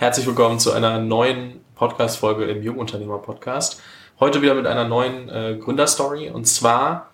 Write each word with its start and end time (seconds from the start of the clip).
Herzlich 0.00 0.26
willkommen 0.26 0.58
zu 0.58 0.72
einer 0.72 0.98
neuen 0.98 1.60
Podcast-Folge 1.74 2.46
im 2.46 2.62
Jungunternehmer-Podcast. 2.62 3.82
Heute 4.18 4.40
wieder 4.40 4.54
mit 4.54 4.66
einer 4.66 4.88
neuen 4.88 5.28
äh, 5.28 5.58
Gründerstory 5.60 6.30
und 6.30 6.46
zwar, 6.46 7.10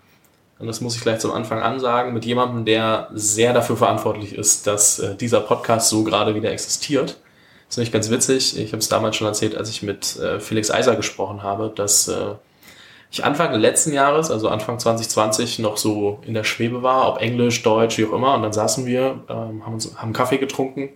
und 0.61 0.69
das 0.69 0.81
muss 0.81 0.95
ich 0.95 1.03
gleich 1.03 1.19
zum 1.19 1.33
Anfang 1.33 1.59
ansagen, 1.59 2.15
mit 2.15 2.25
jemandem, 2.25 2.65
der 2.65 3.09
sehr 3.13 3.53
dafür 3.53 3.77
verantwortlich 3.77 4.37
ist, 4.37 4.69
dass 4.69 5.01
äh, 5.01 5.17
dieser 5.17 5.41
Podcast 5.41 5.89
so 5.89 6.05
gerade 6.05 6.37
wieder 6.37 6.53
existiert. 6.53 7.09
Das 7.09 7.71
ist 7.71 7.79
nämlich 7.79 7.91
ganz 7.91 8.09
witzig. 8.09 8.57
Ich 8.57 8.71
habe 8.71 8.79
es 8.79 8.89
damals 8.89 9.17
schon 9.17 9.27
erzählt, 9.27 9.57
als 9.57 9.69
ich 9.69 9.83
mit 9.83 10.15
äh, 10.21 10.39
Felix 10.39 10.71
Eiser 10.71 10.95
gesprochen 10.95 11.43
habe, 11.43 11.73
dass 11.75 12.07
äh, 12.07 12.35
ich 13.11 13.25
Anfang 13.25 13.53
letzten 13.55 13.95
Jahres, 13.95 14.31
also 14.31 14.49
Anfang 14.49 14.79
2020, 14.79 15.59
noch 15.59 15.77
so 15.77 16.21
in 16.25 16.35
der 16.35 16.45
Schwebe 16.45 16.85
war, 16.85 17.09
ob 17.09 17.21
Englisch, 17.21 17.65
Deutsch, 17.65 17.99
wie 17.99 18.05
auch 18.05 18.13
immer. 18.13 18.35
Und 18.35 18.43
dann 18.43 18.53
saßen 18.53 18.87
wir, 18.87 19.25
ähm, 19.29 19.67
haben, 19.67 19.75
uns, 19.75 19.97
haben 19.97 20.13
Kaffee 20.13 20.39
getrunken 20.39 20.91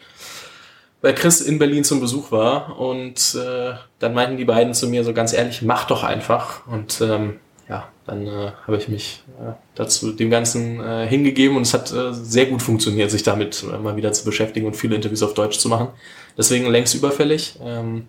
weil 1.02 1.14
Chris 1.14 1.40
in 1.40 1.58
Berlin 1.58 1.84
zum 1.84 2.00
Besuch 2.00 2.30
war 2.30 2.78
und 2.78 3.34
äh, 3.34 3.72
dann 3.98 4.14
meinten 4.14 4.36
die 4.36 4.44
beiden 4.44 4.74
zu 4.74 4.88
mir 4.88 5.04
so 5.04 5.12
ganz 5.12 5.32
ehrlich, 5.32 5.62
mach 5.62 5.86
doch 5.86 6.04
einfach. 6.04 6.66
Und 6.66 7.00
ähm, 7.00 7.40
ja, 7.68 7.88
dann 8.06 8.26
äh, 8.26 8.52
habe 8.66 8.76
ich 8.76 8.88
mich 8.88 9.22
äh, 9.40 9.52
dazu 9.74 10.12
dem 10.12 10.30
Ganzen 10.30 10.80
äh, 10.80 11.06
hingegeben 11.06 11.56
und 11.56 11.62
es 11.62 11.72
hat 11.72 11.92
äh, 11.92 12.12
sehr 12.12 12.46
gut 12.46 12.62
funktioniert, 12.62 13.10
sich 13.10 13.22
damit 13.22 13.64
äh, 13.64 13.78
mal 13.78 13.96
wieder 13.96 14.12
zu 14.12 14.24
beschäftigen 14.24 14.66
und 14.66 14.76
viele 14.76 14.96
Interviews 14.96 15.22
auf 15.22 15.34
Deutsch 15.34 15.58
zu 15.58 15.68
machen. 15.68 15.88
Deswegen 16.36 16.66
längst 16.66 16.94
überfällig. 16.94 17.58
Ähm, 17.62 18.06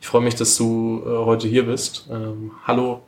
ich 0.00 0.06
freue 0.06 0.22
mich, 0.22 0.34
dass 0.34 0.56
du 0.56 1.02
äh, 1.04 1.24
heute 1.24 1.48
hier 1.48 1.66
bist. 1.66 2.06
Ähm, 2.10 2.52
hallo 2.66 3.02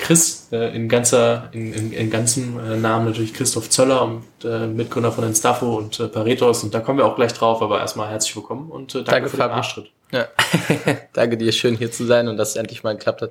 Chris 0.00 0.48
äh, 0.50 0.74
in 0.74 0.88
ganzer, 0.88 1.48
in, 1.52 1.72
in, 1.72 1.92
in 1.92 2.10
ganzem 2.10 2.58
äh, 2.58 2.76
Namen 2.76 3.06
natürlich 3.06 3.34
Christoph 3.34 3.70
Zöller 3.70 4.02
und 4.02 4.24
äh, 4.44 4.66
Mitgründer 4.66 5.12
von 5.12 5.24
Instafo 5.24 5.76
und 5.76 6.00
äh, 6.00 6.08
Paretos 6.08 6.64
und 6.64 6.74
da 6.74 6.80
kommen 6.80 6.98
wir 6.98 7.06
auch 7.06 7.16
gleich 7.16 7.32
drauf, 7.32 7.62
aber 7.62 7.80
erstmal 7.80 8.08
herzlich 8.08 8.34
willkommen 8.34 8.70
und 8.70 8.94
äh, 8.94 8.98
danke, 8.98 9.10
danke 9.10 9.28
für 9.28 9.36
den 9.36 9.50
Arschtritt. 9.50 9.90
Ja. 10.10 10.26
danke 11.12 11.36
dir, 11.36 11.52
schön 11.52 11.76
hier 11.76 11.92
zu 11.92 12.04
sein 12.06 12.28
und 12.28 12.36
dass 12.36 12.50
es 12.50 12.56
endlich 12.56 12.82
mal 12.82 12.96
geklappt 12.96 13.22
hat. 13.22 13.30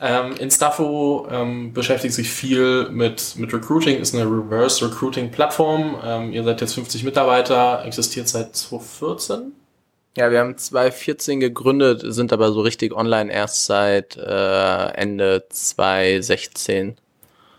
Ähm, 0.00 0.36
Instafo 0.38 1.28
ähm, 1.30 1.72
beschäftigt 1.72 2.14
sich 2.14 2.30
viel 2.30 2.88
mit, 2.90 3.36
mit 3.36 3.52
Recruiting, 3.54 3.98
ist 4.00 4.14
eine 4.14 4.24
Reverse 4.24 4.84
Recruiting 4.84 5.30
Plattform. 5.30 5.96
Ähm, 6.04 6.32
ihr 6.32 6.42
seid 6.44 6.60
jetzt 6.60 6.74
50 6.74 7.04
Mitarbeiter, 7.04 7.84
existiert 7.84 8.28
seit 8.28 8.54
2014. 8.56 9.52
Ja, 10.16 10.30
wir 10.30 10.38
haben 10.38 10.56
2014 10.56 11.40
gegründet, 11.40 12.02
sind 12.04 12.32
aber 12.32 12.52
so 12.52 12.60
richtig 12.60 12.94
online 12.94 13.32
erst 13.32 13.66
seit 13.66 14.16
äh, 14.16 14.86
Ende 14.94 15.44
2016. 15.48 16.96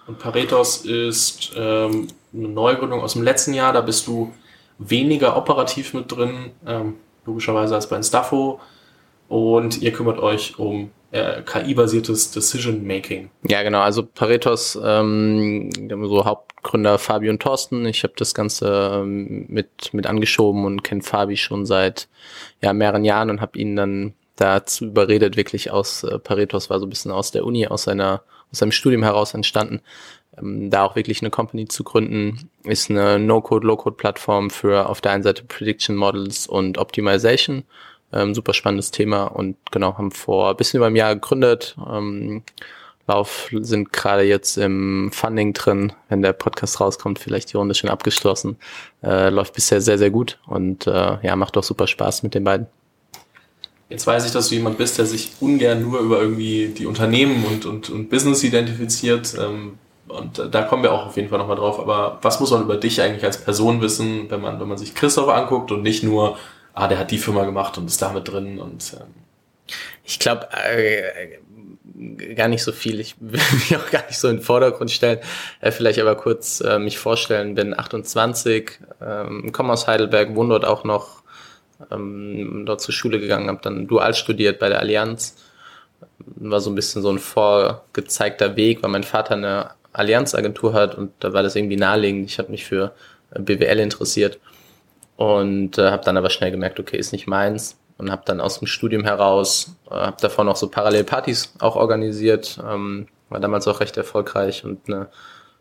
Und 0.08 0.20
Paretos 0.20 0.86
ist 0.86 1.52
ähm, 1.58 2.08
eine 2.34 2.48
Neugründung 2.48 3.02
aus 3.02 3.14
dem 3.14 3.24
letzten 3.24 3.54
Jahr, 3.54 3.74
da 3.74 3.82
bist 3.82 4.08
du 4.08 4.34
weniger 4.78 5.36
operativ 5.36 5.94
mit 5.94 6.10
drin, 6.10 6.52
ähm, 6.66 6.96
logischerweise 7.26 7.76
als 7.76 7.90
bei 7.90 7.98
Instafo. 7.98 8.62
Und 9.28 9.82
ihr 9.82 9.92
kümmert 9.92 10.20
euch 10.20 10.58
um 10.58 10.92
äh, 11.16 11.42
KI-basiertes 11.44 12.32
Decision 12.32 12.86
Making. 12.86 13.30
Ja, 13.48 13.64
genau. 13.64 13.80
Also 13.80 14.06
Paretos, 14.06 14.78
ähm, 14.84 15.70
so 15.90 16.26
Hauptgründer 16.26 17.00
Fabi 17.00 17.30
und 17.30 17.42
Thorsten. 17.42 17.86
Ich 17.86 18.04
habe 18.04 18.14
das 18.18 18.34
Ganze 18.34 19.02
ähm, 19.02 19.46
mit 19.48 19.94
mit 19.94 20.08
angeschoben 20.08 20.66
und 20.66 20.84
kenne 20.84 21.02
Fabi 21.02 21.38
schon 21.38 21.66
seit 21.66 22.10
ja 22.62 22.74
mehreren 22.74 23.06
Jahren 23.06 23.30
und 23.30 23.42
habe 23.42 23.58
ihn 23.58 23.76
dann 23.76 24.14
dazu 24.36 24.86
überredet, 24.88 25.38
wirklich 25.38 25.72
aus 25.72 26.04
äh, 26.04 26.20
Paretos 26.20 26.70
war 26.70 26.80
so 26.80 26.86
ein 26.86 26.90
bisschen 26.90 27.12
aus 27.12 27.32
der 27.32 27.46
Uni, 27.46 27.68
aus 27.68 27.84
seiner 27.84 28.24
aus 28.52 28.60
seinem 28.60 28.74
Studium 28.74 29.04
heraus 29.04 29.34
entstanden, 29.34 29.82
ähm, 30.38 30.70
da 30.70 30.84
auch 30.84 30.98
wirklich 30.98 31.22
eine 31.22 31.30
Company 31.30 31.68
zu 31.68 31.86
gründen, 31.86 32.50
ist 32.64 32.90
eine 32.90 33.20
No-Code, 33.20 33.66
Low-Code-Plattform 33.66 34.50
für 34.50 34.90
auf 34.90 35.00
der 35.00 35.14
einen 35.14 35.24
Seite 35.24 35.44
Prediction 35.46 35.96
Models 35.96 36.46
und 36.48 36.78
Optimization 36.78 37.64
ähm, 38.14 38.34
super 38.34 38.54
spannendes 38.54 38.92
Thema 38.92 39.26
und 39.26 39.58
genau, 39.72 39.98
haben 39.98 40.12
vor 40.12 40.50
ein 40.50 40.58
bisschen 40.58 40.78
über 40.78 40.88
einem 40.88 40.96
Jahr 40.96 41.16
gegründet. 41.16 41.76
Ähm, 41.90 42.44
Lauf 43.08 43.50
sind 43.52 43.94
gerade 43.94 44.24
jetzt 44.24 44.58
im 44.58 45.12
Funding 45.14 45.54
drin. 45.54 45.94
Wenn 46.10 46.24
der 46.24 46.34
Podcast 46.34 46.80
rauskommt, 46.80 47.20
vielleicht 47.20 47.54
die 47.54 47.58
Runde 47.58 47.76
schon 47.76 47.90
abgeschlossen. 47.90 48.58
Äh, 49.04 49.30
läuft 49.30 49.54
bisher 49.54 49.80
sehr, 49.80 50.00
sehr 50.00 50.10
gut 50.10 50.40
und 50.48 50.88
äh, 50.88 51.18
ja, 51.22 51.36
macht 51.36 51.56
auch 51.56 51.64
super 51.64 51.86
Spaß 51.86 52.24
mit 52.24 52.34
den 52.34 52.44
beiden. 52.44 52.66
Jetzt 53.90 54.08
weiß 54.08 54.26
ich, 54.26 54.32
dass 54.32 54.50
du 54.50 54.56
jemand 54.56 54.80
bist, 54.80 54.98
der 54.98 55.06
sich 55.06 55.34
ungern 55.40 55.84
nur 55.84 56.00
über 56.00 56.20
irgendwie 56.20 56.70
die 56.70 56.88
Unternehmen 56.88 57.46
und, 57.46 57.68
und, 57.68 57.92
und 57.92 58.10
Business 58.10 58.44
identifiziert. 58.44 59.36
Ähm, 59.40 59.78
und 60.08 60.42
da 60.52 60.64
kommen 60.64 60.82
wir 60.82 60.92
auch 60.92 61.06
auf 61.06 61.16
jeden 61.16 61.30
Fall 61.30 61.38
nochmal 61.38 61.58
drauf. 61.58 61.80
Aber 61.80 62.18
was 62.24 62.40
muss 62.40 62.50
man 62.50 62.64
über 62.64 62.78
dich 62.78 63.02
eigentlich 63.02 63.24
als 63.24 63.44
Person 63.44 63.82
wissen, 63.82 64.32
wenn 64.32 64.42
man, 64.42 64.60
wenn 64.60 64.68
man 64.68 64.80
sich 64.80 64.96
Christoph 64.96 65.30
anguckt 65.30 65.72
und 65.72 65.84
nicht 65.84 66.02
nur 66.02 66.38
ah, 66.76 66.88
der 66.88 67.00
hat 67.00 67.12
die 67.12 67.18
Firma 67.18 67.46
gemacht 67.46 67.78
und 67.78 67.88
ist 67.88 68.02
da 68.02 68.12
mit 68.12 68.28
drin 68.28 68.60
und 68.60 68.96
ähm. 69.00 69.74
ich 70.04 70.20
glaube 70.20 70.48
äh, 70.52 71.40
gar 72.36 72.50
nicht 72.50 72.64
so 72.64 72.72
viel. 72.72 73.00
Ich 73.00 73.16
will 73.20 73.40
mich 73.54 73.76
auch 73.76 73.90
gar 73.90 74.06
nicht 74.06 74.20
so 74.20 74.28
in 74.28 74.38
den 74.38 74.44
Vordergrund 74.44 74.92
stellen. 74.92 75.20
Äh, 75.62 75.72
vielleicht 75.72 76.00
aber 76.00 76.16
kurz 76.16 76.62
äh, 76.62 76.78
mich 76.78 77.00
vorstellen. 77.00 77.56
Bin 77.56 77.78
28, 77.78 78.80
ähm, 79.02 79.52
komme 79.52 79.74
aus 79.74 79.88
Heidelberg, 79.88 80.36
wohne 80.36 80.50
dort 80.50 80.66
auch 80.66 80.84
noch, 80.84 81.24
ähm, 81.92 82.64
dort 82.66 82.82
zur 82.82 82.94
Schule 82.94 83.20
gegangen, 83.20 83.48
habe 83.48 83.60
dann 83.62 83.88
dual 83.88 84.14
studiert 84.14 84.60
bei 84.60 84.70
der 84.70 84.80
Allianz. 84.80 85.38
War 86.20 86.60
so 86.60 86.70
ein 86.70 86.76
bisschen 86.76 87.02
so 87.02 87.10
ein 87.10 87.20
vorgezeigter 87.20 88.56
Weg, 88.58 88.84
weil 88.84 88.92
mein 88.92 89.04
Vater 89.04 89.36
eine 89.36 89.72
Allianzagentur 89.94 90.74
hat 90.74 90.96
und 90.96 91.14
da 91.20 91.32
war 91.32 91.42
das 91.42 91.56
irgendwie 91.56 91.78
naheliegend. 91.78 92.30
Ich 92.30 92.38
habe 92.38 92.52
mich 92.52 92.66
für 92.66 92.94
BWL 93.34 93.80
interessiert 93.80 94.40
und 95.18 95.78
äh, 95.78 95.92
habe 95.92 96.04
dann 96.04 96.18
aber 96.18 96.30
schnell 96.30 96.52
gemerkt, 96.52 96.80
okay, 96.80 96.98
ist 96.98 97.12
nicht 97.12 97.28
meins 97.28 97.78
und 97.98 98.12
habe 98.12 98.24
dann 98.26 98.42
aus 98.42 98.60
dem 98.60 98.68
Studium 98.68 99.04
heraus, 99.04 99.76
äh, 99.90 99.96
habe 99.96 100.18
davor 100.20 100.44
noch 100.44 100.56
so 100.56 100.70
Parallelpartys 100.70 101.54
auch 101.60 101.76
organisiert, 101.76 102.60
ähm, 102.70 103.08
war 103.30 103.40
damals 103.40 103.68
auch 103.68 103.80
recht 103.80 103.98
erfolgreich 103.98 104.64
und 104.64 104.88
eine 104.88 105.08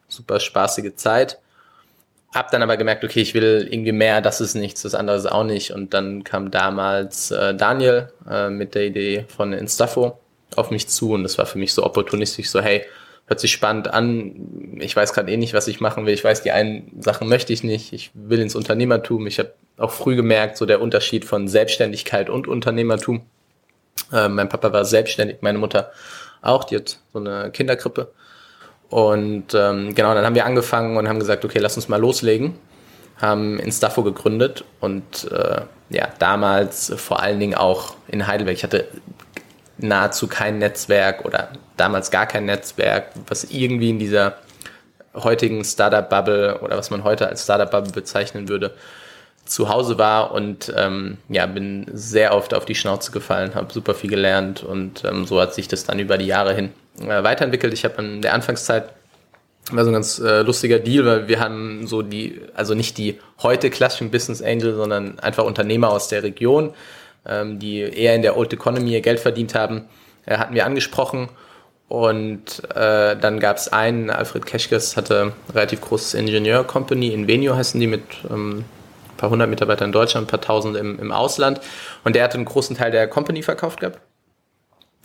super 0.09 0.41
spaßige 0.41 0.95
Zeit. 0.97 1.39
Hab 2.35 2.51
dann 2.51 2.63
aber 2.63 2.77
gemerkt, 2.77 3.05
okay, 3.05 3.21
ich 3.21 3.35
will 3.35 3.69
irgendwie 3.71 3.93
mehr, 3.93 4.21
das 4.21 4.41
ist 4.41 4.55
nichts, 4.55 4.83
das 4.83 4.97
andere 4.97 5.17
ist 5.17 5.27
auch 5.27 5.45
nicht. 5.45 5.71
Und 5.71 5.95
dann 5.95 6.25
kam 6.25 6.51
damals 6.51 7.31
äh, 7.31 7.55
Daniel 7.55 8.13
äh, 8.29 8.51
mit 8.51 8.75
der 8.75 8.87
Idee 8.87 9.25
von 9.29 9.53
Instafo 9.53 10.19
auf 10.57 10.71
mich 10.71 10.89
zu 10.89 11.13
und 11.13 11.23
das 11.23 11.39
war 11.39 11.47
für 11.47 11.59
mich 11.59 11.73
so 11.73 11.85
opportunistisch, 11.85 12.51
so 12.51 12.61
hey, 12.61 12.85
hört 13.27 13.41
sich 13.41 13.53
spannend 13.53 13.93
an. 13.93 14.79
Ich 14.81 14.95
weiß 14.95 15.13
gerade 15.13 15.33
eh 15.33 15.37
nicht, 15.37 15.55
was 15.55 15.69
ich 15.69 15.81
machen 15.81 16.07
will. 16.07 16.15
Ich 16.15 16.25
weiß, 16.25 16.43
die 16.43 16.53
einen 16.53 17.01
Sachen 17.01 17.29
möchte 17.29 17.53
ich 17.53 17.65
nicht. 17.65 17.93
Ich 17.93 18.11
will 18.15 18.41
ins 18.41 18.55
Unternehmertum. 18.55 19.27
Ich 19.27 19.39
habe 19.39 19.55
auch 19.79 19.93
früh 19.93 20.17
gemerkt, 20.17 20.57
so 20.57 20.67
der 20.67 20.81
Unterschied 20.81 21.25
von 21.25 21.49
Selbstständigkeit 21.49 22.29
und 22.29 22.47
Unternehmertum. 22.47 23.23
Äh, 24.13 24.29
mein 24.29 24.49
Papa 24.49 24.73
war 24.73 24.85
selbstständig, 24.85 25.39
meine 25.41 25.59
Mutter 25.59 25.93
auch. 26.43 26.65
Die 26.65 26.77
hat 26.77 26.99
so 27.13 27.19
eine 27.19 27.51
Kinderkrippe. 27.51 28.13
Und 28.91 29.55
ähm, 29.55 29.95
genau, 29.95 30.15
dann 30.15 30.25
haben 30.25 30.35
wir 30.35 30.45
angefangen 30.45 30.97
und 30.97 31.09
haben 31.09 31.19
gesagt, 31.19 31.45
okay, 31.45 31.59
lass 31.59 31.77
uns 31.77 31.89
mal 31.89 32.01
loslegen. 32.01 32.55
Haben 33.17 33.59
Instafo 33.59 34.03
gegründet 34.03 34.65
und 34.81 35.31
äh, 35.31 35.63
ja, 35.89 36.09
damals 36.19 36.93
vor 36.97 37.23
allen 37.23 37.39
Dingen 37.39 37.55
auch 37.55 37.95
in 38.09 38.27
Heidelberg. 38.27 38.57
Ich 38.57 38.65
hatte 38.65 38.89
nahezu 39.79 40.27
kein 40.29 40.59
Netzwerk 40.59 41.25
oder 41.25 41.49
damals 41.77 42.11
gar 42.11 42.27
kein 42.27 42.45
Netzwerk, 42.45 43.09
was 43.27 43.45
irgendwie 43.45 43.91
in 43.91 43.99
dieser 43.99 44.37
heutigen 45.15 45.65
Startup-Bubble 45.65 46.61
oder 46.61 46.77
was 46.77 46.91
man 46.91 47.05
heute 47.05 47.29
als 47.29 47.45
Startup-Bubble 47.45 47.93
bezeichnen 47.93 48.49
würde, 48.49 48.75
zu 49.45 49.69
Hause 49.69 49.99
war 49.99 50.33
und 50.33 50.73
ähm, 50.77 51.19
ja, 51.29 51.47
bin 51.47 51.87
sehr 51.93 52.35
oft 52.35 52.55
auf 52.55 52.65
die 52.65 52.75
Schnauze 52.75 53.13
gefallen, 53.13 53.55
habe 53.55 53.73
super 53.73 53.95
viel 53.95 54.11
gelernt 54.11 54.63
und 54.63 55.05
ähm, 55.05 55.27
so 55.27 55.41
hat 55.41 55.55
sich 55.55 55.69
das 55.69 55.85
dann 55.85 55.99
über 55.99 56.17
die 56.17 56.27
Jahre 56.27 56.55
hin 56.55 56.73
äh, 57.01 57.23
weiterentwickelt. 57.23 57.75
Ich 57.75 57.85
habe 57.85 58.03
in 58.03 58.23
der 58.23 58.33
Anfangszeit 58.33 58.91
war 59.71 59.85
so 59.85 59.91
ein 59.91 59.95
ganz 59.95 60.19
äh, 60.19 60.43
lustiger 60.43 60.79
Deal, 60.79 61.07
weil 61.07 61.29
wir 61.29 61.41
haben 61.41 61.87
so 61.87 62.03
die, 62.03 62.41
also 62.55 62.75
nicht 62.75 62.99
die 62.99 63.19
heute 63.43 63.71
klassischen 63.71 64.11
Business 64.11 64.43
Angel, 64.43 64.75
sondern 64.75 65.19
einfach 65.19 65.45
Unternehmer 65.45 65.91
aus 65.91 66.09
der 66.09 66.23
Region, 66.23 66.75
ähm, 67.27 67.59
die 67.59 67.81
eher 67.81 68.15
in 68.15 68.23
der 68.23 68.37
Old 68.37 68.53
Economy 68.53 68.93
ihr 68.93 69.01
Geld 69.01 69.21
verdient 69.21 69.55
haben, 69.55 69.89
äh, 70.27 70.37
hatten 70.37 70.55
wir 70.55 70.67
angesprochen. 70.67 71.29
Und 71.89 72.63
äh, 72.75 73.17
dann 73.17 73.41
gab 73.41 73.59
es 73.59 73.73
einen, 73.73 74.11
Alfred 74.11 74.47
Keschkes 74.47 74.97
hatte 74.97 75.33
relativ 75.53 75.81
großes 75.83 76.15
Ingenieur-Company, 76.15 77.09
in 77.09 77.29
Venio 77.29 77.55
heißen 77.57 77.79
die, 77.79 77.87
mit 77.87 78.03
ähm, 78.31 78.65
ein 79.15 79.17
paar 79.17 79.31
hundert 79.31 79.51
Mitarbeitern 79.51 79.89
in 79.89 79.93
Deutschland, 79.93 80.27
ein 80.27 80.31
paar 80.31 80.41
tausend 80.41 80.77
im, 80.77 80.99
im 80.99 81.13
Ausland. 81.13 81.61
Und 82.03 82.17
der 82.17 82.25
hatte 82.25 82.35
einen 82.35 82.47
großen 82.47 82.77
Teil 82.77 82.91
der 82.91 83.07
Company 83.07 83.43
verkauft 83.43 83.81
gehabt. 83.81 84.01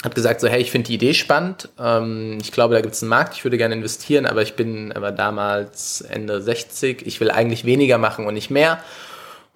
Hat 0.03 0.15
gesagt 0.15 0.39
so, 0.39 0.47
hey, 0.47 0.61
ich 0.61 0.71
finde 0.71 0.87
die 0.87 0.93
Idee 0.95 1.13
spannend. 1.13 1.67
Ähm, 1.77 2.37
ich 2.41 2.53
glaube, 2.53 2.73
da 2.73 2.81
gibt 2.81 2.93
es 2.93 3.03
einen 3.03 3.09
Markt, 3.09 3.35
ich 3.35 3.43
würde 3.43 3.57
gerne 3.57 3.75
investieren, 3.75 4.25
aber 4.25 4.41
ich 4.41 4.55
bin 4.55 4.93
aber 4.93 5.11
damals 5.11 6.01
Ende 6.01 6.41
60. 6.41 7.05
Ich 7.05 7.19
will 7.19 7.29
eigentlich 7.29 7.65
weniger 7.65 7.97
machen 7.97 8.25
und 8.25 8.33
nicht 8.33 8.49
mehr. 8.49 8.81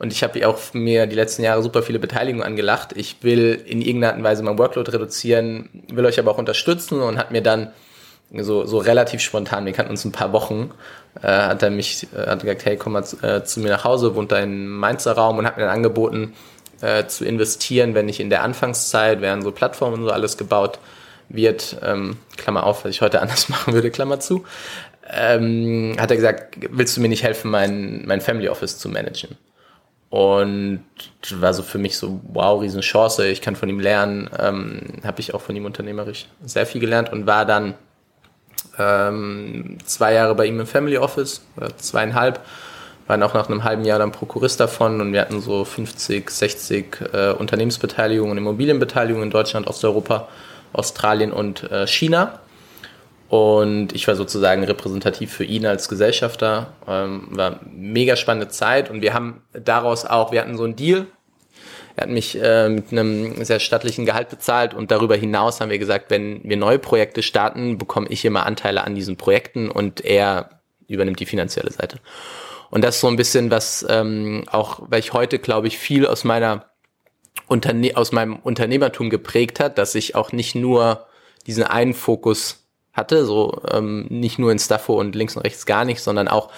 Und 0.04 0.12
ich 0.12 0.22
habe 0.22 0.46
auch 0.46 0.60
mir 0.74 1.08
die 1.08 1.16
letzten 1.16 1.44
Jahre 1.44 1.64
super 1.64 1.82
viele 1.82 1.98
Beteiligungen 1.98 2.46
angelacht. 2.46 2.90
Ich 2.98 3.16
will 3.22 3.64
in 3.66 3.82
irgendeiner 3.82 4.08
Art 4.10 4.18
und 4.18 4.26
Weise 4.26 4.44
mein 4.44 4.58
Workload 4.58 4.92
reduzieren, 4.92 5.70
will 5.88 6.06
euch 6.06 6.20
aber 6.20 6.30
auch 6.32 6.38
unterstützen 6.38 7.00
und 7.00 7.18
hat 7.18 7.32
mir 7.32 7.42
dann 7.42 7.72
so, 8.34 8.66
so 8.66 8.80
relativ 8.80 9.22
spontan, 9.22 9.66
wir 9.66 9.72
kannten 9.72 9.92
uns 9.92 10.04
ein 10.04 10.12
paar 10.12 10.34
Wochen, 10.34 10.72
äh, 11.22 11.28
hat 11.28 11.64
er 11.64 11.70
mich, 11.70 12.06
äh, 12.14 12.28
hat 12.28 12.42
gesagt, 12.42 12.66
hey, 12.66 12.76
komm 12.76 12.92
mal 12.92 13.06
zu, 13.06 13.16
äh, 13.24 13.46
zu 13.46 13.62
mir 13.62 13.70
nach 13.70 13.86
Hause, 13.86 14.14
wohnt 14.14 14.34
da 14.34 14.40
im 14.40 14.76
Mainzer 14.76 15.14
Raum 15.14 15.38
und 15.38 15.46
hat 15.46 15.56
mir 15.56 15.64
dann 15.64 15.74
angeboten, 15.74 16.34
äh, 16.82 17.06
zu 17.06 17.24
investieren, 17.24 17.96
wenn 17.96 18.06
nicht 18.06 18.20
in 18.20 18.30
der 18.30 18.44
Anfangszeit, 18.44 19.22
während 19.22 19.46
so 19.46 19.54
Plattformen 19.54 20.00
und 20.00 20.04
so 20.04 20.12
alles 20.12 20.38
gebaut 20.38 20.80
wird, 21.30 21.78
ähm, 21.82 22.18
Klammer 22.36 22.66
auf, 22.66 22.84
was 22.84 22.92
ich 22.92 23.00
heute 23.00 23.22
anders 23.22 23.48
machen 23.48 23.74
würde, 23.74 23.90
Klammer 23.90 24.20
zu, 24.20 24.44
ähm, 25.10 25.96
hat 25.98 26.12
er 26.12 26.18
gesagt, 26.18 26.58
willst 26.72 26.98
du 26.98 27.02
mir 27.02 27.08
nicht 27.08 27.24
helfen, 27.24 27.50
mein, 27.50 28.06
mein 28.06 28.20
Family 28.20 28.50
Office 28.50 28.78
zu 28.80 28.90
managen? 28.90 29.38
Und 30.14 30.84
war 31.32 31.56
so 31.56 31.64
für 31.64 31.80
mich 31.80 31.98
so, 31.98 32.22
wow, 32.34 32.62
Riesenchance, 32.62 33.28
ich 33.30 33.42
kann 33.42 33.56
von 33.56 33.68
ihm 33.68 33.80
lernen, 33.80 34.30
ähm, 34.38 34.82
habe 35.04 35.20
ich 35.20 35.34
auch 35.34 35.42
von 35.42 35.56
ihm 35.56 35.66
unternehmerisch 35.66 36.28
sehr 36.46 36.68
viel 36.68 36.80
gelernt 36.80 37.12
und 37.12 37.26
war 37.26 37.48
dann 37.48 37.74
ähm, 38.78 39.80
zwei 39.86 40.14
Jahre 40.14 40.36
bei 40.36 40.46
ihm 40.46 40.60
im 40.60 40.68
Family 40.68 41.00
Office, 41.00 41.42
oder 41.58 41.76
zweieinhalb, 41.78 42.42
waren 43.08 43.24
auch 43.24 43.34
nach 43.34 43.50
einem 43.50 43.64
halben 43.64 43.86
Jahr 43.86 43.98
dann 43.98 44.12
Prokurist 44.12 44.60
davon 44.60 45.02
und 45.02 45.14
wir 45.14 45.22
hatten 45.22 45.42
so 45.42 45.66
50, 45.66 46.30
60 46.30 47.02
äh, 47.12 47.32
Unternehmensbeteiligungen, 47.32 48.38
Immobilienbeteiligungen 48.38 49.30
in 49.30 49.32
Deutschland, 49.32 49.66
Osteuropa, 49.66 50.28
Australien 50.74 51.34
und 51.34 51.64
äh, 51.72 51.88
China. 51.88 52.40
Und 53.34 53.94
ich 53.94 54.08
war 54.08 54.16
sozusagen 54.16 54.64
repräsentativ 54.64 55.34
für 55.34 55.44
ihn 55.44 55.66
als 55.66 55.90
Gesellschafter. 55.90 56.72
Ähm, 56.88 57.30
war 57.32 57.62
mega 57.66 58.16
spannende 58.16 58.50
Zeit 58.50 58.92
und 58.92 59.02
wir 59.02 59.16
haben 59.16 59.42
daraus 59.54 60.06
auch, 60.06 60.32
wir 60.32 60.40
hatten 60.40 60.56
so 60.56 60.66
einen 60.66 60.76
Deal. 60.76 61.08
Er 61.96 62.04
hat 62.04 62.12
mich 62.12 62.40
äh, 62.40 62.70
mit 62.70 62.92
einem 62.92 63.44
sehr 63.44 63.60
stattlichen 63.60 64.06
Gehalt 64.06 64.30
bezahlt 64.30 64.76
und 64.76 64.92
darüber 64.92 65.16
hinaus 65.16 65.62
haben 65.62 65.72
wir 65.72 65.80
gesagt, 65.80 66.12
wenn 66.12 66.42
wir 66.44 66.58
neue 66.58 66.78
Projekte 66.78 67.24
starten, 67.24 67.80
bekomme 67.80 68.06
ich 68.10 68.24
immer 68.24 68.46
Anteile 68.46 68.84
an 68.84 68.94
diesen 68.94 69.18
Projekten 69.18 69.72
und 69.72 70.06
er 70.06 70.62
übernimmt 70.88 71.20
die 71.20 71.26
finanzielle 71.26 71.72
Seite. 71.72 71.98
Und 72.70 72.84
das 72.84 72.98
ist 72.98 73.02
so 73.02 73.08
ein 73.08 73.16
bisschen 73.16 73.50
was, 73.50 73.84
ähm, 73.90 74.44
auch 74.52 74.80
weil 74.90 75.00
ich 75.00 75.12
heute, 75.12 75.40
glaube 75.40 75.66
ich, 75.66 75.80
viel 75.80 76.06
aus 76.06 76.24
meiner 76.24 76.66
Unterne 77.48 77.98
aus 77.98 78.12
meinem 78.12 78.36
Unternehmertum 78.36 79.10
geprägt 79.10 79.60
hat, 79.60 79.80
dass 79.80 79.96
ich 79.96 80.14
auch 80.14 80.34
nicht 80.34 80.54
nur 80.54 81.08
diesen 81.48 81.64
einen 81.64 81.96
Fokus 81.96 82.63
hatte, 82.94 83.26
so 83.26 83.62
ähm, 83.72 84.06
nicht 84.10 84.40
nur 84.40 84.52
in 84.52 84.60
Staffo 84.60 85.00
und 85.00 85.16
links 85.16 85.36
und 85.36 85.42
rechts 85.42 85.66
gar 85.66 85.86
nicht, 85.86 86.02
sondern 86.02 86.28
auch 86.28 86.50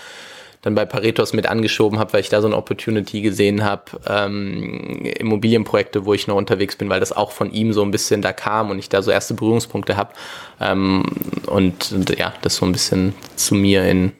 dann 0.66 0.74
bei 0.74 0.86
Paretos 0.86 1.32
mit 1.34 1.46
angeschoben 1.46 2.00
habe, 2.00 2.14
weil 2.14 2.22
ich 2.22 2.30
da 2.30 2.42
so 2.42 2.48
eine 2.48 2.58
Opportunity 2.58 3.22
gesehen 3.22 3.64
habe, 3.64 3.84
ähm, 4.08 5.06
Immobilienprojekte, 5.06 6.06
wo 6.06 6.14
ich 6.16 6.26
noch 6.26 6.36
unterwegs 6.36 6.76
bin, 6.76 6.90
weil 6.90 7.00
das 7.00 7.12
auch 7.12 7.32
von 7.32 7.52
ihm 7.52 7.72
so 7.72 7.84
ein 7.84 7.92
bisschen 7.92 8.24
da 8.24 8.34
kam 8.34 8.72
und 8.72 8.80
ich 8.80 8.90
da 8.90 9.04
so 9.04 9.12
erste 9.12 9.36
Berührungspunkte 9.36 9.96
habe. 9.96 10.14
Ähm, 10.60 11.04
und, 11.46 11.92
und 11.92 12.18
ja, 12.18 12.34
das 12.42 12.56
so 12.56 12.66
ein 12.66 12.72
bisschen 12.72 13.14
zu 13.36 13.54
mir 13.54 13.86
in 13.86 14.14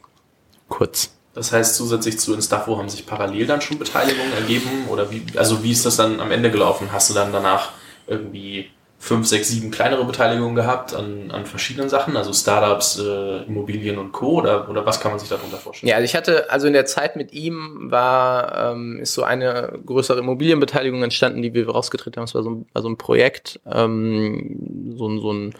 kurz. 0.70 1.10
Das 1.34 1.52
heißt, 1.52 1.76
zusätzlich 1.76 2.20
zu 2.20 2.36
Instafo 2.36 2.78
haben 2.78 2.90
sich 2.90 3.08
parallel 3.08 3.48
dann 3.48 3.62
schon 3.62 3.80
Beteiligungen 3.80 4.32
ergeben? 4.34 4.86
Oder 4.90 5.10
wie, 5.10 5.24
also 5.36 5.64
wie 5.64 5.72
ist 5.72 5.86
das 5.86 5.98
dann 5.98 6.20
am 6.20 6.32
Ende 6.32 6.52
gelaufen? 6.52 6.90
Hast 6.92 7.10
du 7.10 7.16
dann 7.16 7.34
danach 7.34 7.72
irgendwie 8.06 8.70
fünf, 9.06 9.28
sechs, 9.28 9.50
sieben 9.50 9.70
kleinere 9.70 10.04
Beteiligungen 10.04 10.56
gehabt 10.56 10.96
an, 10.96 11.30
an 11.30 11.46
verschiedenen 11.46 11.90
Sachen, 11.90 12.18
also 12.18 12.34
Startups, 12.34 12.98
äh, 12.98 13.44
Immobilien 13.44 14.00
und 14.00 14.12
Co. 14.12 14.40
Oder, 14.40 14.68
oder 14.68 14.84
was 14.84 15.00
kann 15.00 15.12
man 15.12 15.20
sich 15.20 15.30
darunter 15.30 15.58
vorstellen? 15.58 15.90
Ja, 15.90 15.98
also 15.98 16.06
ich 16.06 16.16
hatte, 16.16 16.50
also 16.50 16.66
in 16.66 16.74
der 16.74 16.88
Zeit 16.88 17.16
mit 17.16 17.32
ihm 17.32 17.92
war, 17.92 18.72
ähm, 18.72 18.98
ist 19.00 19.14
so 19.14 19.22
eine 19.22 19.78
größere 19.86 20.18
Immobilienbeteiligung 20.18 21.04
entstanden, 21.04 21.44
die 21.44 21.54
wir 21.54 21.70
rausgetreten 21.70 22.20
haben. 22.20 22.26
Es 22.26 22.34
war 22.34 22.42
so, 22.42 22.50
ein, 22.50 22.66
war 22.74 22.82
so 22.82 22.90
ein 22.90 22.98
Projekt, 22.98 23.60
ähm, 23.72 24.96
so, 24.98 25.20
so 25.20 25.32
ein 25.32 25.54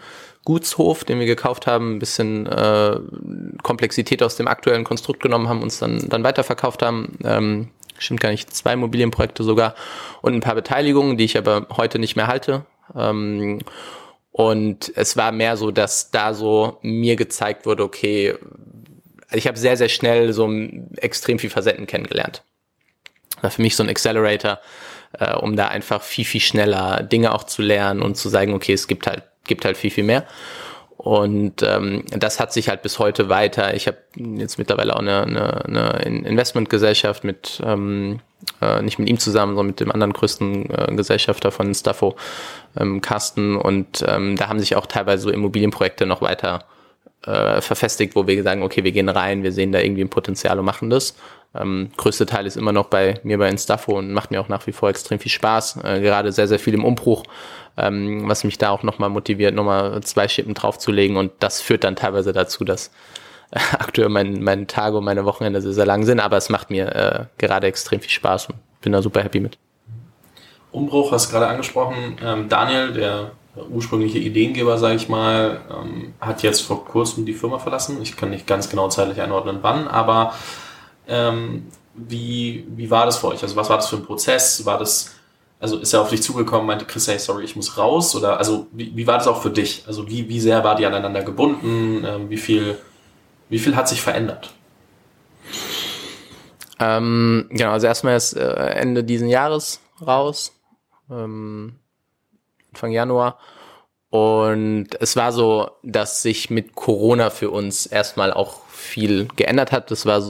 Gutshof, 0.44 1.04
den 1.04 1.20
wir 1.20 1.26
gekauft 1.26 1.68
haben, 1.68 1.94
ein 1.94 1.98
bisschen 2.00 2.46
äh, 2.46 2.98
Komplexität 3.62 4.24
aus 4.24 4.34
dem 4.34 4.48
aktuellen 4.48 4.82
Konstrukt 4.82 5.22
genommen 5.22 5.48
haben, 5.48 5.62
uns 5.62 5.78
dann, 5.78 6.08
dann 6.08 6.24
weiterverkauft 6.24 6.82
haben. 6.82 7.16
Ähm, 7.22 7.68
stimmt 7.98 8.20
gar 8.20 8.30
nicht, 8.30 8.52
zwei 8.52 8.72
Immobilienprojekte 8.72 9.44
sogar 9.44 9.76
und 10.20 10.34
ein 10.34 10.40
paar 10.40 10.56
Beteiligungen, 10.56 11.16
die 11.16 11.24
ich 11.24 11.38
aber 11.38 11.68
heute 11.76 12.00
nicht 12.00 12.16
mehr 12.16 12.26
halte. 12.26 12.66
Ähm, 12.94 13.60
und 14.32 14.92
es 14.96 15.16
war 15.16 15.32
mehr 15.32 15.56
so, 15.56 15.70
dass 15.70 16.10
da 16.10 16.34
so 16.34 16.78
mir 16.82 17.16
gezeigt 17.16 17.64
wurde, 17.66 17.84
okay, 17.84 18.34
ich 19.32 19.46
habe 19.46 19.58
sehr, 19.58 19.76
sehr 19.76 19.88
schnell 19.88 20.32
so 20.32 20.50
extrem 20.96 21.38
viel 21.38 21.50
Facetten 21.50 21.86
kennengelernt. 21.86 22.42
War 23.40 23.50
für 23.50 23.62
mich 23.62 23.76
so 23.76 23.82
ein 23.82 23.88
Accelerator, 23.88 24.60
äh, 25.18 25.34
um 25.34 25.56
da 25.56 25.68
einfach 25.68 26.02
viel, 26.02 26.24
viel 26.24 26.40
schneller 26.40 27.02
Dinge 27.02 27.34
auch 27.34 27.44
zu 27.44 27.62
lernen 27.62 28.02
und 28.02 28.16
zu 28.16 28.28
sagen, 28.28 28.54
okay, 28.54 28.72
es 28.72 28.88
gibt 28.88 29.06
halt 29.06 29.24
gibt 29.46 29.64
halt 29.64 29.76
viel, 29.76 29.90
viel 29.90 30.04
mehr. 30.04 30.26
Und 30.96 31.62
ähm, 31.62 32.04
das 32.10 32.40
hat 32.40 32.52
sich 32.52 32.68
halt 32.68 32.82
bis 32.82 32.98
heute 32.98 33.28
weiter. 33.28 33.74
Ich 33.74 33.86
habe 33.86 33.98
jetzt 34.16 34.58
mittlerweile 34.58 34.94
auch 34.94 35.00
eine, 35.00 35.22
eine, 35.22 35.64
eine 35.64 35.90
Investmentgesellschaft 36.26 37.22
mit, 37.22 37.62
ähm, 37.64 38.20
äh, 38.62 38.80
nicht 38.82 38.98
mit 38.98 39.08
ihm 39.08 39.18
zusammen, 39.18 39.56
sondern 39.56 39.66
mit 39.68 39.80
dem 39.80 39.92
anderen 39.92 40.14
größten 40.14 40.70
äh, 40.70 40.94
Gesellschafter 40.96 41.52
von 41.52 41.74
Staffo, 41.74 42.16
ähm, 42.78 43.02
Carsten. 43.02 43.56
Und 43.56 44.04
ähm, 44.08 44.36
da 44.36 44.48
haben 44.48 44.58
sich 44.58 44.74
auch 44.74 44.86
teilweise 44.86 45.24
so 45.24 45.30
Immobilienprojekte 45.30 46.06
noch 46.06 46.22
weiter 46.22 46.64
äh, 47.26 47.60
verfestigt, 47.60 48.16
wo 48.16 48.26
wir 48.26 48.42
sagen, 48.42 48.62
okay, 48.62 48.82
wir 48.82 48.92
gehen 48.92 49.08
rein, 49.08 49.42
wir 49.42 49.52
sehen 49.52 49.72
da 49.72 49.80
irgendwie 49.80 50.02
ein 50.02 50.10
Potenzial 50.10 50.58
und 50.58 50.64
machen 50.64 50.88
das. 50.90 51.14
Ähm, 51.54 51.90
größte 51.96 52.26
Teil 52.26 52.46
ist 52.46 52.56
immer 52.56 52.72
noch 52.72 52.86
bei 52.86 53.20
mir 53.22 53.38
bei 53.38 53.48
Instafo 53.48 53.98
und 53.98 54.12
macht 54.12 54.30
mir 54.30 54.40
auch 54.40 54.48
nach 54.48 54.66
wie 54.66 54.72
vor 54.72 54.88
extrem 54.88 55.18
viel 55.18 55.30
Spaß. 55.30 55.78
Äh, 55.84 56.00
gerade 56.00 56.32
sehr, 56.32 56.48
sehr 56.48 56.58
viel 56.58 56.74
im 56.74 56.84
Umbruch, 56.84 57.22
ähm, 57.76 58.28
was 58.28 58.44
mich 58.44 58.58
da 58.58 58.70
auch 58.70 58.82
nochmal 58.82 59.10
motiviert, 59.10 59.54
nochmal 59.54 60.02
zwei 60.02 60.28
Schippen 60.28 60.54
draufzulegen. 60.54 61.16
Und 61.16 61.32
das 61.40 61.60
führt 61.60 61.84
dann 61.84 61.96
teilweise 61.96 62.32
dazu, 62.32 62.64
dass 62.64 62.90
äh, 63.50 63.60
aktuell 63.78 64.08
mein, 64.08 64.42
meine 64.42 64.66
Tage 64.66 64.96
und 64.98 65.04
meine 65.04 65.24
Wochenende 65.24 65.60
sehr, 65.60 65.72
sehr 65.72 65.86
lang 65.86 66.04
sind. 66.04 66.20
Aber 66.20 66.36
es 66.36 66.48
macht 66.48 66.70
mir 66.70 66.94
äh, 66.94 67.24
gerade 67.38 67.66
extrem 67.66 68.00
viel 68.00 68.10
Spaß 68.10 68.46
und 68.46 68.56
bin 68.80 68.92
da 68.92 69.02
super 69.02 69.22
happy 69.22 69.40
mit. 69.40 69.58
Umbruch 70.72 71.12
hast 71.12 71.28
du 71.28 71.32
gerade 71.32 71.48
angesprochen. 71.48 72.18
Ähm, 72.22 72.48
Daniel, 72.48 72.92
der 72.92 73.32
ursprüngliche 73.70 74.18
Ideengeber, 74.18 74.78
sage 74.78 74.96
ich 74.96 75.08
mal, 75.08 75.60
ähm, 75.70 76.14
hat 76.20 76.42
jetzt 76.42 76.60
vor 76.60 76.84
kurzem 76.84 77.24
die 77.24 77.32
Firma 77.32 77.58
verlassen. 77.58 78.00
Ich 78.02 78.16
kann 78.16 78.30
nicht 78.30 78.46
ganz 78.46 78.68
genau 78.68 78.88
zeitlich 78.88 79.20
einordnen, 79.20 79.58
wann, 79.62 79.88
aber 79.88 80.34
ähm, 81.08 81.66
wie, 81.94 82.66
wie 82.68 82.90
war 82.90 83.06
das 83.06 83.18
für 83.18 83.28
euch? 83.28 83.42
Also 83.42 83.56
was 83.56 83.70
war 83.70 83.76
das 83.76 83.88
für 83.88 83.96
ein 83.96 84.04
Prozess? 84.04 84.66
War 84.66 84.78
das, 84.78 85.15
also 85.58 85.78
ist 85.78 85.92
er 85.92 86.02
auf 86.02 86.10
dich 86.10 86.22
zugekommen, 86.22 86.66
meinte 86.66 86.84
Chris, 86.84 87.08
hey, 87.08 87.18
sorry, 87.18 87.44
ich 87.44 87.56
muss 87.56 87.78
raus? 87.78 88.14
Oder 88.14 88.38
also 88.38 88.66
wie, 88.72 88.94
wie 88.94 89.06
war 89.06 89.18
das 89.18 89.26
auch 89.26 89.40
für 89.40 89.50
dich? 89.50 89.84
Also 89.86 90.08
wie, 90.08 90.28
wie 90.28 90.40
sehr 90.40 90.62
war 90.64 90.76
die 90.76 90.86
aneinander 90.86 91.22
gebunden? 91.22 92.04
Ähm, 92.04 92.30
wie 92.30 92.36
viel, 92.36 92.78
wie 93.48 93.58
viel 93.58 93.74
hat 93.74 93.88
sich 93.88 94.02
verändert? 94.02 94.50
Ähm, 96.78 97.46
genau, 97.50 97.70
also 97.70 97.86
erstmal 97.86 98.16
ist 98.16 98.34
äh, 98.34 98.44
Ende 98.44 99.02
diesen 99.02 99.28
Jahres 99.28 99.80
raus, 100.06 100.52
ähm, 101.10 101.76
Anfang 102.72 102.90
Januar. 102.90 103.38
Und 104.10 104.88
es 105.00 105.16
war 105.16 105.32
so, 105.32 105.70
dass 105.82 106.22
sich 106.22 106.50
mit 106.50 106.74
Corona 106.74 107.30
für 107.30 107.50
uns 107.50 107.86
erstmal 107.86 108.32
auch 108.32 108.66
viel 108.68 109.26
geändert 109.36 109.72
hat. 109.72 109.90
Das 109.90 110.06
war, 110.06 110.22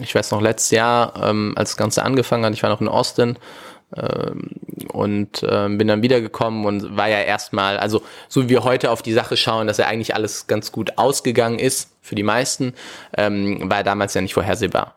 ich 0.00 0.14
weiß 0.14 0.30
noch, 0.30 0.40
letztes 0.40 0.70
Jahr, 0.70 1.14
ähm, 1.22 1.54
als 1.56 1.70
das 1.70 1.76
Ganze 1.76 2.02
angefangen 2.02 2.44
hat, 2.44 2.52
ich 2.52 2.62
war 2.62 2.70
noch 2.70 2.80
in 2.80 2.88
Austin 2.88 3.38
und 3.92 5.42
äh, 5.42 5.68
bin 5.68 5.88
dann 5.88 6.02
wiedergekommen 6.02 6.64
und 6.64 6.96
war 6.96 7.08
ja 7.08 7.20
erstmal, 7.20 7.76
also 7.78 8.02
so 8.28 8.44
wie 8.44 8.48
wir 8.50 8.64
heute 8.64 8.90
auf 8.90 9.02
die 9.02 9.12
Sache 9.12 9.36
schauen, 9.36 9.66
dass 9.66 9.78
ja 9.78 9.86
eigentlich 9.86 10.14
alles 10.14 10.46
ganz 10.46 10.72
gut 10.72 10.98
ausgegangen 10.98 11.58
ist 11.58 11.90
für 12.00 12.14
die 12.14 12.22
meisten, 12.22 12.74
ähm, 13.16 13.68
war 13.70 13.78
ja 13.78 13.82
damals 13.82 14.14
ja 14.14 14.20
nicht 14.20 14.34
vorhersehbar. 14.34 14.94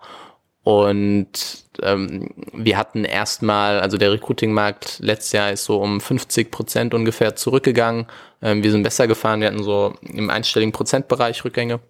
Und 0.63 1.65
ähm, 1.81 2.29
wir 2.53 2.77
hatten 2.77 3.03
erstmal, 3.03 3.81
also 3.81 3.97
der 3.97 4.13
Recruiting-Markt 4.13 4.99
letztes 4.99 5.33
Jahr 5.33 5.51
ist 5.51 5.65
so 5.65 5.81
um 5.81 5.99
50 5.99 6.51
Prozent 6.51 6.93
ungefähr 6.93 7.35
zurückgegangen. 7.35 8.07
Ähm, 8.41 8.63
wir 8.63 8.71
sind 8.71 8.83
besser 8.83 9.07
gefahren, 9.07 9.41
wir 9.41 9.47
hatten 9.47 9.63
so 9.63 9.93
im 10.01 10.29
einstelligen 10.29 10.71
Prozentbereich 10.71 11.43
Rückgänge. 11.43 11.81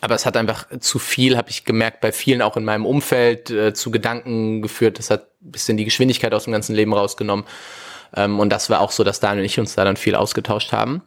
Aber 0.00 0.14
es 0.14 0.26
hat 0.26 0.36
einfach 0.36 0.66
zu 0.78 0.98
viel, 0.98 1.36
habe 1.36 1.50
ich 1.50 1.64
gemerkt, 1.64 2.00
bei 2.00 2.12
vielen 2.12 2.40
auch 2.40 2.56
in 2.56 2.64
meinem 2.64 2.86
Umfeld 2.86 3.50
äh, 3.50 3.74
zu 3.74 3.90
Gedanken 3.90 4.62
geführt. 4.62 4.98
Das 4.98 5.10
hat 5.10 5.31
bisschen 5.42 5.76
die 5.76 5.84
Geschwindigkeit 5.84 6.34
aus 6.34 6.44
dem 6.44 6.52
ganzen 6.52 6.74
Leben 6.74 6.92
rausgenommen. 6.92 7.44
Ähm, 8.14 8.40
und 8.40 8.50
das 8.50 8.68
war 8.70 8.80
auch 8.80 8.90
so, 8.90 9.04
dass 9.04 9.20
Daniel 9.20 9.42
und 9.42 9.46
ich 9.46 9.58
uns 9.58 9.74
da 9.74 9.84
dann 9.84 9.96
viel 9.96 10.14
ausgetauscht 10.14 10.72
haben, 10.72 11.02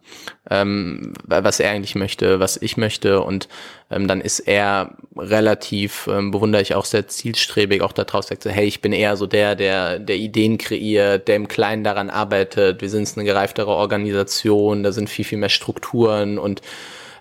ähm, 0.50 1.13
was 1.25 1.60
er 1.60 1.72
eigentlich 1.72 1.96
möchte, 1.96 2.39
was 2.39 2.58
ich 2.58 2.77
möchte. 2.77 3.22
Und 3.22 3.48
ähm, 3.92 4.08
dann 4.08 4.22
ist 4.22 4.39
er 4.39 4.96
relativ, 5.15 6.08
ähm, 6.12 6.32
bewundere 6.32 6.62
ich 6.62 6.74
auch 6.74 6.86
sehr 6.86 7.08
zielstrebig, 7.08 7.82
auch 7.82 7.92
da 7.92 8.04
draus 8.04 8.27
sagt, 8.27 8.46
hey, 8.46 8.65
ich 8.65 8.82
bin 8.82 8.94
eher 8.94 9.18
so 9.18 9.27
der, 9.27 9.56
der, 9.56 10.00
der 10.00 10.15
Ideen 10.15 10.58
kreiert, 10.58 11.27
der 11.27 11.36
im 11.36 11.48
Kleinen 11.48 11.84
daran 11.84 12.10
arbeitet. 12.10 12.82
Wir 12.82 12.89
sind 12.89 13.12
eine 13.15 13.25
gereiftere 13.25 13.72
Organisation, 13.72 14.84
da 14.84 14.92
sind 14.92 15.10
viel, 15.10 15.25
viel 15.25 15.38
mehr 15.38 15.50
Strukturen 15.50 16.39
und 16.39 16.62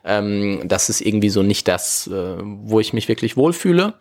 ähm, 0.07 0.63
das 0.65 0.89
ist 0.89 1.01
irgendwie 1.01 1.31
so 1.31 1.43
nicht 1.43 1.69
das, 1.69 2.07
äh, 2.07 2.37
wo 2.39 2.81
ich 2.81 2.93
mich 2.93 3.09
wirklich 3.09 3.37
wohlfühle. 3.37 3.95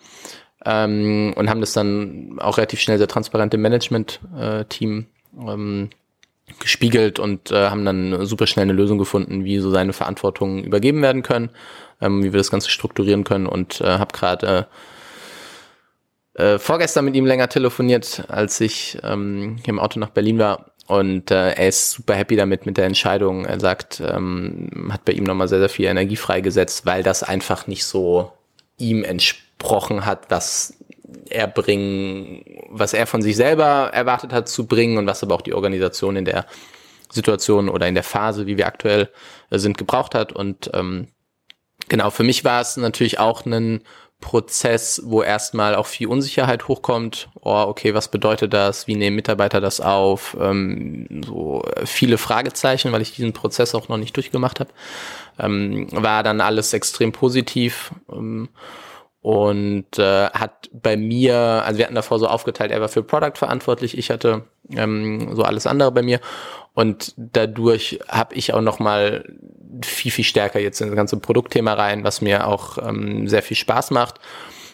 Ähm, 0.66 1.34
und 1.36 1.50
haben 1.50 1.62
das 1.62 1.74
dann 1.74 2.38
auch 2.40 2.58
relativ 2.58 2.80
schnell 2.80 2.98
sehr 2.98 3.08
transparent 3.08 3.54
im 3.54 3.62
Management-Team 3.62 5.06
ähm, 5.48 5.90
gespiegelt 6.60 7.20
und 7.20 7.52
äh, 7.52 7.70
haben 7.70 7.86
dann 7.86 8.26
super 8.26 8.48
schnell 8.48 8.64
eine 8.64 8.74
Lösung 8.74 8.98
gefunden, 8.98 9.44
wie 9.44 9.60
so 9.60 9.70
seine 9.70 9.94
Verantwortung 9.94 10.64
übergeben 10.64 11.02
werden 11.02 11.24
können, 11.24 11.50
ähm, 12.02 12.24
wie 12.24 12.34
wir 12.34 12.38
das 12.38 12.52
Ganze 12.52 12.70
strukturieren 12.70 13.24
können 13.24 13.48
und 13.48 13.82
äh, 13.82 13.86
habe 13.86 14.14
gerade 14.14 14.68
äh, 16.36 16.58
vorgestern 16.58 17.06
mit 17.06 17.16
ihm 17.16 17.26
länger 17.26 17.48
telefoniert, 17.48 18.26
als 18.28 18.60
ich 18.60 18.98
ähm, 19.04 19.58
im 19.66 19.80
Auto 19.80 20.00
nach 20.00 20.10
Berlin 20.10 20.40
war. 20.40 20.72
Und 20.88 21.32
äh, 21.32 21.52
er 21.52 21.68
ist 21.70 21.92
super 21.92 22.16
happy 22.16 22.36
damit 22.36 22.66
mit 22.66 22.76
der 22.76 22.86
Entscheidung. 22.86 23.46
Er 23.46 23.60
sagt, 23.60 24.02
ähm, 24.06 24.90
hat 24.92 25.06
bei 25.06 25.14
ihm 25.14 25.24
nochmal 25.24 25.48
sehr, 25.48 25.60
sehr 25.60 25.70
viel 25.70 25.86
Energie 25.86 26.18
freigesetzt, 26.18 26.86
weil 26.86 27.04
das 27.04 27.24
einfach 27.24 27.68
nicht 27.68 27.86
so 27.86 28.34
ihm 28.78 29.04
entsprochen 29.64 30.06
hat, 30.06 30.30
was 30.30 30.78
er 31.30 31.48
bringen, 31.48 32.44
was 32.70 32.94
er 32.94 33.08
von 33.08 33.22
sich 33.22 33.36
selber 33.36 33.92
erwartet 33.94 34.34
hat 34.34 34.50
zu 34.50 34.68
bringen 34.68 34.98
und 34.98 35.08
was 35.08 35.24
aber 35.24 35.36
auch 35.36 35.42
die 35.42 35.54
Organisation 35.54 36.18
in 36.18 36.26
der 36.26 36.46
Situation 37.10 37.70
oder 37.70 37.88
in 37.88 37.96
der 37.96 38.04
Phase, 38.04 38.46
wie 38.46 38.58
wir 38.58 38.68
aktuell 38.68 39.10
äh, 39.52 39.60
sind, 39.60 39.78
gebraucht 39.78 40.16
hat. 40.16 40.34
Und 40.34 40.70
ähm, 40.74 41.08
genau, 41.88 42.10
für 42.10 42.24
mich 42.24 42.44
war 42.44 42.60
es 42.60 42.76
natürlich 42.76 43.20
auch 43.20 43.46
ein 43.46 43.82
Prozess, 44.20 45.02
wo 45.06 45.22
erstmal 45.22 45.76
auch 45.76 45.86
viel 45.86 46.08
Unsicherheit 46.08 46.68
hochkommt. 46.68 47.30
Oh, 47.42 47.66
okay, 47.68 47.94
was 47.94 48.10
bedeutet 48.10 48.54
das? 48.54 48.88
Wie 48.88 48.96
nehmen 48.96 49.16
Mitarbeiter 49.16 49.62
das 49.62 49.80
auf? 49.80 50.36
Ähm, 50.40 51.22
so 51.26 51.64
viele 51.86 52.18
Fragezeichen, 52.18 52.92
weil 52.92 53.02
ich 53.02 53.16
diesen 53.16 53.34
Prozess 53.34 53.76
auch 53.76 53.90
noch 53.90 53.98
nicht 53.98 54.16
durchgemacht 54.16 54.60
habe. 54.60 54.72
Ähm, 55.40 55.88
war 55.92 56.24
dann 56.24 56.42
alles 56.42 56.74
extrem 56.74 57.12
positiv. 57.12 57.92
Ähm, 58.12 58.50
und 59.24 59.98
äh, 59.98 60.30
hat 60.32 60.70
bei 60.74 60.98
mir, 60.98 61.64
also 61.66 61.78
wir 61.78 61.86
hatten 61.86 61.96
davor 61.96 62.20
so 62.20 62.28
aufgeteilt, 62.28 62.72
er 62.72 62.82
war 62.82 62.90
für 62.90 63.04
Product 63.04 63.32
verantwortlich, 63.36 63.98
ich 63.98 64.12
hatte 64.12 64.44
ähm, 64.76 65.34
so 65.34 65.44
alles 65.44 65.66
andere 65.66 65.94
bei 65.94 66.02
mir 66.02 66.20
und 66.74 67.14
dadurch 67.16 68.00
habe 68.10 68.36
ich 68.36 68.54
auch 68.54 68.62
noch 68.62 68.80
mal 68.80 69.24
viel 69.82 70.12
viel 70.12 70.26
stärker 70.26 70.60
jetzt 70.60 70.82
in 70.82 70.88
das 70.88 70.96
ganze 70.98 71.18
Produktthema 71.18 71.74
rein, 71.74 72.04
was 72.04 72.20
mir 72.20 72.48
auch 72.48 72.78
ähm, 72.78 73.30
sehr 73.30 73.42
viel 73.42 73.56
Spaß 73.56 73.92
macht 73.92 74.20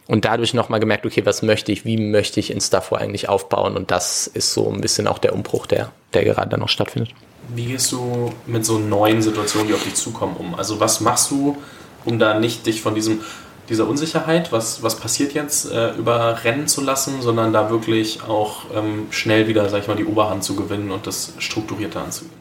und 0.07 0.25
dadurch 0.25 0.55
noch 0.55 0.67
mal 0.67 0.79
gemerkt, 0.79 1.05
okay, 1.05 1.23
was 1.27 1.43
möchte 1.43 1.71
ich, 1.71 1.85
wie 1.85 1.97
möchte 1.97 2.39
ich 2.39 2.49
Instafo 2.49 2.95
eigentlich 2.95 3.29
aufbauen 3.29 3.77
und 3.77 3.91
das 3.91 4.25
ist 4.25 4.55
so 4.55 4.67
ein 4.67 4.81
bisschen 4.81 5.07
auch 5.07 5.19
der 5.19 5.33
Umbruch, 5.33 5.67
der 5.67 5.91
der 6.15 6.23
gerade 6.23 6.57
noch 6.57 6.69
stattfindet. 6.69 7.13
Wie 7.53 7.65
gehst 7.65 7.91
du 7.91 8.33
mit 8.47 8.65
so 8.65 8.79
neuen 8.79 9.21
Situationen, 9.21 9.67
die 9.67 9.75
auf 9.75 9.83
dich 9.83 9.93
zukommen, 9.93 10.35
um? 10.37 10.55
Also 10.55 10.79
was 10.79 11.01
machst 11.01 11.29
du, 11.29 11.55
um 12.03 12.17
da 12.17 12.39
nicht 12.39 12.65
dich 12.65 12.81
von 12.81 12.95
diesem 12.95 13.21
dieser 13.69 13.87
Unsicherheit, 13.87 14.51
was, 14.51 14.83
was 14.83 14.95
passiert 14.97 15.33
jetzt, 15.33 15.71
äh, 15.71 15.91
überrennen 15.91 16.67
zu 16.67 16.81
lassen, 16.81 17.21
sondern 17.21 17.53
da 17.53 17.69
wirklich 17.69 18.23
auch 18.23 18.65
ähm, 18.75 19.07
schnell 19.11 19.47
wieder, 19.47 19.69
sag 19.69 19.81
ich 19.81 19.87
mal, 19.87 19.95
die 19.95 20.05
Oberhand 20.05 20.43
zu 20.43 20.55
gewinnen 20.55 20.91
und 20.91 21.07
das 21.07 21.33
strukturierter 21.37 22.01
anzugehen. 22.01 22.39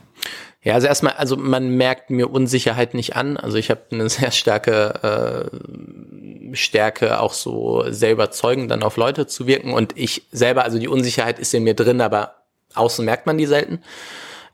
Ja, 0.63 0.75
also 0.75 0.87
erstmal, 0.87 1.15
also 1.15 1.37
man 1.37 1.71
merkt 1.77 2.11
mir 2.11 2.31
Unsicherheit 2.31 2.95
nicht 2.95 3.15
an. 3.15 3.37
Also 3.37 3.59
ich 3.59 3.71
habe 3.71 3.83
eine 3.91 4.09
sehr 4.09 4.31
starke 4.31 5.51
äh, 6.53 6.57
Stärke, 6.57 7.21
auch 7.21 7.33
so 7.33 7.85
sehr 7.89 8.13
überzeugend 8.13 8.71
dann 8.71 8.83
auf 8.83 8.97
Leute 8.97 9.27
zu 9.27 9.47
wirken. 9.47 9.73
Und 9.73 9.97
ich 9.97 10.27
selber, 10.33 10.65
also 10.65 10.79
die 10.79 10.89
Unsicherheit 10.89 11.39
ist 11.39 11.55
in 11.55 11.65
mir 11.65 11.75
drin, 11.75 12.01
aber 12.01 12.35
außen 12.75 13.05
merkt 13.05 13.27
man 13.27 13.39
die 13.39 13.47
selten. 13.47 13.83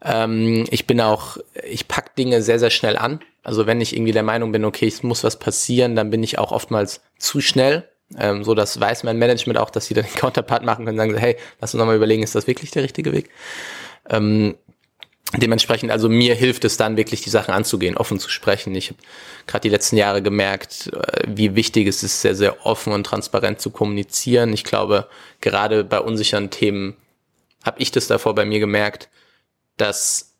Ähm, 0.04 0.66
ich 0.70 0.86
bin 0.86 1.00
auch, 1.00 1.38
ich 1.68 1.88
pack 1.88 2.14
Dinge 2.14 2.42
sehr, 2.42 2.58
sehr 2.58 2.70
schnell 2.70 2.96
an. 2.96 3.20
Also 3.42 3.66
wenn 3.66 3.80
ich 3.80 3.94
irgendwie 3.94 4.12
der 4.12 4.22
Meinung 4.22 4.52
bin, 4.52 4.64
okay, 4.64 4.86
es 4.86 5.02
muss 5.02 5.24
was 5.24 5.38
passieren, 5.38 5.96
dann 5.96 6.10
bin 6.10 6.22
ich 6.22 6.38
auch 6.38 6.52
oftmals 6.52 7.00
zu 7.18 7.40
schnell. 7.40 7.88
Ähm, 8.18 8.44
so, 8.44 8.54
das 8.54 8.78
weiß 8.78 9.02
mein 9.04 9.18
Management 9.18 9.58
auch, 9.58 9.70
dass 9.70 9.86
sie 9.86 9.94
dann 9.94 10.04
den 10.04 10.14
Counterpart 10.14 10.62
machen 10.62 10.84
können 10.84 10.98
und 10.98 11.06
sagen, 11.06 11.18
hey, 11.18 11.36
lass 11.60 11.74
uns 11.74 11.78
nochmal 11.78 11.96
überlegen, 11.96 12.22
ist 12.22 12.34
das 12.34 12.46
wirklich 12.46 12.70
der 12.70 12.82
richtige 12.82 13.12
Weg? 13.12 13.30
Ähm, 14.08 14.56
dementsprechend, 15.36 15.90
also 15.90 16.08
mir 16.08 16.34
hilft 16.34 16.64
es 16.64 16.76
dann 16.76 16.96
wirklich, 16.96 17.22
die 17.22 17.30
Sachen 17.30 17.54
anzugehen, 17.54 17.96
offen 17.96 18.20
zu 18.20 18.28
sprechen. 18.28 18.74
Ich 18.74 18.90
habe 18.90 18.98
gerade 19.46 19.62
die 19.62 19.70
letzten 19.70 19.96
Jahre 19.96 20.22
gemerkt, 20.22 20.90
äh, 20.92 21.22
wie 21.26 21.54
wichtig 21.54 21.88
es 21.88 22.02
ist, 22.02 22.20
sehr, 22.20 22.34
sehr 22.34 22.66
offen 22.66 22.92
und 22.92 23.04
transparent 23.04 23.60
zu 23.60 23.70
kommunizieren. 23.70 24.52
Ich 24.52 24.64
glaube, 24.64 25.08
gerade 25.40 25.82
bei 25.82 25.98
unsicheren 25.98 26.50
Themen 26.50 26.96
habe 27.64 27.80
ich 27.80 27.90
das 27.90 28.06
davor 28.06 28.34
bei 28.34 28.44
mir 28.44 28.60
gemerkt, 28.60 29.08
dass 29.76 30.34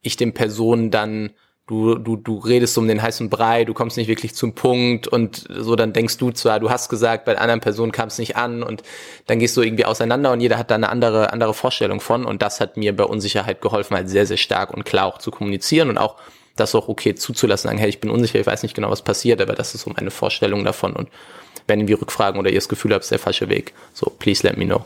ich 0.00 0.16
den 0.16 0.32
Personen 0.32 0.90
dann 0.90 1.30
du, 1.70 1.94
du, 1.94 2.16
du 2.16 2.38
redest 2.38 2.76
um 2.78 2.88
den 2.88 3.00
heißen 3.00 3.30
Brei, 3.30 3.64
du 3.64 3.74
kommst 3.74 3.96
nicht 3.96 4.08
wirklich 4.08 4.34
zum 4.34 4.54
Punkt 4.54 5.06
und 5.06 5.46
so, 5.48 5.76
dann 5.76 5.92
denkst 5.92 6.18
du 6.18 6.32
zwar, 6.32 6.58
du 6.58 6.68
hast 6.68 6.88
gesagt, 6.88 7.24
bei 7.24 7.32
der 7.32 7.42
anderen 7.42 7.60
Person 7.60 7.92
kam 7.92 8.08
es 8.08 8.18
nicht 8.18 8.36
an 8.36 8.62
und 8.62 8.82
dann 9.26 9.38
gehst 9.38 9.56
du 9.56 9.62
irgendwie 9.62 9.84
auseinander 9.84 10.32
und 10.32 10.40
jeder 10.40 10.58
hat 10.58 10.70
da 10.70 10.74
eine 10.74 10.88
andere, 10.88 11.32
andere 11.32 11.54
Vorstellung 11.54 12.00
von 12.00 12.24
und 12.24 12.42
das 12.42 12.60
hat 12.60 12.76
mir 12.76 12.94
bei 12.94 13.04
Unsicherheit 13.04 13.60
geholfen, 13.60 13.96
halt 13.96 14.10
sehr, 14.10 14.26
sehr 14.26 14.36
stark 14.36 14.74
und 14.74 14.84
klar 14.84 15.06
auch 15.06 15.18
zu 15.18 15.30
kommunizieren 15.30 15.88
und 15.88 15.98
auch 15.98 16.16
das 16.56 16.74
auch 16.74 16.88
okay 16.88 17.14
zuzulassen, 17.14 17.68
sagen, 17.68 17.78
hey, 17.78 17.88
ich 17.88 18.00
bin 18.00 18.10
unsicher, 18.10 18.40
ich 18.40 18.46
weiß 18.46 18.64
nicht 18.64 18.74
genau, 18.74 18.90
was 18.90 19.02
passiert, 19.02 19.40
aber 19.40 19.54
das 19.54 19.74
ist 19.74 19.82
so 19.82 19.92
meine 19.94 20.10
Vorstellung 20.10 20.64
davon 20.64 20.94
und 20.94 21.08
wenn 21.68 21.78
irgendwie 21.78 21.94
Rückfragen 21.94 22.40
oder 22.40 22.50
ihr 22.50 22.56
das 22.56 22.68
Gefühl 22.68 22.92
habt, 22.92 23.04
ist 23.04 23.12
der 23.12 23.20
falsche 23.20 23.48
Weg, 23.48 23.74
so, 23.94 24.10
please 24.18 24.44
let 24.46 24.56
me 24.56 24.66
know. 24.66 24.84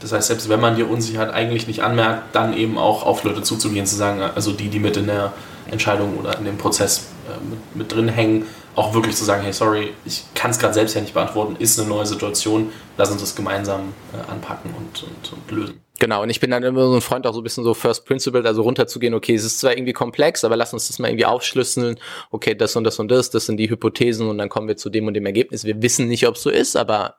Das 0.00 0.12
heißt, 0.12 0.28
selbst 0.28 0.48
wenn 0.48 0.60
man 0.60 0.76
die 0.76 0.82
Unsicherheit 0.82 1.30
eigentlich 1.30 1.66
nicht 1.66 1.82
anmerkt, 1.82 2.34
dann 2.34 2.56
eben 2.56 2.78
auch 2.78 3.04
auf 3.04 3.24
Leute 3.24 3.42
zuzugehen, 3.42 3.86
zu 3.86 3.96
sagen, 3.96 4.20
also 4.22 4.52
die, 4.52 4.68
die 4.68 4.78
mit 4.78 4.96
in 4.96 5.06
der 5.06 5.32
Entscheidung 5.70 6.16
oder 6.18 6.38
in 6.38 6.44
dem 6.44 6.56
Prozess 6.56 7.08
äh, 7.28 7.50
mit, 7.50 7.76
mit 7.76 7.92
drin 7.92 8.08
hängen, 8.08 8.46
auch 8.74 8.94
wirklich 8.94 9.16
zu 9.16 9.24
sagen, 9.24 9.42
hey, 9.42 9.52
sorry, 9.52 9.92
ich 10.04 10.24
kann 10.34 10.52
es 10.52 10.58
gerade 10.58 10.72
selbst 10.72 10.94
ja 10.94 11.00
nicht 11.00 11.14
beantworten, 11.14 11.56
ist 11.58 11.78
eine 11.78 11.88
neue 11.88 12.06
Situation, 12.06 12.70
lass 12.96 13.10
uns 13.10 13.20
das 13.20 13.34
gemeinsam 13.34 13.92
äh, 14.12 14.30
anpacken 14.30 14.72
und, 14.76 15.02
und, 15.02 15.32
und 15.32 15.50
lösen. 15.50 15.80
Genau, 15.98 16.22
und 16.22 16.30
ich 16.30 16.38
bin 16.38 16.52
dann 16.52 16.62
immer 16.62 16.86
so 16.86 16.94
ein 16.94 17.00
Freund, 17.00 17.26
auch 17.26 17.34
so 17.34 17.40
ein 17.40 17.42
bisschen 17.42 17.64
so 17.64 17.74
First 17.74 18.06
Principle, 18.06 18.44
also 18.46 18.62
runterzugehen, 18.62 19.14
okay, 19.14 19.34
es 19.34 19.44
ist 19.44 19.58
zwar 19.58 19.72
irgendwie 19.72 19.92
komplex, 19.92 20.44
aber 20.44 20.54
lass 20.54 20.72
uns 20.72 20.86
das 20.86 21.00
mal 21.00 21.08
irgendwie 21.08 21.26
aufschlüsseln, 21.26 21.98
okay, 22.30 22.54
das 22.54 22.76
und 22.76 22.84
das 22.84 23.00
und 23.00 23.10
das, 23.10 23.30
das 23.30 23.46
sind 23.46 23.56
die 23.56 23.68
Hypothesen 23.68 24.28
und 24.28 24.38
dann 24.38 24.48
kommen 24.48 24.68
wir 24.68 24.76
zu 24.76 24.90
dem 24.90 25.08
und 25.08 25.14
dem 25.14 25.26
Ergebnis. 25.26 25.64
Wir 25.64 25.82
wissen 25.82 26.06
nicht, 26.06 26.28
ob 26.28 26.36
es 26.36 26.42
so 26.42 26.50
ist, 26.50 26.76
aber 26.76 27.16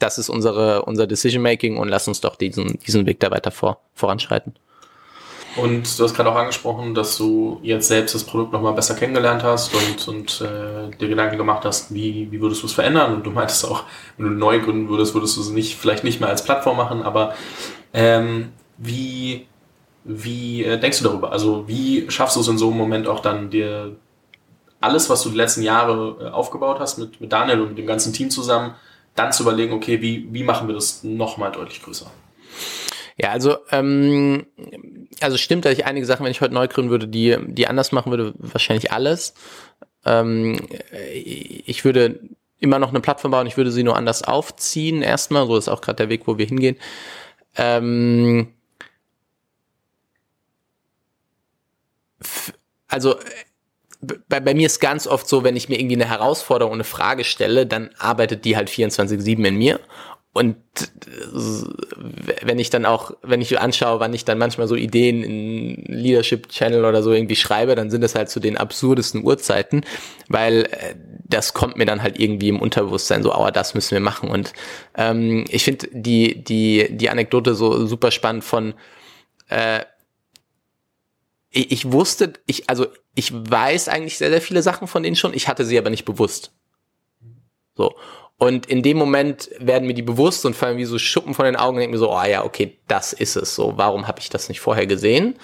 das 0.00 0.18
ist 0.18 0.28
unsere, 0.28 0.82
unser 0.82 1.06
Decision 1.06 1.42
Making 1.42 1.76
und 1.76 1.88
lass 1.88 2.08
uns 2.08 2.20
doch 2.20 2.36
diesen, 2.36 2.78
diesen 2.80 3.06
Weg 3.06 3.20
da 3.20 3.30
weiter 3.30 3.50
vor, 3.50 3.80
voranschreiten. 3.94 4.54
Und 5.56 5.98
du 5.98 6.04
hast 6.04 6.14
gerade 6.14 6.30
auch 6.30 6.36
angesprochen, 6.36 6.94
dass 6.94 7.16
du 7.16 7.58
jetzt 7.62 7.88
selbst 7.88 8.14
das 8.14 8.22
Produkt 8.24 8.52
nochmal 8.52 8.72
besser 8.72 8.94
kennengelernt 8.94 9.42
hast 9.42 9.74
und, 9.74 10.08
und 10.08 10.40
äh, 10.40 10.96
dir 10.96 11.08
Gedanken 11.08 11.36
gemacht 11.36 11.64
hast, 11.64 11.92
wie, 11.92 12.30
wie 12.30 12.40
würdest 12.40 12.62
du 12.62 12.66
es 12.66 12.72
verändern? 12.72 13.14
Und 13.14 13.26
du 13.26 13.30
meintest 13.30 13.66
auch, 13.66 13.82
wenn 14.16 14.26
du 14.26 14.32
neu 14.32 14.60
gründen 14.60 14.88
würdest, 14.88 15.12
würdest 15.14 15.36
du 15.36 15.40
es 15.40 15.50
nicht, 15.50 15.76
vielleicht 15.76 16.04
nicht 16.04 16.20
mehr 16.20 16.28
als 16.28 16.44
Plattform 16.44 16.76
machen, 16.76 17.02
aber 17.02 17.34
ähm, 17.92 18.52
wie, 18.78 19.48
wie 20.04 20.64
äh, 20.64 20.78
denkst 20.78 20.98
du 20.98 21.04
darüber? 21.04 21.32
Also 21.32 21.66
wie 21.66 22.08
schaffst 22.10 22.36
du 22.36 22.40
es 22.40 22.48
in 22.48 22.56
so 22.56 22.68
einem 22.68 22.78
Moment 22.78 23.08
auch 23.08 23.20
dann 23.20 23.50
dir 23.50 23.96
alles, 24.80 25.10
was 25.10 25.22
du 25.22 25.30
die 25.30 25.36
letzten 25.36 25.62
Jahre 25.62 26.16
äh, 26.20 26.28
aufgebaut 26.30 26.78
hast 26.78 26.98
mit, 26.98 27.20
mit 27.20 27.32
Daniel 27.32 27.60
und 27.60 27.76
dem 27.76 27.86
ganzen 27.86 28.12
Team 28.12 28.30
zusammen, 28.30 28.74
dann 29.14 29.32
zu 29.32 29.42
überlegen, 29.42 29.72
okay, 29.72 30.00
wie, 30.00 30.26
wie 30.32 30.44
machen 30.44 30.68
wir 30.68 30.74
das 30.74 31.02
nochmal 31.04 31.52
deutlich 31.52 31.82
größer? 31.82 32.10
Ja, 33.16 33.30
also 33.30 33.58
ähm, 33.70 34.46
also 35.20 35.36
stimmt, 35.36 35.64
dass 35.64 35.74
ich 35.74 35.84
einige 35.84 36.06
Sachen, 36.06 36.24
wenn 36.24 36.32
ich 36.32 36.40
heute 36.40 36.54
neu 36.54 36.68
gründen 36.68 36.90
würde, 36.90 37.06
die 37.06 37.36
die 37.46 37.66
anders 37.66 37.92
machen 37.92 38.10
würde, 38.10 38.32
wahrscheinlich 38.38 38.92
alles. 38.92 39.34
Ähm, 40.06 40.58
ich 41.02 41.84
würde 41.84 42.20
immer 42.58 42.78
noch 42.78 42.90
eine 42.90 43.00
Plattform 43.00 43.32
bauen, 43.32 43.46
ich 43.46 43.56
würde 43.56 43.72
sie 43.72 43.82
nur 43.82 43.96
anders 43.96 44.22
aufziehen 44.22 45.02
erstmal, 45.02 45.46
so 45.46 45.56
ist 45.56 45.68
auch 45.68 45.80
gerade 45.82 45.96
der 45.96 46.08
Weg, 46.08 46.26
wo 46.26 46.38
wir 46.38 46.46
hingehen. 46.46 46.76
Ähm, 47.56 48.54
also 52.88 53.16
bei, 54.00 54.40
bei 54.40 54.54
mir 54.54 54.66
ist 54.66 54.80
ganz 54.80 55.06
oft 55.06 55.28
so, 55.28 55.44
wenn 55.44 55.56
ich 55.56 55.68
mir 55.68 55.78
irgendwie 55.78 55.96
eine 55.96 56.08
Herausforderung, 56.08 56.74
eine 56.74 56.84
Frage 56.84 57.24
stelle, 57.24 57.66
dann 57.66 57.90
arbeitet 57.98 58.44
die 58.44 58.56
halt 58.56 58.70
24-7 58.70 59.46
in 59.46 59.56
mir. 59.56 59.80
Und 60.32 60.56
wenn 62.42 62.60
ich 62.60 62.70
dann 62.70 62.86
auch, 62.86 63.10
wenn 63.22 63.40
ich 63.40 63.58
anschaue, 63.58 63.98
wann 63.98 64.14
ich 64.14 64.24
dann 64.24 64.38
manchmal 64.38 64.68
so 64.68 64.76
Ideen 64.76 65.24
in 65.24 65.84
Leadership 65.86 66.48
Channel 66.48 66.84
oder 66.84 67.02
so 67.02 67.12
irgendwie 67.12 67.34
schreibe, 67.34 67.74
dann 67.74 67.90
sind 67.90 68.04
es 68.04 68.14
halt 68.14 68.30
zu 68.30 68.38
den 68.38 68.56
absurdesten 68.56 69.24
Uhrzeiten, 69.24 69.84
weil 70.28 70.66
äh, 70.70 70.94
das 71.24 71.52
kommt 71.52 71.76
mir 71.76 71.84
dann 71.84 72.02
halt 72.02 72.20
irgendwie 72.20 72.48
im 72.48 72.60
Unterbewusstsein 72.60 73.24
so, 73.24 73.32
aber 73.32 73.50
das 73.50 73.74
müssen 73.74 73.90
wir 73.90 74.00
machen. 74.00 74.30
Und 74.30 74.52
ähm, 74.96 75.46
ich 75.48 75.64
finde 75.64 75.88
die, 75.90 76.44
die, 76.44 76.86
die 76.90 77.10
Anekdote 77.10 77.56
so 77.56 77.86
super 77.86 78.12
spannend 78.12 78.44
von 78.44 78.74
äh, 79.48 79.80
ich 81.52 81.90
wusste, 81.90 82.34
ich, 82.46 82.70
also 82.70 82.86
ich 83.14 83.32
weiß 83.32 83.88
eigentlich 83.88 84.18
sehr, 84.18 84.30
sehr 84.30 84.40
viele 84.40 84.62
Sachen 84.62 84.86
von 84.86 85.02
denen 85.02 85.16
schon, 85.16 85.34
ich 85.34 85.48
hatte 85.48 85.64
sie 85.64 85.78
aber 85.78 85.90
nicht 85.90 86.04
bewusst. 86.04 86.52
So. 87.76 87.94
Und 88.38 88.66
in 88.66 88.82
dem 88.82 88.96
Moment 88.96 89.50
werden 89.58 89.86
mir 89.86 89.94
die 89.94 90.02
bewusst 90.02 90.46
und 90.46 90.56
fallen 90.56 90.78
wie 90.78 90.86
so 90.86 90.98
Schuppen 90.98 91.34
von 91.34 91.44
den 91.44 91.56
Augen 91.56 91.76
und 91.76 91.80
denken 91.80 91.92
mir 91.92 91.98
so, 91.98 92.10
oh 92.10 92.24
ja, 92.24 92.44
okay, 92.44 92.78
das 92.88 93.12
ist 93.12 93.36
es 93.36 93.54
so. 93.54 93.74
Warum 93.76 94.08
habe 94.08 94.20
ich 94.20 94.30
das 94.30 94.48
nicht 94.48 94.60
vorher 94.60 94.86
gesehen? 94.86 95.34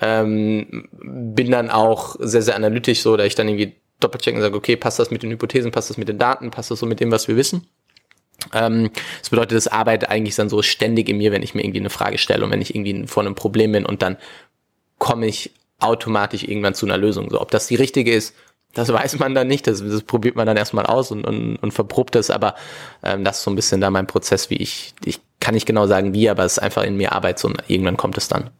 Ähm, 0.00 0.88
bin 0.92 1.50
dann 1.50 1.70
auch 1.70 2.16
sehr, 2.18 2.42
sehr 2.42 2.56
analytisch 2.56 3.02
so, 3.02 3.16
da 3.16 3.24
ich 3.24 3.34
dann 3.34 3.48
irgendwie 3.48 3.76
doppelchecken 4.00 4.38
und 4.38 4.42
sage, 4.42 4.56
okay, 4.56 4.76
passt 4.76 4.98
das 4.98 5.10
mit 5.10 5.22
den 5.22 5.30
Hypothesen, 5.30 5.70
passt 5.70 5.90
das 5.90 5.96
mit 5.96 6.08
den 6.08 6.18
Daten, 6.18 6.50
passt 6.50 6.70
das 6.70 6.78
so 6.78 6.86
mit 6.86 7.00
dem, 7.00 7.10
was 7.10 7.28
wir 7.28 7.36
wissen? 7.36 7.66
Ähm, 8.52 8.90
das 9.20 9.30
bedeutet, 9.30 9.56
das 9.56 9.68
arbeitet 9.68 10.08
eigentlich 10.08 10.34
dann 10.36 10.48
so 10.48 10.62
ständig 10.62 11.08
in 11.08 11.18
mir, 11.18 11.32
wenn 11.32 11.42
ich 11.42 11.54
mir 11.54 11.62
irgendwie 11.62 11.80
eine 11.80 11.90
Frage 11.90 12.18
stelle 12.18 12.44
und 12.44 12.50
wenn 12.50 12.62
ich 12.62 12.74
irgendwie 12.74 13.06
vor 13.06 13.22
einem 13.22 13.34
Problem 13.34 13.72
bin 13.72 13.84
und 13.84 14.02
dann 14.02 14.16
komme 14.98 15.26
ich 15.26 15.50
automatisch 15.78 16.44
irgendwann 16.44 16.74
zu 16.74 16.86
einer 16.86 16.96
Lösung. 16.96 17.30
So, 17.30 17.40
ob 17.40 17.50
das 17.50 17.66
die 17.66 17.74
richtige 17.74 18.12
ist, 18.12 18.34
das 18.74 18.92
weiß 18.92 19.18
man 19.18 19.34
dann 19.34 19.48
nicht, 19.48 19.66
das, 19.66 19.82
das 19.82 20.02
probiert 20.02 20.36
man 20.36 20.46
dann 20.46 20.56
erstmal 20.56 20.84
aus 20.86 21.10
und, 21.10 21.26
und, 21.26 21.56
und 21.56 21.72
verprobt 21.72 22.14
es, 22.14 22.30
aber 22.30 22.54
ähm, 23.02 23.24
das 23.24 23.38
ist 23.38 23.44
so 23.44 23.50
ein 23.50 23.56
bisschen 23.56 23.80
da 23.80 23.90
mein 23.90 24.06
Prozess, 24.06 24.50
wie 24.50 24.56
ich, 24.56 24.94
ich 25.04 25.20
kann 25.40 25.54
nicht 25.54 25.66
genau 25.66 25.86
sagen 25.86 26.12
wie, 26.12 26.28
aber 26.28 26.44
es 26.44 26.52
ist 26.52 26.58
einfach 26.58 26.82
in 26.82 26.96
mir 26.96 27.12
Arbeit 27.12 27.38
so 27.38 27.48
und 27.48 27.62
irgendwann 27.68 27.96
kommt 27.96 28.18
es 28.18 28.28
dann. 28.28 28.50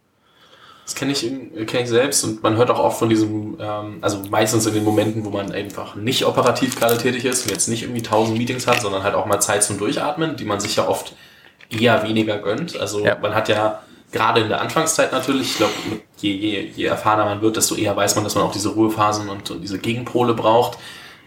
Das 0.87 0.95
kenne 0.95 1.13
ich, 1.13 1.21
kenn 1.67 1.83
ich 1.83 1.89
selbst 1.89 2.23
und 2.25 2.43
man 2.43 2.57
hört 2.57 2.71
auch 2.71 2.79
oft 2.79 2.99
von 2.99 3.09
diesem, 3.09 3.59
ähm, 3.61 3.99
also 4.01 4.23
meistens 4.31 4.67
in 4.67 4.75
den 4.75 4.85
Momenten, 4.85 5.25
wo 5.25 5.31
man 5.31 5.51
einfach 5.53 5.97
nicht 5.97 6.25
operativ 6.25 6.79
gerade 6.79 6.97
tätig 6.97 7.25
ist 7.25 7.45
und 7.45 7.51
jetzt 7.51 7.69
nicht 7.69 7.83
irgendwie 7.83 8.03
tausend 8.03 8.39
Meetings 8.39 8.67
hat, 8.67 8.81
sondern 8.81 9.03
halt 9.03 9.17
auch 9.17 9.27
mal 9.27 9.41
Zeit 9.41 9.65
zum 9.65 9.79
Durchatmen, 9.79 10.37
die 10.37 10.45
man 10.45 10.61
sich 10.61 10.77
ja 10.77 10.89
oft 10.89 11.15
eher 11.69 12.05
weniger 12.05 12.39
gönnt. 12.39 12.79
Also 12.79 13.05
ja. 13.05 13.19
man 13.21 13.35
hat 13.35 13.49
ja 13.49 13.83
gerade 14.17 14.41
in 14.41 14.49
der 14.49 14.61
Anfangszeit 14.61 15.13
natürlich, 15.13 15.51
ich 15.53 15.57
glaube, 15.57 15.73
je, 16.19 16.33
je, 16.33 16.61
je 16.75 16.85
erfahrener 16.87 17.25
man 17.25 17.43
wird, 17.43 17.57
desto 17.57 17.75
eher 17.75 17.97
weiß 17.97 18.15
man, 18.15 18.25
dass 18.25 18.35
man 18.35 18.45
auch 18.45 18.53
diese 18.53 18.71
Ruhephasen 18.71 19.29
und, 19.29 19.51
und 19.51 19.61
diese 19.61 19.79
Gegenpole 19.79 20.35
braucht. 20.35 20.79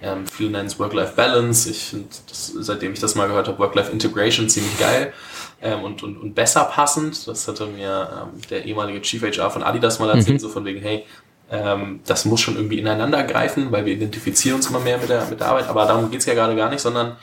Ähm, 0.01 0.25
viele 0.27 0.49
nennen 0.49 0.67
es 0.67 0.79
Work-Life-Balance. 0.79 1.69
Ich 1.69 1.83
finde, 1.85 2.07
seitdem 2.31 2.93
ich 2.93 2.99
das 2.99 3.15
mal 3.15 3.27
gehört 3.27 3.47
habe, 3.47 3.59
Work-Life-Integration 3.59 4.49
ziemlich 4.49 4.79
geil 4.79 5.13
ähm, 5.61 5.83
und, 5.83 6.03
und, 6.03 6.17
und 6.17 6.35
besser 6.35 6.63
passend. 6.65 7.27
Das 7.27 7.47
hatte 7.47 7.65
mir 7.65 8.09
ähm, 8.33 8.41
der 8.49 8.65
ehemalige 8.65 9.01
Chief 9.01 9.21
HR 9.21 9.51
von 9.51 9.63
Adidas 9.63 9.99
mal 9.99 10.09
erzählt, 10.09 10.35
mhm. 10.35 10.39
so 10.39 10.49
von 10.49 10.65
wegen, 10.65 10.81
hey, 10.81 11.05
ähm, 11.51 11.99
das 12.05 12.25
muss 12.25 12.41
schon 12.41 12.55
irgendwie 12.55 12.79
ineinander 12.79 13.23
greifen, 13.23 13.71
weil 13.71 13.85
wir 13.85 13.93
identifizieren 13.93 14.57
uns 14.57 14.69
immer 14.69 14.79
mehr 14.79 14.97
mit 14.97 15.09
der, 15.09 15.25
mit 15.25 15.39
der 15.39 15.47
Arbeit. 15.47 15.67
Aber 15.67 15.85
darum 15.85 16.11
geht's 16.11 16.25
ja 16.25 16.33
gerade 16.33 16.55
gar 16.55 16.69
nicht, 16.69 16.81
sondern 16.81 17.17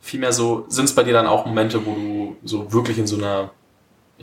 vielmehr 0.00 0.32
so, 0.32 0.66
sind 0.68 0.86
es 0.86 0.94
bei 0.94 1.04
dir 1.04 1.12
dann 1.12 1.26
auch 1.26 1.46
Momente, 1.46 1.84
wo 1.84 1.94
du 1.94 2.36
so 2.44 2.72
wirklich 2.72 2.98
in 2.98 3.06
so 3.06 3.16
einer, 3.16 3.50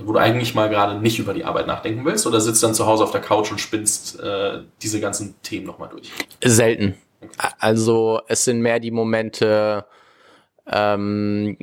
wo 0.04 0.14
du 0.14 0.20
eigentlich 0.20 0.56
mal 0.56 0.70
gerade 0.70 1.00
nicht 1.00 1.20
über 1.20 1.34
die 1.34 1.46
Arbeit 1.46 1.68
nachdenken 1.68 2.04
willst 2.06 2.28
oder 2.28 2.42
sitzt 2.42 2.62
dann 2.64 2.74
zu 2.74 2.86
Hause 2.86 3.04
auf 3.04 3.12
der 3.12 3.22
Couch 3.22 3.52
und 3.52 3.60
spinnst 3.60 4.20
äh, 4.20 4.60
diese 4.82 5.00
ganzen 5.00 5.36
Themen 5.42 5.66
nochmal 5.66 5.90
durch? 5.90 6.12
Selten. 6.44 6.96
Also 7.60 8.22
es 8.28 8.46
sind 8.46 8.62
mehr 8.62 8.80
die 8.80 8.92
Momente, 8.92 9.86
ähm, 10.72 11.58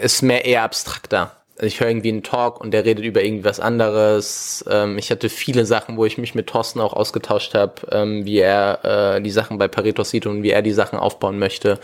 ist 0.00 0.22
mehr 0.22 0.44
eher 0.44 0.62
abstrakter. 0.62 1.32
Also 1.56 1.68
ich 1.68 1.80
höre 1.80 1.88
irgendwie 1.88 2.10
einen 2.10 2.22
Talk 2.22 2.60
und 2.60 2.72
der 2.72 2.84
redet 2.84 3.04
über 3.04 3.22
irgendwas 3.22 3.60
anderes. 3.60 4.62
Ähm, 4.70 4.98
ich 4.98 5.10
hatte 5.10 5.30
viele 5.30 5.64
Sachen, 5.64 5.96
wo 5.96 6.04
ich 6.04 6.18
mich 6.18 6.34
mit 6.34 6.48
Thorsten 6.48 6.80
auch 6.80 6.92
ausgetauscht 6.92 7.54
habe, 7.54 7.74
ähm, 7.90 8.26
wie 8.26 8.38
er 8.38 9.16
äh, 9.16 9.22
die 9.22 9.30
Sachen 9.30 9.56
bei 9.56 9.66
Pareto 9.66 10.04
sieht 10.04 10.26
und 10.26 10.42
wie 10.42 10.50
er 10.50 10.60
die 10.60 10.74
Sachen 10.74 10.98
aufbauen 10.98 11.38
möchte. 11.38 11.80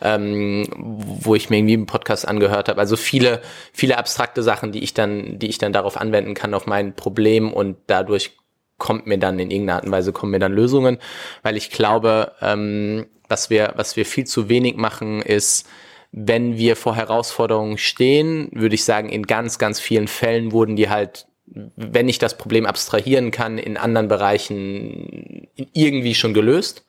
Ähm, 0.00 0.66
wo 0.76 1.34
ich 1.34 1.48
mir 1.48 1.56
irgendwie 1.56 1.74
einen 1.74 1.86
Podcast 1.86 2.28
angehört 2.28 2.68
habe. 2.68 2.80
Also 2.80 2.96
viele, 2.96 3.40
viele 3.72 3.96
abstrakte 3.96 4.42
Sachen, 4.42 4.72
die 4.72 4.84
ich 4.84 4.92
dann, 4.92 5.38
die 5.38 5.48
ich 5.48 5.58
dann 5.58 5.72
darauf 5.72 5.96
anwenden 5.96 6.34
kann 6.34 6.52
auf 6.52 6.66
mein 6.66 6.94
Problem 6.94 7.52
und 7.52 7.78
dadurch 7.86 8.36
kommt 8.78 9.06
mir 9.06 9.18
dann 9.18 9.38
in 9.38 9.50
irgendeiner 9.50 9.76
Art 9.76 9.86
und 9.86 9.92
Weise 9.92 10.12
kommen 10.12 10.32
mir 10.32 10.38
dann 10.38 10.52
Lösungen, 10.52 10.98
weil 11.42 11.56
ich 11.56 11.70
glaube, 11.70 12.32
ähm, 12.42 13.06
was 13.28 13.48
wir, 13.48 13.72
was 13.76 13.96
wir 13.96 14.04
viel 14.04 14.26
zu 14.26 14.48
wenig 14.48 14.76
machen, 14.76 15.22
ist 15.22 15.66
wenn 16.12 16.56
wir 16.56 16.76
vor 16.76 16.96
Herausforderungen 16.96 17.78
stehen, 17.78 18.48
würde 18.52 18.74
ich 18.74 18.84
sagen, 18.84 19.08
in 19.08 19.24
ganz, 19.24 19.58
ganz 19.58 19.80
vielen 19.80 20.08
Fällen 20.08 20.52
wurden 20.52 20.74
die 20.76 20.88
halt, 20.88 21.26
wenn 21.46 22.08
ich 22.08 22.18
das 22.18 22.38
Problem 22.38 22.64
abstrahieren 22.64 23.30
kann, 23.30 23.58
in 23.58 23.76
anderen 23.76 24.08
Bereichen 24.08 25.48
irgendwie 25.72 26.14
schon 26.14 26.32
gelöst. 26.32 26.86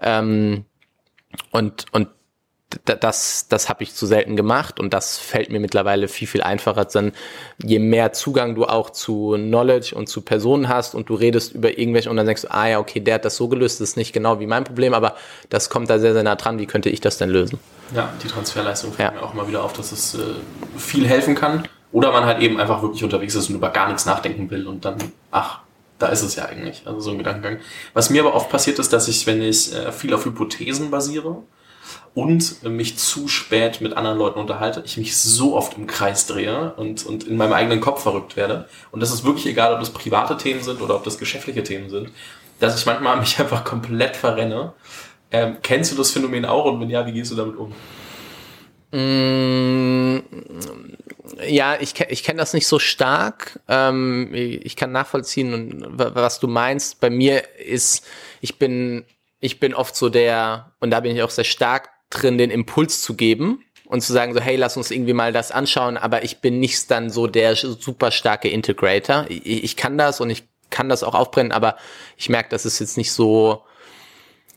Ähm, 0.00 0.64
und, 1.50 1.86
und 1.92 2.08
das, 3.00 3.46
das 3.48 3.68
habe 3.68 3.82
ich 3.82 3.94
zu 3.94 4.06
selten 4.06 4.36
gemacht 4.36 4.80
und 4.80 4.92
das 4.92 5.18
fällt 5.18 5.50
mir 5.50 5.60
mittlerweile 5.60 6.08
viel, 6.08 6.26
viel 6.26 6.42
einfacher. 6.42 6.84
Denn 6.86 7.12
je 7.62 7.78
mehr 7.78 8.12
Zugang 8.12 8.54
du 8.54 8.66
auch 8.66 8.90
zu 8.90 9.34
Knowledge 9.36 9.94
und 9.94 10.08
zu 10.08 10.22
Personen 10.22 10.68
hast 10.68 10.94
und 10.94 11.08
du 11.08 11.14
redest 11.14 11.54
über 11.54 11.78
irgendwelche 11.78 12.10
und 12.10 12.16
dann 12.16 12.26
denkst 12.26 12.42
du, 12.42 12.52
ah 12.52 12.68
ja, 12.68 12.78
okay, 12.78 13.00
der 13.00 13.14
hat 13.14 13.24
das 13.24 13.36
so 13.36 13.48
gelöst, 13.48 13.80
das 13.80 13.90
ist 13.90 13.96
nicht 13.96 14.12
genau 14.12 14.40
wie 14.40 14.46
mein 14.46 14.64
Problem, 14.64 14.94
aber 14.94 15.14
das 15.50 15.70
kommt 15.70 15.90
da 15.90 15.98
sehr, 15.98 16.12
sehr 16.12 16.22
nah 16.22 16.36
dran. 16.36 16.58
Wie 16.58 16.66
könnte 16.66 16.90
ich 16.90 17.00
das 17.00 17.18
denn 17.18 17.30
lösen? 17.30 17.58
Ja, 17.94 18.12
die 18.22 18.28
Transferleistung 18.28 18.92
fällt 18.92 19.12
ja. 19.12 19.20
mir 19.20 19.26
auch 19.26 19.34
immer 19.34 19.46
wieder 19.46 19.62
auf, 19.62 19.72
dass 19.72 19.92
es 19.92 20.14
äh, 20.14 20.18
viel 20.76 21.06
helfen 21.06 21.34
kann. 21.34 21.68
Oder 21.92 22.10
man 22.10 22.24
halt 22.24 22.42
eben 22.42 22.58
einfach 22.60 22.82
wirklich 22.82 23.04
unterwegs 23.04 23.36
ist 23.36 23.50
und 23.50 23.54
über 23.54 23.70
gar 23.70 23.86
nichts 23.86 24.04
nachdenken 24.04 24.50
will 24.50 24.66
und 24.66 24.84
dann, 24.84 24.96
ach, 25.30 25.60
da 26.00 26.08
ist 26.08 26.22
es 26.22 26.34
ja 26.34 26.46
eigentlich. 26.46 26.82
Also 26.86 26.98
so 26.98 27.10
ein 27.12 27.18
Gedankengang. 27.18 27.58
Was 27.92 28.10
mir 28.10 28.22
aber 28.22 28.34
oft 28.34 28.50
passiert 28.50 28.80
ist, 28.80 28.92
dass 28.92 29.06
ich, 29.06 29.28
wenn 29.28 29.40
ich 29.40 29.72
äh, 29.72 29.92
viel 29.92 30.12
auf 30.12 30.24
Hypothesen 30.24 30.90
basiere, 30.90 31.36
und 32.14 32.62
mich 32.62 32.96
zu 32.96 33.26
spät 33.26 33.80
mit 33.80 33.96
anderen 33.96 34.18
Leuten 34.18 34.38
unterhalte, 34.38 34.82
ich 34.86 34.96
mich 34.96 35.16
so 35.16 35.56
oft 35.56 35.76
im 35.76 35.88
Kreis 35.88 36.26
drehe 36.26 36.72
und, 36.76 37.04
und 37.04 37.24
in 37.24 37.36
meinem 37.36 37.52
eigenen 37.52 37.80
Kopf 37.80 38.04
verrückt 38.04 38.36
werde. 38.36 38.68
Und 38.92 39.00
das 39.00 39.12
ist 39.12 39.24
wirklich 39.24 39.46
egal, 39.46 39.74
ob 39.74 39.80
das 39.80 39.90
private 39.90 40.36
Themen 40.36 40.62
sind 40.62 40.80
oder 40.80 40.94
ob 40.94 41.02
das 41.02 41.18
geschäftliche 41.18 41.64
Themen 41.64 41.90
sind, 41.90 42.10
dass 42.60 42.78
ich 42.78 42.86
manchmal 42.86 43.16
mich 43.20 43.38
einfach 43.40 43.64
komplett 43.64 44.16
verrenne. 44.16 44.74
Ähm, 45.32 45.56
kennst 45.62 45.90
du 45.90 45.96
das 45.96 46.12
Phänomen 46.12 46.44
auch 46.44 46.66
und 46.66 46.80
wenn 46.80 46.88
ja, 46.88 47.04
wie 47.04 47.12
gehst 47.12 47.32
du 47.32 47.34
damit 47.34 47.56
um? 47.56 47.74
Mm, 48.92 50.22
ja, 51.48 51.76
ich, 51.80 51.98
ich 52.08 52.22
kenne 52.22 52.38
das 52.38 52.54
nicht 52.54 52.68
so 52.68 52.78
stark. 52.78 53.58
Ähm, 53.66 54.30
ich 54.32 54.76
kann 54.76 54.92
nachvollziehen, 54.92 55.84
was 55.88 56.38
du 56.38 56.46
meinst. 56.46 57.00
Bei 57.00 57.10
mir 57.10 57.42
ist, 57.58 58.06
ich 58.40 58.60
bin, 58.60 59.04
ich 59.40 59.58
bin 59.58 59.74
oft 59.74 59.96
so 59.96 60.10
der, 60.10 60.74
und 60.78 60.92
da 60.92 61.00
bin 61.00 61.16
ich 61.16 61.24
auch 61.24 61.30
sehr 61.30 61.42
stark 61.42 61.90
drin, 62.22 62.38
den 62.38 62.50
Impuls 62.50 63.02
zu 63.02 63.14
geben 63.14 63.64
und 63.86 64.00
zu 64.00 64.12
sagen 64.12 64.34
so, 64.34 64.40
hey, 64.40 64.56
lass 64.56 64.76
uns 64.76 64.90
irgendwie 64.90 65.12
mal 65.12 65.32
das 65.32 65.52
anschauen, 65.52 65.96
aber 65.96 66.24
ich 66.24 66.38
bin 66.38 66.58
nicht 66.60 66.90
dann 66.90 67.10
so 67.10 67.26
der 67.26 67.54
super 67.56 68.10
starke 68.10 68.48
Integrator. 68.48 69.26
Ich, 69.28 69.64
ich 69.64 69.76
kann 69.76 69.98
das 69.98 70.20
und 70.20 70.30
ich 70.30 70.44
kann 70.70 70.88
das 70.88 71.02
auch 71.02 71.14
aufbrennen, 71.14 71.52
aber 71.52 71.76
ich 72.16 72.28
merke, 72.28 72.48
das 72.50 72.66
ist 72.66 72.78
jetzt 72.80 72.96
nicht 72.96 73.12
so 73.12 73.62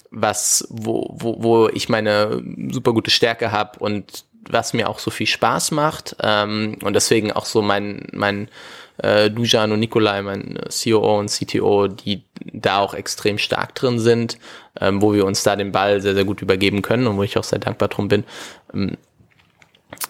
was, 0.09 0.67
wo, 0.69 1.09
wo, 1.11 1.43
wo 1.43 1.69
ich 1.69 1.89
meine 1.89 2.41
super 2.71 2.93
gute 2.93 3.11
Stärke 3.11 3.51
habe 3.51 3.79
und 3.79 4.25
was 4.49 4.73
mir 4.73 4.89
auch 4.89 4.99
so 4.99 5.11
viel 5.11 5.27
Spaß 5.27 5.71
macht. 5.71 6.15
Ähm, 6.21 6.77
und 6.81 6.93
deswegen 6.93 7.31
auch 7.31 7.45
so 7.45 7.61
mein, 7.61 8.07
mein 8.13 8.49
äh, 8.97 9.29
Dujan 9.29 9.71
und 9.71 9.79
Nikolai, 9.79 10.21
mein 10.21 10.59
COO 10.69 11.19
und 11.19 11.29
CTO, 11.29 11.87
die 11.87 12.23
da 12.53 12.79
auch 12.79 12.93
extrem 12.93 13.37
stark 13.37 13.75
drin 13.75 13.99
sind, 13.99 14.37
ähm, 14.79 15.01
wo 15.01 15.13
wir 15.13 15.25
uns 15.25 15.43
da 15.43 15.55
den 15.55 15.71
Ball 15.71 16.01
sehr, 16.01 16.13
sehr 16.13 16.25
gut 16.25 16.41
übergeben 16.41 16.81
können 16.81 17.07
und 17.07 17.17
wo 17.17 17.23
ich 17.23 17.37
auch 17.37 17.43
sehr 17.43 17.59
dankbar 17.59 17.89
drum 17.89 18.07
bin, 18.07 18.23
ähm, 18.73 18.97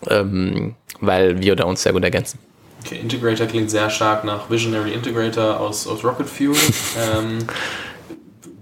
ähm, 0.10 0.76
weil 1.00 1.42
wir 1.42 1.56
da 1.56 1.66
uns 1.66 1.84
sehr 1.84 1.94
gut 1.94 2.04
ergänzen. 2.04 2.40
Okay, 2.86 3.00
Integrator 3.00 3.48
klingt 3.48 3.70
sehr 3.70 3.90
stark 3.90 4.24
nach 4.24 4.50
Visionary 4.50 4.94
Integrator 4.94 5.60
aus, 5.60 5.88
aus 5.88 6.04
Rocket 6.04 6.28
Fuel. 6.28 6.56
ähm, 7.16 7.40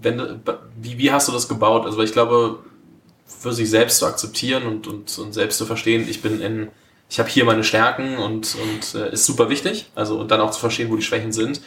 wenn, 0.02 0.40
wie, 0.80 0.98
wie 0.98 1.10
hast 1.10 1.28
du 1.28 1.32
das 1.32 1.48
gebaut? 1.48 1.84
Also 1.84 2.02
ich 2.02 2.12
glaube, 2.12 2.60
für 3.26 3.52
sich 3.52 3.68
selbst 3.70 3.98
zu 3.98 4.06
akzeptieren 4.06 4.64
und, 4.64 4.86
und, 4.86 5.18
und 5.18 5.32
selbst 5.32 5.58
zu 5.58 5.66
verstehen, 5.66 6.06
ich 6.08 6.22
bin 6.22 6.40
in 6.40 6.68
ich 7.08 7.18
habe 7.18 7.28
hier 7.28 7.44
meine 7.44 7.64
Stärken 7.64 8.18
und, 8.18 8.56
und 8.56 9.00
äh, 9.00 9.12
ist 9.12 9.26
super 9.26 9.48
wichtig. 9.48 9.86
Also 9.94 10.18
und 10.18 10.30
dann 10.30 10.40
auch 10.40 10.50
zu 10.50 10.60
verstehen, 10.60 10.90
wo 10.90 10.96
die 10.96 11.02
Schwächen 11.02 11.32
sind. 11.32 11.60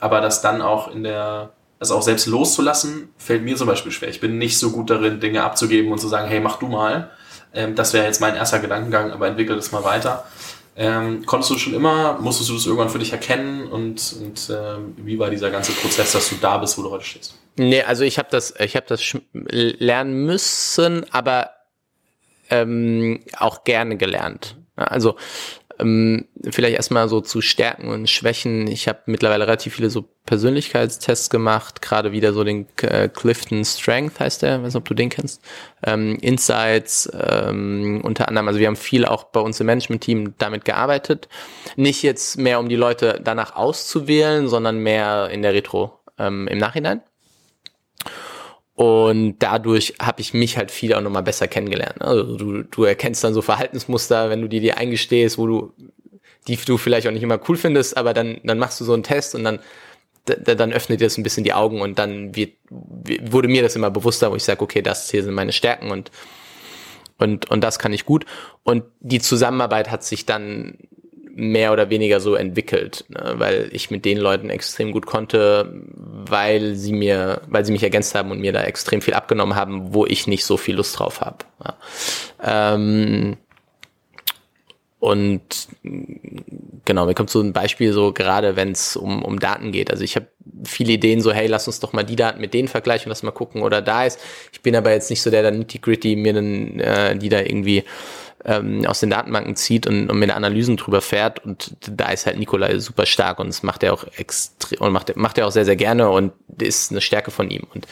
Aber 0.00 0.20
das 0.20 0.40
dann 0.40 0.62
auch 0.62 0.92
in 0.94 1.02
der, 1.02 1.52
also 1.80 1.96
auch 1.96 2.02
selbst 2.02 2.26
loszulassen, 2.26 3.08
fällt 3.16 3.42
mir 3.42 3.56
zum 3.56 3.66
Beispiel 3.66 3.92
schwer. 3.92 4.08
Ich 4.08 4.20
bin 4.20 4.38
nicht 4.38 4.58
so 4.58 4.70
gut 4.70 4.90
darin, 4.90 5.20
Dinge 5.20 5.42
abzugeben 5.42 5.90
und 5.90 5.98
zu 5.98 6.08
sagen, 6.08 6.28
hey, 6.28 6.40
mach 6.40 6.58
du 6.58 6.66
mal. 6.66 7.10
Ähm, 7.52 7.74
das 7.74 7.92
wäre 7.92 8.06
jetzt 8.06 8.20
mein 8.20 8.36
erster 8.36 8.60
Gedankengang, 8.60 9.10
aber 9.10 9.26
entwickel 9.26 9.56
das 9.56 9.72
mal 9.72 9.84
weiter. 9.84 10.24
Ähm, 10.76 11.24
konntest 11.24 11.50
du 11.50 11.58
schon 11.58 11.74
immer, 11.74 12.18
musstest 12.20 12.50
du 12.50 12.54
das 12.54 12.66
irgendwann 12.66 12.90
für 12.90 12.98
dich 12.98 13.12
erkennen 13.12 13.68
und, 13.68 14.16
und 14.20 14.50
ähm, 14.50 14.94
wie 14.96 15.18
war 15.20 15.30
dieser 15.30 15.50
ganze 15.50 15.70
Prozess, 15.70 16.10
dass 16.10 16.28
du 16.30 16.34
da 16.40 16.58
bist, 16.58 16.76
wo 16.76 16.82
du 16.82 16.90
heute 16.90 17.04
stehst? 17.04 17.38
Nee, 17.56 17.82
also 17.82 18.02
ich 18.02 18.18
habe 18.18 18.28
das, 18.32 18.52
ich 18.58 18.74
habe 18.74 18.86
das 18.88 19.00
lernen 19.32 20.26
müssen, 20.26 21.06
aber 21.12 21.50
ähm, 22.50 23.20
auch 23.38 23.62
gerne 23.62 23.96
gelernt. 23.96 24.56
Also 24.76 25.16
ähm, 25.78 26.26
vielleicht 26.50 26.76
erstmal 26.76 27.08
so 27.08 27.20
zu 27.20 27.40
Stärken 27.40 27.88
und 27.88 28.08
Schwächen. 28.08 28.66
Ich 28.66 28.88
habe 28.88 29.00
mittlerweile 29.06 29.46
relativ 29.46 29.74
viele 29.74 29.90
so 29.90 30.04
Persönlichkeitstests 30.26 31.30
gemacht, 31.30 31.82
gerade 31.82 32.12
wieder 32.12 32.32
so 32.32 32.44
den 32.44 32.66
äh, 32.82 33.08
Clifton 33.08 33.64
Strength 33.64 34.20
heißt 34.20 34.42
der, 34.42 34.62
weiß 34.62 34.74
nicht, 34.74 34.76
ob 34.76 34.84
du 34.84 34.94
den 34.94 35.10
kennst. 35.10 35.42
Ähm, 35.84 36.16
Insights, 36.20 37.10
ähm, 37.12 38.00
unter 38.04 38.28
anderem, 38.28 38.48
also 38.48 38.60
wir 38.60 38.66
haben 38.66 38.76
viel 38.76 39.04
auch 39.04 39.24
bei 39.24 39.40
uns 39.40 39.60
im 39.60 39.66
Management-Team 39.66 40.34
damit 40.38 40.64
gearbeitet. 40.64 41.28
Nicht 41.76 42.02
jetzt 42.02 42.38
mehr, 42.38 42.60
um 42.60 42.68
die 42.68 42.76
Leute 42.76 43.20
danach 43.22 43.56
auszuwählen, 43.56 44.48
sondern 44.48 44.78
mehr 44.78 45.28
in 45.30 45.42
der 45.42 45.54
Retro 45.54 45.98
ähm, 46.18 46.48
im 46.48 46.58
Nachhinein. 46.58 47.02
Und 48.74 49.36
dadurch 49.38 49.94
habe 50.00 50.20
ich 50.20 50.34
mich 50.34 50.56
halt 50.56 50.72
viel 50.72 50.94
auch 50.94 51.00
nochmal 51.00 51.22
besser 51.22 51.46
kennengelernt. 51.46 52.02
Also 52.02 52.36
du, 52.36 52.62
du 52.64 52.84
erkennst 52.84 53.22
dann 53.22 53.32
so 53.32 53.40
Verhaltensmuster, 53.40 54.30
wenn 54.30 54.42
du 54.42 54.48
die 54.48 54.60
dir 54.60 54.78
eingestehst, 54.78 55.38
wo 55.38 55.46
du, 55.46 55.72
die 56.48 56.56
du 56.56 56.76
vielleicht 56.76 57.06
auch 57.06 57.12
nicht 57.12 57.22
immer 57.22 57.40
cool 57.48 57.56
findest, 57.56 57.96
aber 57.96 58.14
dann, 58.14 58.40
dann 58.42 58.58
machst 58.58 58.80
du 58.80 58.84
so 58.84 58.92
einen 58.92 59.04
Test 59.04 59.36
und 59.36 59.44
dann, 59.44 59.60
dann 60.24 60.72
öffnet 60.72 61.00
dir 61.00 61.06
das 61.06 61.16
ein 61.18 61.22
bisschen 61.22 61.44
die 61.44 61.52
Augen 61.52 61.82
und 61.82 61.98
dann 62.00 62.34
wird, 62.34 62.54
wurde 62.68 63.46
mir 63.46 63.62
das 63.62 63.76
immer 63.76 63.90
bewusster, 63.90 64.32
wo 64.32 64.36
ich 64.36 64.44
sage, 64.44 64.62
okay, 64.62 64.82
das 64.82 65.08
hier 65.08 65.22
sind 65.22 65.34
meine 65.34 65.52
Stärken 65.52 65.92
und, 65.92 66.10
und, 67.18 67.48
und 67.50 67.62
das 67.62 67.78
kann 67.78 67.92
ich 67.92 68.04
gut. 68.04 68.26
Und 68.64 68.82
die 68.98 69.20
Zusammenarbeit 69.20 69.90
hat 69.92 70.02
sich 70.02 70.26
dann 70.26 70.78
mehr 71.36 71.72
oder 71.72 71.90
weniger 71.90 72.20
so 72.20 72.34
entwickelt, 72.34 73.04
ne? 73.08 73.34
weil 73.36 73.68
ich 73.72 73.90
mit 73.90 74.04
den 74.04 74.18
Leuten 74.18 74.50
extrem 74.50 74.92
gut 74.92 75.06
konnte, 75.06 75.82
weil 75.94 76.74
sie 76.74 76.92
mir, 76.92 77.42
weil 77.48 77.64
sie 77.64 77.72
mich 77.72 77.82
ergänzt 77.82 78.14
haben 78.14 78.30
und 78.30 78.40
mir 78.40 78.52
da 78.52 78.62
extrem 78.62 79.00
viel 79.00 79.14
abgenommen 79.14 79.56
haben, 79.56 79.92
wo 79.92 80.06
ich 80.06 80.26
nicht 80.26 80.44
so 80.44 80.56
viel 80.56 80.76
Lust 80.76 80.98
drauf 80.98 81.20
habe. 81.20 81.38
Ja. 81.62 82.74
Ähm, 82.74 83.36
und 85.04 85.68
genau, 86.86 87.04
mir 87.04 87.12
kommt 87.12 87.28
so 87.28 87.40
ein 87.40 87.52
Beispiel 87.52 87.92
so 87.92 88.14
gerade, 88.14 88.56
wenn 88.56 88.72
es 88.72 88.96
um, 88.96 89.22
um 89.22 89.38
Daten 89.38 89.70
geht. 89.70 89.90
Also 89.90 90.02
ich 90.02 90.16
habe 90.16 90.28
viele 90.64 90.94
Ideen 90.94 91.20
so, 91.20 91.30
hey, 91.30 91.46
lass 91.46 91.66
uns 91.66 91.78
doch 91.80 91.92
mal 91.92 92.04
die 92.04 92.16
Daten 92.16 92.40
mit 92.40 92.54
denen 92.54 92.68
vergleichen, 92.68 93.10
lass 93.10 93.22
mal 93.22 93.30
gucken, 93.30 93.60
oder 93.60 93.82
da 93.82 94.06
ist. 94.06 94.18
Ich 94.52 94.62
bin 94.62 94.74
aber 94.74 94.92
jetzt 94.92 95.10
nicht 95.10 95.20
so 95.20 95.30
der, 95.30 95.42
der 95.42 95.50
nitty-gritty 95.52 96.16
mir 96.16 96.32
dann, 96.32 96.80
äh, 96.80 97.16
die 97.16 97.28
da 97.28 97.40
irgendwie 97.40 97.84
ähm, 98.44 98.86
aus 98.86 99.00
den 99.00 99.10
Datenbanken 99.10 99.56
zieht 99.56 99.86
und, 99.86 100.10
und 100.10 100.18
mir 100.18 100.34
Analysen 100.34 100.76
drüber 100.76 101.00
fährt. 101.00 101.44
Und 101.44 101.76
da 101.88 102.10
ist 102.10 102.26
halt 102.26 102.38
Nikolai 102.38 102.78
super 102.78 103.06
stark 103.06 103.38
und 103.38 103.48
das 103.48 103.62
macht 103.62 103.82
er 103.82 103.92
auch 103.92 104.04
extrem 104.16 104.80
und 104.80 104.92
macht, 104.92 105.16
macht 105.16 105.38
er 105.38 105.46
auch 105.46 105.52
sehr, 105.52 105.64
sehr 105.64 105.76
gerne 105.76 106.10
und 106.10 106.32
ist 106.58 106.90
eine 106.90 107.00
Stärke 107.00 107.30
von 107.30 107.50
ihm. 107.50 107.66
Und 107.74 107.86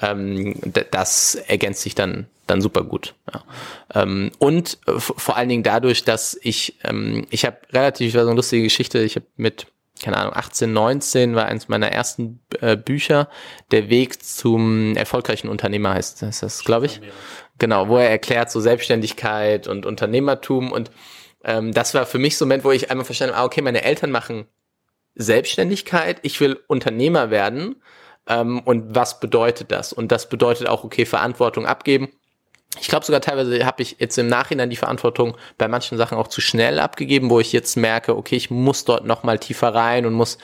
ähm, 0.00 0.56
das 0.90 1.34
ergänzt 1.34 1.82
sich 1.82 1.94
dann 1.94 2.26
dann 2.46 2.60
super 2.60 2.82
gut. 2.82 3.14
Ja. 3.32 4.02
Ähm, 4.02 4.30
und 4.38 4.78
vor 4.98 5.36
allen 5.36 5.48
Dingen 5.48 5.62
dadurch, 5.62 6.04
dass 6.04 6.38
ich 6.42 6.76
ähm, 6.84 7.26
ich 7.30 7.44
habe 7.44 7.56
relativ 7.72 8.14
war 8.14 8.24
so 8.24 8.28
eine 8.28 8.36
lustige 8.36 8.64
Geschichte. 8.64 9.00
Ich 9.00 9.16
habe 9.16 9.26
mit 9.36 9.66
keine 10.02 10.16
Ahnung 10.16 10.34
18, 10.34 10.72
19 10.72 11.34
war 11.34 11.46
eins 11.46 11.68
meiner 11.68 11.88
ersten 11.92 12.40
äh, 12.60 12.76
Bücher 12.76 13.28
der 13.70 13.88
Weg 13.88 14.22
zum 14.22 14.96
erfolgreichen 14.96 15.48
Unternehmer 15.48 15.94
heißt, 15.94 16.22
heißt 16.22 16.42
das, 16.42 16.64
glaube 16.64 16.86
ich. 16.86 17.00
Genau, 17.58 17.88
wo 17.88 17.98
er 17.98 18.10
erklärt 18.10 18.50
so 18.50 18.60
Selbstständigkeit 18.60 19.68
und 19.68 19.86
Unternehmertum 19.86 20.72
und 20.72 20.90
ähm, 21.44 21.72
das 21.72 21.94
war 21.94 22.06
für 22.06 22.18
mich 22.18 22.36
so 22.36 22.44
ein 22.44 22.48
Moment, 22.48 22.64
wo 22.64 22.72
ich 22.72 22.90
einmal 22.90 23.04
verstanden 23.04 23.34
habe, 23.34 23.44
ah, 23.44 23.46
okay, 23.46 23.62
meine 23.62 23.84
Eltern 23.84 24.10
machen 24.10 24.46
Selbstständigkeit, 25.14 26.18
ich 26.22 26.40
will 26.40 26.58
Unternehmer 26.66 27.30
werden 27.30 27.76
ähm, 28.26 28.60
und 28.60 28.94
was 28.94 29.20
bedeutet 29.20 29.70
das? 29.70 29.92
Und 29.92 30.10
das 30.10 30.28
bedeutet 30.28 30.68
auch, 30.68 30.84
okay, 30.84 31.06
Verantwortung 31.06 31.66
abgeben. 31.66 32.08
Ich 32.80 32.88
glaube 32.88 33.06
sogar 33.06 33.20
teilweise 33.20 33.64
habe 33.64 33.82
ich 33.82 33.96
jetzt 33.98 34.18
im 34.18 34.26
Nachhinein 34.26 34.70
die 34.70 34.76
Verantwortung 34.76 35.36
bei 35.58 35.68
manchen 35.68 35.96
Sachen 35.96 36.18
auch 36.18 36.28
zu 36.28 36.40
schnell 36.40 36.80
abgegeben, 36.80 37.30
wo 37.30 37.40
ich 37.40 37.52
jetzt 37.52 37.76
merke, 37.76 38.16
okay, 38.16 38.36
ich 38.36 38.50
muss 38.50 38.84
dort 38.84 39.06
noch 39.06 39.22
mal 39.22 39.38
tiefer 39.38 39.74
rein 39.74 40.06
und 40.06 40.12
muss 40.12 40.38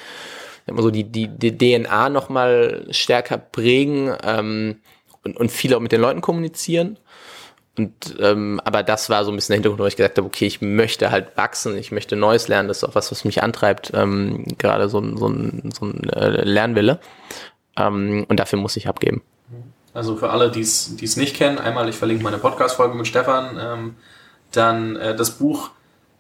so 0.66 0.90
die, 0.90 1.04
die, 1.04 1.28
die 1.28 1.56
DNA 1.56 2.08
noch 2.08 2.28
mal 2.28 2.86
stärker 2.90 3.38
prägen 3.38 4.14
ähm, 4.22 4.80
und, 5.24 5.36
und 5.36 5.50
viel 5.50 5.74
auch 5.74 5.80
mit 5.80 5.92
den 5.92 6.00
Leuten 6.00 6.20
kommunizieren. 6.20 6.98
Und 7.76 8.16
ähm, 8.20 8.60
aber 8.64 8.82
das 8.82 9.10
war 9.10 9.24
so 9.24 9.30
ein 9.30 9.36
bisschen 9.36 9.52
der 9.52 9.56
Hintergrund, 9.58 9.80
wo 9.80 9.86
ich 9.86 9.96
gesagt 9.96 10.18
habe, 10.18 10.26
okay, 10.26 10.46
ich 10.46 10.60
möchte 10.60 11.10
halt 11.10 11.36
wachsen, 11.36 11.76
ich 11.78 11.92
möchte 11.92 12.16
Neues 12.16 12.48
lernen, 12.48 12.68
das 12.68 12.78
ist 12.78 12.84
auch 12.84 12.94
was, 12.94 13.10
was 13.10 13.24
mich 13.24 13.42
antreibt, 13.42 13.92
ähm, 13.94 14.44
gerade 14.58 14.88
so 14.88 14.98
ein, 14.98 15.16
so 15.16 15.28
ein, 15.28 15.70
so 15.72 15.86
ein 15.86 16.10
äh, 16.10 16.44
Lernwille. 16.44 17.00
Ähm, 17.76 18.26
und 18.28 18.40
dafür 18.40 18.58
muss 18.58 18.76
ich 18.76 18.88
abgeben. 18.88 19.22
Also 19.92 20.16
für 20.16 20.30
alle, 20.30 20.50
die 20.50 20.60
es 20.60 21.16
nicht 21.16 21.36
kennen, 21.36 21.58
einmal, 21.58 21.88
ich 21.88 21.96
verlinke 21.96 22.22
meine 22.22 22.38
Podcast-Folge 22.38 22.94
mit 22.94 23.06
Stefan, 23.06 23.58
ähm, 23.60 23.96
dann 24.52 24.96
äh, 24.96 25.16
das 25.16 25.32
Buch 25.32 25.70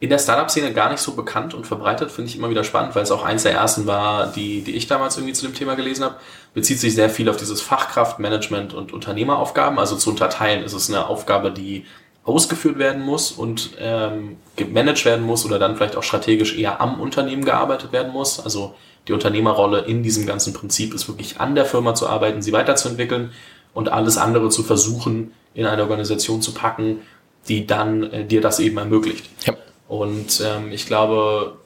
in 0.00 0.08
der 0.08 0.18
Startup-Szene 0.18 0.72
gar 0.72 0.90
nicht 0.90 1.00
so 1.00 1.12
bekannt 1.12 1.52
und 1.52 1.66
verbreitet, 1.66 2.10
finde 2.10 2.30
ich 2.30 2.36
immer 2.36 2.48
wieder 2.48 2.64
spannend, 2.64 2.94
weil 2.94 3.02
es 3.02 3.10
auch 3.10 3.22
eins 3.22 3.42
der 3.42 3.52
ersten 3.52 3.86
war, 3.86 4.28
die, 4.28 4.62
die 4.62 4.72
ich 4.72 4.86
damals 4.86 5.16
irgendwie 5.18 5.34
zu 5.34 5.44
dem 5.44 5.54
Thema 5.54 5.76
gelesen 5.76 6.04
habe. 6.04 6.16
Bezieht 6.54 6.80
sich 6.80 6.94
sehr 6.94 7.10
viel 7.10 7.28
auf 7.28 7.36
dieses 7.36 7.60
Fachkraftmanagement 7.60 8.72
und 8.72 8.94
Unternehmeraufgaben. 8.94 9.78
Also 9.78 9.96
zu 9.96 10.10
unterteilen 10.10 10.64
ist 10.64 10.72
es 10.72 10.88
eine 10.88 11.06
Aufgabe, 11.06 11.50
die 11.52 11.84
ausgeführt 12.24 12.78
werden 12.78 13.02
muss 13.02 13.30
und 13.30 13.72
ähm, 13.78 14.38
gemanagt 14.56 15.04
werden 15.04 15.24
muss 15.24 15.44
oder 15.44 15.58
dann 15.58 15.76
vielleicht 15.76 15.96
auch 15.96 16.02
strategisch 16.02 16.56
eher 16.56 16.80
am 16.80 16.98
Unternehmen 16.98 17.44
gearbeitet 17.44 17.92
werden 17.92 18.12
muss. 18.12 18.40
Also 18.40 18.74
die 19.06 19.12
Unternehmerrolle 19.12 19.80
in 19.80 20.02
diesem 20.02 20.26
ganzen 20.26 20.54
Prinzip 20.54 20.94
ist 20.94 21.08
wirklich 21.08 21.40
an 21.40 21.54
der 21.54 21.66
Firma 21.66 21.94
zu 21.94 22.08
arbeiten, 22.08 22.40
sie 22.40 22.52
weiterzuentwickeln 22.52 23.32
und 23.74 23.90
alles 23.90 24.18
andere 24.18 24.48
zu 24.50 24.62
versuchen, 24.62 25.32
in 25.54 25.66
eine 25.66 25.82
Organisation 25.82 26.42
zu 26.42 26.52
packen, 26.52 27.00
die 27.48 27.66
dann 27.66 28.04
äh, 28.10 28.24
dir 28.24 28.40
das 28.40 28.60
eben 28.60 28.78
ermöglicht. 28.78 29.28
Ja. 29.46 29.54
Und 29.88 30.42
ähm, 30.44 30.70
ich 30.72 30.86
glaube, 30.86 31.56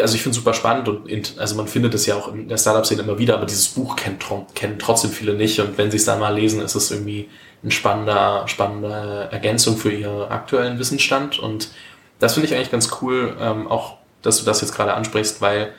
also 0.00 0.14
ich 0.14 0.22
finde 0.22 0.36
es 0.36 0.36
super 0.36 0.54
spannend 0.54 0.88
und 0.88 1.08
in, 1.08 1.22
also 1.36 1.54
man 1.56 1.66
findet 1.66 1.94
es 1.94 2.06
ja 2.06 2.14
auch 2.14 2.32
in 2.32 2.48
der 2.48 2.56
Startup-Szene 2.56 3.02
immer 3.02 3.18
wieder, 3.18 3.34
aber 3.34 3.46
dieses 3.46 3.68
Buch 3.68 3.96
kennt, 3.96 4.24
kennen 4.54 4.78
trotzdem 4.78 5.10
viele 5.10 5.34
nicht 5.34 5.60
und 5.60 5.76
wenn 5.76 5.90
sie 5.90 5.96
es 5.96 6.04
dann 6.04 6.20
mal 6.20 6.34
lesen, 6.34 6.62
ist 6.62 6.74
es 6.74 6.90
irgendwie 6.90 7.28
ein 7.62 7.70
spannender, 7.70 8.44
spannende 8.46 9.28
Ergänzung 9.30 9.76
für 9.76 9.92
ihren 9.92 10.30
aktuellen 10.30 10.78
Wissensstand 10.78 11.38
und 11.38 11.68
das 12.20 12.34
finde 12.34 12.48
ich 12.48 12.54
eigentlich 12.54 12.70
ganz 12.70 12.88
cool, 13.02 13.36
ähm, 13.40 13.66
auch 13.66 13.96
dass 14.22 14.38
du 14.38 14.44
das 14.44 14.60
jetzt 14.60 14.74
gerade 14.74 14.94
ansprichst, 14.94 15.40
weil 15.40 15.72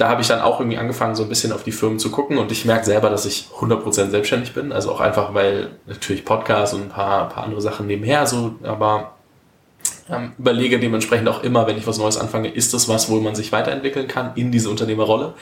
da 0.00 0.08
habe 0.08 0.22
ich 0.22 0.28
dann 0.28 0.40
auch 0.40 0.60
irgendwie 0.60 0.78
angefangen, 0.78 1.14
so 1.14 1.24
ein 1.24 1.28
bisschen 1.28 1.52
auf 1.52 1.62
die 1.62 1.72
Firmen 1.72 1.98
zu 1.98 2.10
gucken 2.10 2.38
und 2.38 2.50
ich 2.50 2.64
merke 2.64 2.86
selber, 2.86 3.10
dass 3.10 3.26
ich 3.26 3.48
100% 3.60 4.10
selbstständig 4.10 4.54
bin. 4.54 4.72
Also 4.72 4.90
auch 4.92 5.00
einfach, 5.00 5.34
weil 5.34 5.72
natürlich 5.86 6.24
Podcast 6.24 6.72
und 6.72 6.82
ein 6.82 6.88
paar, 6.88 7.28
paar 7.28 7.44
andere 7.44 7.60
Sachen 7.60 7.86
nebenher 7.86 8.26
so, 8.26 8.54
aber 8.62 9.16
ähm, 10.08 10.32
überlege 10.38 10.80
dementsprechend 10.80 11.28
auch 11.28 11.42
immer, 11.42 11.66
wenn 11.66 11.76
ich 11.76 11.86
was 11.86 11.98
Neues 11.98 12.16
anfange, 12.16 12.48
ist 12.48 12.72
das 12.72 12.88
was, 12.88 13.10
wo 13.10 13.20
man 13.20 13.34
sich 13.34 13.52
weiterentwickeln 13.52 14.08
kann 14.08 14.32
in 14.36 14.50
diese 14.50 14.70
Unternehmerrolle. 14.70 15.34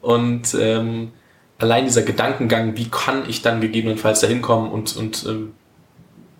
Und 0.00 0.54
ähm, 0.54 1.10
allein 1.58 1.84
dieser 1.84 2.02
Gedankengang, 2.02 2.76
wie 2.76 2.88
kann 2.88 3.28
ich 3.28 3.42
dann 3.42 3.60
gegebenenfalls 3.60 4.20
dahin 4.20 4.40
kommen 4.40 4.70
und, 4.70 4.96
und 4.96 5.26
ähm, 5.28 5.54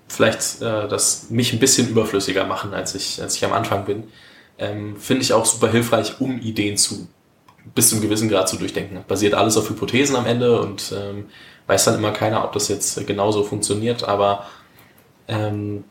vielleicht 0.07 0.63
äh, 0.63 0.87
das 0.87 1.31
mich 1.31 1.53
ein 1.53 1.59
bisschen 1.59 1.89
überflüssiger 1.89 2.45
machen, 2.47 2.75
als 2.75 2.95
ich, 2.95 3.21
als 3.21 3.35
ich 3.35 3.45
am 3.45 3.53
Anfang 3.53 3.85
bin, 3.87 4.05
ähm, 4.59 4.97
finde 4.97 5.23
ich 5.23 5.33
auch 5.33 5.47
super 5.47 5.69
hilfreich, 5.69 6.21
um 6.21 6.39
Ideen 6.39 6.77
zu 6.77 7.09
bis 7.75 7.89
zu 7.89 7.97
einem 7.97 8.03
gewissen 8.03 8.29
Grad 8.29 8.49
zu 8.49 8.57
durchdenken. 8.57 9.05
Basiert 9.07 9.35
alles 9.35 9.57
auf 9.57 9.69
Hypothesen 9.69 10.17
am 10.17 10.27
Ende 10.27 10.61
und 10.61 10.93
ähm, 10.97 11.27
weiß 11.67 11.85
dann 11.85 11.97
immer 11.97 12.13
keiner, 12.13 12.45
ob 12.45 12.53
das 12.53 12.69
jetzt 12.69 13.07
genauso 13.07 13.45
funktioniert, 13.45 14.05
aber 14.05 14.47
ähm, 15.29 15.85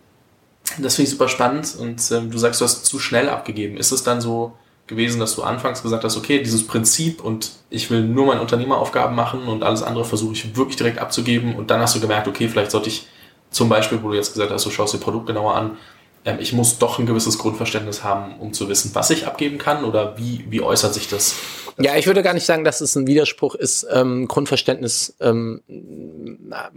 das 0.77 0.95
finde 0.95 1.07
ich 1.07 1.11
super 1.11 1.29
spannend 1.29 1.75
und 1.79 2.01
ähm, 2.11 2.31
du 2.31 2.37
sagst, 2.37 2.61
du 2.61 2.65
hast 2.65 2.85
zu 2.85 2.99
schnell 2.99 3.29
abgegeben. 3.29 3.77
Ist 3.77 3.91
es 3.91 4.03
dann 4.03 4.21
so 4.21 4.53
gewesen, 4.87 5.19
dass 5.19 5.35
du 5.35 5.43
anfangs 5.43 5.81
gesagt 5.81 6.03
hast, 6.03 6.17
okay, 6.17 6.39
dieses 6.39 6.65
Prinzip 6.65 7.23
und 7.23 7.51
ich 7.69 7.89
will 7.89 8.03
nur 8.03 8.25
meine 8.25 8.41
Unternehmeraufgaben 8.41 9.15
machen 9.15 9.47
und 9.47 9.63
alles 9.63 9.83
andere 9.83 10.03
versuche 10.03 10.33
ich 10.33 10.55
wirklich 10.55 10.77
direkt 10.77 10.99
abzugeben 10.99 11.55
und 11.55 11.71
dann 11.71 11.79
hast 11.79 11.95
du 11.95 11.99
gemerkt, 11.99 12.27
okay, 12.27 12.49
vielleicht 12.49 12.71
sollte 12.71 12.89
ich 12.89 13.07
zum 13.51 13.69
Beispiel, 13.69 14.03
wo 14.03 14.09
du 14.09 14.15
jetzt 14.15 14.33
gesagt 14.33 14.51
hast, 14.51 14.65
du 14.65 14.71
schaust 14.71 14.93
dir 14.93 14.99
Produkt 14.99 15.27
genauer 15.27 15.55
an, 15.55 15.77
ähm, 16.25 16.37
ich 16.39 16.53
muss 16.53 16.79
doch 16.79 16.99
ein 16.99 17.05
gewisses 17.05 17.37
Grundverständnis 17.37 18.03
haben, 18.03 18.35
um 18.39 18.51
zu 18.53 18.67
wissen, 18.67 18.91
was 18.93 19.09
ich 19.11 19.27
abgeben 19.27 19.57
kann 19.57 19.83
oder 19.83 20.17
wie, 20.17 20.45
wie 20.49 20.61
äußert 20.61 20.93
sich 20.93 21.07
das? 21.07 21.35
Ja, 21.81 21.95
ich 21.95 22.07
würde 22.07 22.23
gar 22.23 22.33
nicht 22.33 22.45
sagen, 22.45 22.63
dass 22.63 22.81
es 22.81 22.95
ein 22.95 23.07
Widerspruch 23.07 23.55
ist. 23.55 23.87
Ähm, 23.91 24.27
Grundverständnis 24.27 25.15
ähm, 25.21 25.61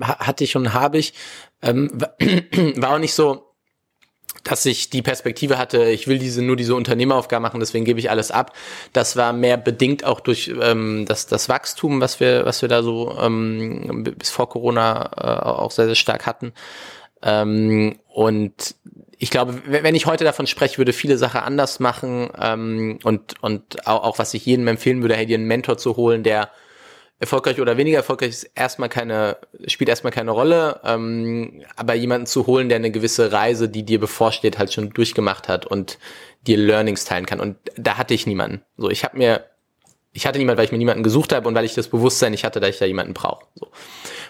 hatte 0.01 0.45
ich 0.45 0.57
und 0.57 0.73
habe 0.73 0.99
ich. 0.99 1.15
Ähm, 1.61 1.91
war 2.77 2.95
auch 2.95 2.99
nicht 2.99 3.15
so, 3.15 3.53
dass 4.45 4.67
ich 4.67 4.91
die 4.91 5.03
Perspektive 5.03 5.59
hatte, 5.59 5.85
ich 5.91 6.09
will 6.09 6.19
diese 6.19 6.43
nur 6.43 6.57
diese 6.57 6.75
Unternehmeraufgaben 6.75 7.43
machen, 7.43 7.61
deswegen 7.61 7.85
gebe 7.85 8.01
ich 8.01 8.11
alles 8.11 8.31
ab. 8.31 8.53
Das 8.93 9.17
war 9.17 9.33
mehr 9.33 9.57
bedingt 9.57 10.05
auch 10.05 10.21
durch 10.21 10.53
ähm, 10.61 11.05
das, 11.07 11.27
das 11.27 11.49
Wachstum, 11.49 12.01
was 12.01 12.19
wir, 12.21 12.45
was 12.45 12.63
wir 12.63 12.69
da 12.69 12.83
so 12.83 13.17
ähm, 13.21 14.05
bis 14.19 14.31
vor 14.31 14.49
Corona 14.49 15.11
äh, 15.17 15.47
auch 15.47 15.71
sehr, 15.71 15.87
sehr 15.87 15.95
stark 15.95 16.27
hatten. 16.27 16.53
Ähm, 17.23 17.99
und 18.09 18.75
ich 19.23 19.31
glaube, 19.31 19.63
wenn 19.67 19.95
ich 19.95 20.07
heute 20.07 20.25
davon 20.25 20.49
spreche, 20.49 20.79
würde 20.79 20.93
viele 20.93 21.17
Sachen 21.17 21.43
anders 21.43 21.79
machen 21.79 22.29
ähm, 22.41 22.99
und 23.05 23.41
und 23.41 23.87
auch, 23.87 24.03
auch 24.03 24.19
was 24.19 24.35
ich 24.35 24.45
jedem 24.45 24.67
empfehlen 24.67 25.01
würde, 25.01 25.15
hey, 25.15 25.27
dir 25.27 25.37
einen 25.37 25.47
Mentor 25.47 25.79
zu 25.79 25.95
holen, 25.95 26.25
der 26.25 26.51
erfolgreich 27.21 27.61
oder 27.61 27.77
weniger 27.77 27.99
erfolgreich 27.99 28.31
ist 28.31 28.51
erstmal 28.57 28.89
keine 28.89 29.37
spielt 29.69 29.89
erstmal 29.89 30.13
keine 30.13 30.33
Rolle, 30.33 30.81
ähm, 30.83 31.63
aber 31.77 31.95
jemanden 31.95 32.27
zu 32.27 32.49
holen, 32.49 32.69
der 32.69 32.79
eine 32.79 32.91
gewisse 32.91 33.31
Reise, 33.31 33.69
die 33.69 33.85
dir 33.85 34.01
bevorsteht, 34.01 34.59
halt 34.59 34.73
schon 34.73 34.91
durchgemacht 34.91 35.47
hat 35.47 35.67
und 35.67 35.99
dir 36.49 36.57
Learnings 36.57 37.05
teilen 37.05 37.25
kann. 37.25 37.39
Und 37.39 37.59
da 37.77 37.99
hatte 37.99 38.15
ich 38.15 38.27
niemanden. 38.27 38.63
So, 38.77 38.91
ich 38.91 39.05
habe 39.05 39.17
mir 39.17 39.45
ich 40.13 40.27
hatte 40.27 40.39
niemanden, 40.39 40.59
weil 40.59 40.65
ich 40.65 40.73
mir 40.73 40.79
niemanden 40.79 41.05
gesucht 41.05 41.33
habe 41.33 41.47
und 41.47 41.55
weil 41.55 41.65
ich 41.65 41.75
das 41.75 41.87
Bewusstsein 41.87 42.33
nicht 42.33 42.43
hatte, 42.43 42.59
dass 42.59 42.71
ich 42.71 42.79
da 42.81 42.87
jemanden 42.87 43.15
brauche. 43.15 43.47
So. 43.55 43.69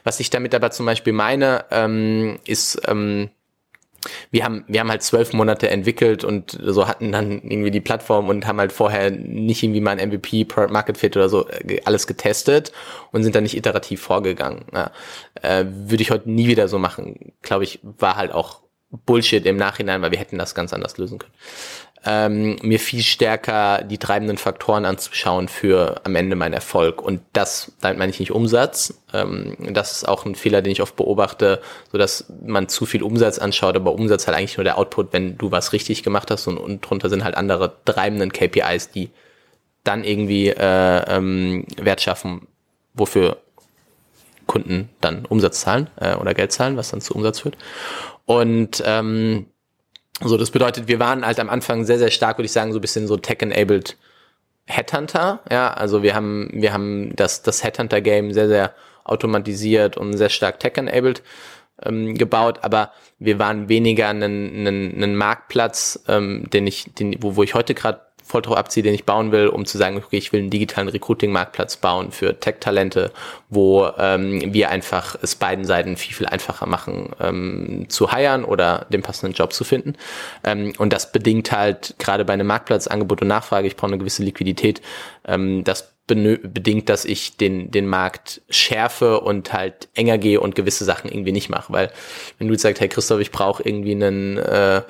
Was 0.04 0.20
ich 0.20 0.28
damit 0.28 0.54
aber 0.54 0.70
zum 0.70 0.84
Beispiel 0.84 1.14
meine, 1.14 1.64
ähm, 1.70 2.38
ist 2.44 2.78
ähm, 2.86 3.30
wir 4.30 4.44
haben, 4.44 4.64
wir 4.68 4.80
haben 4.80 4.90
halt 4.90 5.02
zwölf 5.02 5.32
Monate 5.32 5.70
entwickelt 5.70 6.24
und 6.24 6.58
so 6.60 6.88
hatten 6.88 7.12
dann 7.12 7.42
irgendwie 7.42 7.70
die 7.70 7.80
Plattform 7.80 8.28
und 8.28 8.46
haben 8.46 8.58
halt 8.58 8.72
vorher 8.72 9.10
nicht 9.10 9.62
irgendwie 9.62 9.80
mal 9.80 9.98
ein 9.98 10.08
MVP, 10.08 10.44
Product 10.44 10.72
Market 10.72 10.98
Fit 10.98 11.16
oder 11.16 11.28
so 11.28 11.48
äh, 11.48 11.80
alles 11.84 12.06
getestet 12.06 12.72
und 13.12 13.22
sind 13.22 13.34
dann 13.34 13.44
nicht 13.44 13.56
iterativ 13.56 14.00
vorgegangen. 14.00 14.64
Ja. 14.72 14.90
Äh, 15.40 15.64
Würde 15.68 16.02
ich 16.02 16.10
heute 16.10 16.30
nie 16.30 16.48
wieder 16.48 16.68
so 16.68 16.78
machen. 16.78 17.32
Glaube 17.42 17.64
ich, 17.64 17.80
war 17.82 18.16
halt 18.16 18.32
auch 18.32 18.62
Bullshit 18.90 19.46
im 19.46 19.56
Nachhinein, 19.56 20.02
weil 20.02 20.10
wir 20.10 20.18
hätten 20.18 20.38
das 20.38 20.54
ganz 20.54 20.72
anders 20.72 20.98
lösen 20.98 21.18
können 21.18 21.32
ähm, 22.04 22.56
mir 22.62 22.80
viel 22.80 23.02
stärker 23.02 23.82
die 23.82 23.98
treibenden 23.98 24.36
Faktoren 24.36 24.84
anzuschauen 24.84 25.48
für 25.48 26.00
am 26.04 26.16
Ende 26.16 26.34
mein 26.34 26.52
Erfolg. 26.52 27.00
Und 27.00 27.20
das, 27.32 27.72
damit 27.80 27.98
meine 27.98 28.10
ich 28.10 28.18
nicht 28.18 28.32
Umsatz. 28.32 28.94
Ähm, 29.12 29.56
das 29.72 29.92
ist 29.92 30.08
auch 30.08 30.26
ein 30.26 30.34
Fehler, 30.34 30.62
den 30.62 30.72
ich 30.72 30.82
oft 30.82 30.96
beobachte, 30.96 31.60
so 31.92 31.98
dass 31.98 32.26
man 32.44 32.68
zu 32.68 32.86
viel 32.86 33.02
Umsatz 33.02 33.38
anschaut, 33.38 33.76
aber 33.76 33.92
Umsatz 33.92 34.26
halt 34.26 34.36
eigentlich 34.36 34.56
nur 34.56 34.64
der 34.64 34.78
Output, 34.78 35.12
wenn 35.12 35.38
du 35.38 35.52
was 35.52 35.72
richtig 35.72 36.02
gemacht 36.02 36.30
hast 36.30 36.48
und, 36.48 36.58
und 36.58 36.80
drunter 36.80 37.08
sind 37.08 37.22
halt 37.22 37.36
andere 37.36 37.72
treibenden 37.84 38.32
KPIs, 38.32 38.90
die 38.90 39.10
dann 39.84 40.02
irgendwie 40.02 40.48
äh, 40.48 41.16
ähm, 41.16 41.66
Wert 41.76 42.00
schaffen, 42.00 42.48
wofür 42.94 43.36
Kunden 44.46 44.90
dann 45.00 45.24
Umsatz 45.24 45.60
zahlen 45.60 45.88
äh, 45.96 46.16
oder 46.16 46.34
Geld 46.34 46.52
zahlen, 46.52 46.76
was 46.76 46.90
dann 46.90 47.00
zu 47.00 47.14
Umsatz 47.14 47.40
führt. 47.40 47.56
Und 48.26 48.82
ähm, 48.84 49.46
so, 50.24 50.36
das 50.36 50.50
bedeutet, 50.50 50.88
wir 50.88 51.00
waren 51.00 51.24
halt 51.24 51.40
am 51.40 51.50
Anfang 51.50 51.84
sehr, 51.84 51.98
sehr 51.98 52.10
stark, 52.10 52.38
würde 52.38 52.46
ich 52.46 52.52
sagen, 52.52 52.72
so 52.72 52.78
ein 52.78 52.82
bisschen 52.82 53.06
so 53.06 53.16
tech-enabled 53.16 53.96
Headhunter. 54.66 55.40
Ja, 55.50 55.72
also 55.72 56.02
wir 56.02 56.14
haben, 56.14 56.50
wir 56.52 56.72
haben 56.72 57.14
das, 57.16 57.42
das 57.42 57.64
Headhunter-Game 57.64 58.32
sehr, 58.32 58.48
sehr 58.48 58.74
automatisiert 59.04 59.96
und 59.96 60.16
sehr 60.16 60.28
stark 60.28 60.60
tech-enabled 60.60 61.22
ähm, 61.82 62.14
gebaut, 62.14 62.60
aber 62.62 62.92
wir 63.18 63.38
waren 63.38 63.68
weniger 63.68 64.08
einen, 64.08 64.66
einen, 64.66 64.94
einen 64.94 65.16
Marktplatz, 65.16 66.04
ähm, 66.08 66.48
den 66.52 66.66
ich, 66.66 66.92
den, 66.94 67.16
wo, 67.20 67.36
wo 67.36 67.42
ich 67.42 67.54
heute 67.54 67.74
gerade 67.74 68.00
voll 68.24 68.42
drauf 68.42 68.56
abziehe, 68.56 68.82
den 68.82 68.94
ich 68.94 69.04
bauen 69.04 69.32
will, 69.32 69.48
um 69.48 69.66
zu 69.66 69.78
sagen, 69.78 69.96
okay, 69.96 70.16
ich 70.16 70.32
will 70.32 70.40
einen 70.40 70.50
digitalen 70.50 70.88
Recruiting-Marktplatz 70.88 71.76
bauen 71.76 72.12
für 72.12 72.38
Tech-Talente, 72.38 73.12
wo 73.48 73.88
ähm, 73.98 74.52
wir 74.52 74.70
einfach 74.70 75.16
es 75.20 75.34
beiden 75.34 75.64
Seiten 75.64 75.96
viel, 75.96 76.14
viel 76.14 76.26
einfacher 76.26 76.66
machen, 76.66 77.10
ähm, 77.20 77.86
zu 77.88 78.12
hiren 78.12 78.44
oder 78.44 78.86
den 78.90 79.02
passenden 79.02 79.34
Job 79.34 79.52
zu 79.52 79.64
finden. 79.64 79.94
Ähm, 80.44 80.72
und 80.78 80.92
das 80.92 81.12
bedingt 81.12 81.52
halt 81.52 81.94
gerade 81.98 82.24
bei 82.24 82.32
einem 82.32 82.46
Marktplatz 82.46 82.86
Angebot 82.86 83.22
und 83.22 83.28
Nachfrage, 83.28 83.66
ich 83.66 83.76
brauche 83.76 83.88
eine 83.88 83.98
gewisse 83.98 84.22
Liquidität, 84.22 84.80
ähm, 85.26 85.64
das 85.64 85.92
bedingt, 86.06 86.88
dass 86.88 87.04
ich 87.04 87.36
den, 87.36 87.70
den 87.70 87.86
Markt 87.86 88.42
schärfe 88.50 89.20
und 89.20 89.52
halt 89.52 89.88
enger 89.94 90.18
gehe 90.18 90.40
und 90.40 90.54
gewisse 90.54 90.84
Sachen 90.84 91.10
irgendwie 91.10 91.32
nicht 91.32 91.48
mache. 91.48 91.72
Weil 91.72 91.92
wenn 92.38 92.48
du 92.48 92.54
jetzt 92.54 92.62
sagst, 92.62 92.80
hey 92.80 92.88
Christoph, 92.88 93.20
ich 93.20 93.30
brauche 93.30 93.62
irgendwie 93.62 93.92
einen 93.92 94.36
äh, 94.36 94.82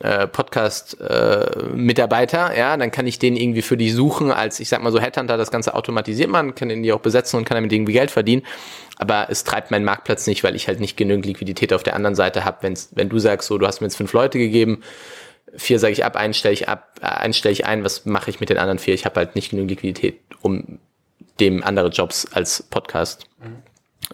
äh, 0.00 0.26
Podcast-Mitarbeiter, 0.26 2.52
äh, 2.52 2.58
ja, 2.58 2.76
dann 2.76 2.90
kann 2.90 3.06
ich 3.06 3.18
den 3.18 3.36
irgendwie 3.36 3.62
für 3.62 3.76
dich 3.76 3.94
suchen, 3.94 4.30
als 4.30 4.60
ich 4.60 4.68
sag 4.68 4.82
mal 4.82 4.92
so 4.92 5.00
Headhunter, 5.00 5.36
das 5.36 5.50
Ganze 5.50 5.74
automatisiert 5.74 6.30
man, 6.30 6.54
kann 6.54 6.68
den 6.68 6.82
die 6.82 6.92
auch 6.92 7.00
besetzen 7.00 7.38
und 7.38 7.44
kann 7.44 7.56
damit 7.56 7.72
irgendwie 7.72 7.92
Geld 7.92 8.10
verdienen. 8.10 8.42
Aber 8.98 9.26
es 9.30 9.44
treibt 9.44 9.70
meinen 9.70 9.84
Marktplatz 9.84 10.26
nicht, 10.26 10.42
weil 10.42 10.56
ich 10.56 10.68
halt 10.68 10.80
nicht 10.80 10.96
genügend 10.96 11.26
Liquidität 11.26 11.72
auf 11.72 11.82
der 11.82 11.94
anderen 11.94 12.14
Seite 12.14 12.44
habe. 12.44 12.58
Wenn's, 12.62 12.90
wenn 12.92 13.08
du 13.08 13.18
sagst, 13.18 13.48
so, 13.48 13.58
du 13.58 13.66
hast 13.66 13.80
mir 13.80 13.86
jetzt 13.86 13.96
fünf 13.96 14.12
Leute 14.12 14.38
gegeben, 14.38 14.82
vier 15.54 15.78
sage 15.78 15.92
ich 15.92 16.04
ab, 16.04 16.16
einen 16.16 16.34
stelle 16.34 16.54
ich 16.54 16.68
ab, 16.68 16.94
äh, 17.00 17.06
einen 17.06 17.32
stelle 17.32 17.52
ich 17.52 17.66
ein, 17.66 17.84
was 17.84 18.06
mache 18.06 18.30
ich 18.30 18.40
mit 18.40 18.48
den 18.48 18.58
anderen 18.58 18.78
vier? 18.78 18.94
Ich 18.94 19.04
habe 19.04 19.16
halt 19.16 19.34
nicht 19.34 19.50
genügend 19.50 19.70
Liquidität, 19.70 20.20
um 20.42 20.78
dem 21.40 21.62
andere 21.62 21.88
Jobs 21.88 22.26
als 22.32 22.62
Podcast. 22.62 23.24
Mhm. 23.40 23.62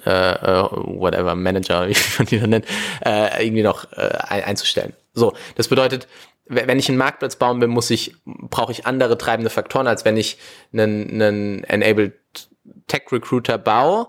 Äh, 0.05 0.11
whatever, 0.11 1.35
Manager, 1.35 1.89
wie 1.89 1.95
man 2.19 2.27
die 2.27 2.41
dann 2.41 2.51
nennt, 2.51 2.67
äh, 3.05 3.45
irgendwie 3.45 3.63
noch 3.63 3.93
äh, 3.93 4.11
einzustellen. 4.29 4.95
So, 5.15 5.35
das 5.57 5.69
bedeutet, 5.69 6.09
wenn 6.47 6.79
ich 6.79 6.89
einen 6.89 6.99
Marktplatz 6.99 7.37
bauen 7.37 7.61
will, 7.61 7.69
muss 7.69 7.91
ich, 7.91 8.17
brauche 8.25 8.73
ich 8.73 8.87
andere 8.87 9.17
treibende 9.17 9.51
Faktoren, 9.51 9.87
als 9.87 10.05
wenn 10.05 10.17
ich 10.17 10.39
einen, 10.73 11.11
einen 11.11 11.65
Enabled 11.65 12.15
Tech 12.87 13.03
Recruiter 13.11 13.59
baue, 13.59 14.09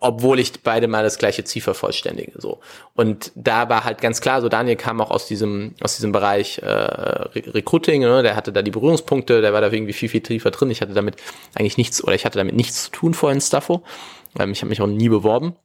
obwohl 0.00 0.40
ich 0.40 0.62
beide 0.62 0.88
mal 0.88 1.02
das 1.02 1.18
gleiche 1.18 1.44
Ziel 1.44 1.62
vervollständige. 1.62 2.32
So. 2.40 2.60
Und 2.94 3.32
da 3.34 3.68
war 3.68 3.84
halt 3.84 4.00
ganz 4.00 4.20
klar, 4.20 4.40
so 4.40 4.48
Daniel 4.48 4.76
kam 4.76 5.00
auch 5.00 5.10
aus 5.10 5.26
diesem, 5.26 5.74
aus 5.80 5.96
diesem 5.96 6.12
Bereich 6.12 6.58
äh, 6.58 6.68
Recruiting, 6.68 8.02
ne? 8.02 8.22
der 8.22 8.36
hatte 8.36 8.52
da 8.52 8.62
die 8.62 8.70
Berührungspunkte, 8.70 9.40
der 9.40 9.52
war 9.52 9.60
da 9.60 9.70
irgendwie 9.70 9.92
viel, 9.92 10.08
viel 10.08 10.22
tiefer 10.22 10.50
drin. 10.50 10.70
Ich 10.70 10.80
hatte 10.80 10.92
damit 10.92 11.16
eigentlich 11.54 11.76
nichts, 11.76 12.02
oder 12.02 12.14
ich 12.14 12.24
hatte 12.24 12.38
damit 12.38 12.54
nichts 12.54 12.84
zu 12.84 12.90
tun 12.90 13.14
vorhin 13.14 13.40
Staffo. 13.40 13.82
Ähm, 14.38 14.52
ich 14.52 14.60
habe 14.60 14.68
mich 14.68 14.80
auch 14.80 14.86
nie 14.86 15.08
beworben. 15.08 15.56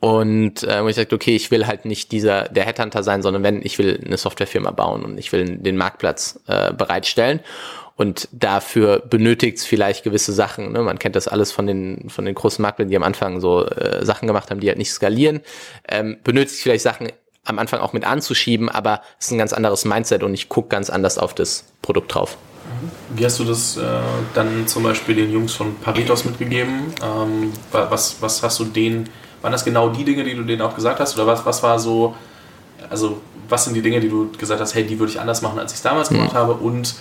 Und 0.00 0.62
äh, 0.62 0.86
ich 0.88 0.96
sagte, 0.96 1.14
okay, 1.14 1.36
ich 1.36 1.50
will 1.50 1.66
halt 1.66 1.84
nicht 1.84 2.12
dieser 2.12 2.44
der 2.44 2.64
Headhunter 2.64 3.02
sein, 3.02 3.22
sondern 3.22 3.42
wenn 3.42 3.62
ich 3.62 3.78
will 3.78 4.00
eine 4.04 4.16
Softwarefirma 4.16 4.70
bauen 4.70 5.04
und 5.04 5.18
ich 5.18 5.32
will 5.32 5.56
den 5.56 5.76
Marktplatz 5.76 6.40
äh, 6.46 6.72
bereitstellen. 6.72 7.40
Und 7.96 8.28
dafür 8.30 8.98
benötigt 8.98 9.56
es 9.56 9.64
vielleicht 9.64 10.04
gewisse 10.04 10.32
Sachen. 10.32 10.72
Ne? 10.72 10.82
Man 10.82 10.98
kennt 10.98 11.16
das 11.16 11.28
alles 11.28 11.50
von 11.50 11.66
den 11.66 12.10
von 12.10 12.26
den 12.26 12.34
großen 12.34 12.60
Marktplätzen, 12.60 12.90
die 12.90 12.96
am 12.96 13.02
Anfang 13.02 13.40
so 13.40 13.64
äh, 13.64 14.04
Sachen 14.04 14.26
gemacht 14.26 14.50
haben, 14.50 14.60
die 14.60 14.68
halt 14.68 14.78
nicht 14.78 14.92
skalieren. 14.92 15.40
Ähm, 15.88 16.18
benötigt 16.22 16.60
vielleicht 16.60 16.82
Sachen 16.82 17.08
am 17.44 17.58
Anfang 17.58 17.80
auch 17.80 17.92
mit 17.92 18.04
anzuschieben, 18.04 18.68
aber 18.68 19.00
es 19.18 19.26
ist 19.26 19.32
ein 19.32 19.38
ganz 19.38 19.52
anderes 19.52 19.84
Mindset 19.84 20.22
und 20.22 20.34
ich 20.34 20.48
gucke 20.48 20.68
ganz 20.68 20.90
anders 20.90 21.16
auf 21.16 21.34
das 21.34 21.64
Produkt 21.80 22.14
drauf. 22.14 22.36
Wie 23.14 23.24
hast 23.24 23.38
du 23.38 23.44
das 23.44 23.76
äh, 23.76 23.82
dann 24.34 24.66
zum 24.66 24.82
Beispiel 24.82 25.14
den 25.14 25.32
Jungs 25.32 25.54
von 25.54 25.76
Paritos 25.76 26.24
mitgegeben? 26.24 26.92
Ähm, 27.02 27.52
was, 27.70 28.20
was 28.20 28.42
hast 28.42 28.58
du 28.58 28.64
denen 28.64 29.08
waren 29.42 29.52
das 29.52 29.64
genau 29.64 29.88
die 29.90 30.04
Dinge, 30.04 30.24
die 30.24 30.34
du 30.34 30.42
denen 30.42 30.62
auch 30.62 30.74
gesagt 30.74 31.00
hast? 31.00 31.14
Oder 31.14 31.26
was, 31.26 31.44
was 31.44 31.62
war 31.62 31.78
so, 31.78 32.14
also 32.90 33.20
was 33.48 33.64
sind 33.64 33.74
die 33.74 33.82
Dinge, 33.82 34.00
die 34.00 34.08
du 34.08 34.30
gesagt 34.32 34.60
hast, 34.60 34.74
hey, 34.74 34.84
die 34.84 34.98
würde 34.98 35.12
ich 35.12 35.20
anders 35.20 35.42
machen, 35.42 35.58
als 35.58 35.72
ich 35.72 35.76
es 35.76 35.82
damals 35.82 36.08
gemacht 36.08 36.32
mhm. 36.32 36.38
habe? 36.38 36.54
Und 36.54 36.94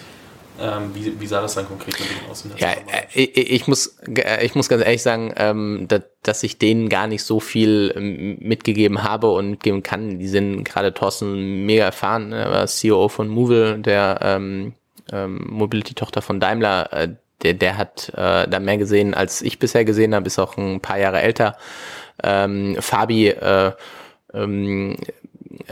ähm, 0.59 0.91
wie, 0.93 1.19
wie 1.19 1.27
sah 1.27 1.41
das 1.41 1.55
dann 1.55 1.67
konkret 1.67 1.99
mit 1.99 2.09
denen 2.09 2.31
aus? 2.31 2.45
Ja, 2.57 2.69
ich, 3.13 3.35
ich, 3.35 3.67
muss, 3.67 3.97
ich 4.41 4.55
muss 4.55 4.69
ganz 4.69 4.83
ehrlich 4.83 5.01
sagen, 5.01 5.33
ähm, 5.35 5.85
dass, 5.87 6.01
dass 6.23 6.43
ich 6.43 6.57
denen 6.57 6.87
gar 6.87 7.07
nicht 7.07 7.23
so 7.23 7.39
viel 7.39 7.93
ähm, 7.95 8.37
mitgegeben 8.39 9.03
habe 9.03 9.31
und 9.31 9.49
mitgeben 9.49 9.83
kann. 9.83 10.19
Die 10.19 10.27
sind 10.27 10.63
gerade 10.63 10.93
Thorsten 10.93 11.65
mega 11.65 11.83
erfahren, 11.83 12.31
er 12.31 12.51
war 12.51 12.67
CEO 12.67 13.09
von 13.09 13.27
Movil, 13.27 13.79
der 13.79 14.19
ähm, 14.21 14.73
ähm, 15.11 15.45
Mobility-Tochter 15.49 16.21
von 16.21 16.39
Daimler. 16.39 16.91
Äh, 16.93 17.09
der, 17.43 17.53
der 17.53 17.77
hat 17.77 18.09
äh, 18.15 18.47
da 18.47 18.59
mehr 18.59 18.77
gesehen, 18.77 19.13
als 19.13 19.41
ich 19.41 19.59
bisher 19.59 19.83
gesehen 19.83 20.15
habe, 20.15 20.27
ist 20.27 20.39
auch 20.39 20.57
ein 20.57 20.79
paar 20.79 20.97
Jahre 20.97 21.21
älter. 21.21 21.57
Ähm, 22.23 22.77
Fabi, 22.79 23.27
äh, 23.27 23.71
ähm, 24.33 24.97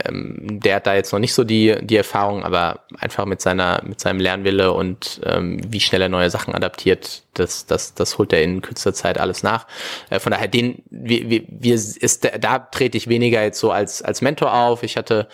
ähm, 0.04 0.60
der 0.60 0.76
hat 0.76 0.86
da 0.86 0.94
jetzt 0.94 1.12
noch 1.12 1.18
nicht 1.18 1.34
so 1.34 1.44
die, 1.44 1.76
die 1.82 1.96
Erfahrung, 1.96 2.42
aber 2.42 2.80
einfach 2.98 3.26
mit 3.26 3.40
seiner, 3.40 3.82
mit 3.84 4.00
seinem 4.00 4.20
Lernwille 4.20 4.72
und 4.72 5.20
ähm, 5.24 5.60
wie 5.68 5.80
schnell 5.80 6.02
er 6.02 6.08
neue 6.08 6.30
Sachen 6.30 6.54
adaptiert, 6.54 7.22
das, 7.34 7.66
das, 7.66 7.94
das 7.94 8.18
holt 8.18 8.32
er 8.32 8.42
in 8.42 8.62
kürzester 8.62 8.94
Zeit 8.94 9.18
alles 9.18 9.42
nach. 9.42 9.66
Äh, 10.10 10.20
von 10.20 10.32
daher, 10.32 10.48
den, 10.48 10.82
wir, 10.90 11.28
wir, 11.28 11.42
wir 11.48 11.74
ist, 11.74 12.28
da 12.40 12.58
trete 12.58 12.96
ich 12.96 13.08
weniger 13.08 13.42
jetzt 13.42 13.60
so 13.60 13.70
als, 13.70 14.02
als 14.02 14.22
Mentor 14.22 14.54
auf. 14.54 14.82
Ich 14.82 14.96
hatte 14.96 15.28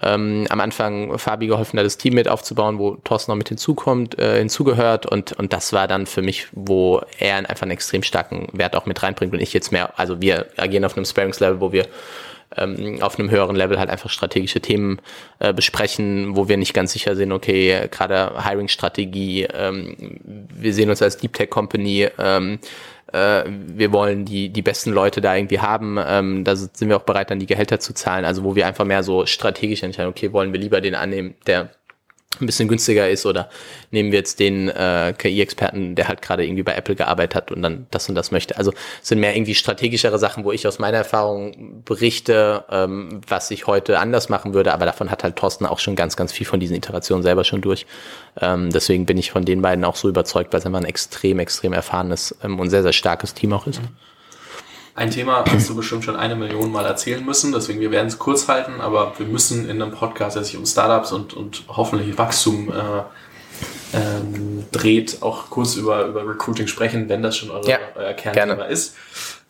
ähm, 0.00 0.46
am 0.48 0.60
Anfang 0.60 1.18
Fabi 1.18 1.46
geholfen, 1.46 1.76
da 1.76 1.82
das 1.82 1.98
Team 1.98 2.14
mit 2.14 2.28
aufzubauen, 2.28 2.78
wo 2.78 2.96
Thorsten 2.96 3.30
noch 3.30 3.36
mit 3.36 3.48
hinzukommt, 3.48 4.18
äh, 4.18 4.38
hinzugehört. 4.38 5.06
Und, 5.06 5.32
und 5.32 5.52
das 5.52 5.72
war 5.72 5.86
dann 5.86 6.06
für 6.06 6.22
mich, 6.22 6.46
wo 6.52 7.02
er 7.18 7.36
einfach 7.36 7.62
einen 7.62 7.72
extrem 7.72 8.02
starken 8.02 8.48
Wert 8.52 8.74
auch 8.74 8.86
mit 8.86 9.02
reinbringt 9.02 9.32
und 9.34 9.40
ich 9.40 9.52
jetzt 9.52 9.70
mehr, 9.70 9.98
also 9.98 10.20
wir 10.22 10.46
agieren 10.56 10.84
auf 10.84 10.96
einem 10.96 11.04
Sparings-Level, 11.04 11.60
wo 11.60 11.72
wir 11.72 11.86
ähm, 12.56 13.02
auf 13.02 13.18
einem 13.18 13.30
höheren 13.30 13.56
Level 13.56 13.78
halt 13.78 13.90
einfach 13.90 14.10
strategische 14.10 14.60
Themen 14.60 15.00
äh, 15.38 15.52
besprechen, 15.52 16.36
wo 16.36 16.48
wir 16.48 16.56
nicht 16.56 16.74
ganz 16.74 16.92
sicher 16.92 17.16
sind, 17.16 17.32
okay, 17.32 17.88
gerade 17.90 18.32
Hiring-Strategie, 18.44 19.44
ähm, 19.52 20.20
wir 20.22 20.74
sehen 20.74 20.90
uns 20.90 21.02
als 21.02 21.16
Deep 21.18 21.34
Tech 21.34 21.50
Company, 21.50 22.08
ähm, 22.18 22.58
äh, 23.12 23.44
wir 23.46 23.92
wollen 23.92 24.24
die, 24.24 24.50
die 24.50 24.62
besten 24.62 24.92
Leute 24.92 25.20
da 25.20 25.34
irgendwie 25.34 25.60
haben, 25.60 25.98
ähm, 26.04 26.44
da 26.44 26.56
sind 26.56 26.88
wir 26.88 26.96
auch 26.96 27.02
bereit, 27.02 27.30
dann 27.30 27.38
die 27.38 27.46
Gehälter 27.46 27.80
zu 27.80 27.94
zahlen, 27.94 28.24
also 28.24 28.44
wo 28.44 28.54
wir 28.54 28.66
einfach 28.66 28.84
mehr 28.84 29.02
so 29.02 29.26
strategisch 29.26 29.82
entscheiden, 29.82 30.10
okay, 30.10 30.32
wollen 30.32 30.52
wir 30.52 30.60
lieber 30.60 30.80
den 30.80 30.94
annehmen, 30.94 31.34
der 31.46 31.70
ein 32.40 32.46
bisschen 32.46 32.68
günstiger 32.68 33.08
ist 33.08 33.26
oder 33.26 33.48
nehmen 33.90 34.10
wir 34.10 34.18
jetzt 34.18 34.40
den 34.40 34.68
äh, 34.68 35.14
KI-Experten, 35.16 35.94
der 35.94 36.08
halt 36.08 36.22
gerade 36.22 36.44
irgendwie 36.44 36.62
bei 36.62 36.74
Apple 36.74 36.94
gearbeitet 36.94 37.34
hat 37.34 37.52
und 37.52 37.62
dann 37.62 37.86
das 37.90 38.08
und 38.08 38.14
das 38.14 38.30
möchte. 38.30 38.56
Also 38.56 38.72
sind 39.02 39.20
mehr 39.20 39.36
irgendwie 39.36 39.54
strategischere 39.54 40.18
Sachen, 40.18 40.44
wo 40.44 40.52
ich 40.52 40.66
aus 40.66 40.78
meiner 40.78 40.98
Erfahrung 40.98 41.82
berichte, 41.84 42.64
ähm, 42.70 43.20
was 43.26 43.50
ich 43.50 43.66
heute 43.66 43.98
anders 43.98 44.28
machen 44.28 44.54
würde, 44.54 44.72
aber 44.72 44.86
davon 44.86 45.10
hat 45.10 45.24
halt 45.24 45.36
Thorsten 45.36 45.66
auch 45.66 45.78
schon 45.78 45.96
ganz, 45.96 46.16
ganz 46.16 46.32
viel 46.32 46.46
von 46.46 46.60
diesen 46.60 46.76
Iterationen 46.76 47.22
selber 47.22 47.44
schon 47.44 47.60
durch. 47.60 47.86
Ähm, 48.40 48.70
deswegen 48.70 49.06
bin 49.06 49.18
ich 49.18 49.30
von 49.30 49.44
den 49.44 49.62
beiden 49.62 49.84
auch 49.84 49.96
so 49.96 50.08
überzeugt, 50.08 50.52
weil 50.52 50.60
es 50.60 50.66
einfach 50.66 50.80
ein 50.80 50.86
extrem, 50.86 51.38
extrem 51.38 51.72
erfahrenes 51.72 52.34
ähm, 52.42 52.58
und 52.58 52.70
sehr, 52.70 52.82
sehr 52.82 52.92
starkes 52.92 53.34
Team 53.34 53.52
auch 53.52 53.66
ist. 53.66 53.82
Mhm. 53.82 53.88
Ein 54.94 55.10
Thema 55.10 55.44
hast 55.46 55.70
du 55.70 55.74
bestimmt 55.74 56.04
schon 56.04 56.16
eine 56.16 56.36
Million 56.36 56.70
Mal 56.70 56.84
erzählen 56.84 57.24
müssen, 57.24 57.52
deswegen 57.52 57.80
wir 57.80 57.90
werden 57.90 58.08
es 58.08 58.18
kurz 58.18 58.46
halten, 58.46 58.80
aber 58.80 59.18
wir 59.18 59.26
müssen 59.26 59.68
in 59.68 59.80
einem 59.80 59.92
Podcast, 59.92 60.36
der 60.36 60.44
sich 60.44 60.56
um 60.56 60.66
Startups 60.66 61.12
und, 61.12 61.32
und 61.32 61.64
hoffentlich 61.68 62.18
Wachstum 62.18 62.70
äh, 62.70 63.96
ähm, 63.96 64.64
dreht, 64.70 65.22
auch 65.22 65.48
kurz 65.48 65.76
über, 65.76 66.04
über 66.06 66.28
Recruiting 66.28 66.66
sprechen, 66.66 67.08
wenn 67.08 67.22
das 67.22 67.38
schon 67.38 67.50
eure, 67.50 67.68
ja, 67.68 67.78
euer 67.94 68.12
Kernthema 68.12 68.54
gerne. 68.54 68.70
ist. 68.70 68.96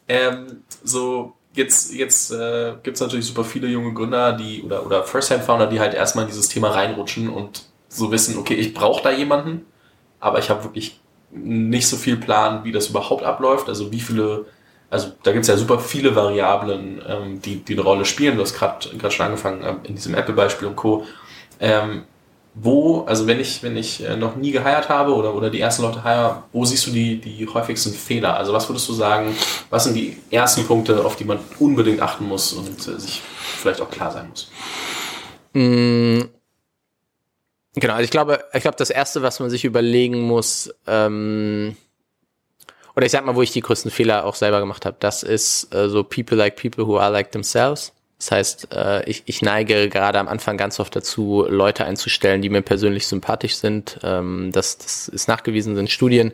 Ähm, 0.08 0.62
so, 0.84 1.32
jetzt, 1.54 1.92
jetzt 1.92 2.30
äh, 2.30 2.74
gibt 2.84 2.96
es 2.96 3.00
natürlich 3.00 3.26
super 3.26 3.42
viele 3.42 3.66
junge 3.66 3.94
Gründer, 3.94 4.34
die 4.34 4.62
oder, 4.62 4.86
oder 4.86 5.02
First-Hand-Founder, 5.02 5.66
die 5.66 5.80
halt 5.80 5.94
erstmal 5.94 6.24
in 6.24 6.30
dieses 6.30 6.48
Thema 6.50 6.70
reinrutschen 6.70 7.28
und 7.28 7.64
so 7.88 8.12
wissen, 8.12 8.38
okay, 8.38 8.54
ich 8.54 8.74
brauche 8.74 9.02
da 9.02 9.10
jemanden, 9.10 9.66
aber 10.20 10.38
ich 10.38 10.50
habe 10.50 10.62
wirklich 10.62 11.00
nicht 11.32 11.88
so 11.88 11.96
viel 11.96 12.16
Plan, 12.16 12.62
wie 12.62 12.72
das 12.72 12.88
überhaupt 12.88 13.24
abläuft, 13.24 13.68
also 13.68 13.90
wie 13.90 14.00
viele 14.00 14.46
also 14.92 15.10
da 15.22 15.32
gibt 15.32 15.42
es 15.42 15.48
ja 15.48 15.56
super 15.56 15.78
viele 15.78 16.14
Variablen, 16.14 17.00
ähm, 17.08 17.40
die, 17.40 17.56
die 17.56 17.72
eine 17.72 17.82
Rolle 17.82 18.04
spielen. 18.04 18.36
Du 18.36 18.42
hast 18.42 18.52
gerade 18.52 19.10
schon 19.10 19.26
angefangen 19.26 19.62
äh, 19.62 19.88
in 19.88 19.94
diesem 19.94 20.14
Apple-Beispiel 20.14 20.68
und 20.68 20.76
Co. 20.76 21.06
Ähm, 21.60 22.02
wo, 22.54 23.00
also 23.04 23.26
wenn 23.26 23.40
ich, 23.40 23.62
wenn 23.62 23.78
ich 23.78 24.04
äh, 24.04 24.16
noch 24.16 24.36
nie 24.36 24.50
geheiert 24.50 24.90
habe 24.90 25.14
oder, 25.14 25.34
oder 25.34 25.48
die 25.48 25.60
ersten 25.60 25.80
Leute 25.80 26.04
heier, 26.04 26.42
wo 26.52 26.66
siehst 26.66 26.86
du 26.86 26.90
die, 26.90 27.16
die 27.16 27.48
häufigsten 27.48 27.94
Fehler? 27.94 28.36
Also 28.36 28.52
was 28.52 28.68
würdest 28.68 28.86
du 28.86 28.92
sagen, 28.92 29.34
was 29.70 29.84
sind 29.84 29.94
die 29.94 30.18
ersten 30.30 30.66
Punkte, 30.66 31.02
auf 31.02 31.16
die 31.16 31.24
man 31.24 31.38
unbedingt 31.58 32.02
achten 32.02 32.28
muss 32.28 32.52
und 32.52 32.86
äh, 32.86 33.00
sich 33.00 33.22
vielleicht 33.56 33.80
auch 33.80 33.90
klar 33.90 34.10
sein 34.10 34.28
muss? 34.28 34.50
Mm. 35.54 36.20
Genau, 37.76 37.94
also 37.94 38.04
ich 38.04 38.10
glaube, 38.10 38.44
ich 38.52 38.60
glaube, 38.60 38.76
das 38.76 38.90
erste, 38.90 39.22
was 39.22 39.40
man 39.40 39.48
sich 39.48 39.64
überlegen 39.64 40.20
muss, 40.20 40.70
ähm, 40.86 41.78
oder 42.96 43.06
ich 43.06 43.12
sag 43.12 43.24
mal, 43.24 43.34
wo 43.34 43.42
ich 43.42 43.52
die 43.52 43.60
größten 43.60 43.90
Fehler 43.90 44.24
auch 44.24 44.34
selber 44.34 44.60
gemacht 44.60 44.86
habe, 44.86 44.96
das 45.00 45.22
ist 45.22 45.74
äh, 45.74 45.88
so 45.88 46.04
people 46.04 46.36
like 46.36 46.56
people 46.56 46.86
who 46.86 46.98
are 46.98 47.12
like 47.12 47.30
themselves. 47.32 47.92
Das 48.18 48.30
heißt, 48.30 48.68
äh, 48.72 49.08
ich, 49.10 49.24
ich 49.26 49.42
neige 49.42 49.88
gerade 49.88 50.20
am 50.20 50.28
Anfang 50.28 50.56
ganz 50.56 50.78
oft 50.78 50.94
dazu, 50.94 51.44
Leute 51.48 51.84
einzustellen, 51.84 52.40
die 52.40 52.50
mir 52.50 52.62
persönlich 52.62 53.08
sympathisch 53.08 53.56
sind. 53.56 53.98
Ähm, 54.04 54.50
das, 54.52 54.78
das 54.78 55.08
ist 55.08 55.26
nachgewiesen 55.26 55.76
in 55.76 55.88
Studien. 55.88 56.32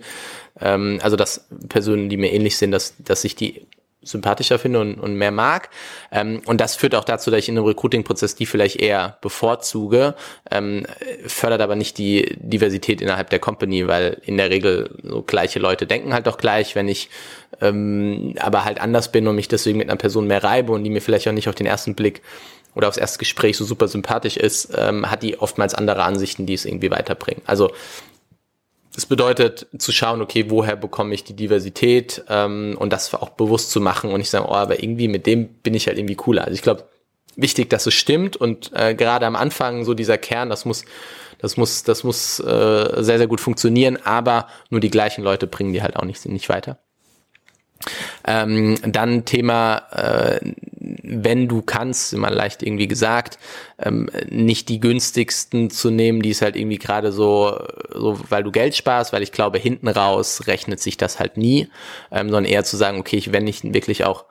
Ähm, 0.61 0.99
also 1.03 1.17
dass 1.17 1.47
Personen, 1.71 2.11
die 2.11 2.19
mir 2.19 2.33
ähnlich 2.33 2.59
sind, 2.59 2.73
dass, 2.73 2.95
dass 2.99 3.25
ich 3.25 3.37
die 3.37 3.63
sympathischer 4.09 4.59
finde 4.59 4.81
und, 4.81 4.95
und 4.95 5.15
mehr 5.15 5.31
mag. 5.31 5.71
Ähm, 6.11 6.41
und 6.47 6.61
das 6.61 6.77
führt 6.77 6.95
auch 6.95 7.05
dazu, 7.05 7.31
dass 7.31 7.41
ich 7.41 7.49
in 7.49 7.57
einem 7.57 7.67
Recruiting-Prozess 7.67 8.35
die 8.35 8.47
vielleicht 8.47 8.77
eher 8.77 9.19
bevorzuge, 9.21 10.15
ähm, 10.51 10.87
fördert 11.27 11.61
aber 11.61 11.77
nicht 11.77 11.99
die 11.99 12.37
Diversität 12.39 13.01
innerhalb 13.01 13.31
der 13.31 13.39
Company, 13.39 13.87
weil 13.87 14.21
in 14.25 14.37
der 14.37 14.51
Regel 14.51 14.91
so 15.03 15.23
gleiche 15.23 15.59
Leute 15.59 15.87
denken 15.87 16.13
halt 16.13 16.29
auch 16.29 16.39
gleich, 16.39 16.75
wenn 16.75 16.89
ich 16.89 17.11
ähm, 17.61 18.35
aber 18.41 18.65
halt 18.65 18.81
anders 18.81 19.11
bin 19.11 19.27
und 19.27 19.37
mich 19.37 19.49
deswegen 19.49 19.79
mit 19.79 19.89
einer 19.89 19.99
Person 19.99 20.27
mehr 20.27 20.45
reibe 20.45 20.73
und 20.73 20.85
die 20.85 20.91
mir 20.91 21.01
vielleicht 21.01 21.29
auch 21.29 21.33
nicht 21.33 21.49
auf 21.49 21.55
den 21.55 21.67
ersten 21.67 21.95
Blick 21.95 22.23
oder 22.75 22.89
aufs 22.89 22.97
erste 22.97 23.19
Gespräch 23.19 23.57
so 23.57 23.65
super 23.65 23.89
sympathisch 23.89 24.37
ist, 24.37 24.71
ähm, 24.77 25.11
hat 25.11 25.23
die 25.23 25.39
oftmals 25.41 25.75
andere 25.75 26.05
Ansichten, 26.05 26.47
die 26.47 26.55
es 26.55 26.65
irgendwie 26.65 26.91
weiterbringen. 26.91 27.43
Also 27.47 27.73
das 28.95 29.07
bedeutet 29.07 29.67
zu 29.79 29.93
schauen, 29.93 30.21
okay, 30.23 30.47
woher 30.49 30.77
bekomme 30.77 31.15
ich 31.15 31.25
die 31.25 31.35
Diversität 31.35 32.25
ähm, 32.29 32.77
und 32.79 32.93
das 32.93 33.15
auch 33.15 33.31
bewusst 33.31 33.71
zu 33.71 33.81
machen 33.81 34.11
und 34.11 34.19
nicht 34.19 34.31
sagen, 34.31 34.47
oh, 34.49 34.55
aber 34.55 34.83
irgendwie 34.83 35.09
mit 35.09 35.27
dem 35.27 35.49
bin 35.49 35.75
ich 35.75 35.87
halt 35.87 35.99
irgendwie 35.99 36.17
cooler. 36.17 36.45
Also 36.45 36.55
ich 36.55 36.63
glaube, 36.63 36.85
wichtig, 37.37 37.71
dass 37.71 37.87
es 37.87 37.95
stimmt 37.95 38.37
und 38.37 38.73
äh, 38.75 38.95
gerade 38.95 39.27
am 39.27 39.37
Anfang 39.37 39.85
so 39.85 39.95
dieser 39.95 40.19
Kern, 40.19 40.51
das 40.51 40.65
muss, 40.65 40.85
das 41.39 41.57
muss, 41.57 41.85
das 41.85 42.03
muss 42.03 42.41
äh, 42.41 43.03
sehr, 43.03 43.19
sehr 43.19 43.29
gut 43.29 43.41
funktionieren, 43.41 43.99
aber 44.03 44.49
nur 44.71 44.81
die 44.81 44.91
gleichen 44.91 45.23
Leute 45.23 45.47
bringen 45.47 45.73
die 45.73 45.83
halt 45.83 45.97
auch 45.97 46.05
nicht, 46.05 46.27
nicht 46.27 46.49
weiter. 46.49 46.79
Ähm, 48.27 48.77
dann 48.83 49.25
Thema, 49.25 49.83
äh, 49.93 50.41
wenn 51.09 51.49
du 51.49 51.63
kannst, 51.63 52.13
immer 52.13 52.31
leicht 52.31 52.63
irgendwie 52.63 52.89
gesagt, 52.89 53.39
ähm, 53.79 54.11
nicht 54.29 54.69
die 54.69 54.81
günstigsten 54.81 55.71
zu 55.71 55.91
nehmen, 55.91 56.23
die 56.23 56.31
ist 56.31 56.43
halt 56.43 56.57
irgendwie 56.57 56.79
gerade 56.79 57.13
so, 57.13 57.59
so, 57.93 58.19
weil 58.29 58.43
du 58.43 58.51
Geld 58.51 58.77
sparst, 58.77 59.13
weil 59.13 59.23
ich 59.23 59.33
glaube, 59.33 59.59
hinten 59.59 59.89
raus 59.89 60.47
rechnet 60.47 60.81
sich 60.81 60.97
das 60.97 61.19
halt 61.19 61.37
nie, 61.37 61.69
ähm, 62.11 62.29
sondern 62.29 62.45
eher 62.45 62.65
zu 62.65 62.77
sagen, 62.77 62.99
okay, 62.99 63.17
ich, 63.17 63.33
wenn 63.33 63.47
ich 63.47 63.65
wirklich 63.65 64.05
auch 64.05 64.25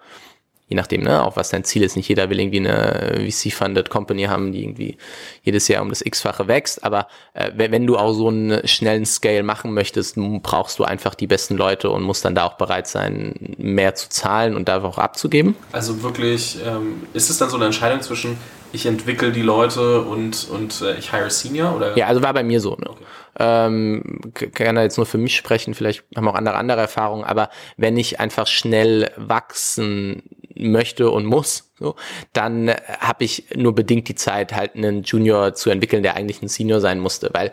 je 0.68 0.76
nachdem, 0.76 1.02
ne, 1.02 1.24
auch 1.24 1.38
was 1.38 1.50
dein 1.50 1.64
Ziel 1.64 1.84
ist. 1.84 1.96
Nicht 1.96 2.10
jeder 2.10 2.30
will 2.30 2.40
irgendwie 2.40 2.60
eine 2.60 3.30
VC-funded 3.30 3.90
Company 3.90 4.24
haben, 4.24 4.52
die 4.52 4.64
irgendwie 4.64 4.98
jedes 5.44 5.68
Jahr 5.68 5.82
um 5.82 5.90
das 5.90 6.06
X-fache 6.06 6.48
wächst. 6.48 6.84
Aber 6.84 7.08
äh, 7.34 7.52
wenn 7.56 7.88
du 7.88 7.98
auch 7.98 8.14
so 8.14 8.28
einen 8.28 8.68
schnellen 8.68 9.06
Scale 9.06 9.44
machen 9.44 9.74
möchtest, 9.74 10.18
brauchst 10.44 10.80
du 10.80 10.84
einfach 10.84 11.16
die 11.16 11.28
besten 11.28 11.56
Leute 11.56 11.90
und 11.90 12.04
musst 12.04 12.26
dann 12.26 12.36
da 12.36 12.46
auch 12.46 12.56
bereit 12.56 12.88
sein, 12.88 13.56
mehr 13.58 13.96
zu 13.96 14.10
zahlen 14.10 14.56
und 14.56 14.68
da 14.68 14.84
auch 14.84 14.98
abzugeben. 14.98 15.56
Also 15.72 16.04
wirklich, 16.04 16.60
ähm, 16.66 17.04
ist 17.14 17.30
es 17.30 17.38
dann 17.38 17.50
so 17.50 17.56
eine 17.56 17.66
Entscheidung 17.66 18.02
zwischen 18.02 18.38
ich 18.74 18.86
entwickle 18.86 19.32
die 19.32 19.42
Leute 19.42 20.02
und, 20.02 20.48
und 20.50 20.82
äh, 20.82 20.98
ich 20.98 21.12
hire 21.12 21.30
Senior? 21.30 21.76
Oder? 21.76 21.98
Ja, 21.98 22.08
also 22.08 22.22
war 22.22 22.34
bei 22.34 22.44
mir 22.44 22.60
so. 22.60 22.76
Ne? 22.76 22.90
Okay. 22.90 23.04
Ähm, 23.40 24.20
kann 24.54 24.76
da 24.76 24.82
jetzt 24.82 24.98
nur 24.98 25.06
für 25.06 25.18
mich 25.18 25.36
sprechen, 25.36 25.74
vielleicht 25.74 26.04
haben 26.16 26.28
auch 26.28 26.34
andere 26.36 26.56
andere 26.56 26.82
Erfahrungen, 26.82 27.24
aber 27.24 27.50
wenn 27.78 27.96
ich 27.96 28.20
einfach 28.20 28.48
schnell 28.48 29.12
wachsen 29.16 30.24
möchte 30.60 31.10
und 31.12 31.26
muss, 31.26 31.68
so, 31.80 31.96
dann 32.34 32.72
habe 33.00 33.24
ich 33.24 33.46
nur 33.56 33.76
bedingt 33.76 34.08
die 34.08 34.16
Zeit, 34.16 34.52
halt 34.52 34.76
einen 34.76 35.04
Junior 35.04 35.54
zu 35.54 35.70
entwickeln, 35.70 36.02
der 36.02 36.16
eigentlich 36.16 36.42
ein 36.42 36.48
Senior 36.48 36.82
sein 36.82 37.00
musste. 37.00 37.30
Weil 37.34 37.52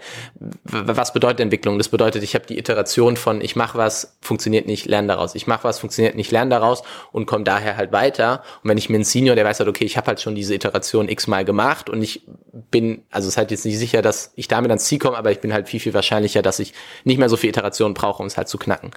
was 0.65 1.13
bedeutet 1.13 1.41
Entwicklung? 1.41 1.77
Das 1.77 1.91
bedeutet, 1.91 2.23
ich 2.23 2.35
habe 2.35 2.47
die 2.47 2.59
Iteration 2.59 3.19
von 3.19 3.43
ich 3.43 3.55
mache 3.55 3.77
was, 3.77 4.17
funktioniert 4.23 4.67
nicht, 4.67 4.87
lerne 4.87 5.09
daraus. 5.09 5.35
Ich 5.35 5.47
mache 5.47 5.65
was, 5.65 5.79
funktioniert 5.79 6.17
nicht, 6.17 6.31
lerne 6.31 6.51
daraus 6.51 6.83
und 7.13 7.27
komme 7.27 7.45
daher 7.45 7.77
halt 7.77 7.93
weiter. 7.93 8.43
Und 8.63 8.71
wenn 8.71 8.79
ich 8.79 8.89
mir 8.89 8.95
einen 8.95 9.05
Senior, 9.05 9.37
der 9.37 9.45
weiß 9.45 9.59
halt, 9.59 9.69
okay, 9.69 9.85
ich 9.85 9.99
habe 9.99 10.07
halt 10.07 10.23
schon 10.23 10.35
diese 10.35 10.55
Iteration 10.55 11.11
x-mal 11.11 11.45
gemacht 11.45 11.91
und 11.91 12.01
ich 12.01 12.27
bin, 12.71 13.03
also 13.11 13.29
es 13.29 13.35
ist 13.35 13.37
halt 13.37 13.51
jetzt 13.51 13.67
nicht 13.67 13.79
sicher, 13.79 14.01
dass 14.01 14.33
ich 14.37 14.49
damit 14.49 14.71
ans 14.71 14.87
Ziel 14.87 14.99
komme, 14.99 15.19
aber 15.19 15.33
ich 15.33 15.41
bin 15.41 15.53
halt 15.53 15.69
viel, 15.69 15.81
viel 15.81 15.93
wahrscheinlicher, 15.93 16.41
dass 16.41 16.61
ich 16.61 16.73
nicht 17.05 17.19
mehr 17.19 17.29
so 17.29 17.37
viel 17.37 17.51
Iterationen 17.51 17.93
brauche, 17.93 18.23
um 18.23 18.27
es 18.27 18.39
halt 18.39 18.49
zu 18.49 18.57
knacken. 18.57 18.93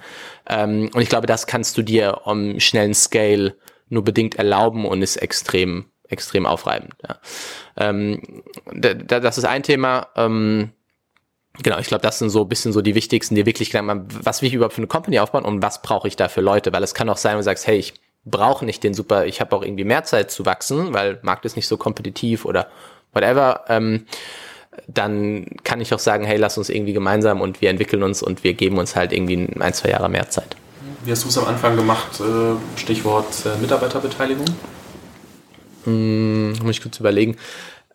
Ähm, 0.48 0.88
und 0.94 1.02
ich 1.02 1.10
glaube, 1.10 1.26
das 1.26 1.46
kannst 1.46 1.76
du 1.76 1.82
dir 1.82 2.22
um 2.24 2.58
schnellen 2.60 2.94
Scale 2.94 3.56
nur 3.88 4.04
bedingt 4.04 4.36
erlauben 4.36 4.84
und 4.84 5.02
ist 5.02 5.16
extrem, 5.16 5.86
extrem 6.08 6.46
aufreibend. 6.46 6.94
Ja. 7.06 7.18
Ähm, 7.76 8.42
das 8.72 9.38
ist 9.38 9.44
ein 9.44 9.62
Thema. 9.62 10.08
Ähm, 10.16 10.72
Genau, 11.62 11.78
ich 11.78 11.88
glaube, 11.88 12.02
das 12.02 12.18
sind 12.18 12.30
so 12.30 12.42
ein 12.42 12.48
bisschen 12.48 12.72
so 12.72 12.82
die 12.82 12.94
wichtigsten, 12.94 13.34
die 13.34 13.44
wirklich 13.44 13.70
klar 13.70 13.82
was 14.22 14.42
will 14.42 14.48
ich 14.48 14.54
überhaupt 14.54 14.74
für 14.74 14.78
eine 14.78 14.86
Company 14.86 15.18
aufbauen 15.18 15.44
und 15.44 15.62
was 15.62 15.82
brauche 15.82 16.06
ich 16.06 16.14
da 16.14 16.28
für 16.28 16.40
Leute? 16.40 16.72
Weil 16.72 16.84
es 16.84 16.94
kann 16.94 17.08
auch 17.08 17.16
sein, 17.16 17.32
wenn 17.32 17.38
du 17.38 17.44
sagst, 17.44 17.66
hey, 17.66 17.76
ich 17.76 17.94
brauche 18.24 18.64
nicht 18.64 18.84
den 18.84 18.94
super, 18.94 19.26
ich 19.26 19.40
habe 19.40 19.56
auch 19.56 19.62
irgendwie 19.62 19.84
mehr 19.84 20.04
Zeit 20.04 20.30
zu 20.30 20.46
wachsen, 20.46 20.94
weil 20.94 21.18
Markt 21.22 21.44
ist 21.44 21.56
nicht 21.56 21.66
so 21.66 21.76
kompetitiv 21.76 22.44
oder 22.44 22.68
whatever. 23.12 23.64
Ähm, 23.68 24.06
dann 24.86 25.46
kann 25.64 25.80
ich 25.80 25.92
auch 25.92 25.98
sagen, 25.98 26.24
hey, 26.24 26.36
lass 26.36 26.58
uns 26.58 26.68
irgendwie 26.68 26.92
gemeinsam 26.92 27.40
und 27.40 27.60
wir 27.60 27.70
entwickeln 27.70 28.04
uns 28.04 28.22
und 28.22 28.44
wir 28.44 28.54
geben 28.54 28.78
uns 28.78 28.94
halt 28.94 29.12
irgendwie 29.12 29.48
ein, 29.58 29.74
zwei 29.74 29.90
Jahre 29.90 30.08
mehr 30.08 30.30
Zeit. 30.30 30.56
Wie 31.08 31.12
hast 31.12 31.24
du 31.24 31.28
es 31.28 31.38
am 31.38 31.46
Anfang 31.46 31.74
gemacht? 31.74 32.20
Äh, 32.20 32.78
Stichwort 32.78 33.46
äh, 33.46 33.56
Mitarbeiterbeteiligung? 33.62 34.44
Hm, 35.84 36.52
muss 36.62 36.72
ich 36.72 36.82
kurz 36.82 37.00
überlegen. 37.00 37.36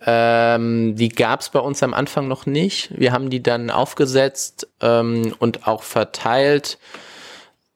Ähm, 0.03 0.95
die 0.95 1.09
gab 1.09 1.41
es 1.41 1.49
bei 1.49 1.59
uns 1.59 1.83
am 1.83 1.93
Anfang 1.93 2.27
noch 2.27 2.47
nicht. 2.47 2.89
Wir 2.97 3.11
haben 3.11 3.29
die 3.29 3.43
dann 3.43 3.69
aufgesetzt 3.69 4.67
ähm, 4.81 5.35
und 5.37 5.67
auch 5.67 5.83
verteilt. 5.83 6.79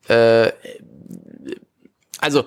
Äh, 0.08 0.54
also 2.20 2.44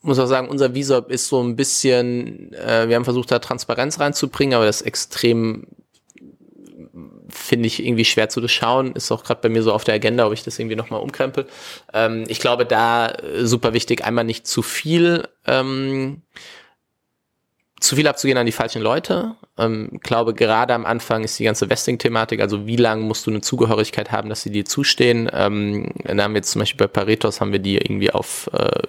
muss 0.00 0.20
auch 0.20 0.26
sagen, 0.26 0.48
unser 0.48 0.74
Visop 0.74 1.10
ist 1.10 1.26
so 1.26 1.42
ein 1.42 1.56
bisschen, 1.56 2.52
äh, 2.52 2.88
wir 2.88 2.94
haben 2.94 3.04
versucht, 3.04 3.32
da 3.32 3.40
Transparenz 3.40 3.98
reinzubringen, 3.98 4.54
aber 4.54 4.66
das 4.66 4.82
ist 4.82 4.86
extrem 4.86 5.66
finde 7.48 7.66
ich 7.66 7.84
irgendwie 7.84 8.04
schwer 8.04 8.28
zu 8.28 8.40
durchschauen. 8.40 8.92
Ist 8.92 9.10
auch 9.10 9.24
gerade 9.24 9.40
bei 9.40 9.48
mir 9.48 9.62
so 9.62 9.72
auf 9.72 9.84
der 9.84 9.94
Agenda, 9.94 10.26
ob 10.26 10.34
ich 10.34 10.42
das 10.42 10.58
irgendwie 10.58 10.76
nochmal 10.76 11.00
umkrempel. 11.00 11.46
Ähm, 11.94 12.24
ich 12.28 12.40
glaube, 12.40 12.66
da 12.66 13.08
äh, 13.08 13.46
super 13.46 13.72
wichtig, 13.72 14.04
einmal 14.04 14.24
nicht 14.24 14.46
zu 14.46 14.62
viel, 14.62 15.26
ähm, 15.46 16.22
zu 17.80 17.96
viel 17.96 18.06
abzugehen 18.06 18.36
an 18.36 18.44
die 18.44 18.52
falschen 18.52 18.82
Leute. 18.82 19.36
Ähm, 19.56 19.98
glaube, 20.02 20.34
gerade 20.34 20.74
am 20.74 20.84
Anfang 20.84 21.24
ist 21.24 21.38
die 21.38 21.44
ganze 21.44 21.70
Vesting-Thematik, 21.70 22.40
also 22.40 22.66
wie 22.66 22.76
lange 22.76 23.02
musst 23.02 23.26
du 23.26 23.30
eine 23.30 23.40
Zugehörigkeit 23.40 24.12
haben, 24.12 24.28
dass 24.28 24.42
sie 24.42 24.50
dir 24.50 24.66
zustehen. 24.66 25.30
Ähm, 25.32 25.92
dann 26.04 26.20
haben 26.20 26.34
wir 26.34 26.40
jetzt 26.40 26.50
zum 26.50 26.60
Beispiel 26.60 26.86
bei 26.86 26.92
Paretos 26.92 27.40
haben 27.40 27.52
wir 27.52 27.60
die 27.60 27.76
irgendwie 27.76 28.10
auf 28.10 28.50
äh, 28.52 28.82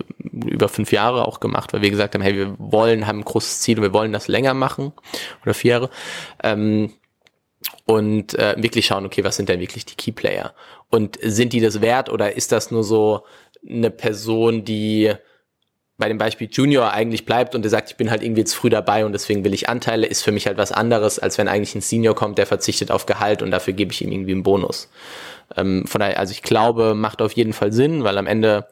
über 0.47 0.67
fünf 0.67 0.91
Jahre 0.91 1.25
auch 1.25 1.39
gemacht, 1.39 1.71
weil 1.71 1.81
wir 1.81 1.91
gesagt 1.91 2.13
haben, 2.13 2.21
hey, 2.21 2.35
wir 2.35 2.55
wollen, 2.57 3.07
haben 3.07 3.19
ein 3.19 3.25
großes 3.25 3.61
Ziel 3.61 3.77
und 3.77 3.83
wir 3.83 3.93
wollen 3.93 4.11
das 4.11 4.27
länger 4.27 4.53
machen 4.53 4.91
oder 5.43 5.53
vier 5.53 5.71
Jahre. 5.71 5.89
Ähm, 6.43 6.91
und 7.85 8.33
äh, 8.35 8.55
wirklich 8.57 8.85
schauen, 8.85 9.05
okay, 9.05 9.23
was 9.23 9.35
sind 9.35 9.49
denn 9.49 9.59
wirklich 9.59 9.85
die 9.85 9.95
Key 9.95 10.11
Player? 10.11 10.53
Und 10.89 11.17
sind 11.21 11.53
die 11.53 11.59
das 11.59 11.81
wert 11.81 12.09
oder 12.09 12.35
ist 12.35 12.51
das 12.51 12.71
nur 12.71 12.83
so 12.83 13.23
eine 13.67 13.91
Person, 13.91 14.63
die 14.63 15.13
bei 15.97 16.07
dem 16.07 16.17
Beispiel 16.17 16.47
Junior 16.49 16.91
eigentlich 16.91 17.25
bleibt 17.25 17.53
und 17.53 17.61
der 17.61 17.69
sagt, 17.69 17.91
ich 17.91 17.97
bin 17.97 18.09
halt 18.09 18.23
irgendwie 18.23 18.41
jetzt 18.41 18.55
früh 18.55 18.69
dabei 18.69 19.05
und 19.05 19.11
deswegen 19.11 19.43
will 19.43 19.53
ich 19.53 19.67
Anteile, 19.67 20.07
ist 20.07 20.23
für 20.23 20.31
mich 20.31 20.47
halt 20.47 20.57
was 20.57 20.71
anderes, 20.71 21.19
als 21.19 21.37
wenn 21.37 21.49
eigentlich 21.49 21.75
ein 21.75 21.81
Senior 21.81 22.15
kommt, 22.15 22.37
der 22.37 22.47
verzichtet 22.47 22.89
auf 22.89 23.05
Gehalt 23.05 23.41
und 23.41 23.51
dafür 23.51 23.73
gebe 23.73 23.91
ich 23.91 24.01
ihm 24.01 24.11
irgendwie 24.11 24.31
einen 24.31 24.43
Bonus. 24.43 24.89
Ähm, 25.57 25.85
von 25.85 25.99
daher, 25.99 26.17
also 26.17 26.31
ich 26.31 26.41
glaube, 26.41 26.95
macht 26.95 27.21
auf 27.21 27.33
jeden 27.33 27.53
Fall 27.53 27.73
Sinn, 27.73 28.05
weil 28.05 28.17
am 28.17 28.27
Ende 28.27 28.67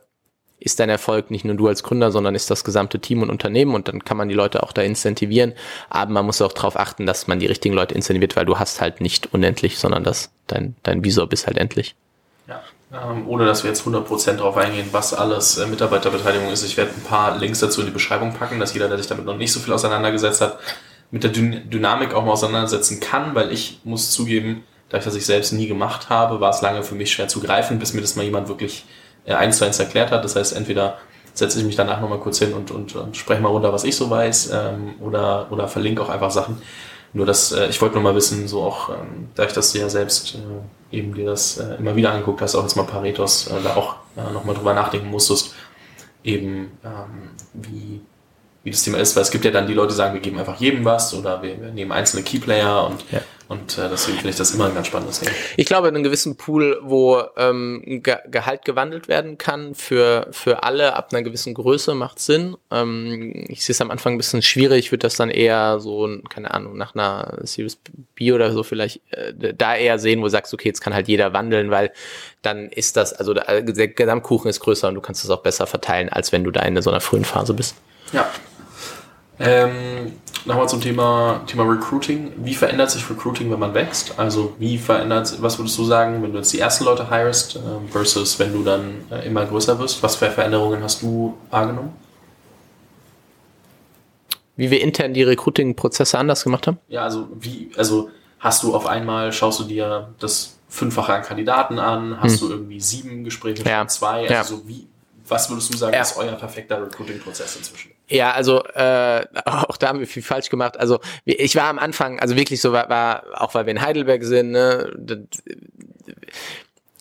ist 0.60 0.80
dein 0.80 0.89
Erfolg 0.89 1.30
nicht 1.30 1.46
nur 1.46 1.56
du 1.56 1.67
als 1.67 1.84
Gründer, 1.84 2.12
sondern 2.12 2.34
ist 2.34 2.50
das 2.50 2.63
gesamte 2.63 3.00
Team 3.00 3.22
und 3.22 3.30
Unternehmen 3.30 3.76
und 3.76 3.88
dann 3.88 4.04
kann 4.04 4.17
man 4.17 4.28
die 4.28 4.34
Leute 4.34 4.63
auch 4.63 4.72
da 4.72 4.82
incentivieren. 4.82 5.54
Aber 5.89 6.12
man 6.12 6.26
muss 6.26 6.41
auch 6.41 6.54
darauf 6.54 6.80
achten, 6.80 7.06
dass 7.06 7.28
man 7.28 7.39
die 7.39 7.46
richtigen 7.46 7.76
Leute 7.76 7.93
incentiviert, 7.93 8.36
weil 8.36 8.46
du 8.46 8.58
hast 8.58 8.82
halt 8.82 9.00
nicht 9.00 9.34
unendlich, 9.34 9.78
sondern 9.78 10.04
dass 10.04 10.32
dein, 10.48 10.76
dein 10.84 11.04
Visor 11.04 11.32
ist 11.32 11.48
halt 11.48 11.58
endlich. 11.58 11.96
Ja, 12.48 12.62
ähm, 12.91 13.28
ohne 13.28 13.46
dass 13.46 13.63
wir 13.63 13.70
jetzt 13.70 13.86
100% 13.86 14.38
darauf 14.38 14.58
eingehen, 14.58 14.88
was 14.91 15.13
alles 15.13 15.58
äh, 15.58 15.67
Mitarbeiterbeteiligung 15.67 16.50
ist. 16.50 16.64
Ich 16.64 16.78
werde 16.78 16.91
ein 16.95 17.03
paar 17.03 17.38
Links 17.38 17.60
dazu 17.60 17.82
in 17.82 17.88
die 17.88 17.93
Beschreibung 17.93 18.34
packen, 18.34 18.60
dass 18.60 18.74
jeder, 18.74 18.88
der 18.88 18.97
sich 18.97 19.08
damit 19.08 19.26
noch 19.26 19.38
nicht 19.38 19.51
so 19.51 19.60
viel 19.60 19.74
auseinandergesetzt 19.74 20.41
hat, 20.41 20.58
mit 21.12 21.24
der 21.24 21.32
Dynamik 21.32 22.14
auch 22.14 22.26
mal 22.26 22.32
auseinandersetzen 22.32 22.99
kann, 22.99 23.36
weil 23.36 23.51
ich 23.51 23.80
muss 23.84 24.12
zugeben, 24.12 24.64
dadurch, 24.89 25.05
dass 25.05 25.16
ich 25.16 25.26
selbst 25.26 25.53
nie 25.53 25.68
gemacht 25.68 26.10
habe, 26.10 26.39
war 26.39 26.49
es 26.49 26.62
lange 26.62 26.84
für 26.84 26.95
mich 26.95 27.12
schwer 27.12 27.28
zu 27.28 27.39
greifen, 27.39 27.80
bis 27.80 27.93
mir 27.93 28.01
das 28.01 28.16
mal 28.16 28.24
jemand 28.24 28.47
wirklich 28.47 28.86
eins 29.36 29.57
zu 29.57 29.65
eins 29.65 29.80
erklärt 29.80 30.11
hat. 30.11 30.23
Das 30.23 30.36
heißt, 30.36 30.55
entweder 30.55 30.97
setze 31.34 31.59
ich 31.59 31.65
mich 31.65 31.75
danach 31.75 32.01
nochmal 32.01 32.19
kurz 32.19 32.39
hin 32.39 32.53
und, 32.53 32.71
und, 32.71 32.95
und 32.95 33.15
spreche 33.15 33.41
mal 33.41 33.49
runter, 33.49 33.71
was 33.71 33.84
ich 33.84 33.95
so 33.95 34.09
weiß, 34.09 34.51
ähm, 34.53 34.95
oder, 35.01 35.47
oder 35.51 35.67
verlinke 35.67 36.01
auch 36.01 36.09
einfach 36.09 36.32
Sachen. 36.32 36.61
Nur 37.13 37.25
dass 37.25 37.51
äh, 37.51 37.67
ich 37.67 37.82
wollte 37.82 37.95
nur 37.95 38.03
mal 38.03 38.15
wissen, 38.15 38.47
so 38.47 38.63
auch, 38.63 38.89
ähm, 38.89 39.30
dadurch, 39.36 39.53
dass 39.53 39.71
du 39.71 39.80
ja 39.80 39.89
selbst 39.89 40.36
äh, 40.36 40.97
eben 40.97 41.13
dir 41.13 41.25
das 41.25 41.57
äh, 41.57 41.75
immer 41.75 41.95
wieder 41.95 42.11
angeguckt 42.11 42.41
hast, 42.41 42.55
auch 42.55 42.63
jetzt 42.63 42.75
mal 42.75 42.84
Paretos, 42.84 43.47
äh, 43.47 43.61
da 43.63 43.75
auch 43.75 43.95
äh, 44.15 44.32
nochmal 44.34 44.55
drüber 44.55 44.73
nachdenken 44.73 45.09
musstest, 45.09 45.53
eben 46.23 46.71
ähm, 46.84 47.30
wie, 47.53 48.01
wie 48.63 48.71
das 48.71 48.84
Thema 48.84 48.97
ist, 48.97 49.15
weil 49.15 49.23
es 49.23 49.32
gibt 49.32 49.45
ja 49.45 49.51
dann 49.51 49.67
die 49.67 49.73
Leute, 49.73 49.89
die 49.89 49.95
sagen, 49.95 50.13
wir 50.13 50.21
geben 50.21 50.38
einfach 50.38 50.59
jedem 50.59 50.84
was 50.84 51.13
oder 51.13 51.41
wir, 51.41 51.61
wir 51.61 51.71
nehmen 51.71 51.91
einzelne 51.91 52.23
Keyplayer 52.23 52.86
und, 52.88 53.03
Ja. 53.11 53.21
Und 53.50 53.78
äh, 53.78 53.88
deswegen 53.89 54.18
finde 54.18 54.32
ich 54.32 54.36
das 54.36 54.52
immer 54.52 54.66
ein 54.66 54.74
ganz 54.74 54.88
spannendes 54.88 55.20
Thema. 55.20 55.32
Ich 55.56 55.66
glaube, 55.66 55.88
in 55.88 55.95
einem 55.95 56.04
gewissen 56.04 56.36
Pool, 56.36 56.80
wo 56.82 57.22
ähm, 57.38 58.02
Ge 58.04 58.18
Gehalt 58.30 58.66
gewandelt 58.66 59.08
werden 59.08 59.38
kann 59.38 59.74
für, 59.74 60.28
für 60.32 60.64
alle 60.64 60.95
ab 60.95 61.10
einer 61.12 61.24
gewissen 61.24 61.54
Größe, 61.54 61.95
macht 61.95 62.20
Sinn. 62.20 62.58
Ähm, 62.72 63.45
ich 63.48 63.64
sehe 63.64 63.74
es 63.74 63.80
am 63.80 63.89
Anfang 63.89 64.14
ein 64.14 64.18
bisschen 64.18 64.41
schwierig. 64.41 64.80
Ich 64.80 64.91
würde 64.91 65.04
das 65.04 65.16
dann 65.16 65.30
eher 65.30 65.80
so, 65.80 66.10
keine 66.30 66.54
Ahnung, 66.54 66.78
nach 66.78 66.93
einer 66.93 67.38
Series 67.43 67.78
B 68.16 68.34
oder 68.34 68.52
so 68.52 68.64
vielleicht 68.64 69.02
äh, 69.12 69.54
da 69.54 69.76
eher 69.76 69.98
sehen, 69.98 70.20
wo 70.20 70.24
du 70.24 70.30
sagst, 70.30 70.54
okay, 70.54 70.68
jetzt 70.68 70.82
kann 70.82 70.93
halt 70.93 71.08
jeder 71.08 71.32
wandeln, 71.32 71.72
weil 71.72 71.93
dann 72.41 72.68
ist 72.70 72.98
das, 72.98 73.14
also 73.14 73.34
der, 73.34 73.62
der 73.62 73.88
Gesamtkuchen 73.88 74.50
ist 74.50 74.60
größer 74.60 74.89
und 74.89 74.95
du 74.95 75.02
kannst 75.02 75.24
es 75.24 75.30
auch 75.30 75.41
besser 75.41 75.68
verteilen, 75.68 76.10
als 76.10 76.34
wenn 76.34 76.43
du 76.43 76.52
da 76.52 76.62
in 76.64 76.82
so 76.82 76.89
einer 76.89 77.02
frühen 77.02 77.26
Phase 77.26 77.54
bist. 77.54 77.76
Ja. 78.12 78.30
Ähm, 79.40 80.14
Nochmal 80.46 80.70
zum 80.70 80.80
Thema, 80.80 81.42
Thema 81.46 81.64
Recruiting. 81.64 82.32
Wie 82.38 82.54
verändert 82.56 82.90
sich 82.90 83.10
Recruiting, 83.10 83.52
wenn 83.52 83.60
man 83.60 83.74
wächst? 83.74 84.18
Also 84.18 84.56
wie 84.60 84.78
verändert, 84.78 85.42
was 85.42 85.60
würdest 85.60 85.78
du 85.78 85.84
sagen, 85.84 86.24
wenn 86.24 86.32
du 86.32 86.38
jetzt 86.38 86.54
die 86.54 86.60
ersten 86.60 86.86
Leute 86.86 87.10
hirest 87.10 87.58
äh, 87.58 87.60
versus 87.92 88.40
wenn 88.40 88.54
du 88.54 88.64
dann 88.64 89.04
äh, 89.12 89.28
immer 89.28 89.46
größer 89.46 89.78
wirst? 89.78 90.02
Was 90.04 90.16
für 90.16 90.32
Veränderungen 90.32 90.82
hast 90.82 91.02
du 91.02 91.36
wahrgenommen? 91.50 91.92
Wie 94.56 94.72
wir 94.72 94.82
intern 94.82 95.14
die 95.14 95.24
Recruiting-Prozesse 95.24 96.18
anders 96.18 96.46
gemacht 96.46 96.66
haben? 96.66 96.78
Ja, 96.88 97.04
also 97.04 97.28
wie, 97.38 97.70
also 97.76 98.10
hast 98.40 98.64
du 98.64 98.74
auf 98.74 98.88
einmal, 98.88 99.34
schaust 99.34 99.60
du 99.60 99.66
dir 99.66 100.14
das 100.20 100.56
Fünffache 100.70 101.14
an 101.14 101.24
Kandidaten 101.24 101.78
an, 101.78 102.22
hast 102.22 102.42
du 102.42 102.50
irgendwie 102.50 102.80
sieben 102.80 103.26
Gespräche 103.26 103.64
Hm. 103.66 103.70
Ja. 103.70 103.88
zwei? 103.88 104.22
Also 104.22 104.34
Ja. 104.34 104.44
so 104.46 104.62
wie, 104.68 104.88
was 105.30 105.49
würdest 105.49 105.73
du 105.73 105.78
sagen, 105.78 105.93
Ja. 105.93 106.01
ist 106.01 106.17
euer 106.17 106.34
perfekter 106.34 106.82
Recruiting-Prozess 106.82 107.55
inzwischen? 107.55 107.91
Ja, 108.07 108.32
also 108.32 108.63
äh, 108.63 109.25
auch 109.45 109.78
da 109.78 109.89
haben 109.89 109.99
wir 109.99 110.07
viel 110.07 110.23
falsch 110.23 110.49
gemacht. 110.49 110.80
Also 110.80 110.99
ich 111.25 111.55
war 111.55 111.65
am 111.65 111.80
Anfang, 111.80 112.19
also 112.19 112.36
wirklich 112.36 112.61
so 112.61 112.71
war, 112.71 112.89
war 112.89 113.23
auch 113.36 113.53
weil 113.53 113.65
wir 113.65 113.71
in 113.71 113.82
Heidelberg 113.82 114.23
sind, 114.23 114.51
ne, 114.51 115.28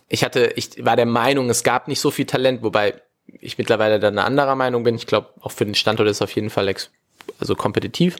ich 0.08 0.24
hatte, 0.24 0.52
ich 0.56 0.84
war 0.84 0.96
der 0.96 1.06
Meinung, 1.06 1.50
es 1.50 1.62
gab 1.64 1.88
nicht 1.88 2.00
so 2.00 2.10
viel 2.10 2.26
Talent, 2.26 2.62
wobei 2.62 3.00
ich 3.40 3.58
mittlerweile 3.58 3.98
dann 3.98 4.18
eine 4.18 4.26
anderer 4.26 4.54
Meinung 4.54 4.84
bin. 4.84 4.94
Ich 4.94 5.06
glaube, 5.06 5.30
auch 5.40 5.50
für 5.50 5.64
den 5.64 5.74
Standort 5.74 6.08
ist 6.08 6.18
es 6.18 6.22
auf 6.22 6.30
jeden 6.32 6.50
Fall 6.50 6.72
also 7.40 7.56
kompetitiv. 7.56 8.16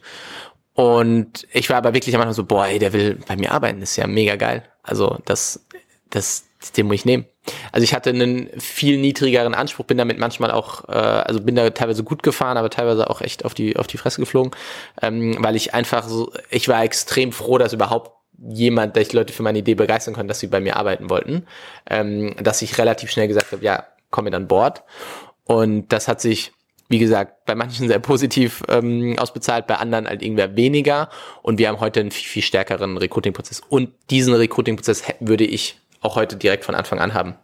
Und 0.74 1.46
ich 1.52 1.70
war 1.70 1.78
aber 1.78 1.94
wirklich 1.94 2.14
am 2.14 2.20
Anfang 2.20 2.34
so, 2.34 2.44
boah, 2.44 2.66
ey, 2.66 2.78
der 2.78 2.92
will 2.92 3.18
bei 3.26 3.36
mir 3.36 3.52
arbeiten, 3.52 3.80
das 3.80 3.90
ist 3.90 3.96
ja 3.96 4.06
mega 4.06 4.36
geil. 4.36 4.64
Also 4.82 5.18
das, 5.24 5.64
das, 6.10 6.44
den 6.76 6.86
muss 6.86 6.96
ich 6.96 7.04
nehmen. 7.04 7.24
Also 7.72 7.84
ich 7.84 7.94
hatte 7.94 8.10
einen 8.10 8.48
viel 8.58 8.98
niedrigeren 8.98 9.54
Anspruch, 9.54 9.86
bin 9.86 9.98
damit 9.98 10.18
manchmal 10.18 10.50
auch, 10.50 10.88
äh, 10.88 10.92
also 10.92 11.40
bin 11.40 11.54
da 11.54 11.70
teilweise 11.70 12.04
gut 12.04 12.22
gefahren, 12.22 12.56
aber 12.56 12.70
teilweise 12.70 13.08
auch 13.10 13.20
echt 13.20 13.44
auf 13.44 13.54
die 13.54 13.76
auf 13.76 13.86
die 13.86 13.98
Fresse 13.98 14.20
geflogen, 14.20 14.52
ähm, 15.02 15.36
weil 15.40 15.56
ich 15.56 15.74
einfach 15.74 16.08
so, 16.08 16.32
ich 16.50 16.68
war 16.68 16.82
extrem 16.82 17.32
froh, 17.32 17.58
dass 17.58 17.72
überhaupt 17.72 18.12
jemand, 18.38 18.96
dass 18.96 19.06
ich 19.06 19.12
Leute 19.12 19.32
für 19.32 19.42
meine 19.42 19.58
Idee 19.58 19.74
begeistern 19.74 20.14
konnte, 20.14 20.28
dass 20.28 20.40
sie 20.40 20.46
bei 20.46 20.60
mir 20.60 20.76
arbeiten 20.76 21.10
wollten, 21.10 21.46
ähm, 21.88 22.34
dass 22.40 22.62
ich 22.62 22.78
relativ 22.78 23.10
schnell 23.10 23.28
gesagt 23.28 23.52
habe, 23.52 23.64
ja, 23.64 23.86
komm 24.10 24.24
mit 24.24 24.34
an 24.34 24.48
Bord. 24.48 24.82
Und 25.44 25.88
das 25.88 26.08
hat 26.08 26.20
sich, 26.20 26.52
wie 26.88 26.98
gesagt, 26.98 27.44
bei 27.46 27.54
manchen 27.54 27.88
sehr 27.88 27.98
positiv 27.98 28.62
ähm, 28.68 29.16
ausbezahlt, 29.18 29.66
bei 29.66 29.76
anderen 29.76 30.06
halt 30.06 30.22
irgendwer 30.22 30.56
weniger. 30.56 31.08
Und 31.42 31.58
wir 31.58 31.68
haben 31.68 31.80
heute 31.80 32.00
einen 32.00 32.10
viel, 32.10 32.28
viel 32.28 32.42
stärkeren 32.42 32.96
Recruiting-Prozess. 32.96 33.62
Und 33.68 33.90
diesen 34.10 34.34
Recruiting-Prozess 34.34 35.04
würde 35.20 35.44
ich 35.44 35.80
auch 36.06 36.16
heute 36.16 36.36
direkt 36.36 36.64
von 36.64 36.74
Anfang 36.74 36.98
an 37.00 37.12
haben. 37.12 37.34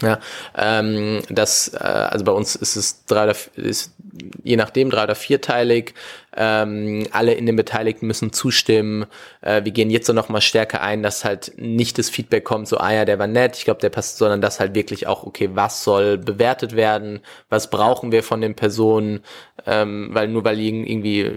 Ja, 0.00 0.18
ähm, 0.56 1.22
das, 1.28 1.68
äh, 1.74 1.78
also 1.78 2.24
bei 2.24 2.32
uns 2.32 2.56
ist 2.56 2.74
es 2.76 3.04
drei 3.04 3.24
oder 3.24 3.36
ist 3.54 3.94
je 4.42 4.56
nachdem 4.56 4.90
drei 4.90 5.04
oder 5.04 5.14
vierteilig. 5.14 5.94
Ähm, 6.34 7.06
alle 7.12 7.34
in 7.34 7.46
den 7.46 7.56
Beteiligten 7.56 8.06
müssen 8.06 8.32
zustimmen. 8.32 9.06
Äh, 9.42 9.64
wir 9.64 9.72
gehen 9.72 9.90
jetzt 9.90 10.06
so 10.06 10.12
noch 10.12 10.28
mal 10.28 10.40
stärker 10.40 10.80
ein, 10.80 11.02
dass 11.02 11.24
halt 11.24 11.52
nicht 11.56 11.98
das 11.98 12.10
Feedback 12.10 12.44
kommt, 12.44 12.68
so 12.68 12.78
ah 12.78 12.92
ja, 12.92 13.04
der 13.04 13.18
war 13.18 13.26
nett, 13.26 13.56
ich 13.56 13.64
glaube, 13.64 13.80
der 13.80 13.90
passt, 13.90 14.18
sondern 14.18 14.40
dass 14.40 14.58
halt 14.58 14.74
wirklich 14.74 15.06
auch 15.06 15.24
okay, 15.24 15.50
was 15.52 15.84
soll 15.84 16.16
bewertet 16.18 16.74
werden, 16.74 17.20
was 17.50 17.68
brauchen 17.70 18.12
wir 18.12 18.22
von 18.22 18.40
den 18.40 18.54
Personen, 18.54 19.20
ähm, 19.66 20.08
weil 20.12 20.28
nur 20.28 20.44
weil 20.44 20.56
irg- 20.58 20.86
irgendwie 20.86 21.30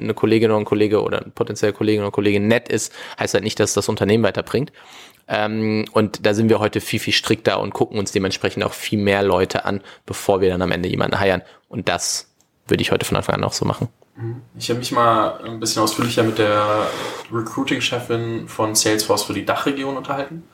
eine 0.00 0.12
Kollegin 0.14 0.50
oder 0.50 0.60
ein 0.60 0.64
Kollege 0.66 1.02
oder 1.02 1.22
ein 1.22 1.32
potenzieller 1.32 1.72
Kollegin 1.72 2.02
oder 2.02 2.10
Kollegin 2.10 2.48
nett 2.48 2.68
ist, 2.68 2.92
heißt 3.18 3.34
halt 3.34 3.44
nicht, 3.44 3.60
dass 3.60 3.74
das 3.74 3.88
Unternehmen 3.88 4.24
weiterbringt. 4.24 4.72
Ähm, 5.34 5.86
und 5.92 6.26
da 6.26 6.34
sind 6.34 6.50
wir 6.50 6.58
heute 6.58 6.82
viel, 6.82 7.00
viel 7.00 7.14
strikter 7.14 7.58
und 7.58 7.72
gucken 7.72 7.98
uns 7.98 8.12
dementsprechend 8.12 8.64
auch 8.64 8.74
viel 8.74 8.98
mehr 8.98 9.22
Leute 9.22 9.64
an, 9.64 9.80
bevor 10.04 10.42
wir 10.42 10.50
dann 10.50 10.60
am 10.60 10.70
Ende 10.70 10.90
jemanden 10.90 11.18
heiern. 11.18 11.40
Und 11.70 11.88
das 11.88 12.28
würde 12.68 12.82
ich 12.82 12.92
heute 12.92 13.06
von 13.06 13.16
Anfang 13.16 13.36
an 13.36 13.44
auch 13.44 13.54
so 13.54 13.64
machen. 13.64 13.88
Ich 14.58 14.68
habe 14.68 14.78
mich 14.80 14.92
mal 14.92 15.40
ein 15.42 15.58
bisschen 15.58 15.82
ausführlicher 15.82 16.22
mit 16.22 16.36
der 16.36 16.86
Recruiting-Chefin 17.32 18.46
von 18.46 18.74
Salesforce 18.74 19.22
für 19.22 19.32
die 19.32 19.46
Dachregion 19.46 19.96
unterhalten. 19.96 20.44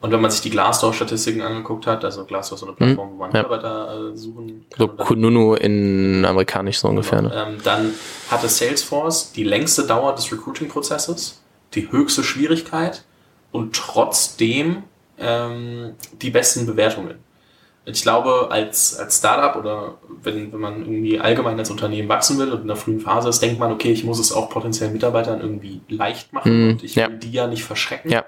Und 0.00 0.12
wenn 0.12 0.20
man 0.20 0.30
sich 0.30 0.40
die 0.40 0.50
Glassdoor-Statistiken 0.50 1.42
angeguckt 1.42 1.86
hat, 1.88 2.04
also 2.04 2.24
Glassdoor 2.24 2.54
ist 2.56 2.60
so 2.60 2.66
eine 2.66 2.76
Plattform, 2.76 3.10
wo 3.12 3.16
man 3.16 3.30
Mhm. 3.30 3.36
ja. 3.36 3.42
Mitarbeiter 3.42 4.12
äh, 4.12 4.16
suchen 4.16 4.66
kann. 4.70 4.78
So 4.78 4.88
Kununu 4.88 5.54
in 5.54 6.24
amerikanisch 6.24 6.78
so 6.78 6.88
ungefähr. 6.88 7.22
Ne? 7.22 7.32
ähm, 7.34 7.58
dann 7.64 7.92
hatte 8.30 8.48
Salesforce 8.48 9.32
die 9.32 9.44
längste 9.44 9.84
Dauer 9.84 10.14
des 10.14 10.30
Recruiting-Prozesses, 10.30 11.40
die 11.74 11.90
höchste 11.90 12.22
Schwierigkeit 12.22 13.02
und 13.52 13.76
trotzdem 13.76 14.82
ähm, 15.18 15.94
die 16.20 16.30
besten 16.30 16.66
Bewertungen. 16.66 17.16
Ich 17.84 18.02
glaube, 18.02 18.48
als, 18.50 18.96
als 18.96 19.18
Startup 19.18 19.56
oder 19.56 19.94
wenn, 20.22 20.52
wenn 20.52 20.60
man 20.60 20.80
irgendwie 20.82 21.18
allgemein 21.18 21.58
als 21.58 21.70
Unternehmen 21.70 22.08
wachsen 22.08 22.38
will 22.38 22.52
und 22.52 22.62
in 22.62 22.68
der 22.68 22.76
frühen 22.76 23.00
Phase 23.00 23.28
ist, 23.28 23.40
denkt 23.42 23.58
man, 23.58 23.72
okay, 23.72 23.90
ich 23.92 24.04
muss 24.04 24.20
es 24.20 24.32
auch 24.32 24.48
potenziellen 24.50 24.92
Mitarbeitern 24.92 25.40
irgendwie 25.40 25.80
leicht 25.88 26.32
machen 26.32 26.52
Mhm, 26.64 26.70
und 26.70 26.84
ich 26.84 26.94
ja. 26.94 27.08
will 27.08 27.18
die 27.18 27.32
ja 27.32 27.46
nicht 27.48 27.64
verschrecken. 27.64 28.10
Ja. 28.10 28.24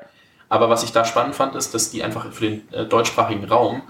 Aber 0.49 0.68
was 0.70 0.83
ich 0.83 0.91
da 0.93 1.05
spannend 1.05 1.37
fand, 1.37 1.55
ist, 1.55 1.72
dass 1.72 1.91
die 1.91 2.03
einfach 2.03 2.31
für 2.33 2.45
den 2.51 2.72
äh, 2.72 2.85
deutschsprachigen 2.85 3.45
Raum 3.45 3.83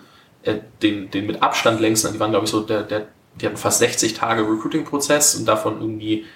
äh, 0.43 0.57
den, 0.83 1.11
den 1.11 1.27
mit 1.27 1.43
Abstand 1.43 1.81
längsten, 1.81 2.13
die 2.13 2.21
waren 2.21 2.31
glaube 2.31 2.45
ich 2.45 2.51
so, 2.51 2.61
der, 2.61 2.83
der, 2.83 3.09
die 3.41 3.47
hatten 3.47 3.57
fast 3.57 3.79
60 3.79 4.13
Tage 4.15 4.43
Recruiting-Prozess 4.43 5.35
und 5.37 5.47
davon 5.47 5.81
irgendwie 5.81 6.27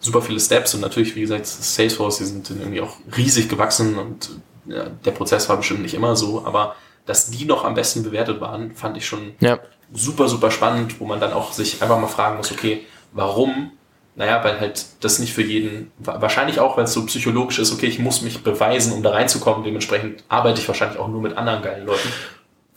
super 0.00 0.22
viele 0.22 0.40
Steps 0.40 0.74
und 0.74 0.80
natürlich, 0.80 1.14
wie 1.14 1.20
gesagt, 1.20 1.44
Salesforce, 1.46 2.18
die 2.18 2.24
sind 2.24 2.50
irgendwie 2.50 2.80
auch 2.80 2.96
riesig 3.16 3.48
gewachsen 3.48 3.98
und 3.98 4.30
der 4.68 5.10
Prozess 5.12 5.48
war 5.48 5.56
bestimmt 5.56 5.82
nicht 5.82 5.94
immer 5.94 6.14
so, 6.16 6.42
aber 6.44 6.76
dass 7.06 7.30
die 7.30 7.44
noch 7.46 7.64
am 7.64 7.74
besten 7.74 8.02
bewertet 8.02 8.40
waren, 8.40 8.72
fand 8.72 8.96
ich 8.96 9.06
schon 9.06 9.32
Ja. 9.40 9.58
super, 9.92 10.28
super 10.28 10.50
spannend, 10.50 11.00
wo 11.00 11.06
man 11.06 11.20
dann 11.20 11.32
auch 11.32 11.52
sich 11.52 11.80
einfach 11.82 11.98
mal 11.98 12.06
fragen 12.08 12.36
muss, 12.36 12.52
okay, 12.52 12.84
warum? 13.12 13.72
Naja, 14.14 14.42
weil 14.42 14.58
halt 14.60 14.84
das 15.00 15.18
nicht 15.20 15.32
für 15.32 15.42
jeden, 15.42 15.92
wa- 15.98 16.20
wahrscheinlich 16.20 16.58
auch, 16.60 16.76
weil 16.76 16.84
es 16.84 16.92
so 16.92 17.06
psychologisch 17.06 17.58
ist, 17.60 17.72
okay, 17.72 17.86
ich 17.86 17.98
muss 18.00 18.20
mich 18.20 18.42
beweisen, 18.42 18.92
um 18.92 19.02
da 19.02 19.10
reinzukommen, 19.10 19.62
dementsprechend 19.64 20.24
arbeite 20.28 20.60
ich 20.60 20.66
wahrscheinlich 20.68 20.98
auch 20.98 21.08
nur 21.08 21.22
mit 21.22 21.36
anderen 21.36 21.62
geilen 21.62 21.86
Leuten. 21.86 22.08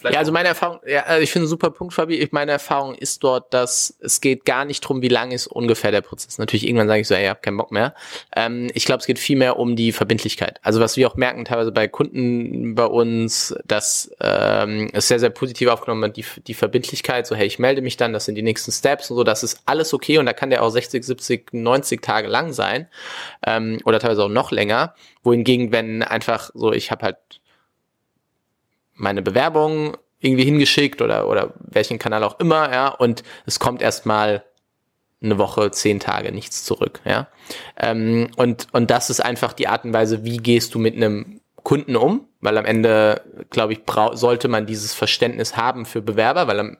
Vielleicht 0.01 0.15
Ja, 0.15 0.19
also 0.19 0.31
meine 0.31 0.47
Erfahrung, 0.47 0.79
ja, 0.87 1.03
also 1.03 1.21
ich 1.21 1.31
finde 1.31 1.43
einen 1.43 1.49
super 1.49 1.69
Punkt, 1.69 1.93
Fabi. 1.93 2.15
Ich, 2.15 2.31
meine 2.31 2.51
Erfahrung 2.51 2.95
ist 2.95 3.23
dort, 3.23 3.53
dass 3.53 3.95
es 3.99 4.19
geht 4.19 4.45
gar 4.45 4.65
nicht 4.65 4.81
drum, 4.81 5.03
wie 5.03 5.09
lang 5.09 5.29
ist 5.29 5.45
ungefähr 5.45 5.91
der 5.91 6.01
Prozess. 6.01 6.39
Natürlich 6.39 6.65
irgendwann 6.65 6.87
sage 6.87 7.01
ich 7.01 7.07
so, 7.07 7.13
ey, 7.13 7.23
ich 7.23 7.29
habe 7.29 7.39
keinen 7.39 7.57
Bock 7.57 7.71
mehr. 7.71 7.93
Ähm, 8.35 8.71
ich 8.73 8.85
glaube, 8.85 9.01
es 9.01 9.05
geht 9.05 9.19
viel 9.19 9.37
mehr 9.37 9.57
um 9.57 9.75
die 9.75 9.91
Verbindlichkeit. 9.91 10.59
Also 10.63 10.79
was 10.79 10.97
wir 10.97 11.07
auch 11.07 11.15
merken 11.17 11.45
teilweise 11.45 11.71
bei 11.71 11.87
Kunden 11.87 12.73
bei 12.73 12.85
uns, 12.85 13.53
dass 13.63 14.11
ähm, 14.19 14.89
es 14.91 15.07
sehr, 15.07 15.19
sehr 15.19 15.29
positiv 15.29 15.67
aufgenommen 15.67 16.01
wird, 16.01 16.17
die, 16.17 16.25
die 16.47 16.55
Verbindlichkeit, 16.55 17.27
so 17.27 17.35
hey, 17.35 17.45
ich 17.45 17.59
melde 17.59 17.83
mich 17.83 17.95
dann, 17.95 18.11
das 18.11 18.25
sind 18.25 18.33
die 18.33 18.41
nächsten 18.41 18.71
Steps 18.71 19.11
und 19.11 19.17
so, 19.17 19.23
das 19.23 19.43
ist 19.43 19.61
alles 19.67 19.93
okay 19.93 20.17
und 20.17 20.25
da 20.25 20.33
kann 20.33 20.49
der 20.49 20.63
auch 20.63 20.71
60, 20.71 21.03
70, 21.03 21.53
90 21.53 22.01
Tage 22.01 22.27
lang 22.27 22.53
sein 22.53 22.87
ähm, 23.45 23.79
oder 23.85 23.99
teilweise 23.99 24.23
auch 24.23 24.29
noch 24.29 24.49
länger. 24.49 24.95
Wohingegen, 25.21 25.71
wenn 25.71 26.01
einfach 26.01 26.49
so, 26.55 26.73
ich 26.73 26.89
habe 26.89 27.05
halt 27.05 27.17
meine 28.95 29.21
Bewerbung 29.21 29.97
irgendwie 30.19 30.45
hingeschickt 30.45 31.01
oder, 31.01 31.27
oder 31.27 31.53
welchen 31.57 31.99
Kanal 31.99 32.23
auch 32.23 32.39
immer, 32.39 32.71
ja, 32.71 32.89
und 32.89 33.23
es 33.45 33.59
kommt 33.59 33.81
erstmal 33.81 34.43
eine 35.23 35.37
Woche, 35.37 35.71
zehn 35.71 35.99
Tage 35.99 36.31
nichts 36.31 36.63
zurück, 36.63 37.01
ja. 37.05 37.27
Ähm, 37.77 38.29
und, 38.37 38.67
und 38.71 38.91
das 38.91 39.09
ist 39.09 39.19
einfach 39.19 39.53
die 39.53 39.67
Art 39.67 39.85
und 39.85 39.93
Weise, 39.93 40.23
wie 40.23 40.37
gehst 40.37 40.73
du 40.73 40.79
mit 40.79 40.95
einem 40.95 41.41
Kunden 41.63 41.95
um, 41.95 42.27
weil 42.39 42.57
am 42.57 42.65
Ende, 42.65 43.21
glaube 43.49 43.73
ich, 43.73 43.81
sollte 44.13 44.47
man 44.47 44.65
dieses 44.65 44.93
Verständnis 44.93 45.57
haben 45.57 45.85
für 45.85 46.01
Bewerber, 46.01 46.47
weil 46.47 46.59
am, 46.59 46.77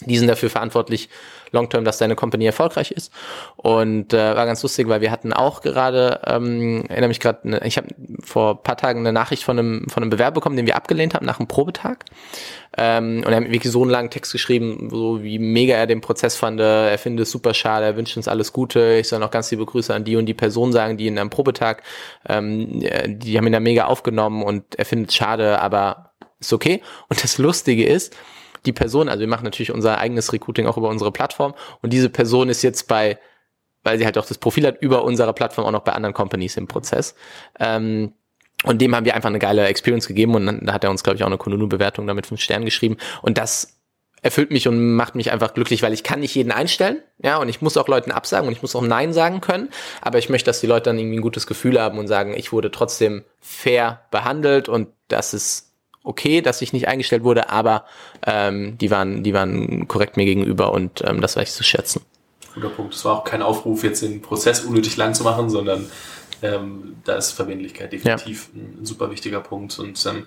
die 0.00 0.16
sind 0.16 0.28
dafür 0.28 0.50
verantwortlich, 0.50 1.08
long-term, 1.50 1.84
dass 1.84 1.98
deine 1.98 2.16
Company 2.16 2.46
erfolgreich 2.46 2.90
ist. 2.90 3.12
Und 3.56 4.12
äh, 4.12 4.36
war 4.36 4.46
ganz 4.46 4.62
lustig, 4.62 4.88
weil 4.88 5.00
wir 5.00 5.10
hatten 5.10 5.32
auch 5.32 5.60
gerade, 5.60 6.20
ähm, 6.26 6.84
erinnere 6.88 7.08
mich 7.08 7.20
gerade, 7.20 7.48
ne, 7.48 7.60
ich 7.64 7.76
habe 7.76 7.88
vor 8.22 8.62
paar 8.62 8.76
Tagen 8.76 9.00
eine 9.00 9.12
Nachricht 9.12 9.44
von 9.44 9.58
einem, 9.58 9.86
von 9.88 10.02
einem 10.02 10.10
Bewerber 10.10 10.34
bekommen, 10.34 10.56
den 10.56 10.66
wir 10.66 10.76
abgelehnt 10.76 11.14
haben 11.14 11.26
nach 11.26 11.38
einem 11.38 11.48
Probetag. 11.48 12.04
Ähm, 12.76 13.22
und 13.24 13.32
er 13.32 13.36
hat 13.36 13.50
wirklich 13.50 13.72
so 13.72 13.82
einen 13.82 13.90
langen 13.90 14.10
Text 14.10 14.32
geschrieben, 14.32 14.88
so 14.90 15.22
wie 15.22 15.38
mega 15.38 15.74
er 15.74 15.86
den 15.86 16.00
Prozess 16.00 16.36
fand. 16.36 16.60
Er 16.60 16.98
findet 16.98 17.24
es 17.24 17.30
super 17.30 17.54
schade, 17.54 17.86
er 17.86 17.96
wünscht 17.96 18.16
uns 18.16 18.28
alles 18.28 18.52
Gute. 18.52 18.98
Ich 19.00 19.08
soll 19.08 19.18
noch 19.18 19.30
ganz 19.30 19.50
liebe 19.50 19.64
Grüße 19.64 19.94
an 19.94 20.04
die 20.04 20.16
und 20.16 20.26
die 20.26 20.34
Person 20.34 20.72
sagen, 20.72 20.96
die 20.96 21.06
in 21.06 21.18
einem 21.18 21.30
Probetag, 21.30 21.82
ähm, 22.28 22.80
die 23.06 23.36
haben 23.36 23.46
ihn 23.46 23.52
da 23.52 23.60
mega 23.60 23.86
aufgenommen 23.86 24.42
und 24.42 24.74
er 24.76 24.84
findet 24.84 25.10
es 25.10 25.16
schade, 25.16 25.60
aber 25.60 26.12
ist 26.40 26.52
okay. 26.52 26.82
Und 27.08 27.22
das 27.22 27.38
Lustige 27.38 27.86
ist, 27.86 28.14
die 28.66 28.72
Person, 28.72 29.08
also 29.08 29.20
wir 29.20 29.28
machen 29.28 29.44
natürlich 29.44 29.72
unser 29.72 29.98
eigenes 29.98 30.32
Recruiting 30.32 30.66
auch 30.66 30.76
über 30.76 30.88
unsere 30.88 31.12
Plattform 31.12 31.54
und 31.82 31.92
diese 31.92 32.08
Person 32.08 32.48
ist 32.48 32.62
jetzt 32.62 32.88
bei, 32.88 33.18
weil 33.82 33.98
sie 33.98 34.04
halt 34.04 34.18
auch 34.18 34.26
das 34.26 34.38
Profil 34.38 34.66
hat, 34.66 34.80
über 34.80 35.04
unserer 35.04 35.32
Plattform 35.32 35.66
auch 35.66 35.72
noch 35.72 35.84
bei 35.84 35.92
anderen 35.92 36.14
Companies 36.14 36.56
im 36.56 36.66
Prozess. 36.66 37.14
Ähm, 37.58 38.12
und 38.64 38.80
dem 38.80 38.94
haben 38.94 39.06
wir 39.06 39.14
einfach 39.14 39.28
eine 39.28 39.38
geile 39.38 39.66
Experience 39.66 40.08
gegeben 40.08 40.34
und 40.34 40.46
dann 40.46 40.72
hat 40.72 40.82
er 40.82 40.90
uns, 40.90 41.04
glaube 41.04 41.16
ich, 41.16 41.22
auch 41.22 41.28
eine 41.28 41.38
Kununu-Bewertung 41.38 42.08
damit 42.08 42.26
fünf 42.26 42.40
Sternen 42.40 42.64
geschrieben. 42.64 42.96
Und 43.22 43.38
das 43.38 43.78
erfüllt 44.20 44.50
mich 44.50 44.66
und 44.66 44.96
macht 44.96 45.14
mich 45.14 45.30
einfach 45.30 45.54
glücklich, 45.54 45.82
weil 45.82 45.92
ich 45.92 46.02
kann 46.02 46.20
nicht 46.20 46.34
jeden 46.34 46.50
einstellen, 46.50 47.00
ja, 47.22 47.36
und 47.38 47.48
ich 47.48 47.62
muss 47.62 47.76
auch 47.76 47.86
Leuten 47.86 48.10
absagen 48.10 48.48
und 48.48 48.52
ich 48.52 48.62
muss 48.62 48.74
auch 48.74 48.82
Nein 48.82 49.12
sagen 49.12 49.40
können, 49.40 49.68
aber 50.00 50.18
ich 50.18 50.28
möchte, 50.28 50.46
dass 50.46 50.60
die 50.60 50.66
Leute 50.66 50.90
dann 50.90 50.98
irgendwie 50.98 51.18
ein 51.18 51.22
gutes 51.22 51.46
Gefühl 51.46 51.80
haben 51.80 51.98
und 51.98 52.08
sagen, 52.08 52.34
ich 52.36 52.52
wurde 52.52 52.70
trotzdem 52.70 53.24
fair 53.40 54.02
behandelt 54.10 54.68
und 54.68 54.88
das 55.06 55.34
ist 55.34 55.67
okay, 56.08 56.40
dass 56.40 56.62
ich 56.62 56.72
nicht 56.72 56.88
eingestellt 56.88 57.22
wurde, 57.22 57.50
aber 57.50 57.84
ähm, 58.26 58.78
die 58.78 58.90
waren, 58.90 59.22
die 59.22 59.34
waren 59.34 59.86
korrekt 59.86 60.16
mir 60.16 60.24
gegenüber 60.24 60.72
und 60.72 61.02
ähm, 61.06 61.20
das 61.20 61.36
war 61.36 61.42
ich 61.42 61.52
zu 61.52 61.62
schätzen. 61.62 62.00
Guter 62.54 62.70
Punkt. 62.70 62.94
Es 62.94 63.04
war 63.04 63.18
auch 63.18 63.24
kein 63.24 63.42
Aufruf, 63.42 63.84
jetzt 63.84 64.02
den 64.02 64.22
Prozess 64.22 64.64
unnötig 64.64 64.96
lang 64.96 65.12
zu 65.12 65.22
machen, 65.22 65.50
sondern 65.50 65.86
ähm, 66.42 66.96
da 67.04 67.16
ist 67.16 67.32
Verbindlichkeit 67.32 67.92
definitiv 67.92 68.48
ja. 68.54 68.60
ein, 68.60 68.78
ein, 68.80 68.86
super 68.86 69.10
wichtiger 69.10 69.40
Punkt. 69.40 69.78
Und 69.78 70.04
ähm, 70.06 70.26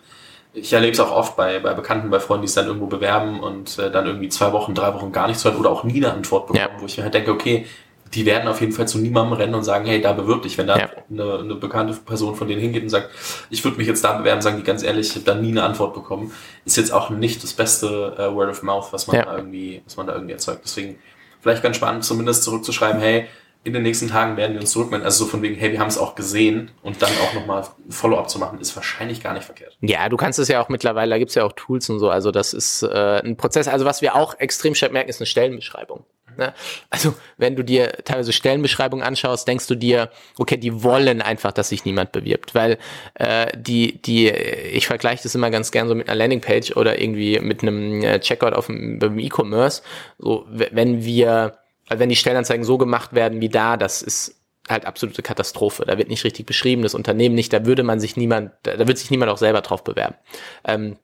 ich 0.54 0.72
erlebe 0.72 0.94
es 0.94 1.00
auch 1.00 1.12
oft 1.12 1.36
bei, 1.36 1.60
bei 1.60 1.74
Bekannten, 1.74 2.12
bei 2.12 2.20
Freunden, 2.20 2.44
die 2.44 2.50
es 2.50 2.54
dann 2.54 2.68
irgendwo 2.68 2.86
bewerben 2.86 3.40
und 3.40 3.80
äh, 3.80 3.90
dann 3.90 4.06
irgendwie 4.06 4.30
zwei 4.30 4.52
Wochen, 4.54 4.76
drei 4.76 4.94
Wochen 4.94 5.12
gar 5.12 5.28
nichts 5.28 5.44
hören 5.44 5.58
oder 5.58 5.72
auch 5.72 5.84
nie 5.84 5.98
eine 5.98 6.14
Antwort 6.14 6.48
bekommen, 6.48 6.70
ja. 6.76 6.82
wo 6.82 6.86
ich 6.86 6.98
mir 6.98 7.04
halt 7.04 7.16
denke, 7.16 7.32
okay, 7.32 7.66
die 8.14 8.26
werden 8.26 8.48
auf 8.48 8.60
jeden 8.60 8.74
Fall 8.74 8.88
zu 8.88 8.98
niemandem 8.98 9.34
rennen 9.34 9.56
und 9.56 9.64
sagen, 9.64 9.86
hey, 9.86 10.02
da 10.02 10.14
bewirb 10.14 10.42
dich. 10.42 10.58
Wenn 10.58 10.68
da 10.68 10.78
ja. 10.78 10.90
eine, 11.10 11.40
eine, 11.40 11.56
bekannte 11.56 11.94
Person 11.94 12.36
von 12.36 12.48
denen 12.48 12.60
hingeht 12.60 12.84
und 12.84 12.90
sagt, 12.90 13.10
ich 13.50 13.64
würde 13.64 13.78
mich 13.78 13.88
jetzt 13.88 14.04
da 14.04 14.18
bewerben, 14.18 14.42
sagen 14.42 14.58
die 14.58 14.64
ganz 14.64 14.84
ehrlich, 14.84 15.10
ich 15.10 15.16
habe 15.16 15.26
da 15.26 15.36
nie 15.36 15.50
eine 15.50 15.64
Antwort 15.64 15.94
bekommen, 15.94 16.32
ist 16.66 16.78
jetzt 16.78 16.92
auch 16.92 17.10
nicht 17.10 17.44
das 17.44 17.54
beste 17.54 18.16
äh, 18.18 18.34
Word 18.34 18.50
of 18.50 18.64
Mouth, 18.64 18.92
was 18.92 19.08
man 19.08 19.16
ja. 19.18 19.26
da 19.26 19.38
irgendwie, 19.38 19.82
was 19.86 19.98
man 19.98 20.08
da 20.08 20.14
irgendwie 20.14 20.34
erzeugt. 20.34 20.62
Deswegen 20.64 20.98
vielleicht 21.40 21.64
ganz 21.64 21.78
spannend, 21.78 22.04
zumindest 22.04 22.44
zurückzuschreiben, 22.44 23.00
hey, 23.00 23.28
in 23.64 23.74
den 23.74 23.84
nächsten 23.84 24.08
Tagen 24.08 24.38
werden 24.38 24.54
wir 24.54 24.62
uns 24.62 24.72
zurückmelden. 24.72 25.06
Also 25.06 25.26
so 25.26 25.30
von 25.30 25.42
wegen, 25.44 25.56
hey, 25.56 25.72
wir 25.72 25.80
haben 25.80 25.88
es 25.88 25.98
auch 25.98 26.16
gesehen 26.16 26.72
und 26.82 27.02
dann 27.02 27.12
auch 27.24 27.34
nochmal 27.34 27.64
Follow-up 27.90 28.28
zu 28.28 28.40
machen, 28.40 28.60
ist 28.60 28.76
wahrscheinlich 28.76 29.22
gar 29.22 29.34
nicht 29.34 29.44
verkehrt. 29.44 29.78
Ja, 29.82 30.10
du 30.10 30.18
kannst 30.18 30.40
es 30.40 30.48
ja 30.48 30.62
auch 30.64 30.70
mittlerweile, 30.70 31.12
da 31.12 31.20
gibt's 31.20 31.36
ja 31.36 31.44
auch 31.44 31.54
Tools 31.54 31.88
und 31.90 32.00
so. 32.00 32.10
Also 32.10 32.32
das 32.32 32.54
ist 32.54 32.82
äh, 32.82 33.22
ein 33.24 33.38
Prozess. 33.38 33.68
Also 33.68 33.86
was 33.86 34.02
wir 34.02 34.16
auch 34.16 34.34
extrem 34.40 34.74
stark 34.74 34.94
merken, 34.94 35.10
ist 35.10 35.22
eine 35.22 35.28
Stellenbeschreibung. 35.28 36.04
Ne? 36.38 36.54
Also 36.90 37.14
wenn 37.38 37.56
du 37.56 37.64
dir 37.64 37.92
teilweise 38.06 38.34
Stellenbeschreibungen 38.34 39.06
anschaust, 39.06 39.48
denkst 39.48 39.68
du 39.68 39.76
dir, 39.76 40.10
okay, 40.38 40.58
die 40.58 40.84
wollen 40.84 41.22
einfach, 41.22 41.52
dass 41.52 41.70
sich 41.70 41.86
niemand 41.86 42.12
bewirbt, 42.12 42.56
weil 42.56 42.78
äh, 43.16 43.48
die, 43.58 44.02
die, 44.02 44.30
ich 44.30 44.88
vergleiche 44.88 45.24
das 45.24 45.36
immer 45.36 45.50
ganz 45.50 45.72
gern 45.72 45.88
so 45.88 45.96
mit 45.96 46.10
einer 46.10 46.18
Landingpage 46.18 46.76
oder 46.76 47.02
irgendwie 47.02 47.40
mit 47.40 47.62
einem 47.62 48.04
äh, 48.04 48.20
Checkout 48.20 48.54
auf 48.54 48.68
dem 48.68 49.20
E-Commerce. 49.20 49.82
So, 50.18 50.46
wenn 50.50 51.04
wir 51.04 51.58
weil 51.92 52.00
wenn 52.00 52.10
die 52.10 52.16
Stellenanzeigen 52.16 52.64
so 52.64 52.78
gemacht 52.78 53.14
werden 53.14 53.42
wie 53.42 53.50
da, 53.50 53.76
das 53.76 54.02
ist 54.02 54.42
halt 54.70 54.86
absolute 54.86 55.22
Katastrophe. 55.22 55.84
Da 55.86 55.98
wird 55.98 56.08
nicht 56.08 56.24
richtig 56.24 56.46
beschrieben, 56.46 56.84
das 56.84 56.94
Unternehmen 56.94 57.36
nicht, 57.36 57.52
da 57.52 57.66
würde 57.66 57.84
man 57.84 58.00
sich 58.00 58.16
niemand, 58.16 58.52
da 58.64 58.88
wird 58.88 58.98
sich 58.98 59.12
niemand 59.12 59.30
auch 59.30 59.38
selber 59.38 59.60
drauf 59.60 59.84
bewerben. 59.84 60.16
Ähm, 60.64 60.98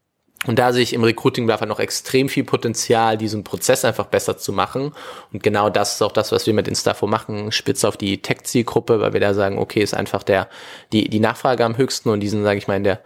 und 0.45 0.59
da 0.59 0.71
sehe 0.71 0.83
ich 0.83 0.93
im 0.93 1.03
Recruiting 1.03 1.49
einfach 1.49 1.65
noch 1.65 1.79
extrem 1.79 2.29
viel 2.29 2.43
Potenzial, 2.43 3.17
diesen 3.17 3.43
Prozess 3.43 3.83
einfach 3.83 4.05
besser 4.05 4.37
zu 4.37 4.53
machen. 4.53 4.93
Und 5.33 5.41
genau 5.41 5.69
das 5.69 5.95
ist 5.95 6.01
auch 6.03 6.11
das, 6.11 6.31
was 6.31 6.45
wir 6.45 6.53
mit 6.53 6.67
Instafo 6.67 7.07
machen, 7.07 7.51
spitz 7.51 7.83
auf 7.83 7.97
die 7.97 8.21
Tech-Zielgruppe, 8.21 8.99
weil 8.99 9.13
wir 9.13 9.19
da 9.19 9.33
sagen, 9.33 9.57
okay, 9.57 9.81
ist 9.81 9.95
einfach 9.95 10.21
der, 10.21 10.47
die, 10.93 11.09
die 11.09 11.19
Nachfrage 11.19 11.65
am 11.65 11.75
höchsten 11.75 12.09
und 12.09 12.19
diesen, 12.19 12.43
sage 12.43 12.59
ich 12.59 12.67
mal, 12.67 12.77
in 12.77 12.83
der 12.83 13.01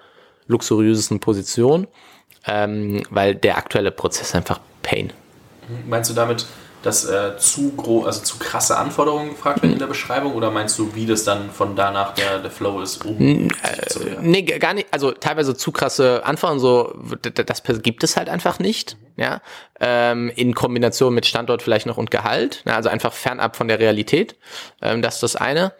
luxuriösesten 0.47 1.21
Position, 1.21 1.87
ähm, 2.45 3.03
weil 3.09 3.33
der 3.35 3.57
aktuelle 3.57 3.91
Prozess 3.91 4.35
einfach 4.35 4.59
Pain. 4.83 5.13
Meinst 5.87 6.09
du 6.09 6.13
damit, 6.13 6.45
dass 6.81 7.05
äh, 7.05 7.37
zu 7.37 7.71
groß, 7.75 8.05
also 8.05 8.21
zu 8.21 8.39
krasse 8.39 8.77
Anforderungen 8.77 9.29
gefragt 9.29 9.61
werden 9.61 9.73
in 9.73 9.79
der 9.79 9.87
Beschreibung 9.87 10.33
oder 10.33 10.51
meinst 10.51 10.77
du, 10.79 10.95
wie 10.95 11.05
das 11.05 11.23
dann 11.23 11.51
von 11.51 11.75
danach 11.75 12.13
der, 12.13 12.39
der 12.39 12.51
Flow 12.51 12.81
ist, 12.81 13.05
um 13.05 13.19
äh, 13.19 13.47
Nee, 14.21 14.43
gar 14.43 14.73
nicht, 14.73 14.87
also 14.91 15.11
teilweise 15.11 15.55
zu 15.55 15.71
krasse 15.71 16.25
Anforderungen, 16.25 16.59
so 16.59 16.95
das 17.21 17.63
gibt 17.83 18.03
es 18.03 18.17
halt 18.17 18.29
einfach 18.29 18.59
nicht, 18.59 18.97
ja. 19.17 19.41
Ähm, 19.79 20.31
in 20.35 20.55
Kombination 20.55 21.13
mit 21.13 21.25
Standort 21.25 21.61
vielleicht 21.61 21.85
noch 21.85 21.97
und 21.97 22.11
Gehalt, 22.11 22.63
ja, 22.65 22.75
also 22.75 22.89
einfach 22.89 23.13
fernab 23.13 23.55
von 23.55 23.67
der 23.67 23.79
Realität. 23.79 24.35
Ähm, 24.81 25.01
das 25.01 25.15
ist 25.15 25.23
das 25.23 25.35
eine. 25.35 25.73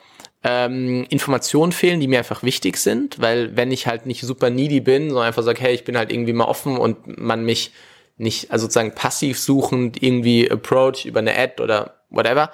Ähm, 0.44 1.06
Informationen 1.10 1.72
fehlen, 1.72 2.00
die 2.00 2.08
mir 2.08 2.18
einfach 2.18 2.42
wichtig 2.42 2.78
sind, 2.78 3.22
weil 3.22 3.56
wenn 3.56 3.72
ich 3.72 3.86
halt 3.86 4.08
nicht 4.08 4.22
super 4.22 4.50
needy 4.50 4.80
bin, 4.80 5.10
sondern 5.10 5.28
einfach 5.28 5.44
sage, 5.44 5.62
hey, 5.62 5.74
ich 5.74 5.84
bin 5.84 5.96
halt 5.96 6.12
irgendwie 6.12 6.34
mal 6.34 6.46
offen 6.46 6.78
und 6.78 7.20
man 7.20 7.46
mich 7.46 7.72
nicht, 8.18 8.52
also 8.52 8.64
sozusagen 8.64 8.94
passiv 8.94 9.40
suchend 9.40 10.02
irgendwie 10.02 10.50
approach 10.50 11.06
über 11.06 11.20
eine 11.20 11.38
Ad 11.38 11.62
oder 11.62 12.02
whatever, 12.10 12.52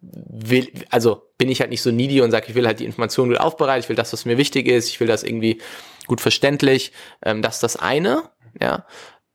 will, 0.00 0.70
also 0.90 1.22
bin 1.38 1.48
ich 1.48 1.60
halt 1.60 1.70
nicht 1.70 1.82
so 1.82 1.90
needy 1.90 2.20
und 2.20 2.30
sage, 2.30 2.46
ich 2.48 2.54
will 2.54 2.66
halt 2.66 2.80
die 2.80 2.84
Informationen 2.84 3.30
gut 3.30 3.40
aufbereiten, 3.40 3.82
ich 3.82 3.88
will 3.88 3.96
das, 3.96 4.12
was 4.12 4.24
mir 4.24 4.38
wichtig 4.38 4.66
ist, 4.68 4.88
ich 4.88 5.00
will 5.00 5.08
das 5.08 5.22
irgendwie 5.22 5.60
gut 6.06 6.20
verständlich. 6.20 6.92
Ähm, 7.22 7.42
das 7.42 7.56
ist 7.56 7.62
das 7.62 7.76
eine, 7.76 8.24
ja. 8.60 8.86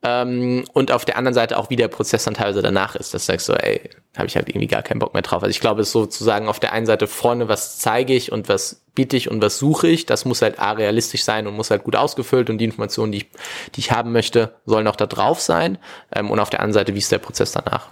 Ähm, 0.03 0.65
und 0.73 0.91
auf 0.91 1.05
der 1.05 1.17
anderen 1.17 1.35
Seite 1.35 1.57
auch, 1.57 1.69
wie 1.69 1.75
der 1.75 1.87
Prozess 1.87 2.23
dann 2.23 2.33
teilweise 2.33 2.63
danach 2.63 2.95
ist. 2.95 3.13
Das 3.13 3.27
sagst 3.27 3.47
du, 3.49 3.53
ey, 3.53 3.81
habe 4.17 4.27
ich 4.27 4.35
halt 4.35 4.49
irgendwie 4.49 4.67
gar 4.67 4.81
keinen 4.81 4.99
Bock 4.99 5.13
mehr 5.13 5.21
drauf. 5.21 5.43
Also 5.43 5.51
ich 5.51 5.59
glaube, 5.59 5.81
es 5.81 5.89
ist 5.89 5.93
sozusagen 5.93 6.47
auf 6.47 6.59
der 6.59 6.73
einen 6.73 6.87
Seite 6.87 7.05
vorne, 7.05 7.47
was 7.47 7.77
zeige 7.77 8.13
ich 8.13 8.31
und 8.31 8.49
was 8.49 8.81
biete 8.95 9.15
ich 9.15 9.29
und 9.29 9.41
was 9.43 9.59
suche 9.59 9.87
ich. 9.87 10.07
Das 10.07 10.25
muss 10.25 10.41
halt 10.41 10.59
A, 10.59 10.71
realistisch 10.71 11.23
sein 11.23 11.45
und 11.45 11.55
muss 11.55 11.69
halt 11.69 11.83
gut 11.83 11.95
ausgefüllt 11.95 12.49
und 12.49 12.57
die 12.57 12.65
Informationen, 12.65 13.11
die 13.11 13.19
ich, 13.19 13.27
die 13.75 13.81
ich 13.81 13.91
haben 13.91 14.11
möchte, 14.11 14.55
sollen 14.65 14.87
auch 14.87 14.95
da 14.95 15.05
drauf 15.05 15.39
sein. 15.39 15.77
Ähm, 16.11 16.31
und 16.31 16.39
auf 16.39 16.49
der 16.49 16.61
anderen 16.61 16.73
Seite, 16.73 16.95
wie 16.95 16.99
ist 16.99 17.11
der 17.11 17.19
Prozess 17.19 17.51
danach? 17.51 17.87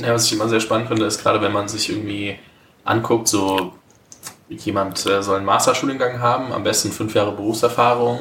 Ja, 0.00 0.14
was 0.14 0.26
ich 0.26 0.32
immer 0.32 0.48
sehr 0.48 0.60
spannend 0.60 0.88
finde, 0.88 1.04
ist 1.04 1.22
gerade, 1.22 1.40
wenn 1.42 1.52
man 1.52 1.68
sich 1.68 1.90
irgendwie 1.90 2.38
anguckt, 2.84 3.28
so 3.28 3.72
jemand 4.48 5.06
äh, 5.06 5.22
soll 5.22 5.36
einen 5.36 5.46
Masterstudiengang 5.46 6.18
haben, 6.18 6.52
am 6.52 6.64
besten 6.64 6.90
fünf 6.90 7.14
Jahre 7.14 7.32
Berufserfahrung, 7.32 8.20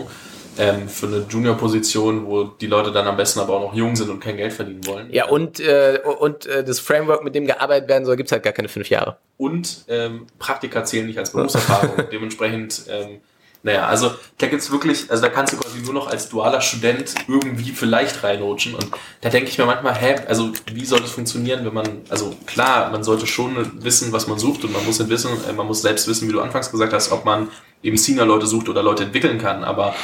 ähm, 0.58 0.90
für 0.90 1.08
eine 1.08 1.26
Junior-Position, 1.30 2.26
wo 2.26 2.44
die 2.44 2.68
Leute 2.68 2.92
dann 2.92 3.08
am 3.08 3.18
besten 3.18 3.40
aber 3.40 3.54
auch 3.54 3.62
noch 3.62 3.74
jung 3.74 3.96
sind 3.96 4.10
und 4.10 4.20
kein 4.20 4.38
Geld 4.38 4.54
verdienen 4.54 4.86
wollen. 4.86 5.12
Ja, 5.12 5.28
und, 5.28 5.60
äh, 5.60 6.00
und 6.20 6.46
äh, 6.46 6.64
das 6.64 6.80
Framework, 6.80 7.24
mit 7.24 7.36
dem 7.36 7.46
gearbeitet 7.46 7.90
werden 7.90 8.06
soll, 8.06 8.16
gibt's 8.16 8.32
halt 8.32 8.44
gar 8.44 8.54
keine 8.54 8.70
fünf 8.70 8.90
Jahre. 8.90 9.18
Und 9.38 9.86
ähm, 9.88 10.28
Praktika 10.40 10.84
zählen 10.84 11.08
nicht 11.08 11.20
als 11.20 11.32
Berufserfahrung. 11.32 12.06
Dementsprechend, 12.12 12.84
ähm, 12.90 13.22
naja, 13.64 13.86
also 13.86 14.12
da 14.40 14.48
gibt's 14.48 14.72
wirklich, 14.72 15.10
also 15.10 15.22
da 15.22 15.30
kannst 15.30 15.54
du 15.54 15.58
quasi 15.58 15.80
nur 15.80 15.94
noch 15.94 16.08
als 16.08 16.30
dualer 16.30 16.62
Student 16.62 17.14
irgendwie 17.28 17.72
vielleicht 17.72 18.24
reinrutschen. 18.24 18.74
Und 18.74 18.88
da 19.22 19.30
denke 19.30 19.50
ich 19.50 19.58
mir 19.58 19.66
manchmal, 19.66 19.96
hä, 19.96 20.16
also 20.28 20.52
wie 20.74 20.86
soll 20.86 21.00
das 21.00 21.12
funktionieren, 21.12 21.64
wenn 21.66 21.74
man, 21.74 22.02
also 22.10 22.36
klar, 22.48 22.90
man 22.92 23.04
sollte 23.04 23.28
schon 23.28 23.84
wissen, 23.84 24.12
was 24.12 24.28
man 24.28 24.40
sucht 24.40 24.64
und 24.64 24.74
man 24.74 24.84
muss 24.86 25.08
wissen, 25.08 25.32
äh, 25.48 25.54
man 25.54 25.68
muss 25.68 25.82
selbst 25.82 26.08
wissen, 26.08 26.28
wie 26.28 26.34
du 26.34 26.42
anfangs 26.42 26.72
gesagt 26.72 26.92
hast, 26.92 27.12
ob 27.12 27.24
man 27.24 27.50
eben 27.84 27.98
Senior-Leute 27.98 28.48
sucht 28.48 28.68
oder 28.68 28.82
Leute 28.82 29.04
entwickeln 29.04 29.38
kann. 29.38 29.64
Aber 29.64 29.96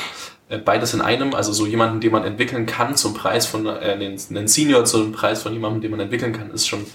beides 0.50 0.94
in 0.94 1.02
einem, 1.02 1.34
also 1.34 1.52
so 1.52 1.66
jemanden, 1.66 2.00
den 2.00 2.12
man 2.12 2.24
entwickeln 2.24 2.66
kann 2.66 2.96
zum 2.96 3.14
Preis 3.14 3.46
von, 3.46 3.66
äh, 3.66 3.70
einen 3.70 4.48
Senior 4.48 4.86
zum 4.86 5.12
Preis 5.12 5.44
von 5.44 5.54
jemandem, 5.54 5.82
den 5.82 5.92
man 5.92 6.00
entwickeln 6.00 6.34
kann, 6.34 6.52
ist 6.52 6.68
schon 6.68 6.86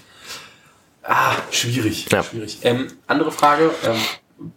ah, 1.03 1.35
schwierig. 1.51 2.07
Ja. 2.11 2.23
schwierig. 2.23 2.59
Ähm, 2.63 2.87
andere 3.05 3.31
Frage, 3.31 3.69
ähm, 3.85 3.99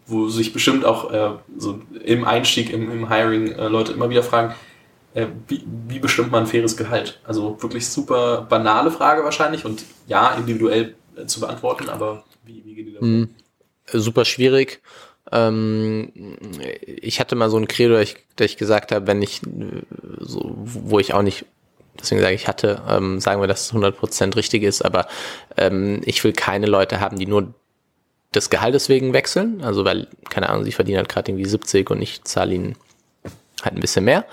wo 0.06 0.28
sich 0.28 0.52
bestimmt 0.52 0.84
auch 0.84 1.12
äh, 1.12 1.38
so 1.58 1.80
im 2.04 2.24
Einstieg, 2.24 2.70
im, 2.70 2.90
im 2.90 3.08
Hiring 3.12 3.52
äh, 3.52 3.68
Leute 3.68 3.92
immer 3.92 4.08
wieder 4.08 4.22
fragen, 4.22 4.54
äh, 5.14 5.26
wie, 5.48 5.62
wie 5.88 5.98
bestimmt 5.98 6.30
man 6.30 6.44
ein 6.44 6.46
faires 6.46 6.76
Gehalt? 6.76 7.20
Also 7.24 7.60
wirklich 7.62 7.86
super 7.88 8.46
banale 8.48 8.90
Frage 8.90 9.24
wahrscheinlich 9.24 9.64
und 9.64 9.84
ja, 10.06 10.34
individuell 10.34 10.94
äh, 11.16 11.26
zu 11.26 11.40
beantworten, 11.40 11.88
aber 11.88 12.24
wie, 12.44 12.62
wie 12.64 12.74
geht 12.74 12.86
die 12.86 12.94
da? 12.94 13.04
Mhm. 13.04 13.28
Super 13.92 14.24
schwierig. 14.24 14.80
Ähm, 15.32 16.12
ich 16.84 17.20
hatte 17.20 17.34
mal 17.34 17.50
so 17.50 17.56
ein 17.56 17.68
Credo, 17.68 17.98
ich, 17.98 18.16
dass 18.36 18.46
ich 18.46 18.56
gesagt 18.56 18.92
habe, 18.92 19.06
wenn 19.06 19.22
ich, 19.22 19.40
so, 20.18 20.52
wo 20.56 20.98
ich 20.98 21.14
auch 21.14 21.22
nicht, 21.22 21.44
deswegen 21.98 22.20
sage 22.20 22.34
ich 22.34 22.48
hatte, 22.48 22.82
ähm, 22.88 23.20
sagen 23.20 23.40
wir, 23.40 23.48
dass 23.48 23.66
es 23.66 23.74
100% 23.74 24.36
richtig 24.36 24.62
ist, 24.62 24.82
aber 24.82 25.06
ähm, 25.56 26.00
ich 26.04 26.22
will 26.22 26.32
keine 26.32 26.66
Leute 26.66 27.00
haben, 27.00 27.18
die 27.18 27.26
nur 27.26 27.54
des 28.34 28.50
Gehaltes 28.50 28.88
wegen 28.88 29.12
wechseln, 29.12 29.62
also 29.62 29.84
weil, 29.84 30.08
keine 30.28 30.48
Ahnung, 30.48 30.64
sie 30.64 30.72
verdienen 30.72 30.98
halt 30.98 31.08
gerade 31.08 31.30
irgendwie 31.30 31.48
70 31.48 31.90
und 31.90 32.02
ich 32.02 32.22
zahle 32.24 32.54
ihnen 32.54 32.76
halt 33.62 33.74
ein 33.74 33.80
bisschen 33.80 34.04
mehr. 34.04 34.26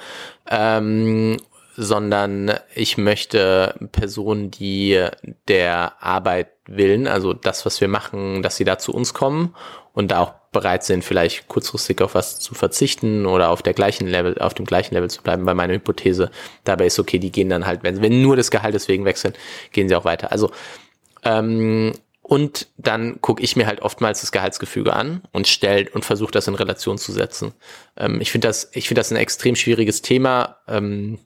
Ähm, 0.49 1.37
sondern 1.75 2.53
ich 2.75 2.97
möchte 2.97 3.75
Personen, 3.91 4.51
die 4.51 5.07
der 5.47 6.03
Arbeit 6.03 6.49
willen, 6.67 7.07
also 7.07 7.33
das, 7.33 7.65
was 7.65 7.81
wir 7.81 7.87
machen, 7.87 8.43
dass 8.43 8.57
sie 8.57 8.63
da 8.63 8.77
zu 8.77 8.93
uns 8.93 9.13
kommen 9.13 9.55
und 9.93 10.11
da 10.11 10.19
auch 10.19 10.33
bereit 10.53 10.83
sind, 10.83 11.03
vielleicht 11.03 11.47
kurzfristig 11.49 12.01
auf 12.01 12.15
was 12.15 12.39
zu 12.39 12.55
verzichten 12.55 13.25
oder 13.25 13.49
auf 13.49 13.61
der 13.61 13.73
gleichen 13.73 14.07
Level, 14.07 14.37
auf 14.39 14.53
dem 14.53 14.65
gleichen 14.65 14.93
Level 14.93 15.09
zu 15.09 15.21
bleiben, 15.21 15.45
weil 15.45 15.55
meine 15.55 15.73
Hypothese 15.73 16.31
dabei 16.63 16.85
ist, 16.85 16.99
okay, 16.99 17.19
die 17.19 17.31
gehen 17.31 17.49
dann 17.49 17.65
halt, 17.65 17.83
wenn, 17.83 18.01
wenn 18.01 18.21
nur 18.21 18.37
das 18.37 18.51
Gehalt 18.51 18.73
deswegen 18.73 19.03
wechseln, 19.03 19.33
gehen 19.71 19.89
sie 19.89 19.95
auch 19.95 20.05
weiter. 20.05 20.31
Also 20.31 20.51
ähm, 21.23 21.91
und 22.21 22.67
dann 22.77 23.19
gucke 23.19 23.43
ich 23.43 23.57
mir 23.57 23.67
halt 23.67 23.81
oftmals 23.81 24.21
das 24.21 24.31
Gehaltsgefüge 24.31 24.93
an 24.93 25.23
und 25.33 25.45
stell 25.45 25.89
und 25.89 26.05
versuche 26.05 26.31
das 26.31 26.47
in 26.47 26.55
Relation 26.55 26.97
zu 26.97 27.11
setzen. 27.11 27.53
Ähm, 27.97 28.21
ich 28.21 28.31
finde 28.31 28.47
das, 28.47 28.69
ich 28.73 28.87
finde 28.87 29.01
das 29.01 29.11
ein 29.11 29.17
extrem 29.17 29.55
schwieriges 29.57 30.01
Thema. 30.01 30.57
Ähm, 30.69 31.19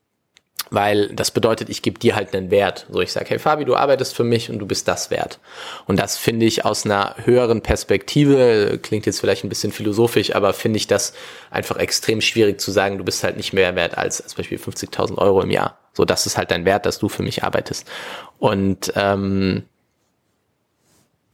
weil 0.70 1.10
das 1.10 1.32
bedeutet, 1.32 1.70
ich 1.70 1.82
gebe 1.82 2.00
dir 2.00 2.16
halt 2.16 2.36
einen 2.36 2.52
Wert. 2.52 2.86
So, 2.90 3.02
ich 3.02 3.12
sage, 3.12 3.28
hey 3.30 3.40
Fabi, 3.40 3.66
du 3.66 3.76
arbeitest 3.76 4.16
für 4.16 4.24
mich 4.24 4.50
und 4.50 4.60
du 4.60 4.66
bist 4.66 4.88
das 4.88 5.10
wert. 5.12 5.40
Und 5.86 6.00
das 6.00 6.18
finde 6.18 6.46
ich 6.46 6.66
aus 6.66 6.86
einer 6.86 7.16
höheren 7.24 7.62
Perspektive, 7.62 8.80
klingt 8.82 9.06
jetzt 9.06 9.20
vielleicht 9.20 9.44
ein 9.44 9.50
bisschen 9.50 9.72
philosophisch, 9.72 10.36
aber 10.36 10.54
finde 10.54 10.78
ich 10.78 10.88
das 10.88 11.14
einfach 11.52 11.78
extrem 11.78 12.22
schwierig 12.22 12.60
zu 12.60 12.72
sagen, 12.72 12.98
du 12.98 13.04
bist 13.04 13.24
halt 13.24 13.38
nicht 13.38 13.54
mehr 13.54 13.76
wert 13.76 13.98
als, 13.98 14.22
als 14.22 14.36
Beispiel 14.36 14.58
50.000 14.58 15.18
Euro 15.18 15.42
im 15.42 15.52
Jahr. 15.52 15.78
So, 15.94 16.06
das 16.06 16.26
ist 16.26 16.38
halt 16.38 16.52
dein 16.52 16.66
Wert, 16.66 16.86
dass 16.86 17.00
du 17.00 17.10
für 17.10 17.24
mich 17.24 17.44
arbeitest. 17.44 17.88
Und 18.38 18.94
ähm, 18.96 19.64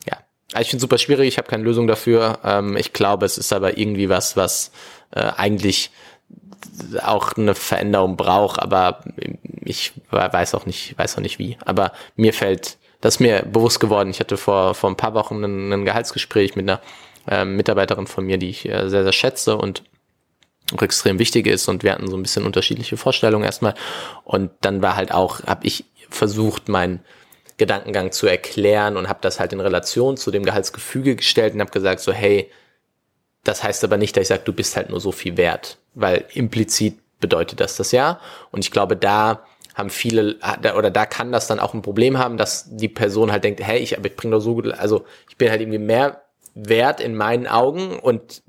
ja, 0.07 0.17
also 0.53 0.61
ich 0.61 0.69
finde 0.69 0.81
super 0.81 0.97
schwierig, 0.97 1.27
ich 1.27 1.37
habe 1.37 1.49
keine 1.49 1.63
Lösung 1.63 1.87
dafür. 1.87 2.39
Ähm, 2.43 2.77
ich 2.77 2.93
glaube, 2.93 3.25
es 3.25 3.37
ist 3.37 3.51
aber 3.51 3.77
irgendwie 3.77 4.09
was, 4.09 4.37
was 4.37 4.71
äh, 5.11 5.31
eigentlich 5.35 5.91
auch 7.01 7.33
eine 7.33 7.55
Veränderung 7.55 8.17
braucht, 8.17 8.61
aber 8.61 9.03
ich 9.61 9.93
weiß 10.09 10.55
auch 10.55 10.65
nicht, 10.65 10.97
weiß 10.97 11.17
auch 11.17 11.21
nicht 11.21 11.39
wie. 11.39 11.57
Aber 11.65 11.91
mir 12.15 12.33
fällt, 12.33 12.77
das 13.01 13.15
ist 13.15 13.19
mir 13.19 13.43
bewusst 13.43 13.79
geworden. 13.79 14.09
Ich 14.09 14.19
hatte 14.19 14.37
vor, 14.37 14.75
vor 14.75 14.89
ein 14.89 14.97
paar 14.97 15.13
Wochen 15.13 15.43
ein, 15.43 15.71
ein 15.71 15.85
Gehaltsgespräch 15.85 16.55
mit 16.55 16.69
einer 16.69 16.81
äh, 17.27 17.45
Mitarbeiterin 17.45 18.07
von 18.07 18.25
mir, 18.25 18.37
die 18.37 18.49
ich 18.49 18.67
äh, 18.67 18.89
sehr, 18.89 19.03
sehr 19.03 19.13
schätze 19.13 19.57
und 19.57 19.83
auch 20.75 20.81
extrem 20.81 21.19
wichtig 21.19 21.47
ist 21.47 21.67
und 21.67 21.83
wir 21.83 21.91
hatten 21.91 22.07
so 22.07 22.15
ein 22.15 22.23
bisschen 22.23 22.45
unterschiedliche 22.45 22.97
Vorstellungen 22.97 23.43
erstmal 23.43 23.75
und 24.23 24.51
dann 24.61 24.81
war 24.81 24.95
halt 24.95 25.11
auch, 25.11 25.43
habe 25.43 25.67
ich 25.67 25.85
versucht, 26.09 26.69
meinen 26.69 27.01
Gedankengang 27.57 28.11
zu 28.11 28.27
erklären 28.27 28.97
und 28.97 29.09
habe 29.09 29.19
das 29.21 29.39
halt 29.39 29.53
in 29.53 29.59
Relation 29.59 30.17
zu 30.17 30.31
dem 30.31 30.43
Gehaltsgefüge 30.43 31.15
gestellt 31.15 31.53
und 31.53 31.59
habe 31.59 31.71
gesagt 31.71 31.99
so, 31.99 32.11
hey, 32.11 32.49
das 33.43 33.63
heißt 33.63 33.83
aber 33.83 33.97
nicht, 33.97 34.15
dass 34.15 34.23
ich 34.23 34.27
sage, 34.29 34.43
du 34.45 34.53
bist 34.53 34.75
halt 34.75 34.89
nur 34.89 34.99
so 34.99 35.11
viel 35.11 35.37
wert, 35.37 35.77
weil 35.95 36.25
implizit 36.33 36.99
bedeutet 37.19 37.59
das 37.59 37.77
das 37.77 37.91
ja. 37.91 38.19
Und 38.51 38.63
ich 38.63 38.71
glaube, 38.71 38.95
da 38.97 39.43
haben 39.75 39.89
viele, 39.89 40.37
oder 40.77 40.91
da 40.91 41.05
kann 41.05 41.31
das 41.31 41.47
dann 41.47 41.59
auch 41.59 41.73
ein 41.73 41.81
Problem 41.81 42.17
haben, 42.17 42.37
dass 42.37 42.67
die 42.69 42.89
Person 42.89 43.31
halt 43.31 43.43
denkt, 43.43 43.61
hey, 43.61 43.79
ich, 43.79 43.93
ich 43.93 44.15
bringe 44.15 44.35
doch 44.35 44.41
so 44.41 44.55
gut, 44.55 44.71
also 44.71 45.05
ich 45.29 45.37
bin 45.37 45.49
halt 45.49 45.61
irgendwie 45.61 45.79
mehr 45.79 46.21
wert 46.53 47.01
in 47.01 47.15
meinen 47.15 47.47
Augen 47.47 47.97
und 47.99 48.43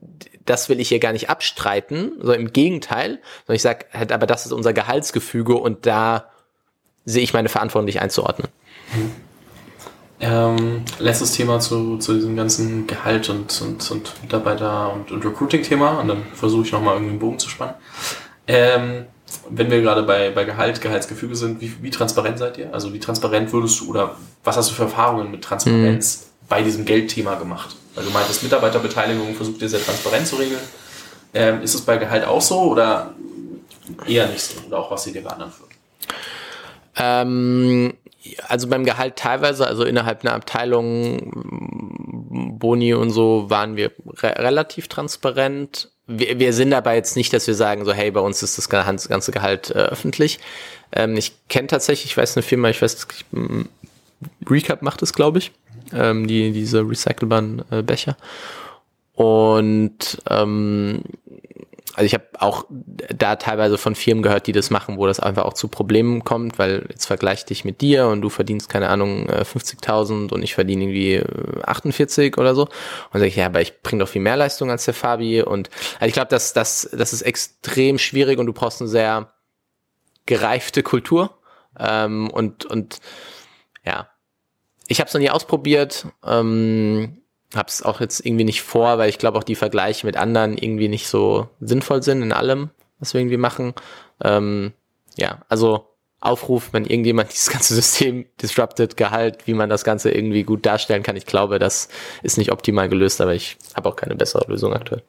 das 0.44 0.68
will 0.68 0.80
ich 0.80 0.88
hier 0.88 0.98
gar 0.98 1.12
nicht 1.12 1.30
abstreiten, 1.30 2.12
sondern 2.18 2.42
im 2.42 2.52
Gegenteil, 2.52 3.20
sondern 3.46 3.56
ich 3.56 3.62
sage 3.62 3.86
halt, 3.94 4.12
aber 4.12 4.26
das 4.26 4.44
ist 4.44 4.52
unser 4.52 4.74
Gehaltsgefüge 4.74 5.54
und 5.54 5.86
da 5.86 6.28
sehe 7.06 7.22
ich 7.22 7.32
meine 7.32 7.48
Verantwortung, 7.48 7.86
dich 7.86 8.02
einzuordnen. 8.02 8.48
Mhm. 8.94 9.12
Ähm, 10.26 10.86
letztes 11.00 11.32
Thema 11.32 11.60
zu, 11.60 11.98
zu 11.98 12.14
diesem 12.14 12.34
ganzen 12.34 12.86
Gehalt 12.86 13.28
und, 13.28 13.60
und, 13.60 13.90
und 13.90 14.22
Mitarbeiter- 14.22 14.90
und, 14.90 15.12
und 15.12 15.22
Recruiting-Thema 15.22 16.00
und 16.00 16.08
dann 16.08 16.22
versuche 16.32 16.62
ich 16.64 16.72
nochmal 16.72 16.94
irgendwie 16.94 17.10
einen 17.10 17.18
Bogen 17.18 17.38
zu 17.38 17.50
spannen. 17.50 17.74
Ähm, 18.46 19.04
wenn 19.50 19.70
wir 19.70 19.82
gerade 19.82 20.02
bei, 20.02 20.30
bei 20.30 20.44
Gehalt, 20.44 20.80
Gehaltsgefüge 20.80 21.36
sind, 21.36 21.60
wie, 21.60 21.74
wie 21.82 21.90
transparent 21.90 22.38
seid 22.38 22.56
ihr? 22.56 22.72
Also 22.72 22.94
wie 22.94 23.00
transparent 23.00 23.52
würdest 23.52 23.80
du 23.80 23.90
oder 23.90 24.16
was 24.44 24.56
hast 24.56 24.70
du 24.70 24.74
für 24.74 24.84
Erfahrungen 24.84 25.30
mit 25.30 25.44
Transparenz 25.44 26.30
mhm. 26.40 26.46
bei 26.48 26.62
diesem 26.62 26.86
Geldthema 26.86 27.34
gemacht? 27.34 27.76
Weil 27.94 28.04
du 28.04 28.10
meintest, 28.10 28.42
Mitarbeiterbeteiligung 28.42 29.34
versucht 29.34 29.60
ihr 29.60 29.68
sehr 29.68 29.84
transparent 29.84 30.26
zu 30.26 30.36
regeln. 30.36 30.60
Ähm, 31.34 31.60
ist 31.60 31.74
es 31.74 31.82
bei 31.82 31.98
Gehalt 31.98 32.24
auch 32.26 32.40
so 32.40 32.60
oder 32.60 33.12
eher 34.06 34.26
nicht 34.28 34.42
so? 34.42 34.58
Oder 34.68 34.78
auch 34.78 34.90
was 34.90 35.06
ihr 35.06 35.12
dir 35.12 35.22
geändert 35.22 35.52
wird? 35.60 35.70
Ähm, 36.96 37.92
also 38.48 38.68
beim 38.68 38.84
Gehalt 38.84 39.16
teilweise, 39.16 39.66
also 39.66 39.84
innerhalb 39.84 40.24
einer 40.24 40.34
Abteilung 40.34 41.30
Boni 42.58 42.94
und 42.94 43.10
so 43.10 43.50
waren 43.50 43.76
wir 43.76 43.92
re 44.22 44.34
relativ 44.38 44.88
transparent. 44.88 45.90
Wir, 46.06 46.38
wir 46.38 46.52
sind 46.52 46.70
dabei 46.70 46.96
jetzt 46.96 47.16
nicht, 47.16 47.32
dass 47.32 47.46
wir 47.46 47.54
sagen 47.54 47.84
so, 47.84 47.92
hey, 47.92 48.10
bei 48.10 48.20
uns 48.20 48.42
ist 48.42 48.58
das 48.58 48.68
ganze 48.68 49.32
Gehalt 49.32 49.70
äh, 49.70 49.74
öffentlich. 49.74 50.38
Ähm, 50.92 51.16
ich 51.16 51.32
kenne 51.48 51.68
tatsächlich, 51.68 52.12
ich 52.12 52.16
weiß 52.16 52.36
eine 52.36 52.42
Firma, 52.42 52.68
ich 52.68 52.80
weiß, 52.80 53.06
ich, 53.10 53.24
Recap 54.48 54.82
macht 54.82 55.02
es, 55.02 55.12
glaube 55.12 55.38
ich, 55.38 55.52
ähm, 55.92 56.26
die 56.26 56.52
diese 56.52 56.80
recycelbaren 56.80 57.62
äh, 57.70 57.82
Becher. 57.82 58.16
Und 59.14 60.18
ähm, 60.28 61.02
also 61.94 62.06
ich 62.06 62.14
habe 62.14 62.24
auch 62.38 62.66
da 62.68 63.36
teilweise 63.36 63.78
von 63.78 63.94
Firmen 63.94 64.22
gehört, 64.22 64.48
die 64.48 64.52
das 64.52 64.70
machen, 64.70 64.98
wo 64.98 65.06
das 65.06 65.20
einfach 65.20 65.44
auch 65.44 65.52
zu 65.52 65.68
Problemen 65.68 66.24
kommt, 66.24 66.58
weil 66.58 66.86
jetzt 66.90 67.06
vergleich 67.06 67.44
dich 67.44 67.64
mit 67.64 67.80
dir 67.80 68.08
und 68.08 68.20
du 68.20 68.30
verdienst, 68.30 68.68
keine 68.68 68.88
Ahnung, 68.88 69.28
50.000 69.28 70.30
äh, 70.30 70.34
und 70.34 70.42
ich 70.42 70.54
verdiene 70.54 70.84
irgendwie 70.84 71.22
48 71.64 72.36
äh, 72.36 72.40
oder 72.40 72.54
so. 72.54 72.62
Und 72.62 72.70
sage 73.20 73.26
ich, 73.26 73.36
ja, 73.36 73.46
aber 73.46 73.60
ich 73.60 73.80
bringe 73.82 74.00
doch 74.00 74.08
viel 74.08 74.22
mehr 74.22 74.36
Leistung 74.36 74.70
als 74.70 74.84
der 74.84 74.94
Fabi. 74.94 75.42
Und 75.42 75.70
also 75.94 76.06
ich 76.06 76.12
glaube, 76.12 76.28
das, 76.28 76.52
das, 76.52 76.88
das 76.92 77.12
ist 77.12 77.22
extrem 77.22 77.98
schwierig 77.98 78.38
und 78.38 78.46
du 78.46 78.52
brauchst 78.52 78.80
eine 78.80 78.90
sehr 78.90 79.32
gereifte 80.26 80.82
Kultur. 80.82 81.38
Ähm, 81.78 82.28
und, 82.30 82.64
und 82.64 82.98
ja, 83.84 84.08
ich 84.88 84.98
habe 85.00 85.08
es 85.08 85.14
noch 85.14 85.20
nie 85.20 85.30
ausprobiert. 85.30 86.06
Ähm, 86.24 87.23
habe 87.56 87.68
es 87.68 87.82
auch 87.82 88.00
jetzt 88.00 88.24
irgendwie 88.24 88.44
nicht 88.44 88.62
vor, 88.62 88.98
weil 88.98 89.08
ich 89.08 89.18
glaube 89.18 89.38
auch 89.38 89.44
die 89.44 89.54
Vergleiche 89.54 90.06
mit 90.06 90.16
anderen 90.16 90.56
irgendwie 90.56 90.88
nicht 90.88 91.08
so 91.08 91.48
sinnvoll 91.60 92.02
sind 92.02 92.22
in 92.22 92.32
allem, 92.32 92.70
was 92.98 93.14
wir 93.14 93.20
irgendwie 93.20 93.36
machen. 93.36 93.74
Ähm, 94.22 94.72
ja, 95.16 95.42
also 95.48 95.88
Aufruf, 96.20 96.72
wenn 96.72 96.84
irgendjemand 96.84 97.30
dieses 97.32 97.50
ganze 97.50 97.74
System 97.74 98.26
disrupted, 98.40 98.96
Gehalt, 98.96 99.46
wie 99.46 99.54
man 99.54 99.68
das 99.68 99.84
Ganze 99.84 100.10
irgendwie 100.10 100.42
gut 100.42 100.64
darstellen 100.66 101.02
kann. 101.02 101.16
Ich 101.16 101.26
glaube, 101.26 101.58
das 101.58 101.88
ist 102.22 102.38
nicht 102.38 102.52
optimal 102.52 102.88
gelöst, 102.88 103.20
aber 103.20 103.34
ich 103.34 103.58
habe 103.74 103.88
auch 103.88 103.96
keine 103.96 104.16
bessere 104.16 104.44
Lösung 104.48 104.72
aktuell. 104.72 105.02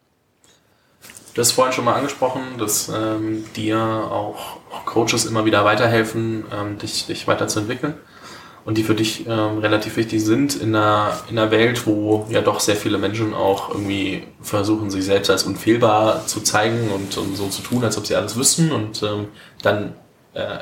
Du 1.33 1.41
hast 1.41 1.51
vorhin 1.51 1.73
schon 1.73 1.83
mal 1.83 1.95
angesprochen, 1.95 2.41
dass 2.57 2.87
ähm, 2.87 3.43
dir 3.57 3.77
auch 3.77 4.57
Coaches 4.85 5.25
immer 5.25 5.43
wieder 5.43 5.65
weiterhelfen, 5.65 6.45
ähm, 6.53 6.77
dich, 6.77 7.07
dich 7.07 7.27
weiterzuentwickeln 7.27 7.95
und 8.66 8.80
die 8.80 8.84
für 8.84 8.95
dich 8.95 9.28
ähm, 9.28 9.59
relativ 9.59 9.95
wichtig 9.95 10.26
sind 10.26 10.55
in 10.55 10.76
einer, 10.76 11.20
in 11.30 11.38
einer 11.38 11.51
Welt, 11.51 11.86
wo 11.86 12.26
ja 12.30 12.41
doch 12.41 12.59
sehr 12.59 12.76
viele 12.76 12.97
Menschen 12.97 13.34
auch 13.36 13.70
irgendwie 13.70 14.24
versuchen, 14.41 14.89
sich 14.89 15.05
selbst 15.05 15.30
als 15.30 15.43
unfehlbar 15.43 16.26
zu 16.26 16.41
zeigen 16.41 16.89
und, 16.89 17.16
und 17.18 17.36
so 17.38 17.47
zu 17.47 17.61
tun, 17.61 17.84
als 17.84 17.97
ob 17.97 18.07
sie 18.07 18.16
alles 18.16 18.36
wüssten 18.36 18.72
und 18.72 19.03
ähm, 19.03 19.28
dann 19.61 19.93
äh, 20.34 20.57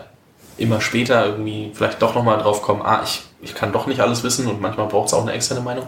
immer 0.57 0.81
später 0.81 1.25
irgendwie 1.25 1.71
vielleicht 1.73 2.01
doch 2.01 2.13
nochmal 2.13 2.37
drauf 2.39 2.61
kommen, 2.61 2.81
ah, 2.83 3.01
ich, 3.03 3.23
ich 3.41 3.55
kann 3.55 3.71
doch 3.71 3.87
nicht 3.87 4.01
alles 4.01 4.21
wissen 4.23 4.47
und 4.47 4.61
manchmal 4.61 4.87
braucht 4.87 5.07
es 5.07 5.13
auch 5.13 5.21
eine 5.21 5.31
externe 5.31 5.61
Meinung. 5.61 5.85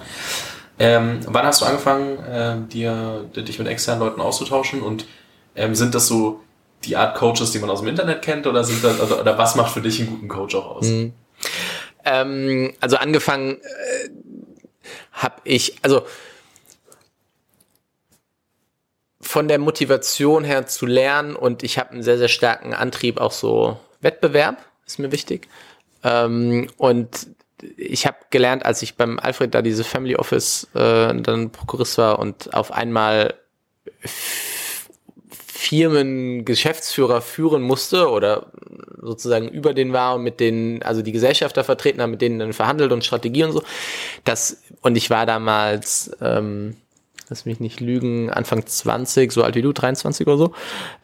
Ähm, 0.79 1.19
wann 1.27 1.45
hast 1.45 1.61
du 1.61 1.65
angefangen, 1.65 2.17
äh, 2.19 2.55
dir, 2.71 3.25
dich 3.35 3.59
mit 3.59 3.67
externen 3.67 4.01
Leuten 4.01 4.21
auszutauschen 4.21 4.81
und 4.81 5.05
ähm, 5.55 5.75
sind 5.75 5.93
das 5.93 6.07
so 6.07 6.41
die 6.85 6.95
Art 6.95 7.17
Coaches, 7.17 7.51
die 7.51 7.59
man 7.59 7.69
aus 7.69 7.79
dem 7.79 7.89
Internet 7.89 8.21
kennt 8.21 8.47
oder 8.47 8.63
sind 8.63 8.83
das, 8.83 8.99
oder, 9.01 9.19
oder 9.19 9.37
was 9.37 9.55
macht 9.55 9.71
für 9.71 9.81
dich 9.81 9.99
einen 9.99 10.09
guten 10.09 10.27
Coach 10.29 10.55
auch 10.55 10.77
aus? 10.77 10.87
Mhm. 10.87 11.13
Ähm, 12.05 12.73
also 12.79 12.97
angefangen 12.97 13.59
äh, 13.61 14.09
habe 15.11 15.41
ich, 15.43 15.77
also 15.81 16.05
von 19.21 19.47
der 19.47 19.57
Motivation 19.57 20.43
her 20.43 20.67
zu 20.67 20.85
lernen 20.85 21.35
und 21.35 21.63
ich 21.63 21.77
habe 21.79 21.91
einen 21.91 22.03
sehr, 22.03 22.17
sehr 22.17 22.27
starken 22.27 22.73
Antrieb, 22.73 23.19
auch 23.19 23.31
so 23.31 23.79
Wettbewerb 24.01 24.63
ist 24.85 24.99
mir 24.99 25.11
wichtig. 25.11 25.47
Ähm, 26.03 26.69
und 26.77 27.27
ich 27.77 28.05
habe 28.05 28.17
gelernt, 28.29 28.65
als 28.65 28.81
ich 28.81 28.95
beim 28.95 29.17
Alfred 29.19 29.55
da 29.55 29.61
diese 29.61 29.83
Family 29.83 30.15
Office 30.15 30.67
äh, 30.75 31.13
dann 31.15 31.51
Prokurist 31.51 31.97
war 31.97 32.19
und 32.19 32.53
auf 32.53 32.71
einmal 32.71 33.33
Firmen 35.57 36.43
Geschäftsführer 36.43 37.21
führen 37.21 37.61
musste 37.61 38.09
oder 38.09 38.47
sozusagen 39.01 39.47
über 39.47 39.73
den 39.73 39.93
war 39.93 40.15
und 40.15 40.23
mit 40.23 40.41
denen, 40.41 40.83
also 40.83 41.01
die 41.01 41.13
Gesellschafter 41.13 41.63
vertreten 41.63 42.01
haben, 42.01 42.11
mit 42.11 42.21
denen 42.21 42.39
dann 42.39 42.51
verhandelt 42.51 42.91
und 42.91 43.05
Strategie 43.05 43.45
und 43.45 43.53
so. 43.53 43.63
Das, 44.25 44.61
und 44.81 44.97
ich 44.97 45.09
war 45.09 45.25
damals, 45.25 46.11
ähm, 46.19 46.75
lass 47.29 47.45
mich 47.45 47.61
nicht 47.61 47.79
lügen, 47.79 48.29
Anfang 48.29 48.65
20, 48.65 49.31
so 49.31 49.43
alt 49.43 49.55
wie 49.55 49.61
du, 49.61 49.71
23 49.71 50.27
oder 50.27 50.37
so. 50.37 50.53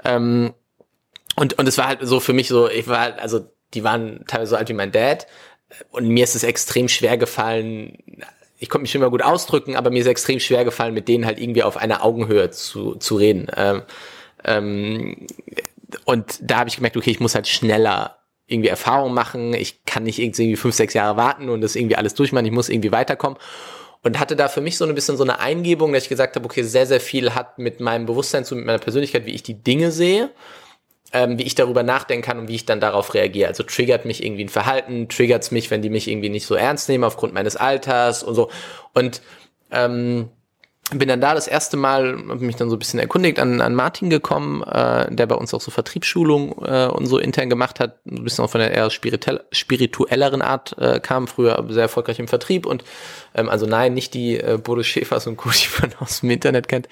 Ähm, 0.03 0.53
und, 1.37 1.57
und 1.57 1.65
es 1.65 1.77
war 1.77 1.87
halt 1.87 1.99
so 2.01 2.19
für 2.19 2.33
mich 2.33 2.49
so, 2.49 2.69
ich 2.69 2.89
war 2.89 2.99
halt, 2.99 3.19
also 3.19 3.45
die 3.73 3.85
waren 3.85 4.25
teilweise 4.27 4.49
so 4.49 4.55
alt 4.57 4.67
wie 4.67 4.73
mein 4.73 4.91
Dad. 4.91 5.27
Und 5.91 6.09
mir 6.09 6.25
ist 6.25 6.35
es 6.35 6.43
extrem 6.43 6.89
schwer 6.89 7.17
gefallen, 7.17 7.97
ich 8.59 8.67
konnte 8.69 8.83
mich 8.83 8.93
immer 8.93 9.09
gut 9.09 9.23
ausdrücken, 9.23 9.77
aber 9.77 9.91
mir 9.91 10.01
ist 10.01 10.07
extrem 10.07 10.41
schwer 10.41 10.65
gefallen, 10.65 10.93
mit 10.93 11.07
denen 11.07 11.25
halt 11.25 11.39
irgendwie 11.39 11.63
auf 11.63 11.77
einer 11.77 12.03
Augenhöhe 12.03 12.51
zu, 12.51 12.95
zu 12.95 13.15
reden. 13.15 13.47
Ähm, 13.55 13.83
ähm, 14.45 15.27
und 16.05 16.39
da 16.41 16.59
habe 16.59 16.69
ich 16.69 16.75
gemerkt, 16.75 16.97
okay, 16.97 17.11
ich 17.11 17.19
muss 17.19 17.35
halt 17.35 17.47
schneller 17.47 18.17
irgendwie 18.47 18.69
Erfahrung 18.69 19.13
machen. 19.13 19.53
Ich 19.53 19.85
kann 19.85 20.03
nicht 20.03 20.19
irgendwie 20.19 20.55
fünf, 20.55 20.75
sechs 20.75 20.93
Jahre 20.93 21.17
warten 21.17 21.49
und 21.49 21.61
das 21.61 21.75
irgendwie 21.75 21.95
alles 21.95 22.13
durchmachen. 22.13 22.45
Ich 22.45 22.51
muss 22.51 22.69
irgendwie 22.69 22.91
weiterkommen. 22.91 23.37
Und 24.03 24.19
hatte 24.19 24.35
da 24.35 24.47
für 24.47 24.61
mich 24.61 24.77
so 24.77 24.85
ein 24.85 24.95
bisschen 24.95 25.15
so 25.15 25.23
eine 25.23 25.39
Eingebung, 25.39 25.93
dass 25.93 26.03
ich 26.03 26.09
gesagt 26.09 26.35
habe, 26.35 26.45
okay, 26.45 26.63
sehr, 26.63 26.87
sehr 26.87 26.99
viel 26.99 27.35
hat 27.35 27.59
mit 27.59 27.79
meinem 27.79 28.07
Bewusstsein 28.07 28.43
zu, 28.43 28.55
mit 28.55 28.65
meiner 28.65 28.79
Persönlichkeit, 28.79 29.25
wie 29.25 29.31
ich 29.31 29.43
die 29.43 29.61
Dinge 29.61 29.91
sehe, 29.91 30.31
ähm, 31.13 31.37
wie 31.37 31.43
ich 31.43 31.53
darüber 31.53 31.83
nachdenken 31.83 32.25
kann 32.25 32.39
und 32.39 32.47
wie 32.47 32.55
ich 32.55 32.65
dann 32.65 32.79
darauf 32.79 33.13
reagiere. 33.13 33.47
Also 33.47 33.61
triggert 33.63 34.05
mich 34.05 34.23
irgendwie 34.23 34.45
ein 34.45 34.49
Verhalten, 34.49 35.07
triggert 35.07 35.51
mich, 35.51 35.69
wenn 35.69 35.83
die 35.83 35.91
mich 35.91 36.07
irgendwie 36.07 36.29
nicht 36.29 36.47
so 36.47 36.55
ernst 36.55 36.89
nehmen 36.89 37.03
aufgrund 37.03 37.33
meines 37.33 37.55
Alters 37.55 38.23
und 38.23 38.33
so. 38.33 38.49
Und 38.93 39.21
ähm, 39.69 40.29
bin 40.99 41.07
dann 41.07 41.21
da 41.21 41.33
das 41.33 41.47
erste 41.47 41.77
Mal, 41.77 42.17
habe 42.29 42.45
mich 42.45 42.55
dann 42.55 42.69
so 42.69 42.75
ein 42.75 42.79
bisschen 42.79 42.99
erkundigt, 42.99 43.39
an, 43.39 43.61
an 43.61 43.75
Martin 43.75 44.09
gekommen, 44.09 44.61
äh, 44.63 45.13
der 45.13 45.25
bei 45.25 45.35
uns 45.35 45.53
auch 45.53 45.61
so 45.61 45.71
Vertriebsschulung 45.71 46.63
äh, 46.65 46.87
und 46.87 47.05
so 47.05 47.17
intern 47.17 47.49
gemacht 47.49 47.79
hat, 47.79 48.05
ein 48.05 48.23
bisschen 48.23 48.43
auch 48.43 48.49
von 48.49 48.59
der 48.59 48.71
eher 48.71 48.89
spirituell, 48.89 49.41
spirituelleren 49.51 50.41
Art 50.41 50.77
äh, 50.77 50.99
kam, 50.99 51.27
früher 51.27 51.65
sehr 51.69 51.83
erfolgreich 51.83 52.19
im 52.19 52.27
Vertrieb 52.27 52.65
und 52.65 52.83
ähm, 53.33 53.49
also 53.49 53.65
nein, 53.65 53.93
nicht 53.93 54.13
die 54.13 54.37
äh, 54.37 54.59
Bodo 54.61 54.83
Schäfers 54.83 55.27
und 55.27 55.37
Co., 55.37 55.49
die 55.51 55.81
man 55.81 55.91
aus 55.99 56.19
dem 56.19 56.29
Internet 56.29 56.67
kennt 56.67 56.89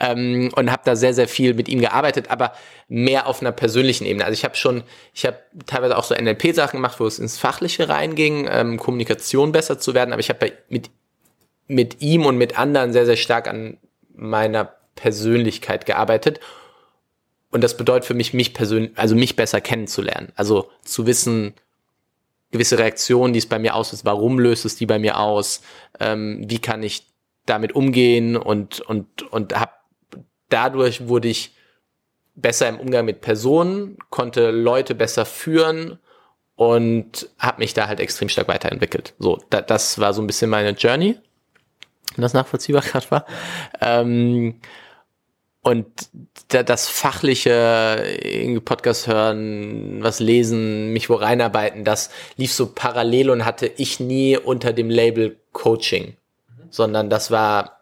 ähm, 0.00 0.50
und 0.56 0.72
habe 0.72 0.82
da 0.84 0.96
sehr, 0.96 1.12
sehr 1.12 1.28
viel 1.28 1.54
mit 1.54 1.68
ihm 1.68 1.80
gearbeitet, 1.80 2.30
aber 2.30 2.52
mehr 2.88 3.26
auf 3.26 3.40
einer 3.40 3.52
persönlichen 3.52 4.06
Ebene. 4.06 4.24
Also 4.24 4.34
ich 4.34 4.44
habe 4.44 4.56
schon, 4.56 4.84
ich 5.12 5.26
habe 5.26 5.38
teilweise 5.66 5.98
auch 5.98 6.04
so 6.04 6.14
NLP-Sachen 6.14 6.78
gemacht, 6.78 6.98
wo 6.98 7.06
es 7.06 7.18
ins 7.18 7.38
Fachliche 7.38 7.88
reinging, 7.88 8.48
ähm, 8.50 8.78
Kommunikation 8.78 9.52
besser 9.52 9.78
zu 9.78 9.94
werden, 9.94 10.12
aber 10.12 10.20
ich 10.20 10.30
habe 10.30 10.52
mit 10.68 10.90
mit 11.66 12.00
ihm 12.02 12.26
und 12.26 12.36
mit 12.36 12.58
anderen 12.58 12.92
sehr, 12.92 13.06
sehr 13.06 13.16
stark 13.16 13.48
an 13.48 13.78
meiner 14.14 14.74
Persönlichkeit 14.94 15.86
gearbeitet. 15.86 16.40
Und 17.50 17.62
das 17.62 17.76
bedeutet 17.76 18.04
für 18.04 18.14
mich, 18.14 18.34
mich 18.34 18.54
persönlich, 18.54 18.92
also 18.96 19.14
mich 19.14 19.36
besser 19.36 19.60
kennenzulernen. 19.60 20.32
Also 20.36 20.70
zu 20.84 21.06
wissen, 21.06 21.54
gewisse 22.50 22.78
Reaktionen, 22.78 23.32
die 23.32 23.38
es 23.38 23.46
bei 23.46 23.58
mir 23.58 23.74
auslöst, 23.74 24.04
warum 24.04 24.38
löst 24.38 24.64
es 24.64 24.76
die 24.76 24.86
bei 24.86 24.98
mir 24.98 25.18
aus, 25.18 25.62
ähm, 26.00 26.44
wie 26.48 26.58
kann 26.58 26.82
ich 26.82 27.06
damit 27.46 27.74
umgehen 27.74 28.36
und, 28.36 28.80
und, 28.80 29.22
und 29.30 29.58
hab, 29.58 29.84
dadurch 30.48 31.08
wurde 31.08 31.28
ich 31.28 31.54
besser 32.34 32.68
im 32.68 32.80
Umgang 32.80 33.04
mit 33.04 33.20
Personen, 33.20 33.98
konnte 34.10 34.50
Leute 34.50 34.94
besser 34.94 35.24
führen 35.24 35.98
und 36.56 37.28
habe 37.38 37.60
mich 37.60 37.74
da 37.74 37.86
halt 37.86 38.00
extrem 38.00 38.28
stark 38.28 38.48
weiterentwickelt. 38.48 39.14
So, 39.18 39.40
da, 39.50 39.60
das 39.60 39.98
war 39.98 40.14
so 40.14 40.22
ein 40.22 40.26
bisschen 40.26 40.50
meine 40.50 40.70
Journey 40.70 41.18
wenn 42.14 42.22
das 42.22 42.34
nachvollziehbar 42.34 42.82
gerade 42.82 43.10
war. 43.10 43.26
Ähm, 43.80 44.60
und 45.62 45.86
da, 46.48 46.62
das 46.62 46.88
fachliche 46.88 48.60
Podcast 48.64 49.06
hören, 49.06 50.02
was 50.02 50.20
lesen, 50.20 50.92
mich 50.92 51.08
wo 51.08 51.14
reinarbeiten, 51.14 51.84
das 51.84 52.10
lief 52.36 52.52
so 52.52 52.66
parallel 52.66 53.30
und 53.30 53.46
hatte 53.46 53.70
ich 53.78 53.98
nie 53.98 54.36
unter 54.36 54.74
dem 54.74 54.90
Label 54.90 55.38
Coaching, 55.52 56.08
mhm. 56.08 56.66
sondern 56.70 57.08
das 57.08 57.30
war 57.30 57.74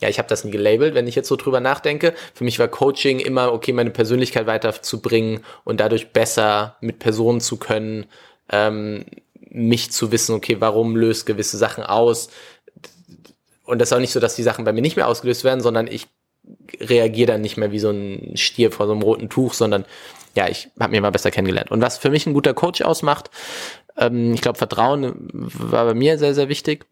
ja, 0.00 0.08
ich 0.08 0.18
habe 0.18 0.28
das 0.28 0.44
nie 0.44 0.50
gelabelt, 0.50 0.94
wenn 0.94 1.06
ich 1.06 1.14
jetzt 1.14 1.28
so 1.28 1.36
drüber 1.36 1.60
nachdenke. 1.60 2.14
Für 2.34 2.44
mich 2.44 2.58
war 2.58 2.68
Coaching 2.68 3.20
immer, 3.20 3.52
okay, 3.52 3.72
meine 3.72 3.90
Persönlichkeit 3.90 4.46
weiterzubringen 4.46 5.44
und 5.64 5.78
dadurch 5.78 6.12
besser 6.12 6.76
mit 6.80 6.98
Personen 6.98 7.40
zu 7.40 7.58
können, 7.58 8.06
ähm, 8.50 9.04
mich 9.50 9.90
zu 9.90 10.10
wissen, 10.10 10.34
okay, 10.34 10.56
warum 10.58 10.96
löst 10.96 11.26
gewisse 11.26 11.58
Sachen 11.58 11.84
aus, 11.84 12.30
und 13.70 13.78
das 13.78 13.88
ist 13.88 13.92
auch 13.92 14.00
nicht 14.00 14.12
so, 14.12 14.20
dass 14.20 14.36
die 14.36 14.42
Sachen 14.42 14.64
bei 14.64 14.72
mir 14.72 14.82
nicht 14.82 14.96
mehr 14.96 15.08
ausgelöst 15.08 15.44
werden, 15.44 15.60
sondern 15.60 15.86
ich 15.86 16.08
reagiere 16.80 17.32
dann 17.32 17.40
nicht 17.40 17.56
mehr 17.56 17.72
wie 17.72 17.78
so 17.78 17.90
ein 17.90 18.36
Stier 18.36 18.72
vor 18.72 18.86
so 18.86 18.92
einem 18.92 19.02
roten 19.02 19.28
Tuch, 19.28 19.54
sondern 19.54 19.84
ja, 20.34 20.48
ich 20.48 20.68
habe 20.78 20.92
mir 20.92 21.00
mal 21.00 21.10
besser 21.10 21.30
kennengelernt. 21.30 21.70
Und 21.70 21.80
was 21.80 21.98
für 21.98 22.10
mich 22.10 22.26
ein 22.26 22.34
guter 22.34 22.54
Coach 22.54 22.82
ausmacht, 22.82 23.30
ähm, 23.96 24.34
ich 24.34 24.40
glaube, 24.40 24.58
Vertrauen 24.58 25.28
war 25.32 25.84
bei 25.84 25.94
mir 25.94 26.18
sehr, 26.18 26.34
sehr 26.34 26.48
wichtig. 26.48 26.86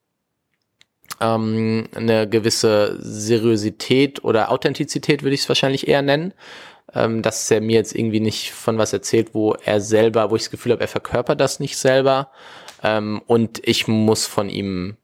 Ähm, 1.21 1.89
eine 1.95 2.29
gewisse 2.29 2.99
Seriosität 3.01 4.25
oder 4.25 4.51
Authentizität 4.51 5.23
würde 5.23 5.35
ich 5.35 5.43
es 5.43 5.49
wahrscheinlich 5.49 5.89
eher 5.89 6.03
nennen. 6.03 6.35
Ähm, 6.95 7.21
dass 7.21 7.51
er 7.51 7.61
mir 7.61 7.75
jetzt 7.75 7.95
irgendwie 7.95 8.21
nicht 8.21 8.53
von 8.53 8.79
was 8.79 8.95
erzählt, 8.95 9.35
wo 9.35 9.53
er 9.53 9.81
selber, 9.81 10.31
wo 10.31 10.37
ich 10.37 10.43
das 10.43 10.51
Gefühl 10.51 10.73
habe, 10.73 10.81
er 10.81 10.89
verkörpert 10.89 11.39
das 11.39 11.61
nicht 11.61 11.77
selber. 11.77 12.31
Ähm, 12.83 13.21
und 13.27 13.61
ich 13.67 13.89
muss 13.89 14.27
von 14.27 14.49
ihm 14.49 14.97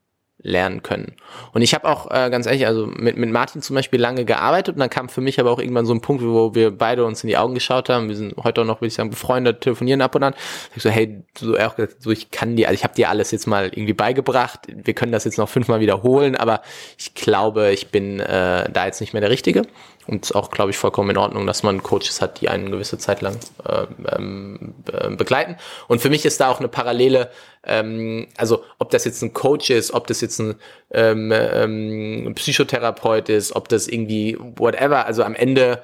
lernen 0.45 0.83
können. 0.83 1.13
Und 1.53 1.63
ich 1.63 1.73
habe 1.73 1.87
auch 1.89 2.09
äh, 2.11 2.29
ganz 2.29 2.45
ehrlich, 2.45 2.67
also 2.67 2.85
mit, 2.85 3.17
mit 3.17 3.31
Martin 3.31 3.61
zum 3.61 3.75
Beispiel 3.75 3.99
lange 3.99 4.25
gearbeitet 4.25 4.75
und 4.75 4.79
dann 4.79 4.91
kam 4.91 5.09
für 5.09 5.21
mich 5.21 5.39
aber 5.39 5.51
auch 5.51 5.59
irgendwann 5.59 5.87
so 5.87 5.93
ein 5.93 6.01
Punkt, 6.01 6.23
wo 6.23 6.53
wir 6.53 6.71
beide 6.71 7.03
uns 7.03 7.23
in 7.23 7.29
die 7.29 7.37
Augen 7.37 7.55
geschaut 7.55 7.89
haben. 7.89 8.09
Wir 8.09 8.15
sind 8.15 8.35
heute 8.37 8.61
auch 8.61 8.65
noch, 8.65 8.79
würde 8.79 8.87
ich 8.87 8.93
sagen, 8.93 9.09
befreundet, 9.09 9.61
telefonieren 9.61 10.01
ab 10.01 10.13
und 10.13 10.23
an. 10.23 10.35
Ich 10.75 10.83
so, 10.83 10.89
hey, 10.89 11.23
so, 11.37 11.57
auch 11.57 11.75
gesagt, 11.75 12.03
so 12.03 12.11
ich 12.11 12.29
kann 12.29 12.55
dir, 12.55 12.67
also 12.67 12.75
ich 12.75 12.83
habe 12.83 12.93
dir 12.93 13.09
alles 13.09 13.31
jetzt 13.31 13.47
mal 13.47 13.65
irgendwie 13.65 13.93
beigebracht. 13.93 14.59
Wir 14.67 14.93
können 14.93 15.11
das 15.11 15.25
jetzt 15.25 15.39
noch 15.39 15.49
fünfmal 15.49 15.79
wiederholen, 15.79 16.35
aber 16.35 16.61
ich 16.97 17.15
glaube, 17.15 17.71
ich 17.71 17.87
bin 17.87 18.19
äh, 18.19 18.69
da 18.69 18.85
jetzt 18.85 19.01
nicht 19.01 19.13
mehr 19.13 19.21
der 19.21 19.31
Richtige. 19.31 19.63
Und 20.07 20.25
ist 20.25 20.35
auch, 20.35 20.51
glaube 20.51 20.71
ich, 20.71 20.77
vollkommen 20.77 21.09
in 21.09 21.17
Ordnung, 21.17 21.47
dass 21.47 21.63
man 21.63 21.81
Coaches 21.81 22.21
hat, 22.21 22.41
die 22.41 22.49
einen 22.49 22.71
gewisse 22.71 22.97
Zeit 22.97 23.21
lang 23.21 23.39
äh, 23.67 23.87
ähm, 24.15 24.75
äh, 24.91 25.09
begleiten. 25.09 25.55
Und 25.87 25.99
für 25.99 26.09
mich 26.09 26.25
ist 26.25 26.39
da 26.39 26.49
auch 26.49 26.59
eine 26.59 26.67
Parallele, 26.67 27.31
ähm, 27.63 28.27
also 28.37 28.63
ob 28.77 28.91
das 28.91 29.05
jetzt 29.05 29.21
ein 29.23 29.33
Coach 29.33 29.69
ist, 29.71 29.93
ob 29.93 30.07
das 30.07 30.21
jetzt 30.21 30.39
ein 30.39 30.55
ähm, 30.91 31.31
ähm, 31.33 32.33
Psychotherapeut 32.35 33.29
ist, 33.29 33.55
ob 33.55 33.67
das 33.67 33.87
irgendwie 33.87 34.37
whatever, 34.39 35.05
also 35.05 35.23
am 35.23 35.35
Ende 35.35 35.81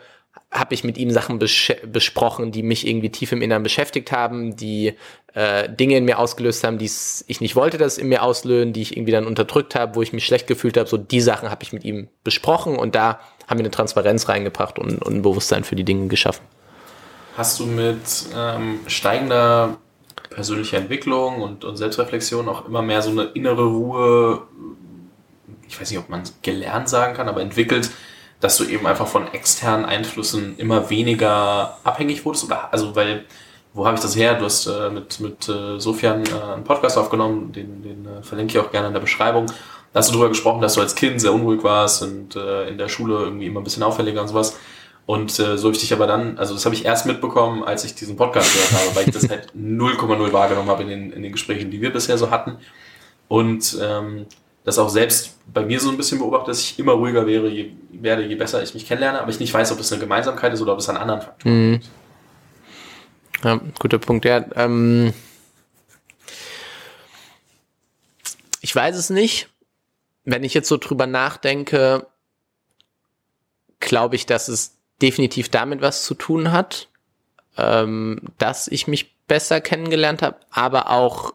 habe 0.52 0.74
ich 0.74 0.84
mit 0.84 0.98
ihm 0.98 1.12
Sachen 1.12 1.40
bes 1.40 1.74
besprochen, 1.86 2.52
die 2.52 2.62
mich 2.62 2.86
irgendwie 2.86 3.10
tief 3.10 3.32
im 3.32 3.42
Inneren 3.42 3.64
beschäftigt 3.64 4.12
haben, 4.12 4.56
die 4.56 4.94
äh, 5.34 5.70
Dinge 5.70 5.98
in 5.98 6.06
mir 6.06 6.20
ausgelöst 6.20 6.64
haben, 6.66 6.78
die 6.78 6.90
ich 7.28 7.42
nicht 7.42 7.56
wollte, 7.56 7.78
dass 7.78 7.98
in 7.98 8.10
mir 8.10 8.22
auslösen, 8.22 8.74
die 8.74 8.82
ich 8.82 8.98
irgendwie 8.98 9.14
dann 9.14 9.26
unterdrückt 9.26 9.76
habe, 9.76 9.96
wo 9.96 10.02
ich 10.02 10.12
mich 10.12 10.26
schlecht 10.26 10.48
gefühlt 10.48 10.78
habe. 10.78 10.90
So 10.90 10.98
die 10.98 11.22
Sachen 11.22 11.50
habe 11.50 11.64
ich 11.64 11.72
mit 11.72 11.86
ihm 11.86 12.10
besprochen 12.24 12.76
und 12.76 12.96
da 12.96 13.22
haben 13.52 13.60
wir 13.60 13.66
eine 13.66 13.72
Transparenz 13.72 14.30
reingebracht 14.30 14.80
und, 14.80 15.04
und 15.04 15.14
ein 15.14 15.22
Bewusstsein 15.22 15.64
für 15.66 15.76
die 15.76 15.84
Dinge 15.84 16.08
geschaffen. 16.08 16.44
Hast 17.38 17.60
du 17.60 17.66
mit 17.66 18.00
ähm, 18.36 18.80
steigender 18.88 19.78
persönlicher 20.30 20.78
Entwicklung 20.78 21.42
und, 21.42 21.66
und 21.66 21.76
Selbstreflexion 21.76 22.48
auch 22.48 22.66
immer 22.66 22.82
mehr 22.82 23.02
so 23.02 23.12
eine 23.12 23.24
innere 23.24 23.66
Ruhe, 23.66 24.44
ich 25.68 25.80
weiß 25.80 25.92
nicht, 25.92 26.00
ob 26.00 26.10
man 26.10 26.24
gelernt 26.42 26.88
sagen 26.88 27.14
kann, 27.14 27.28
aber 27.28 27.42
entwickelt, 27.42 27.92
dass 28.40 28.58
du 28.58 28.64
eben 28.64 28.88
einfach 28.88 29.08
von 29.08 29.32
externen 29.34 29.86
Einflüssen 29.86 30.58
immer 30.58 30.90
weniger 30.90 31.78
abhängig 31.84 32.26
wurdest? 32.26 32.46
Oder, 32.46 32.74
also, 32.74 32.96
weil, 32.96 33.26
wo 33.74 33.86
habe 33.86 33.96
ich 33.96 34.02
das 34.02 34.16
her? 34.16 34.36
Du 34.36 34.46
hast 34.46 34.66
äh, 34.66 34.90
mit, 34.90 35.20
mit 35.20 35.50
äh, 35.50 35.78
Sofian 35.78 36.24
äh, 36.26 36.54
einen 36.54 36.64
Podcast 36.64 36.98
aufgenommen, 36.98 37.52
den, 37.52 37.84
den 37.84 38.06
äh, 38.06 38.24
verlinke 38.24 38.58
ich 38.58 38.66
auch 38.66 38.72
gerne 38.72 38.88
in 38.88 38.94
der 38.94 39.02
Beschreibung. 39.02 39.48
Da 39.94 40.00
hast 40.00 40.10
du 40.10 40.14
darüber 40.14 40.30
gesprochen, 40.30 40.62
dass 40.62 40.76
du 40.76 40.82
als 40.82 40.96
Kind 40.96 41.20
sehr 41.20 41.34
unruhig 41.34 41.64
warst 41.64 42.02
und 42.02 42.36
äh, 42.36 42.70
in 42.70 42.78
der 42.78 42.88
Schule 42.88 43.16
irgendwie 43.16 43.48
immer 43.48 43.60
ein 43.60 43.64
bisschen 43.64 43.84
auffälliger 43.84 44.22
und 44.22 44.30
sowas. 44.30 44.58
Und 45.06 45.38
äh, 45.40 45.58
so 45.58 45.68
habe 45.68 45.76
ich 45.76 45.82
dich 45.82 45.92
aber 45.92 46.08
dann, 46.08 46.38
also 46.38 46.54
das 46.54 46.64
habe 46.64 46.76
ich 46.76 46.86
erst 46.86 47.06
mitbekommen, 47.06 47.64
als 47.64 47.84
ich 47.84 47.96
diesen 47.96 48.16
Podcast 48.16 48.54
gehört 48.54 48.72
habe, 48.72 48.96
weil 48.96 49.08
ich 49.08 49.14
das 49.14 49.30
halt 49.30 49.52
0,0 49.58 50.32
wahrgenommen 50.32 50.70
habe 50.70 50.84
in 50.84 50.90
den, 50.90 51.12
in 51.12 51.24
den 51.24 51.32
Gesprächen, 51.34 51.72
die 51.72 51.82
wir 51.82 51.92
bisher 51.92 52.18
so 52.18 52.32
hatten. 52.32 52.58
Und 53.28 53.78
ähm, 53.82 54.28
das 54.64 54.78
auch 54.78 54.90
selbst 54.90 55.38
bei 55.52 55.66
mir 55.66 55.80
so 55.80 55.90
ein 55.90 55.98
bisschen 55.98 56.20
beobachtet, 56.20 56.50
dass 56.50 56.62
ich 56.62 56.80
immer 56.80 56.94
ruhiger 56.94 57.26
wäre, 57.26 57.50
je, 57.50 57.72
werde, 57.92 58.24
je 58.26 58.36
besser 58.36 58.62
ich 58.62 58.74
mich 58.74 58.88
kennenlerne, 58.88 59.20
aber 59.20 59.32
ich 59.32 59.40
nicht 59.40 59.54
weiß, 59.54 59.72
ob 59.72 59.80
das 59.80 59.92
eine 59.92 60.00
Gemeinsamkeit 60.00 60.54
ist 60.54 60.62
oder 60.62 60.74
ob 60.74 60.80
es 60.80 60.88
an 60.88 60.98
anderen 60.98 61.22
Faktoren 61.22 61.72
mhm. 61.72 61.80
Ja, 63.44 63.60
guter 63.80 63.98
Punkt. 63.98 64.24
Ja, 64.24 64.46
ähm, 64.56 65.14
ich 68.62 68.76
weiß 68.76 68.96
es 68.96 69.10
nicht 69.10 69.50
wenn 70.24 70.44
ich 70.44 70.54
jetzt 70.54 70.68
so 70.68 70.78
drüber 70.78 71.08
nachdenke, 71.08 72.08
glaube 73.80 74.16
ich, 74.16 74.26
dass 74.26 74.48
es 74.48 74.78
definitiv 75.02 75.50
damit 75.50 75.82
was 75.82 76.06
zu 76.06 76.14
tun 76.14 76.52
hat, 76.52 76.90
ähm, 77.58 78.22
dass 78.38 78.68
ich 78.68 78.88
mich 78.88 79.16
besser 79.28 79.62
kennengelernt 79.62 80.22
habe, 80.22 80.38
aber 80.52 80.90
auch 80.90 81.34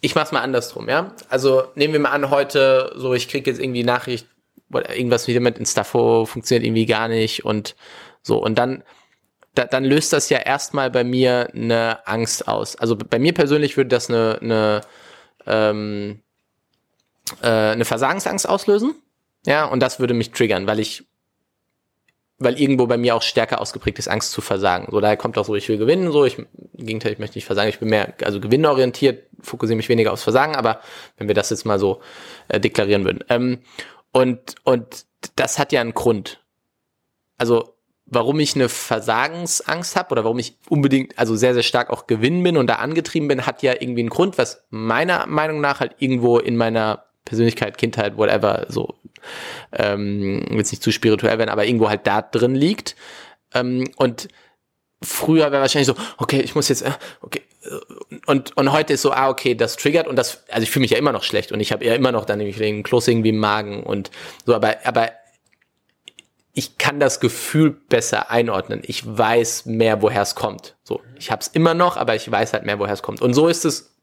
ich 0.00 0.14
mach's 0.14 0.32
mal 0.32 0.42
andersrum, 0.42 0.90
ja. 0.90 1.14
Also 1.30 1.64
nehmen 1.76 1.94
wir 1.94 2.00
mal 2.00 2.10
an, 2.10 2.28
heute 2.28 2.92
so, 2.94 3.14
ich 3.14 3.26
krieg 3.26 3.46
jetzt 3.46 3.58
irgendwie 3.58 3.84
Nachricht, 3.84 4.26
irgendwas 4.70 5.28
wieder 5.28 5.40
mit 5.40 5.56
Instafo 5.56 6.26
funktioniert 6.26 6.66
irgendwie 6.66 6.84
gar 6.84 7.08
nicht 7.08 7.44
und 7.46 7.74
so 8.22 8.42
und 8.42 8.56
dann 8.56 8.82
da, 9.54 9.64
dann 9.64 9.84
löst 9.84 10.12
das 10.12 10.28
ja 10.28 10.38
erstmal 10.38 10.90
bei 10.90 11.04
mir 11.04 11.48
eine 11.54 12.06
Angst 12.06 12.48
aus. 12.48 12.76
Also 12.76 12.96
bei 12.96 13.18
mir 13.18 13.32
persönlich 13.32 13.76
würde 13.76 13.88
das 13.88 14.10
eine, 14.10 14.38
eine 14.42 14.80
ähm, 15.46 16.20
äh, 17.42 17.46
eine 17.48 17.84
Versagensangst 17.84 18.48
auslösen. 18.48 18.94
Ja, 19.46 19.66
und 19.66 19.80
das 19.80 20.00
würde 20.00 20.14
mich 20.14 20.30
triggern, 20.30 20.66
weil 20.66 20.80
ich, 20.80 21.04
weil 22.38 22.58
irgendwo 22.58 22.86
bei 22.86 22.96
mir 22.96 23.14
auch 23.14 23.22
stärker 23.22 23.60
ausgeprägt 23.60 23.98
ist, 23.98 24.08
Angst 24.08 24.32
zu 24.32 24.40
versagen. 24.40 24.88
So, 24.90 25.00
daher 25.00 25.16
kommt 25.16 25.36
auch 25.36 25.44
so, 25.44 25.54
ich 25.54 25.68
will 25.68 25.78
gewinnen, 25.78 26.12
so, 26.12 26.24
ich, 26.24 26.38
im 26.38 26.46
Gegenteil, 26.74 27.12
ich 27.12 27.18
möchte 27.18 27.36
nicht 27.36 27.44
versagen, 27.44 27.68
ich 27.68 27.78
bin 27.78 27.90
mehr, 27.90 28.14
also 28.22 28.40
gewinnorientiert, 28.40 29.26
fokussiere 29.40 29.76
mich 29.76 29.88
weniger 29.88 30.12
aufs 30.12 30.22
Versagen, 30.22 30.56
aber 30.56 30.80
wenn 31.18 31.28
wir 31.28 31.34
das 31.34 31.50
jetzt 31.50 31.66
mal 31.66 31.78
so 31.78 32.00
äh, 32.48 32.58
deklarieren 32.58 33.04
würden. 33.04 33.24
Ähm, 33.28 33.58
und, 34.12 34.54
und 34.64 35.06
das 35.36 35.58
hat 35.58 35.72
ja 35.72 35.80
einen 35.80 35.94
Grund. 35.94 36.42
Also, 37.36 37.73
warum 38.06 38.38
ich 38.40 38.54
eine 38.54 38.68
Versagensangst 38.68 39.96
habe 39.96 40.12
oder 40.12 40.24
warum 40.24 40.38
ich 40.38 40.56
unbedingt, 40.68 41.18
also 41.18 41.36
sehr, 41.36 41.54
sehr 41.54 41.62
stark 41.62 41.90
auch 41.90 42.06
gewinnen 42.06 42.42
bin 42.42 42.56
und 42.56 42.68
da 42.68 42.76
angetrieben 42.76 43.28
bin, 43.28 43.46
hat 43.46 43.62
ja 43.62 43.72
irgendwie 43.72 44.00
einen 44.00 44.10
Grund, 44.10 44.38
was 44.38 44.64
meiner 44.70 45.26
Meinung 45.26 45.60
nach 45.60 45.80
halt 45.80 45.96
irgendwo 45.98 46.38
in 46.38 46.56
meiner 46.56 47.04
Persönlichkeit, 47.24 47.78
Kindheit, 47.78 48.16
whatever, 48.18 48.66
so, 48.68 48.94
ähm, 49.72 50.44
jetzt 50.50 50.72
nicht 50.72 50.82
zu 50.82 50.92
spirituell 50.92 51.38
werden, 51.38 51.48
aber 51.48 51.64
irgendwo 51.64 51.88
halt 51.88 52.06
da 52.06 52.20
drin 52.20 52.54
liegt. 52.54 52.96
Ähm, 53.54 53.90
und 53.96 54.28
früher 55.02 55.50
wäre 55.50 55.62
wahrscheinlich 55.62 55.86
so, 55.86 55.94
okay, 56.18 56.40
ich 56.40 56.54
muss 56.54 56.68
jetzt, 56.68 56.82
äh, 56.82 56.92
okay, 57.22 57.42
und, 58.26 58.54
und 58.56 58.72
heute 58.72 58.92
ist 58.92 59.02
so, 59.02 59.12
ah, 59.12 59.30
okay, 59.30 59.54
das 59.54 59.76
triggert 59.76 60.06
und 60.06 60.16
das, 60.16 60.44
also 60.50 60.62
ich 60.62 60.70
fühle 60.70 60.82
mich 60.82 60.90
ja 60.90 60.98
immer 60.98 61.12
noch 61.12 61.22
schlecht 61.22 61.52
und 61.52 61.60
ich 61.60 61.72
habe 61.72 61.84
ja 61.84 61.94
immer 61.94 62.12
noch 62.12 62.26
dann 62.26 62.38
nämlich 62.38 62.58
den 62.58 62.82
Kloß 62.82 63.08
irgendwie 63.08 63.30
im 63.30 63.38
Magen 63.38 63.82
und 63.82 64.10
so, 64.44 64.54
aber, 64.54 64.76
aber 64.84 65.10
ich 66.54 66.78
kann 66.78 67.00
das 67.00 67.18
Gefühl 67.18 67.72
besser 67.72 68.30
einordnen. 68.30 68.80
Ich 68.84 69.04
weiß 69.04 69.66
mehr, 69.66 70.02
woher 70.02 70.22
es 70.22 70.36
kommt. 70.36 70.76
So, 70.84 71.00
ich 71.18 71.32
habe 71.32 71.40
es 71.40 71.48
immer 71.48 71.74
noch, 71.74 71.96
aber 71.96 72.14
ich 72.14 72.30
weiß 72.30 72.52
halt 72.52 72.64
mehr, 72.64 72.78
woher 72.78 72.94
es 72.94 73.02
kommt. 73.02 73.20
Und 73.20 73.34
so 73.34 73.48
ist 73.48 73.64
es, 73.64 73.96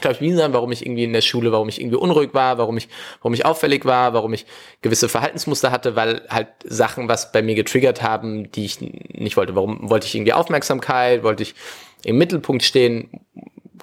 glaube 0.00 0.14
ich, 0.14 0.20
wie 0.20 0.36
warum 0.36 0.70
ich 0.70 0.86
irgendwie 0.86 1.02
in 1.02 1.12
der 1.12 1.22
Schule, 1.22 1.50
warum 1.50 1.68
ich 1.68 1.80
irgendwie 1.80 1.96
unruhig 1.96 2.34
war, 2.34 2.56
warum 2.56 2.76
ich, 2.76 2.88
warum 3.20 3.34
ich 3.34 3.44
auffällig 3.44 3.84
war, 3.84 4.14
warum 4.14 4.32
ich 4.32 4.46
gewisse 4.80 5.08
Verhaltensmuster 5.08 5.72
hatte, 5.72 5.96
weil 5.96 6.22
halt 6.30 6.48
Sachen, 6.64 7.08
was 7.08 7.32
bei 7.32 7.42
mir 7.42 7.56
getriggert 7.56 8.00
haben, 8.00 8.52
die 8.52 8.64
ich 8.64 8.80
nicht 8.80 9.36
wollte. 9.36 9.56
Warum 9.56 9.90
wollte 9.90 10.06
ich 10.06 10.14
irgendwie 10.14 10.34
Aufmerksamkeit? 10.34 11.24
Wollte 11.24 11.42
ich 11.42 11.56
im 12.04 12.16
Mittelpunkt 12.16 12.62
stehen? 12.62 13.10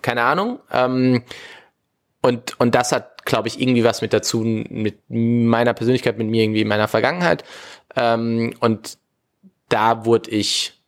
Keine 0.01 0.23
Ahnung. 0.23 0.59
Ähm, 0.71 1.23
und, 2.21 2.57
und 2.61 2.75
das 2.75 2.93
hat, 2.93 3.14
glaube 3.25 3.47
ich, 3.47 3.59
irgendwie 3.59 3.83
was 3.83 4.01
mit 4.01 4.13
dazu, 4.13 4.41
mit 4.41 4.99
meiner 5.09 5.73
Persönlichkeit, 5.73 6.17
mit 6.17 6.27
mir 6.27 6.43
irgendwie 6.43 6.61
in 6.61 6.67
meiner 6.67 6.87
Vergangenheit. 6.87 7.43
Ähm, 7.95 8.53
und 8.59 8.97
da 9.67 10.05
wurde 10.05 10.29
ich, 10.29 10.79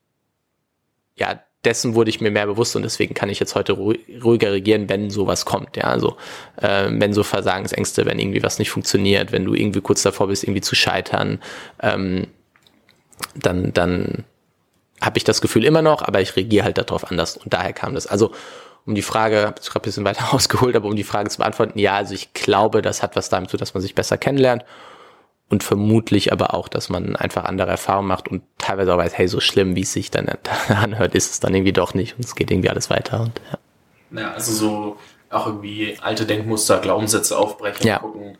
ja, 1.15 1.41
dessen 1.65 1.95
wurde 1.95 2.09
ich 2.09 2.21
mir 2.21 2.31
mehr 2.31 2.45
bewusst 2.45 2.75
und 2.75 2.83
deswegen 2.83 3.13
kann 3.13 3.29
ich 3.29 3.39
jetzt 3.39 3.55
heute 3.55 3.73
ruhiger 3.73 4.51
regieren, 4.51 4.87
wenn 4.87 5.09
sowas 5.09 5.45
kommt. 5.45 5.75
Ja, 5.75 5.85
also 5.85 6.15
äh, 6.57 6.87
wenn 6.89 7.13
so 7.13 7.23
Versagensängste, 7.23 8.05
wenn 8.05 8.19
irgendwie 8.19 8.43
was 8.43 8.59
nicht 8.59 8.69
funktioniert, 8.69 9.31
wenn 9.31 9.43
du 9.43 9.53
irgendwie 9.53 9.81
kurz 9.81 10.03
davor 10.03 10.27
bist, 10.27 10.43
irgendwie 10.43 10.61
zu 10.61 10.75
scheitern, 10.75 11.41
ähm, 11.81 12.27
dann, 13.35 13.73
dann 13.73 14.23
habe 15.01 15.17
ich 15.17 15.23
das 15.23 15.41
Gefühl 15.41 15.65
immer 15.65 15.81
noch, 15.81 16.03
aber 16.03 16.21
ich 16.21 16.35
reagiere 16.35 16.65
halt 16.65 16.77
darauf 16.77 17.09
anders 17.09 17.35
und 17.35 17.51
daher 17.53 17.73
kam 17.73 17.95
das. 17.95 18.07
Also 18.07 18.31
um 18.87 18.95
die 18.95 19.01
Frage, 19.01 19.45
habe 19.45 19.55
ich 19.61 19.67
gerade 19.67 19.83
ein 19.83 19.89
bisschen 19.89 20.05
weiter 20.05 20.33
ausgeholt, 20.33 20.75
aber 20.75 20.87
um 20.87 20.95
die 20.95 21.03
Frage 21.03 21.29
zu 21.29 21.37
beantworten, 21.37 21.77
ja, 21.77 21.95
also 21.95 22.13
ich 22.13 22.33
glaube, 22.33 22.81
das 22.81 23.03
hat 23.03 23.15
was 23.15 23.29
damit 23.29 23.49
zu, 23.49 23.57
dass 23.57 23.73
man 23.73 23.81
sich 23.81 23.93
besser 23.93 24.17
kennenlernt 24.17 24.63
und 25.49 25.63
vermutlich 25.63 26.31
aber 26.31 26.53
auch, 26.53 26.67
dass 26.67 26.89
man 26.89 27.15
einfach 27.15 27.45
andere 27.45 27.69
Erfahrungen 27.69 28.07
macht 28.07 28.27
und 28.27 28.43
teilweise 28.57 28.93
auch 28.93 28.97
weiß, 28.97 29.17
hey, 29.17 29.27
so 29.27 29.39
schlimm, 29.39 29.75
wie 29.75 29.81
es 29.81 29.93
sich 29.93 30.09
dann 30.09 30.27
anhört, 30.69 31.15
ist 31.15 31.31
es 31.31 31.39
dann 31.39 31.53
irgendwie 31.53 31.73
doch 31.73 31.93
nicht 31.93 32.17
und 32.17 32.25
es 32.25 32.35
geht 32.35 32.49
irgendwie 32.49 32.69
alles 32.69 32.89
weiter. 32.89 33.21
Und, 33.21 33.41
ja. 34.11 34.21
ja, 34.21 34.33
also 34.33 34.51
so 34.53 34.97
auch 35.29 35.47
irgendwie 35.47 35.97
alte 36.01 36.25
Denkmuster, 36.25 36.79
Glaubenssätze 36.79 37.37
aufbrechen, 37.37 37.85
ja. 37.85 37.99
gucken, 37.99 38.37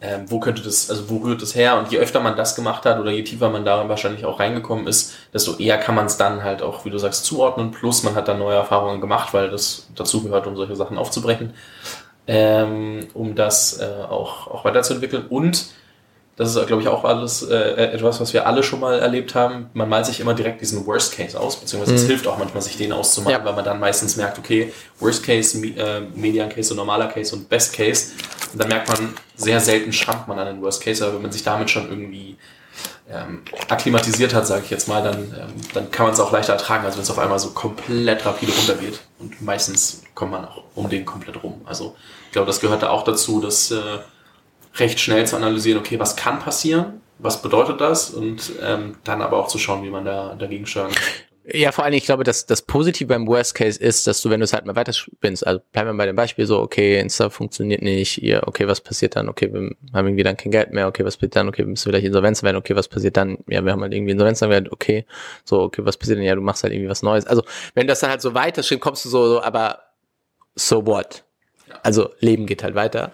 ähm, 0.00 0.30
wo 0.30 0.38
könnte 0.38 0.62
das, 0.62 0.90
also 0.90 1.10
wo 1.10 1.18
rührt 1.18 1.42
das 1.42 1.54
her? 1.54 1.76
Und 1.78 1.90
je 1.90 1.98
öfter 1.98 2.20
man 2.20 2.36
das 2.36 2.54
gemacht 2.54 2.84
hat 2.84 3.00
oder 3.00 3.10
je 3.10 3.24
tiefer 3.24 3.50
man 3.50 3.64
da 3.64 3.88
wahrscheinlich 3.88 4.24
auch 4.24 4.38
reingekommen 4.38 4.86
ist, 4.86 5.14
desto 5.32 5.56
eher 5.56 5.78
kann 5.78 5.96
man 5.96 6.06
es 6.06 6.16
dann 6.16 6.44
halt 6.44 6.62
auch, 6.62 6.84
wie 6.84 6.90
du 6.90 6.98
sagst, 6.98 7.24
zuordnen. 7.24 7.72
Plus 7.72 8.04
man 8.04 8.14
hat 8.14 8.28
dann 8.28 8.38
neue 8.38 8.56
Erfahrungen 8.56 9.00
gemacht, 9.00 9.34
weil 9.34 9.50
das 9.50 9.88
dazu 9.96 10.22
gehört, 10.22 10.46
um 10.46 10.56
solche 10.56 10.76
Sachen 10.76 10.98
aufzubrechen, 10.98 11.52
ähm, 12.28 13.08
um 13.12 13.34
das 13.34 13.80
äh, 13.80 14.04
auch, 14.08 14.46
auch 14.46 14.64
weiterzuentwickeln. 14.64 15.26
Und 15.28 15.66
das 16.38 16.54
ist, 16.54 16.66
glaube 16.68 16.80
ich, 16.80 16.88
auch 16.88 17.02
alles 17.02 17.42
äh, 17.42 17.56
etwas, 17.56 18.20
was 18.20 18.32
wir 18.32 18.46
alle 18.46 18.62
schon 18.62 18.78
mal 18.78 19.00
erlebt 19.00 19.34
haben. 19.34 19.70
Man 19.74 19.88
malt 19.88 20.06
sich 20.06 20.20
immer 20.20 20.34
direkt 20.34 20.60
diesen 20.60 20.86
Worst 20.86 21.16
Case 21.16 21.38
aus, 21.38 21.56
beziehungsweise 21.56 21.90
mhm. 21.90 21.98
es 21.98 22.06
hilft 22.06 22.28
auch 22.28 22.38
manchmal, 22.38 22.62
sich 22.62 22.76
den 22.76 22.92
auszumalen, 22.92 23.40
ja. 23.40 23.44
weil 23.44 23.54
man 23.54 23.64
dann 23.64 23.80
meistens 23.80 24.14
merkt, 24.16 24.38
okay, 24.38 24.72
Worst 25.00 25.24
Case, 25.24 25.58
äh, 25.66 26.00
Median 26.14 26.48
Case 26.48 26.72
und 26.72 26.76
normaler 26.76 27.08
Case 27.08 27.34
und 27.34 27.48
Best 27.48 27.72
Case. 27.72 28.12
Und 28.52 28.62
dann 28.62 28.68
merkt 28.68 28.88
man, 28.88 29.14
sehr 29.34 29.58
selten 29.58 29.92
schrammt 29.92 30.28
man 30.28 30.38
an 30.38 30.46
den 30.46 30.62
Worst 30.62 30.80
Case, 30.80 31.04
aber 31.04 31.16
wenn 31.16 31.22
man 31.22 31.32
sich 31.32 31.42
damit 31.42 31.70
schon 31.70 31.88
irgendwie 31.88 32.36
ähm, 33.10 33.42
akklimatisiert 33.68 34.32
hat, 34.32 34.46
sage 34.46 34.62
ich 34.64 34.70
jetzt 34.70 34.86
mal, 34.86 35.02
dann, 35.02 35.18
ähm, 35.18 35.54
dann 35.74 35.90
kann 35.90 36.06
man 36.06 36.12
es 36.12 36.20
auch 36.20 36.30
leichter 36.30 36.52
ertragen, 36.52 36.84
als 36.84 36.94
wenn 36.94 37.02
es 37.02 37.10
auf 37.10 37.18
einmal 37.18 37.40
so 37.40 37.50
komplett 37.50 38.24
rapide 38.24 38.52
runtergeht. 38.52 39.00
Und 39.18 39.42
meistens 39.42 40.02
kommt 40.14 40.30
man 40.30 40.44
auch 40.44 40.62
um 40.76 40.88
den 40.88 41.04
komplett 41.04 41.42
rum. 41.42 41.62
Also 41.64 41.96
ich 42.26 42.32
glaube, 42.32 42.46
das 42.46 42.60
gehört 42.60 42.84
da 42.84 42.90
auch 42.90 43.02
dazu, 43.02 43.40
dass 43.40 43.72
äh, 43.72 43.98
recht 44.76 45.00
schnell 45.00 45.26
zu 45.26 45.36
analysieren, 45.36 45.78
okay, 45.78 45.98
was 45.98 46.16
kann 46.16 46.38
passieren, 46.38 47.00
was 47.18 47.42
bedeutet 47.42 47.80
das 47.80 48.10
und 48.10 48.52
ähm, 48.62 48.96
dann 49.04 49.22
aber 49.22 49.38
auch 49.38 49.48
zu 49.48 49.58
schauen, 49.58 49.82
wie 49.82 49.90
man 49.90 50.04
da 50.04 50.34
dagegen 50.34 50.66
steuern 50.66 50.92
kann. 50.92 51.04
Ja, 51.50 51.72
vor 51.72 51.84
allem, 51.84 51.94
ich 51.94 52.04
glaube, 52.04 52.24
dass 52.24 52.44
das 52.44 52.60
Positive 52.60 53.08
beim 53.08 53.26
Worst 53.26 53.54
Case 53.54 53.80
ist, 53.80 54.06
dass 54.06 54.20
du, 54.20 54.28
wenn 54.28 54.40
du 54.40 54.44
es 54.44 54.52
halt 54.52 54.66
mal 54.66 54.76
weiter 54.76 54.92
spinnst, 54.92 55.46
also 55.46 55.62
bleiben 55.72 55.88
wir 55.88 55.96
bei 55.96 56.04
dem 56.04 56.14
Beispiel 56.14 56.44
so, 56.44 56.60
okay, 56.60 57.00
Insta 57.00 57.30
funktioniert 57.30 57.80
nicht, 57.80 58.18
ja, 58.18 58.46
okay, 58.46 58.68
was 58.68 58.82
passiert 58.82 59.16
dann? 59.16 59.30
Okay, 59.30 59.50
wir 59.50 59.74
haben 59.94 60.06
irgendwie 60.06 60.24
dann 60.24 60.36
kein 60.36 60.52
Geld 60.52 60.72
mehr, 60.72 60.86
okay, 60.86 61.06
was 61.06 61.16
passiert 61.16 61.36
dann? 61.36 61.48
Okay, 61.48 61.62
wir 61.62 61.68
müssen 61.68 61.88
vielleicht 61.88 62.04
Insolvenz 62.04 62.42
werden, 62.42 62.58
okay, 62.58 62.76
was 62.76 62.86
passiert 62.86 63.16
dann? 63.16 63.38
Ja, 63.46 63.64
wir 63.64 63.72
haben 63.72 63.80
halt 63.80 63.94
irgendwie 63.94 64.12
Insolvenz 64.12 64.42
werden, 64.42 64.68
okay, 64.70 65.06
so, 65.44 65.62
okay, 65.62 65.82
was 65.86 65.96
passiert 65.96 66.18
denn? 66.18 66.26
Ja, 66.26 66.34
du 66.34 66.42
machst 66.42 66.64
halt 66.64 66.74
irgendwie 66.74 66.90
was 66.90 67.02
Neues. 67.02 67.26
Also, 67.26 67.42
wenn 67.74 67.86
das 67.86 68.00
dann 68.00 68.10
halt 68.10 68.20
so 68.20 68.34
weiter 68.34 68.62
steht, 68.62 68.80
kommst 68.80 69.06
du 69.06 69.08
so, 69.08 69.26
so 69.28 69.42
aber 69.42 69.78
so 70.54 70.86
what? 70.86 71.24
Also, 71.82 72.10
Leben 72.20 72.44
geht 72.44 72.62
halt 72.62 72.74
weiter. 72.74 73.12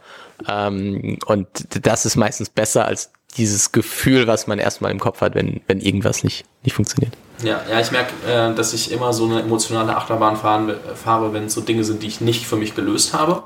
Ähm, 0.49 1.19
und 1.27 1.49
das 1.87 2.07
ist 2.07 2.17
meistens 2.17 2.51
besser 2.51 2.87
als 2.87 3.11
dieses 3.37 3.73
Gefühl, 3.73 4.27
was 4.27 4.47
man 4.47 4.59
erstmal 4.59 4.91
im 4.91 5.01
Kopf 5.01 5.21
hat, 5.21 5.35
wenn, 5.35 5.61
wenn 5.67 5.81
irgendwas 5.81 6.23
nicht, 6.23 6.45
nicht 6.63 6.75
funktioniert. 6.75 7.13
Ja, 7.43 7.61
ja, 7.69 7.81
ich 7.81 7.91
merke, 7.91 8.13
äh, 8.29 8.55
dass 8.55 8.73
ich 8.73 8.93
immer 8.93 9.13
so 9.13 9.25
eine 9.25 9.41
emotionale 9.41 9.97
Achterbahn 9.97 10.37
fahren, 10.37 10.75
fahre, 10.95 11.33
wenn 11.33 11.47
es 11.47 11.55
so 11.55 11.61
Dinge 11.61 11.85
sind, 11.85 12.03
die 12.03 12.07
ich 12.07 12.21
nicht 12.21 12.47
für 12.47 12.57
mich 12.57 12.75
gelöst 12.75 13.13
habe 13.13 13.43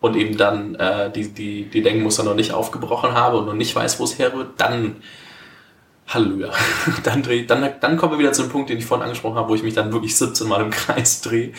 und 0.00 0.16
eben 0.16 0.36
dann 0.36 0.76
äh, 0.76 1.10
die, 1.10 1.32
die, 1.32 1.64
die 1.64 1.82
Denkmuster 1.82 2.22
noch 2.22 2.34
nicht 2.34 2.52
aufgebrochen 2.52 3.14
habe 3.14 3.38
und 3.38 3.46
noch 3.46 3.54
nicht 3.54 3.74
weiß, 3.74 3.98
wo 3.98 4.04
es 4.04 4.18
herrührt, 4.18 4.50
dann 4.58 4.96
Halleluja. 6.06 6.50
Dann, 7.02 7.22
dreh, 7.22 7.46
dann, 7.46 7.66
dann 7.80 7.96
kommen 7.96 8.12
wir 8.12 8.18
wieder 8.18 8.34
zu 8.34 8.42
dem 8.42 8.50
Punkt, 8.50 8.68
den 8.68 8.76
ich 8.76 8.84
vorhin 8.84 9.04
angesprochen 9.04 9.36
habe, 9.36 9.48
wo 9.48 9.54
ich 9.54 9.62
mich 9.62 9.72
dann 9.72 9.90
wirklich 9.90 10.14
17 10.14 10.46
Mal 10.46 10.60
im 10.60 10.70
Kreis 10.70 11.22
drehe 11.22 11.52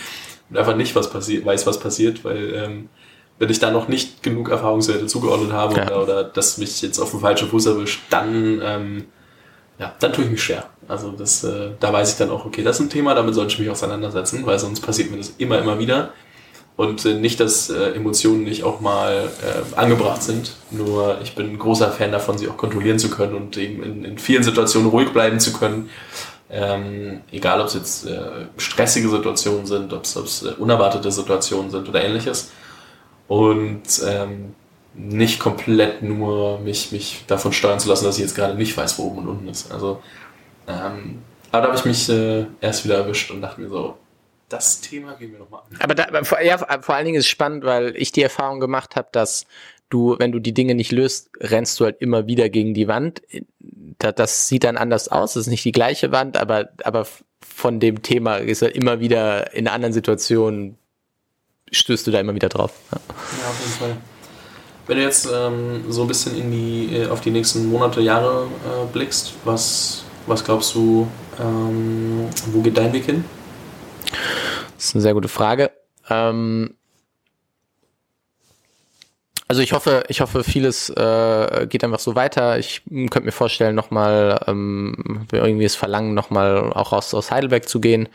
und 0.51 0.57
einfach 0.57 0.76
nicht 0.76 0.95
was 0.95 1.09
passiert, 1.09 1.43
weiß, 1.43 1.65
was 1.65 1.80
passiert, 1.80 2.23
weil 2.23 2.53
ähm, 2.53 2.89
wenn 3.38 3.49
ich 3.49 3.59
da 3.59 3.71
noch 3.71 3.88
nicht 3.88 4.23
genug 4.23 4.49
Erfahrungswerte 4.49 5.07
zugeordnet 5.07 5.51
habe 5.51 5.75
ja. 5.75 5.86
oder, 5.86 6.03
oder 6.03 6.23
das 6.23 6.57
mich 6.57 6.81
jetzt 6.81 6.99
auf 6.99 7.11
den 7.11 7.19
falschen 7.19 7.49
Fuß 7.49 7.65
erwischt, 7.65 8.01
dann, 8.09 8.61
ähm, 8.63 9.05
ja, 9.77 9.93
dann 9.99 10.13
tue 10.13 10.23
ich 10.23 10.31
mich 10.31 10.43
schwer. 10.43 10.69
Also 10.88 11.11
das, 11.11 11.43
äh, 11.43 11.71
da 11.79 11.91
weiß 11.91 12.11
ich 12.11 12.17
dann 12.17 12.29
auch, 12.29 12.45
okay, 12.45 12.63
das 12.63 12.77
ist 12.77 12.86
ein 12.86 12.89
Thema, 12.89 13.13
damit 13.13 13.36
sollte 13.36 13.53
ich 13.53 13.59
mich 13.59 13.69
auseinandersetzen, 13.69 14.45
weil 14.45 14.57
sonst 14.59 14.79
passiert 14.81 15.11
mir 15.11 15.17
das 15.17 15.33
immer, 15.38 15.59
immer 15.59 15.79
wieder. 15.79 16.13
Und 16.77 17.05
äh, 17.05 17.13
nicht, 17.13 17.39
dass 17.39 17.69
äh, 17.69 17.91
Emotionen 17.91 18.43
nicht 18.43 18.63
auch 18.63 18.81
mal 18.81 19.29
äh, 19.41 19.75
angebracht 19.77 20.21
sind, 20.21 20.53
nur 20.71 21.19
ich 21.23 21.33
bin 21.33 21.51
ein 21.51 21.59
großer 21.59 21.89
Fan 21.91 22.11
davon, 22.11 22.38
sie 22.38 22.49
auch 22.49 22.57
kontrollieren 22.57 22.99
zu 22.99 23.09
können 23.09 23.33
und 23.33 23.57
eben 23.57 23.81
in, 23.81 24.05
in 24.05 24.17
vielen 24.17 24.43
Situationen 24.43 24.89
ruhig 24.89 25.09
bleiben 25.11 25.39
zu 25.39 25.53
können. 25.53 25.89
Ähm, 26.49 27.21
egal, 27.31 27.59
ob 27.61 27.67
es 27.67 27.73
jetzt 27.73 28.05
äh, 28.07 28.19
stressige 28.57 29.09
Situationen 29.09 29.65
sind, 29.65 29.93
ob 29.93 30.03
es 30.03 30.43
äh, 30.43 30.49
unerwartete 30.59 31.11
Situationen 31.11 31.71
sind 31.71 31.88
oder 31.89 32.03
ähnliches 32.03 32.51
und 33.28 33.84
ähm, 34.05 34.55
nicht 34.93 35.39
komplett 35.39 36.01
nur 36.01 36.59
mich, 36.59 36.91
mich 36.91 37.23
davon 37.28 37.51
steuern 37.51 37.80
zu 37.80 37.89
lassen, 37.89 38.05
dass 38.05 38.15
ich 38.15 38.21
jetzt 38.21 38.36
gerade 38.36 38.55
nicht 38.55 38.76
weiß, 38.76 38.97
wo 38.97 39.03
oben 39.03 39.19
und 39.19 39.28
unten 39.28 39.47
ist. 39.49 39.71
Also, 39.71 40.01
ähm, 40.67 41.21
aber 41.51 41.61
da 41.61 41.67
habe 41.67 41.78
ich 41.78 41.86
mich 41.86 42.09
äh, 42.09 42.45
erst 42.61 42.86
wieder 42.86 42.97
erwischt 42.97 43.32
und 43.32 43.41
dachte 43.41 43.61
mir 43.61 43.69
so, 43.69 43.97
das 44.49 44.80
Thema 44.80 45.13
gehen 45.15 45.32
wir 45.32 45.39
nochmal 45.39 45.61
an. 45.61 45.78
Aber, 45.82 45.95
da, 45.95 46.07
aber 46.07 46.43
ja, 46.43 46.57
vor 46.57 46.95
allen 46.95 47.05
Dingen 47.05 47.17
ist 47.17 47.26
es 47.26 47.30
spannend, 47.30 47.63
weil 47.65 47.95
ich 47.97 48.11
die 48.11 48.21
Erfahrung 48.21 48.59
gemacht 48.59 48.95
habe, 48.95 49.09
dass 49.11 49.47
du, 49.89 50.15
wenn 50.19 50.32
du 50.32 50.39
die 50.39 50.53
Dinge 50.53 50.76
nicht 50.76 50.91
löst, 50.91 51.30
rennst 51.39 51.80
du 51.80 51.86
halt 51.86 51.97
immer 51.99 52.28
wieder 52.28 52.49
gegen 52.49 52.73
die 52.73 52.88
Wand. 52.88 53.21
Das, 53.99 54.15
das 54.15 54.47
sieht 54.47 54.63
dann 54.63 54.78
anders 54.78 55.07
aus, 55.07 55.34
das 55.34 55.41
ist 55.41 55.49
nicht 55.49 55.65
die 55.65 55.71
gleiche 55.71 56.11
Wand, 56.11 56.38
aber, 56.38 56.69
aber 56.84 57.07
von 57.41 57.80
dem 57.80 58.01
Thema 58.01 58.38
ist 58.38 58.61
er 58.61 58.76
immer 58.76 58.99
wieder 58.99 59.53
in 59.53 59.67
anderen 59.67 59.93
Situationen 59.93 60.78
stößt 61.78 62.07
du 62.07 62.11
da 62.11 62.19
immer 62.19 62.36
wieder 62.36 62.49
drauf. 62.49 62.71
Ja, 62.91 62.99
ja 63.41 63.49
auf 63.49 63.59
jeden 63.59 63.71
Fall. 63.73 63.97
Wenn 64.88 64.97
du 64.97 65.03
jetzt 65.03 65.28
ähm, 65.32 65.86
so 65.89 66.03
ein 66.03 66.07
bisschen 66.07 66.38
in 66.38 66.51
die, 66.51 66.95
äh, 66.95 67.07
auf 67.07 67.21
die 67.21 67.32
nächsten 67.32 67.67
Monate, 67.69 68.01
Jahre 68.01 68.45
äh, 68.45 68.86
blickst, 68.93 69.34
was, 69.43 70.03
was 70.28 70.43
glaubst 70.43 70.76
du, 70.76 71.07
ähm, 71.39 72.28
wo 72.51 72.61
geht 72.61 72.78
dein 72.78 72.93
Weg 72.93 73.05
hin? 73.05 73.26
Das 74.76 74.86
ist 74.86 74.95
eine 74.95 75.01
sehr 75.01 75.13
gute 75.13 75.28
Frage. 75.28 75.71
Ähm, 76.09 76.76
also 79.47 79.61
ich 79.61 79.73
hoffe, 79.73 80.03
ich 80.07 80.21
hoffe, 80.21 80.43
vieles 80.43 80.89
äh, 80.89 81.67
geht 81.67 81.84
einfach 81.84 81.99
so 81.99 82.15
weiter. 82.15 82.57
Ich 82.57 82.82
könnte 82.86 83.21
mir 83.21 83.32
vorstellen, 83.32 83.76
nochmal 83.76 84.39
ähm, 84.47 85.28
irgendwie 85.32 85.63
das 85.63 85.76
Verlangen, 85.76 86.13
nochmal 86.13 86.71
auch 86.73 86.91
raus 86.91 87.13
aus 87.13 87.32
Heidelberg 87.32 87.69
zu 87.69 87.80
gehen. 87.80 88.09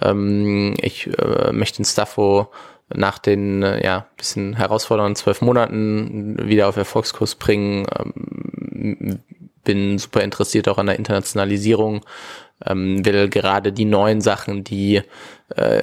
Ähm, 0.00 0.74
ich 0.80 1.08
äh, 1.18 1.52
möchte 1.52 1.78
in 1.78 1.84
Staffo 1.84 2.48
nach 2.94 3.18
den 3.18 3.62
äh, 3.62 3.84
ja 3.84 4.06
bisschen 4.16 4.54
herausfordernden 4.54 5.16
zwölf 5.16 5.40
Monaten 5.40 6.36
wieder 6.48 6.68
auf 6.68 6.76
Erfolgskurs 6.76 7.34
bringen. 7.34 7.86
Ähm, 7.98 9.20
bin 9.64 9.98
super 9.98 10.22
interessiert 10.22 10.68
auch 10.68 10.78
an 10.78 10.86
der 10.86 10.96
Internationalisierung. 10.96 12.04
Ähm, 12.64 13.04
will 13.04 13.28
gerade 13.28 13.72
die 13.72 13.84
neuen 13.84 14.20
Sachen, 14.20 14.64
die 14.64 15.02
äh, 15.56 15.82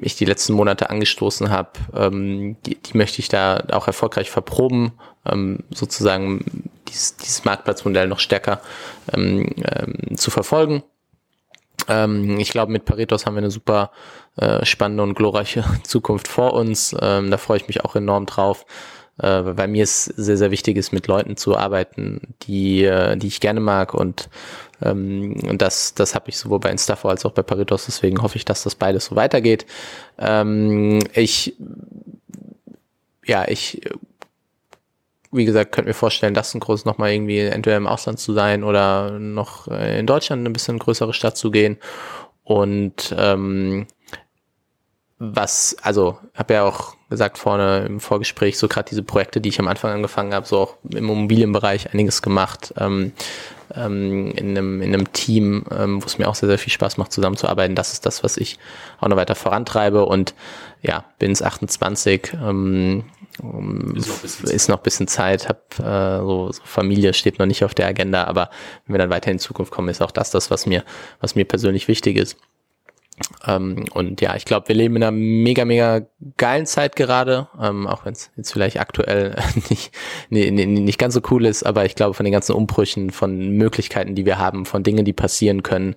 ich 0.00 0.16
die 0.16 0.24
letzten 0.24 0.52
Monate 0.52 0.90
angestoßen 0.90 1.50
habe, 1.50 1.70
ähm, 1.94 2.56
die, 2.66 2.78
möchte 2.92 3.20
ich 3.20 3.28
da 3.28 3.64
auch 3.72 3.86
erfolgreich 3.86 4.30
verproben, 4.30 4.92
sozusagen 5.70 6.70
dieses, 6.86 7.46
Marktplatzmodell 7.46 8.08
noch 8.08 8.18
stärker 8.18 8.60
zu 10.16 10.30
verfolgen 10.30 10.82
Ähm, 11.88 12.38
ich 12.38 12.50
glaube, 12.50 12.72
mit 12.72 12.84
Paretos 12.84 13.26
haben 13.26 13.34
wir 13.34 13.38
eine 13.38 13.50
super 13.50 13.90
äh, 14.36 14.64
spannende 14.64 15.02
und 15.02 15.14
glorreiche 15.14 15.64
Zukunft 15.84 16.28
vor 16.28 16.54
uns. 16.54 16.94
Ähm, 17.00 17.30
da 17.30 17.38
freue 17.38 17.58
ich 17.58 17.66
mich 17.66 17.84
auch 17.84 17.96
enorm 17.96 18.26
drauf. 18.26 18.66
Äh, 19.18 19.42
bei 19.42 19.66
mir 19.66 19.84
ist 19.84 20.04
sehr, 20.04 20.36
sehr 20.36 20.50
wichtig 20.50 20.76
ist, 20.76 20.92
mit 20.92 21.06
Leuten 21.06 21.36
zu 21.36 21.56
arbeiten, 21.56 22.34
die, 22.42 22.84
äh, 22.84 23.16
die 23.16 23.28
ich 23.28 23.40
gerne 23.40 23.60
mag 23.60 23.94
und 23.94 24.28
ähm, 24.82 25.56
das, 25.56 25.94
das 25.94 26.16
habe 26.16 26.30
ich 26.30 26.36
sowohl 26.36 26.58
bei 26.58 26.70
Instafo 26.70 27.08
als 27.08 27.24
auch 27.24 27.30
bei 27.30 27.42
Paritos, 27.42 27.86
deswegen 27.86 28.22
hoffe 28.22 28.36
ich, 28.36 28.44
dass 28.44 28.64
das 28.64 28.74
beides 28.74 29.06
so 29.06 29.16
weitergeht. 29.16 29.66
Ähm, 30.18 30.98
ich, 31.12 31.54
ja, 33.24 33.46
ich, 33.46 33.82
wie 35.34 35.44
gesagt, 35.44 35.72
könnte 35.72 35.88
mir 35.88 35.94
vorstellen, 35.94 36.34
das 36.34 36.54
ein 36.54 36.60
groß 36.60 36.84
nochmal 36.84 37.12
irgendwie 37.12 37.40
entweder 37.40 37.76
im 37.76 37.86
Ausland 37.86 38.18
zu 38.18 38.32
sein 38.32 38.64
oder 38.64 39.10
noch 39.18 39.68
in 39.68 40.06
Deutschland 40.06 40.46
ein 40.46 40.52
bisschen 40.52 40.78
größere 40.78 41.12
Stadt 41.12 41.36
zu 41.36 41.50
gehen. 41.50 41.78
Und 42.44 43.14
ähm, 43.18 43.86
was, 45.18 45.76
also 45.82 46.18
habe 46.34 46.54
ja 46.54 46.64
auch 46.64 46.94
gesagt 47.08 47.38
vorne 47.38 47.84
im 47.86 48.00
Vorgespräch, 48.00 48.58
so 48.58 48.68
gerade 48.68 48.88
diese 48.88 49.02
Projekte, 49.02 49.40
die 49.40 49.48
ich 49.48 49.58
am 49.58 49.68
Anfang 49.68 49.92
angefangen 49.92 50.34
habe, 50.34 50.46
so 50.46 50.58
auch 50.58 50.76
im 50.90 51.10
Immobilienbereich 51.10 51.92
einiges 51.92 52.22
gemacht, 52.22 52.74
ähm, 52.78 53.12
ähm, 53.74 54.30
in, 54.32 54.50
einem, 54.50 54.82
in 54.82 54.94
einem 54.94 55.12
Team, 55.12 55.64
ähm, 55.70 56.02
wo 56.02 56.06
es 56.06 56.18
mir 56.18 56.28
auch 56.28 56.34
sehr, 56.34 56.48
sehr 56.48 56.58
viel 56.58 56.72
Spaß 56.72 56.96
macht, 56.96 57.12
zusammenzuarbeiten. 57.12 57.76
Das 57.76 57.92
ist 57.92 58.06
das, 58.06 58.22
was 58.22 58.36
ich 58.36 58.58
auch 59.00 59.08
noch 59.08 59.16
weiter 59.16 59.34
vorantreibe 59.34 60.04
und 60.04 60.34
ja, 60.82 61.04
bin 61.18 61.32
es 61.32 61.42
28, 61.42 62.34
ähm, 62.34 63.04
ist 63.94 64.08
noch, 64.08 64.18
bisschen 64.18 64.50
ist 64.50 64.68
noch 64.68 64.76
ein 64.76 64.82
bisschen 64.82 65.08
Zeit, 65.08 65.48
hab 65.48 65.78
äh, 65.78 66.18
so, 66.18 66.52
so 66.52 66.62
Familie 66.64 67.14
steht 67.14 67.38
noch 67.38 67.46
nicht 67.46 67.64
auf 67.64 67.74
der 67.74 67.86
Agenda, 67.86 68.24
aber 68.24 68.50
wenn 68.86 68.94
wir 68.94 68.98
dann 68.98 69.10
weiter 69.10 69.30
in 69.30 69.38
Zukunft 69.38 69.72
kommen, 69.72 69.88
ist 69.88 70.02
auch 70.02 70.10
das 70.10 70.30
das, 70.30 70.50
was 70.50 70.66
mir, 70.66 70.84
was 71.20 71.34
mir 71.34 71.44
persönlich 71.44 71.88
wichtig 71.88 72.16
ist. 72.16 72.36
Ähm, 73.46 73.84
und 73.92 74.20
ja, 74.20 74.34
ich 74.34 74.44
glaube, 74.44 74.68
wir 74.68 74.74
leben 74.74 74.96
in 74.96 75.02
einer 75.02 75.12
mega, 75.12 75.64
mega 75.64 76.02
geilen 76.36 76.66
Zeit 76.66 76.96
gerade, 76.96 77.48
ähm, 77.60 77.86
auch 77.86 78.04
wenn 78.04 78.12
es 78.12 78.30
jetzt 78.36 78.52
vielleicht 78.52 78.80
aktuell 78.80 79.36
nicht, 79.70 79.92
nee, 80.30 80.50
nee, 80.50 80.66
nicht 80.66 80.98
ganz 80.98 81.14
so 81.14 81.20
cool 81.30 81.46
ist, 81.46 81.62
aber 81.62 81.84
ich 81.84 81.94
glaube, 81.94 82.14
von 82.14 82.24
den 82.24 82.32
ganzen 82.32 82.52
Umbrüchen, 82.52 83.10
von 83.10 83.50
Möglichkeiten, 83.50 84.14
die 84.14 84.26
wir 84.26 84.38
haben, 84.38 84.66
von 84.66 84.82
Dingen, 84.82 85.04
die 85.04 85.12
passieren 85.12 85.62
können, 85.62 85.94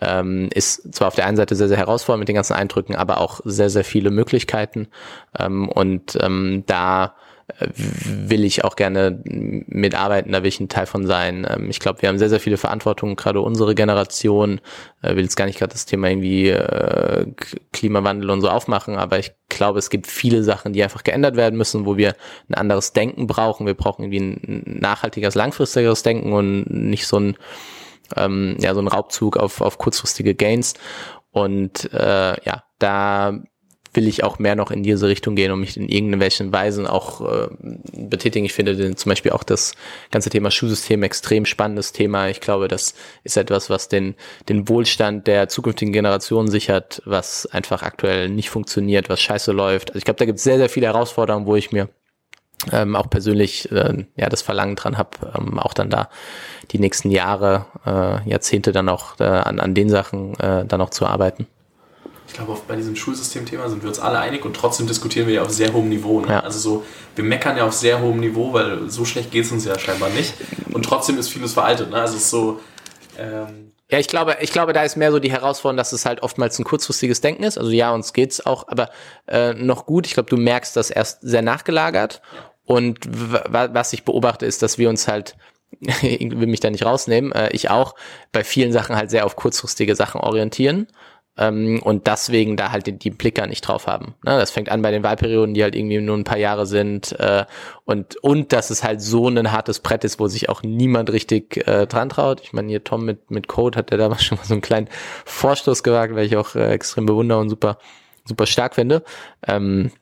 ähm, 0.00 0.50
ist 0.52 0.94
zwar 0.94 1.08
auf 1.08 1.14
der 1.14 1.26
einen 1.26 1.36
Seite 1.36 1.56
sehr, 1.56 1.68
sehr 1.68 1.78
herausfordernd 1.78 2.20
mit 2.20 2.28
den 2.28 2.36
ganzen 2.36 2.54
Eindrücken, 2.54 2.96
aber 2.96 3.20
auch 3.20 3.40
sehr, 3.44 3.70
sehr 3.70 3.84
viele 3.84 4.10
Möglichkeiten. 4.10 4.88
Ähm, 5.38 5.68
und 5.68 6.18
ähm, 6.20 6.64
da 6.66 7.14
will 7.60 8.44
ich 8.44 8.64
auch 8.64 8.76
gerne 8.76 9.22
mitarbeiten, 9.24 10.32
da 10.32 10.42
will 10.42 10.48
ich 10.48 10.60
ein 10.60 10.68
Teil 10.68 10.86
von 10.86 11.06
sein. 11.06 11.46
Ähm, 11.48 11.70
ich 11.70 11.80
glaube, 11.80 12.02
wir 12.02 12.08
haben 12.08 12.18
sehr, 12.18 12.28
sehr 12.28 12.40
viele 12.40 12.58
Verantwortungen, 12.58 13.16
gerade 13.16 13.40
unsere 13.40 13.74
Generation, 13.74 14.60
äh, 15.02 15.16
will 15.16 15.24
jetzt 15.24 15.36
gar 15.36 15.46
nicht 15.46 15.58
gerade 15.58 15.72
das 15.72 15.86
Thema 15.86 16.10
irgendwie 16.10 16.50
äh, 16.50 17.26
Klimawandel 17.72 18.30
und 18.30 18.42
so 18.42 18.50
aufmachen, 18.50 18.96
aber 18.96 19.18
ich 19.18 19.32
glaube, 19.48 19.78
es 19.78 19.88
gibt 19.88 20.06
viele 20.06 20.42
Sachen, 20.42 20.72
die 20.72 20.82
einfach 20.82 21.04
geändert 21.04 21.36
werden 21.36 21.56
müssen, 21.56 21.86
wo 21.86 21.96
wir 21.96 22.14
ein 22.48 22.54
anderes 22.54 22.92
Denken 22.92 23.26
brauchen. 23.26 23.66
Wir 23.66 23.74
brauchen 23.74 24.04
irgendwie 24.04 24.20
ein 24.20 24.78
nachhaltiges, 24.80 25.34
langfristigeres 25.34 26.02
Denken 26.02 26.32
und 26.32 26.64
nicht 26.70 27.06
so 27.06 27.18
ein 27.18 27.36
ähm, 28.16 28.56
ja 28.60 28.74
so 28.74 28.80
ein 28.80 28.88
Raubzug 28.88 29.36
auf, 29.36 29.60
auf 29.60 29.78
kurzfristige 29.78 30.34
Gains. 30.34 30.74
Und 31.30 31.92
äh, 31.92 32.42
ja, 32.44 32.64
da 32.78 33.40
will 33.98 34.06
ich 34.06 34.22
auch 34.22 34.38
mehr 34.38 34.54
noch 34.54 34.70
in 34.70 34.84
diese 34.84 35.08
Richtung 35.08 35.34
gehen 35.34 35.50
und 35.50 35.58
mich 35.58 35.76
in 35.76 35.88
irgendwelchen 35.88 36.52
Weisen 36.52 36.86
auch 36.86 37.20
äh, 37.20 37.48
betätigen. 37.92 38.46
Ich 38.46 38.52
finde 38.52 38.76
den, 38.76 38.96
zum 38.96 39.10
Beispiel 39.10 39.32
auch 39.32 39.42
das 39.42 39.72
ganze 40.12 40.30
Thema 40.30 40.52
Schulsystem 40.52 41.02
extrem 41.02 41.44
spannendes 41.44 41.90
Thema. 41.92 42.28
Ich 42.28 42.40
glaube, 42.40 42.68
das 42.68 42.94
ist 43.24 43.36
etwas, 43.36 43.70
was 43.70 43.88
den, 43.88 44.14
den 44.48 44.68
Wohlstand 44.68 45.26
der 45.26 45.48
zukünftigen 45.48 45.92
Generation 45.92 46.46
sichert, 46.46 47.02
was 47.06 47.46
einfach 47.46 47.82
aktuell 47.82 48.28
nicht 48.28 48.50
funktioniert, 48.50 49.08
was 49.08 49.20
scheiße 49.20 49.50
läuft. 49.50 49.90
Also 49.90 49.98
ich 49.98 50.04
glaube, 50.04 50.18
da 50.18 50.26
gibt 50.26 50.38
es 50.38 50.44
sehr, 50.44 50.58
sehr 50.58 50.68
viele 50.68 50.86
Herausforderungen, 50.86 51.46
wo 51.46 51.56
ich 51.56 51.72
mir 51.72 51.88
ähm, 52.70 52.94
auch 52.94 53.10
persönlich 53.10 53.70
äh, 53.72 54.04
ja 54.14 54.28
das 54.28 54.42
Verlangen 54.42 54.76
dran 54.76 54.96
habe, 54.96 55.10
ähm, 55.36 55.58
auch 55.58 55.74
dann 55.74 55.90
da 55.90 56.08
die 56.70 56.78
nächsten 56.78 57.10
Jahre, 57.10 57.66
äh, 57.84 58.30
Jahrzehnte 58.30 58.70
dann 58.70 58.88
auch 58.88 59.18
äh, 59.18 59.24
an, 59.24 59.58
an 59.58 59.74
den 59.74 59.88
Sachen 59.88 60.38
äh, 60.38 60.64
dann 60.64 60.80
auch 60.80 60.90
zu 60.90 61.04
arbeiten 61.04 61.48
ich 62.28 62.34
glaube, 62.34 62.56
bei 62.68 62.76
diesem 62.76 62.94
Schulsystemthema 62.94 63.68
sind 63.68 63.82
wir 63.82 63.88
uns 63.88 63.98
alle 63.98 64.18
einig 64.18 64.44
und 64.44 64.54
trotzdem 64.54 64.86
diskutieren 64.86 65.26
wir 65.26 65.34
ja 65.34 65.42
auf 65.42 65.50
sehr 65.50 65.72
hohem 65.72 65.88
Niveau. 65.88 66.20
Ne? 66.20 66.28
Ja. 66.28 66.40
Also 66.40 66.58
so, 66.58 66.84
wir 67.16 67.24
meckern 67.24 67.56
ja 67.56 67.64
auf 67.64 67.72
sehr 67.72 68.00
hohem 68.00 68.20
Niveau, 68.20 68.52
weil 68.52 68.90
so 68.90 69.06
schlecht 69.06 69.30
geht 69.30 69.46
es 69.46 69.52
uns 69.52 69.64
ja 69.64 69.78
scheinbar 69.78 70.10
nicht. 70.10 70.34
Und 70.72 70.84
trotzdem 70.84 71.18
ist 71.18 71.30
vieles 71.30 71.54
veraltet. 71.54 71.90
Ne? 71.90 71.96
Also 71.96 72.16
es 72.16 72.24
ist 72.24 72.30
so. 72.30 72.60
Ähm 73.18 73.72
ja, 73.90 73.98
ich 73.98 74.08
glaube, 74.08 74.36
ich 74.42 74.52
glaube, 74.52 74.74
da 74.74 74.82
ist 74.82 74.96
mehr 74.96 75.10
so 75.10 75.18
die 75.18 75.32
Herausforderung, 75.32 75.78
dass 75.78 75.92
es 75.92 76.04
halt 76.04 76.22
oftmals 76.22 76.58
ein 76.58 76.64
kurzfristiges 76.64 77.22
Denken 77.22 77.44
ist. 77.44 77.56
Also 77.56 77.70
ja, 77.70 77.92
uns 77.92 78.12
geht's 78.12 78.44
auch, 78.44 78.68
aber 78.68 78.90
äh, 79.26 79.54
noch 79.54 79.86
gut. 79.86 80.06
Ich 80.06 80.12
glaube, 80.12 80.28
du 80.28 80.36
merkst 80.36 80.76
das 80.76 80.90
erst 80.90 81.22
sehr 81.22 81.42
nachgelagert. 81.42 82.20
Und 82.66 82.98
was 83.08 83.94
ich 83.94 84.04
beobachte, 84.04 84.44
ist, 84.44 84.60
dass 84.60 84.76
wir 84.76 84.90
uns 84.90 85.08
halt 85.08 85.36
ich 86.02 86.20
will 86.20 86.46
mich 86.46 86.60
da 86.60 86.70
nicht 86.70 86.84
rausnehmen, 86.84 87.32
äh, 87.32 87.50
ich 87.52 87.70
auch 87.70 87.94
bei 88.32 88.42
vielen 88.42 88.72
Sachen 88.72 88.96
halt 88.96 89.10
sehr 89.10 89.26
auf 89.26 89.36
kurzfristige 89.36 89.94
Sachen 89.94 90.20
orientieren 90.20 90.86
ähm, 91.38 91.80
und 91.82 92.06
deswegen 92.06 92.56
da 92.56 92.72
halt 92.72 92.86
die, 92.86 92.98
die 92.98 93.10
Blicker 93.10 93.46
nicht 93.46 93.62
drauf 93.62 93.86
haben. 93.86 94.14
Ne? 94.24 94.36
Das 94.38 94.50
fängt 94.50 94.68
an 94.68 94.82
bei 94.82 94.90
den 94.90 95.02
Wahlperioden, 95.02 95.54
die 95.54 95.62
halt 95.62 95.74
irgendwie 95.74 96.00
nur 96.00 96.16
ein 96.16 96.24
paar 96.24 96.38
Jahre 96.38 96.66
sind 96.66 97.18
äh, 97.18 97.44
und 97.84 98.16
und 98.16 98.52
dass 98.52 98.70
es 98.70 98.82
halt 98.82 99.00
so 99.00 99.28
ein 99.28 99.52
hartes 99.52 99.80
Brett 99.80 100.04
ist, 100.04 100.18
wo 100.18 100.26
sich 100.26 100.48
auch 100.48 100.62
niemand 100.62 101.10
richtig 101.10 101.66
äh, 101.68 101.86
dran 101.86 102.08
traut. 102.08 102.40
Ich 102.42 102.52
meine, 102.52 102.68
hier 102.68 102.84
Tom 102.84 103.04
mit 103.04 103.30
mit 103.30 103.48
Code 103.48 103.78
hat 103.78 103.90
der 103.90 103.98
damals 103.98 104.24
schon 104.24 104.38
mal 104.38 104.44
so 104.44 104.54
einen 104.54 104.60
kleinen 104.60 104.88
Vorstoß 105.24 105.82
gewagt, 105.82 106.14
weil 106.14 106.26
ich 106.26 106.36
auch 106.36 106.54
äh, 106.54 106.72
extrem 106.72 107.06
bewundere 107.06 107.38
und 107.38 107.48
super 107.48 107.78
super 108.24 108.46
stark 108.46 108.74
finde. 108.74 109.02
Ähm, 109.46 109.92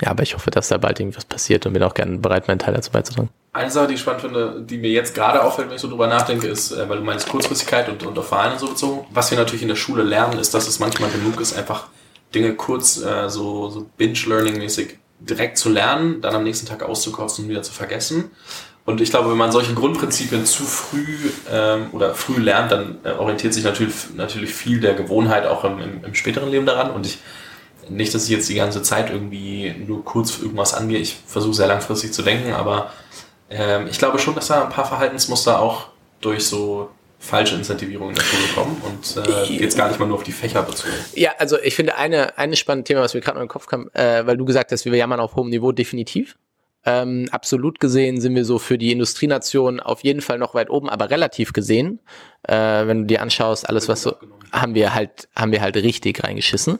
ja, 0.00 0.10
aber 0.10 0.22
ich 0.22 0.34
hoffe, 0.34 0.50
dass 0.50 0.68
da 0.68 0.78
bald 0.78 1.00
irgendwas 1.00 1.24
passiert 1.24 1.66
und 1.66 1.72
bin 1.72 1.82
auch 1.82 1.94
gerne 1.94 2.18
bereit, 2.18 2.46
meinen 2.48 2.60
Teil 2.60 2.74
dazu 2.74 2.92
beizutragen. 2.92 3.30
Eine 3.52 3.70
Sache, 3.70 3.88
die 3.88 3.94
ich 3.94 4.00
spannend 4.00 4.20
finde, 4.20 4.62
die 4.62 4.76
mir 4.76 4.90
jetzt 4.90 5.14
gerade 5.14 5.42
auffällt, 5.42 5.68
wenn 5.68 5.76
ich 5.76 5.80
so 5.80 5.88
drüber 5.88 6.06
nachdenke, 6.06 6.46
ist, 6.46 6.70
äh, 6.72 6.88
weil 6.88 6.98
du 6.98 7.04
meinst 7.04 7.28
Kurzfristigkeit 7.28 7.88
und, 7.88 8.04
und 8.04 8.18
auf 8.18 8.28
Vereine 8.28 8.58
so 8.58 8.68
bezogen. 8.68 9.06
Was 9.10 9.30
wir 9.30 9.38
natürlich 9.38 9.62
in 9.62 9.68
der 9.68 9.76
Schule 9.76 10.02
lernen, 10.02 10.38
ist, 10.38 10.52
dass 10.54 10.68
es 10.68 10.78
manchmal 10.78 11.10
genug 11.10 11.40
ist, 11.40 11.56
einfach 11.56 11.86
Dinge 12.34 12.54
kurz 12.54 13.02
äh, 13.02 13.28
so, 13.28 13.70
so 13.70 13.86
Binge-Learning-mäßig 13.96 14.98
direkt 15.20 15.58
zu 15.58 15.70
lernen, 15.70 16.20
dann 16.20 16.34
am 16.34 16.44
nächsten 16.44 16.66
Tag 16.66 16.82
auszukotzen 16.82 17.44
und 17.44 17.50
wieder 17.50 17.62
zu 17.62 17.72
vergessen. 17.72 18.30
Und 18.84 19.00
ich 19.00 19.10
glaube, 19.10 19.30
wenn 19.30 19.36
man 19.36 19.52
solche 19.52 19.74
Grundprinzipien 19.74 20.46
zu 20.46 20.64
früh 20.64 21.30
ähm, 21.50 21.88
oder 21.92 22.14
früh 22.14 22.40
lernt, 22.40 22.72
dann 22.72 22.98
äh, 23.04 23.10
orientiert 23.10 23.52
sich 23.52 23.64
natürlich, 23.64 23.94
natürlich 24.14 24.54
viel 24.54 24.80
der 24.80 24.94
Gewohnheit 24.94 25.46
auch 25.46 25.64
im, 25.64 25.78
im, 25.78 26.04
im 26.04 26.14
späteren 26.14 26.50
Leben 26.50 26.64
daran. 26.64 26.90
Und 26.90 27.06
ich 27.06 27.18
nicht, 27.90 28.14
dass 28.14 28.24
ich 28.24 28.30
jetzt 28.30 28.48
die 28.48 28.54
ganze 28.54 28.82
Zeit 28.82 29.10
irgendwie 29.10 29.74
nur 29.86 30.04
kurz 30.04 30.38
irgendwas 30.38 30.74
angehe. 30.74 30.98
Ich 30.98 31.16
versuche 31.26 31.54
sehr 31.54 31.66
langfristig 31.66 32.12
zu 32.12 32.22
denken, 32.22 32.52
aber 32.52 32.92
ähm, 33.50 33.86
ich 33.90 33.98
glaube 33.98 34.18
schon, 34.18 34.34
dass 34.34 34.48
da 34.48 34.64
ein 34.64 34.70
paar 34.70 34.86
Verhaltensmuster 34.86 35.60
auch 35.60 35.88
durch 36.20 36.44
so 36.46 36.90
falsche 37.18 37.56
Incentivierung 37.56 38.10
in 38.10 38.14
der 38.14 38.22
Schule 38.22 38.42
kommen 38.54 38.80
und 38.84 39.28
äh, 39.28 39.44
jetzt 39.52 39.76
gar 39.76 39.88
nicht 39.88 39.98
mal 39.98 40.06
nur 40.06 40.16
auf 40.18 40.22
die 40.22 40.32
Fächer 40.32 40.62
bezogen. 40.62 40.92
Ja, 41.14 41.32
also 41.38 41.58
ich 41.58 41.74
finde 41.74 41.96
eine, 41.96 42.38
eine 42.38 42.56
spannende 42.56 42.86
Thema, 42.86 43.00
was 43.00 43.14
mir 43.14 43.20
gerade 43.20 43.36
noch 43.36 43.42
in 43.42 43.48
den 43.48 43.52
Kopf 43.52 43.66
kam, 43.66 43.90
äh, 43.92 44.24
weil 44.24 44.36
du 44.36 44.44
gesagt 44.44 44.70
hast, 44.70 44.84
wir 44.84 44.94
jammern 44.94 45.20
auf 45.20 45.34
hohem 45.34 45.50
Niveau 45.50 45.72
definitiv. 45.72 46.36
Ähm, 46.86 47.28
absolut 47.32 47.80
gesehen 47.80 48.20
sind 48.20 48.36
wir 48.36 48.44
so 48.44 48.58
für 48.58 48.78
die 48.78 48.92
Industrienation 48.92 49.80
auf 49.80 50.04
jeden 50.04 50.20
Fall 50.20 50.38
noch 50.38 50.54
weit 50.54 50.70
oben, 50.70 50.88
aber 50.88 51.10
relativ 51.10 51.52
gesehen, 51.52 51.98
äh, 52.44 52.54
wenn 52.54 53.00
du 53.00 53.06
dir 53.06 53.20
anschaust, 53.20 53.68
alles 53.68 53.88
was 53.88 54.02
so, 54.02 54.14
haben 54.52 54.74
wir 54.74 54.94
halt, 54.94 55.28
haben 55.34 55.50
wir 55.50 55.60
halt 55.60 55.76
richtig 55.76 56.22
reingeschissen. 56.22 56.78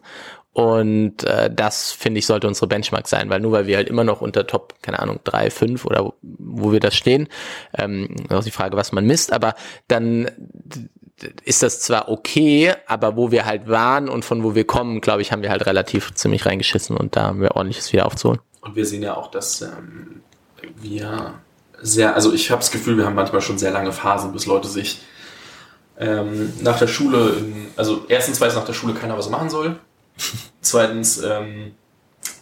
Und 0.59 1.23
äh, 1.23 1.55
das, 1.55 1.93
finde 1.93 2.19
ich, 2.19 2.27
sollte 2.27 2.49
unsere 2.49 2.67
Benchmark 2.67 3.07
sein, 3.07 3.31
weil 3.31 3.39
nur 3.39 3.53
weil 3.53 3.69
wir 3.69 3.77
halt 3.77 3.89
immer 3.89 4.03
noch 4.03 4.21
unter 4.21 4.45
Top, 4.45 4.75
keine 4.83 4.99
Ahnung, 4.99 5.21
drei, 5.23 5.53
fünf 5.53 5.85
oder 5.85 6.15
wo, 6.21 6.73
wir 6.73 6.81
da 6.81 6.91
stehen, 6.91 7.29
ähm, 7.77 8.17
auch 8.29 8.43
die 8.43 8.51
Frage, 8.51 8.77
was 8.77 8.91
man 8.91 9.07
misst, 9.07 9.33
aber 9.33 9.55
dann 9.87 10.29
ist 11.45 11.63
das 11.63 11.79
zwar 11.79 12.09
okay, 12.09 12.75
aber 12.89 13.15
wo 13.15 13.31
wir 13.31 13.47
halt 13.47 13.69
waren 13.69 14.09
und 14.09 14.25
von 14.25 14.43
wo 14.43 14.57
wir 14.57 14.67
kommen, 14.67 15.01
glaube 15.01 15.23
ich, 15.23 15.31
haben 15.31 15.43
wir 15.43 15.51
halt 15.51 15.65
relativ 15.65 16.13
ziemlich 16.15 16.45
reingeschissen 16.45 16.97
und 16.97 17.15
da 17.15 17.27
haben 17.27 17.41
wir 17.41 17.55
ordentliches 17.55 17.93
wieder 17.93 18.07
aufzuholen. 18.07 18.41
Und 18.61 18.75
wir 18.75 18.85
sehen 18.85 19.05
ja 19.05 19.17
auch, 19.17 19.31
dass 19.31 19.63
ähm, 19.63 20.23
wir 20.75 21.35
sehr, 21.81 22.17
also 22.17 22.33
ich 22.33 22.51
habe 22.51 22.63
das 22.63 22.73
Gefühl, 22.73 22.97
wir 22.97 23.07
haben 23.07 23.15
manchmal 23.15 23.43
schon 23.43 23.59
sehr 23.59 23.71
lange 23.71 23.93
Phasen, 23.93 24.33
bis 24.33 24.47
Leute 24.47 24.67
sich 24.67 25.03
ähm, 26.01 26.53
nach 26.63 26.81
der 26.81 26.89
Schule, 26.89 27.37
in, 27.39 27.69
also 27.77 28.07
erstens 28.09 28.41
weiß 28.41 28.57
nach 28.57 28.65
der 28.65 28.73
Schule 28.73 28.95
keiner, 28.95 29.17
was 29.17 29.27
er 29.27 29.31
machen 29.31 29.51
soll. 29.51 29.79
Zweitens 30.61 31.23
ähm, 31.23 31.73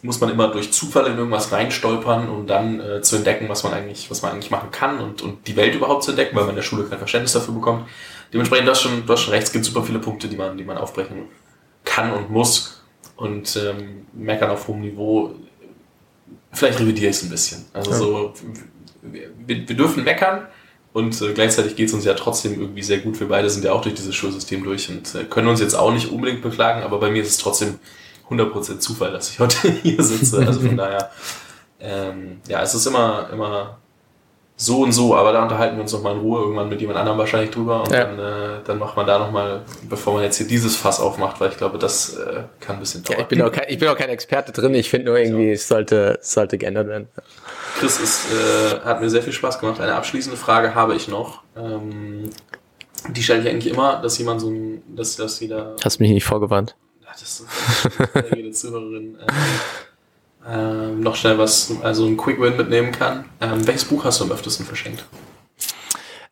muss 0.01 0.19
man 0.19 0.29
immer 0.29 0.49
durch 0.49 0.71
Zufall 0.71 1.07
in 1.07 1.17
irgendwas 1.17 1.51
reinstolpern, 1.51 2.29
um 2.29 2.47
dann 2.47 2.79
äh, 2.79 3.01
zu 3.01 3.17
entdecken, 3.17 3.49
was 3.49 3.63
man 3.63 3.73
eigentlich, 3.73 4.09
was 4.09 4.21
man 4.21 4.31
eigentlich 4.31 4.51
machen 4.51 4.71
kann 4.71 4.99
und, 4.99 5.21
und 5.21 5.47
die 5.47 5.55
Welt 5.55 5.75
überhaupt 5.75 6.03
zu 6.03 6.11
entdecken, 6.11 6.35
weil 6.35 6.43
man 6.43 6.51
in 6.51 6.57
der 6.57 6.63
Schule 6.63 6.83
kein 6.83 6.97
Verständnis 6.97 7.33
dafür 7.33 7.53
bekommt. 7.53 7.87
Dementsprechend, 8.33 8.67
du 8.67 8.71
hast 8.71 8.81
schon, 8.81 9.05
du 9.05 9.13
hast 9.13 9.21
schon 9.21 9.33
recht, 9.33 9.47
es 9.47 9.53
gibt 9.53 9.65
super 9.65 9.83
viele 9.83 9.99
Punkte, 9.99 10.27
die 10.27 10.35
man, 10.35 10.57
die 10.57 10.63
man 10.63 10.77
aufbrechen 10.77 11.25
kann 11.83 12.11
und 12.11 12.29
muss. 12.29 12.81
Und 13.15 13.55
ähm, 13.55 14.05
meckern 14.13 14.51
auf 14.51 14.67
hohem 14.67 14.81
Niveau, 14.81 15.33
vielleicht 16.51 16.79
revidiere 16.79 17.09
ich 17.09 17.17
es 17.17 17.23
ein 17.23 17.29
bisschen. 17.29 17.65
Also 17.73 17.93
so, 17.93 18.33
wir, 19.01 19.31
wir 19.67 19.75
dürfen 19.75 20.03
meckern, 20.03 20.47
Und 20.97 21.21
äh, 21.21 21.31
gleichzeitig 21.31 21.75
geht 21.75 21.89
es 21.89 21.93
uns 21.93 22.05
ja 22.05 22.15
trotzdem 22.15 22.59
irgendwie 22.59 22.81
sehr 22.81 22.97
gut. 22.97 23.19
Wir 23.19 23.27
beide 23.27 23.51
sind 23.51 23.63
ja 23.63 23.71
auch 23.71 23.81
durch 23.81 23.93
dieses 23.93 24.15
Schulsystem 24.15 24.63
durch 24.63 24.89
und 24.89 25.13
äh, 25.13 25.25
können 25.25 25.47
uns 25.47 25.61
jetzt 25.61 25.75
auch 25.75 25.93
nicht 25.93 26.11
unbedingt 26.11 26.41
beklagen, 26.41 26.81
aber 26.81 26.99
bei 26.99 27.11
mir 27.11 27.21
ist 27.21 27.29
es 27.29 27.37
trotzdem 27.37 27.77
100% 28.31 28.79
Zufall, 28.79 29.11
dass 29.11 29.29
ich 29.29 29.39
heute 29.39 29.69
hier 29.83 30.01
sitze. 30.01 30.39
Also 30.39 30.59
von 30.59 30.75
daher, 30.75 31.11
ähm, 31.79 32.41
ja, 32.47 32.63
es 32.63 32.73
ist 32.73 32.87
immer, 32.87 33.29
immer 33.31 33.77
so 34.55 34.81
und 34.81 34.91
so, 34.91 35.15
aber 35.15 35.33
da 35.33 35.43
unterhalten 35.43 35.75
wir 35.75 35.83
uns 35.83 35.93
noch 35.93 36.01
mal 36.01 36.15
in 36.15 36.19
Ruhe 36.21 36.41
irgendwann 36.41 36.67
mit 36.67 36.81
jemand 36.81 36.97
anderem 36.97 37.19
wahrscheinlich 37.19 37.51
drüber 37.51 37.83
und 37.83 37.91
ja. 37.91 38.05
dann, 38.05 38.17
äh, 38.17 38.63
dann 38.65 38.79
macht 38.79 38.97
man 38.97 39.05
da 39.05 39.19
noch 39.19 39.29
mal, 39.29 39.61
bevor 39.87 40.15
man 40.15 40.23
jetzt 40.23 40.37
hier 40.37 40.47
dieses 40.47 40.77
Fass 40.77 40.99
aufmacht, 40.99 41.39
weil 41.39 41.51
ich 41.51 41.57
glaube, 41.57 41.77
das 41.77 42.15
äh, 42.15 42.41
kann 42.59 42.77
ein 42.77 42.79
bisschen 42.79 43.03
dauern. 43.03 43.19
Ja, 43.19 43.21
ich, 43.21 43.27
bin 43.27 43.41
auch 43.43 43.51
kein, 43.51 43.65
ich 43.67 43.77
bin 43.77 43.87
auch 43.87 43.97
kein 43.97 44.09
Experte 44.09 44.51
drin, 44.51 44.73
ich 44.73 44.89
finde 44.89 45.05
nur 45.11 45.19
irgendwie, 45.19 45.51
es 45.51 45.67
sollte, 45.67 46.17
es 46.19 46.33
sollte 46.33 46.57
geändert 46.57 46.87
werden. 46.87 47.07
Chris, 47.79 47.99
es 47.99 48.25
äh, 48.31 48.79
hat 48.83 49.01
mir 49.01 49.09
sehr 49.09 49.21
viel 49.21 49.33
Spaß 49.33 49.59
gemacht. 49.59 49.79
Eine 49.79 49.93
abschließende 49.93 50.35
Frage 50.35 50.73
habe 50.73 50.95
ich 50.95 51.07
noch. 51.07 51.43
Ähm, 51.55 52.29
die 53.09 53.21
stelle 53.21 53.41
ich 53.41 53.47
eigentlich 53.47 53.71
immer, 53.71 54.01
dass 54.01 54.17
jemand 54.17 54.41
so 54.41 54.49
ein, 54.49 54.81
dass, 54.95 55.15
dass 55.15 55.39
jeder... 55.39 55.75
Hast 55.83 55.99
mich 55.99 56.09
nicht 56.09 56.23
vorgewandt. 56.23 56.75
Das 57.05 57.21
ist 57.21 57.45
jede 58.35 58.51
Zuhörerin... 58.51 59.17
Ähm, 59.21 59.35
ähm, 60.49 60.99
noch 61.01 61.15
schnell 61.15 61.37
was, 61.37 61.71
also 61.83 62.07
ein 62.07 62.17
Quick 62.17 62.41
Win 62.41 62.57
mitnehmen 62.57 62.91
kann. 62.91 63.25
Ähm, 63.41 63.67
welches 63.67 63.85
Buch 63.85 64.05
hast 64.05 64.21
du 64.21 64.23
am 64.23 64.31
öftesten 64.31 64.65
verschenkt? 64.65 65.05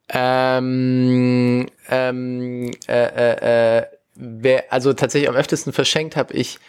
Ähm, 0.10 1.68
ähm, 1.90 2.72
äh, 2.88 3.06
äh, 3.06 3.78
äh, 3.80 3.86
wer, 4.16 4.74
also 4.74 4.94
tatsächlich 4.94 5.30
am 5.30 5.36
öftesten 5.36 5.74
verschenkt 5.74 6.16
habe 6.16 6.34
ich, 6.34 6.60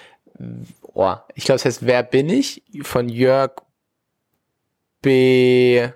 oh, 0.83 1.15
ich 1.35 1.45
glaube, 1.45 1.57
es 1.57 1.65
heißt 1.65 1.87
Wer 1.87 2.03
bin 2.03 2.29
ich? 2.29 2.63
von 2.83 3.09
Jörg 3.09 3.53
B. 5.07 5.89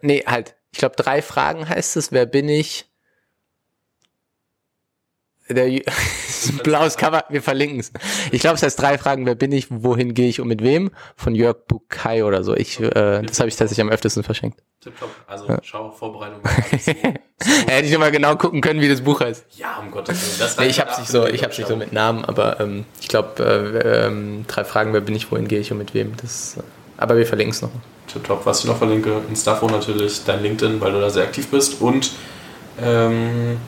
Nee, 0.00 0.24
halt. 0.26 0.56
Ich 0.72 0.78
glaube, 0.78 0.96
drei 0.96 1.20
Fragen 1.20 1.68
heißt 1.68 1.98
es. 1.98 2.10
Wer 2.10 2.24
bin 2.24 2.48
ich? 2.48 2.86
Der 5.50 5.68
blaues 6.62 6.96
Cover, 6.96 7.24
wir 7.28 7.42
verlinken 7.42 7.80
es. 7.80 7.92
Ich 8.30 8.40
glaube, 8.40 8.54
es 8.54 8.62
heißt 8.62 8.80
drei 8.80 8.96
Fragen, 8.96 9.26
wer 9.26 9.34
bin 9.34 9.52
ich, 9.52 9.66
wohin 9.68 10.14
gehe 10.14 10.28
ich 10.28 10.40
und 10.40 10.48
mit 10.48 10.62
wem? 10.62 10.90
Von 11.16 11.34
Jörg 11.34 11.66
Bukai 11.66 12.24
oder 12.24 12.42
so. 12.42 12.56
Ich, 12.56 12.80
äh, 12.80 13.20
das 13.20 13.40
habe 13.40 13.48
ich 13.50 13.56
tatsächlich 13.56 13.82
am 13.82 13.90
öftesten 13.90 14.22
verschenkt. 14.22 14.62
Tipptopp. 14.80 15.10
Also 15.26 15.58
schau, 15.62 15.90
Vorbereitung. 15.90 16.40
so, 16.80 16.92
so 16.92 16.92
Hätte 17.66 17.88
ich 17.88 17.98
mal 17.98 18.10
genau 18.10 18.36
gucken 18.36 18.62
können, 18.62 18.80
wie 18.80 18.88
das 18.88 19.02
Buch 19.02 19.20
heißt. 19.20 19.44
Ja, 19.58 19.80
um 19.80 19.90
Gottes 19.90 20.22
Willen. 20.22 20.38
Das 20.38 20.56
nee, 20.56 20.66
ich 20.66 20.80
habe 20.80 20.98
nicht 20.98 21.10
so, 21.10 21.26
ich 21.26 21.42
nicht 21.42 21.66
so 21.66 21.76
mit 21.76 21.92
Namen, 21.92 22.24
aber 22.24 22.58
ähm, 22.60 22.86
ich 23.02 23.08
glaube, 23.08 23.42
äh, 23.44 24.06
ähm, 24.06 24.46
drei 24.46 24.64
Fragen, 24.64 24.94
wer 24.94 25.02
bin 25.02 25.14
ich, 25.14 25.30
wohin 25.30 25.46
gehe 25.46 25.60
ich 25.60 25.72
und 25.72 25.78
mit 25.78 25.92
wem. 25.92 26.16
Das, 26.16 26.56
äh, 26.56 26.62
aber 26.96 27.18
wir 27.18 27.26
verlinken 27.26 27.52
es 27.52 27.60
noch. 27.60 27.70
Tipptopp. 28.12 28.46
Was 28.46 28.60
ich 28.60 28.66
noch 28.66 28.76
verlinke, 28.76 29.22
Instafo 29.28 29.66
natürlich, 29.66 30.22
dein 30.24 30.42
LinkedIn, 30.42 30.80
weil 30.80 30.92
du 30.92 31.00
da 31.00 31.10
sehr 31.10 31.24
aktiv 31.24 31.48
bist 31.48 31.80
und 31.80 32.12
ähm, 32.82 33.58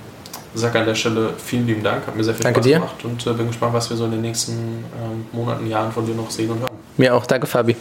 sage 0.54 0.78
an 0.80 0.86
der 0.86 0.94
Stelle 0.94 1.30
vielen 1.38 1.66
lieben 1.66 1.82
Dank, 1.82 2.06
hat 2.06 2.16
mir 2.16 2.24
sehr 2.24 2.34
viel 2.34 2.44
danke 2.44 2.60
Spaß 2.60 2.66
dir. 2.66 2.74
gemacht 2.76 3.04
und 3.04 3.26
äh, 3.26 3.32
bin 3.32 3.46
gespannt, 3.48 3.74
was 3.74 3.88
wir 3.90 3.96
so 3.96 4.04
in 4.04 4.12
den 4.12 4.20
nächsten 4.20 4.52
ähm, 4.52 5.26
Monaten, 5.32 5.66
Jahren 5.66 5.92
von 5.92 6.06
dir 6.06 6.14
noch 6.14 6.30
sehen 6.30 6.50
und 6.50 6.60
hören. 6.60 6.70
Mir 6.96 7.14
auch, 7.14 7.26
danke 7.26 7.46
Fabi. 7.46 7.76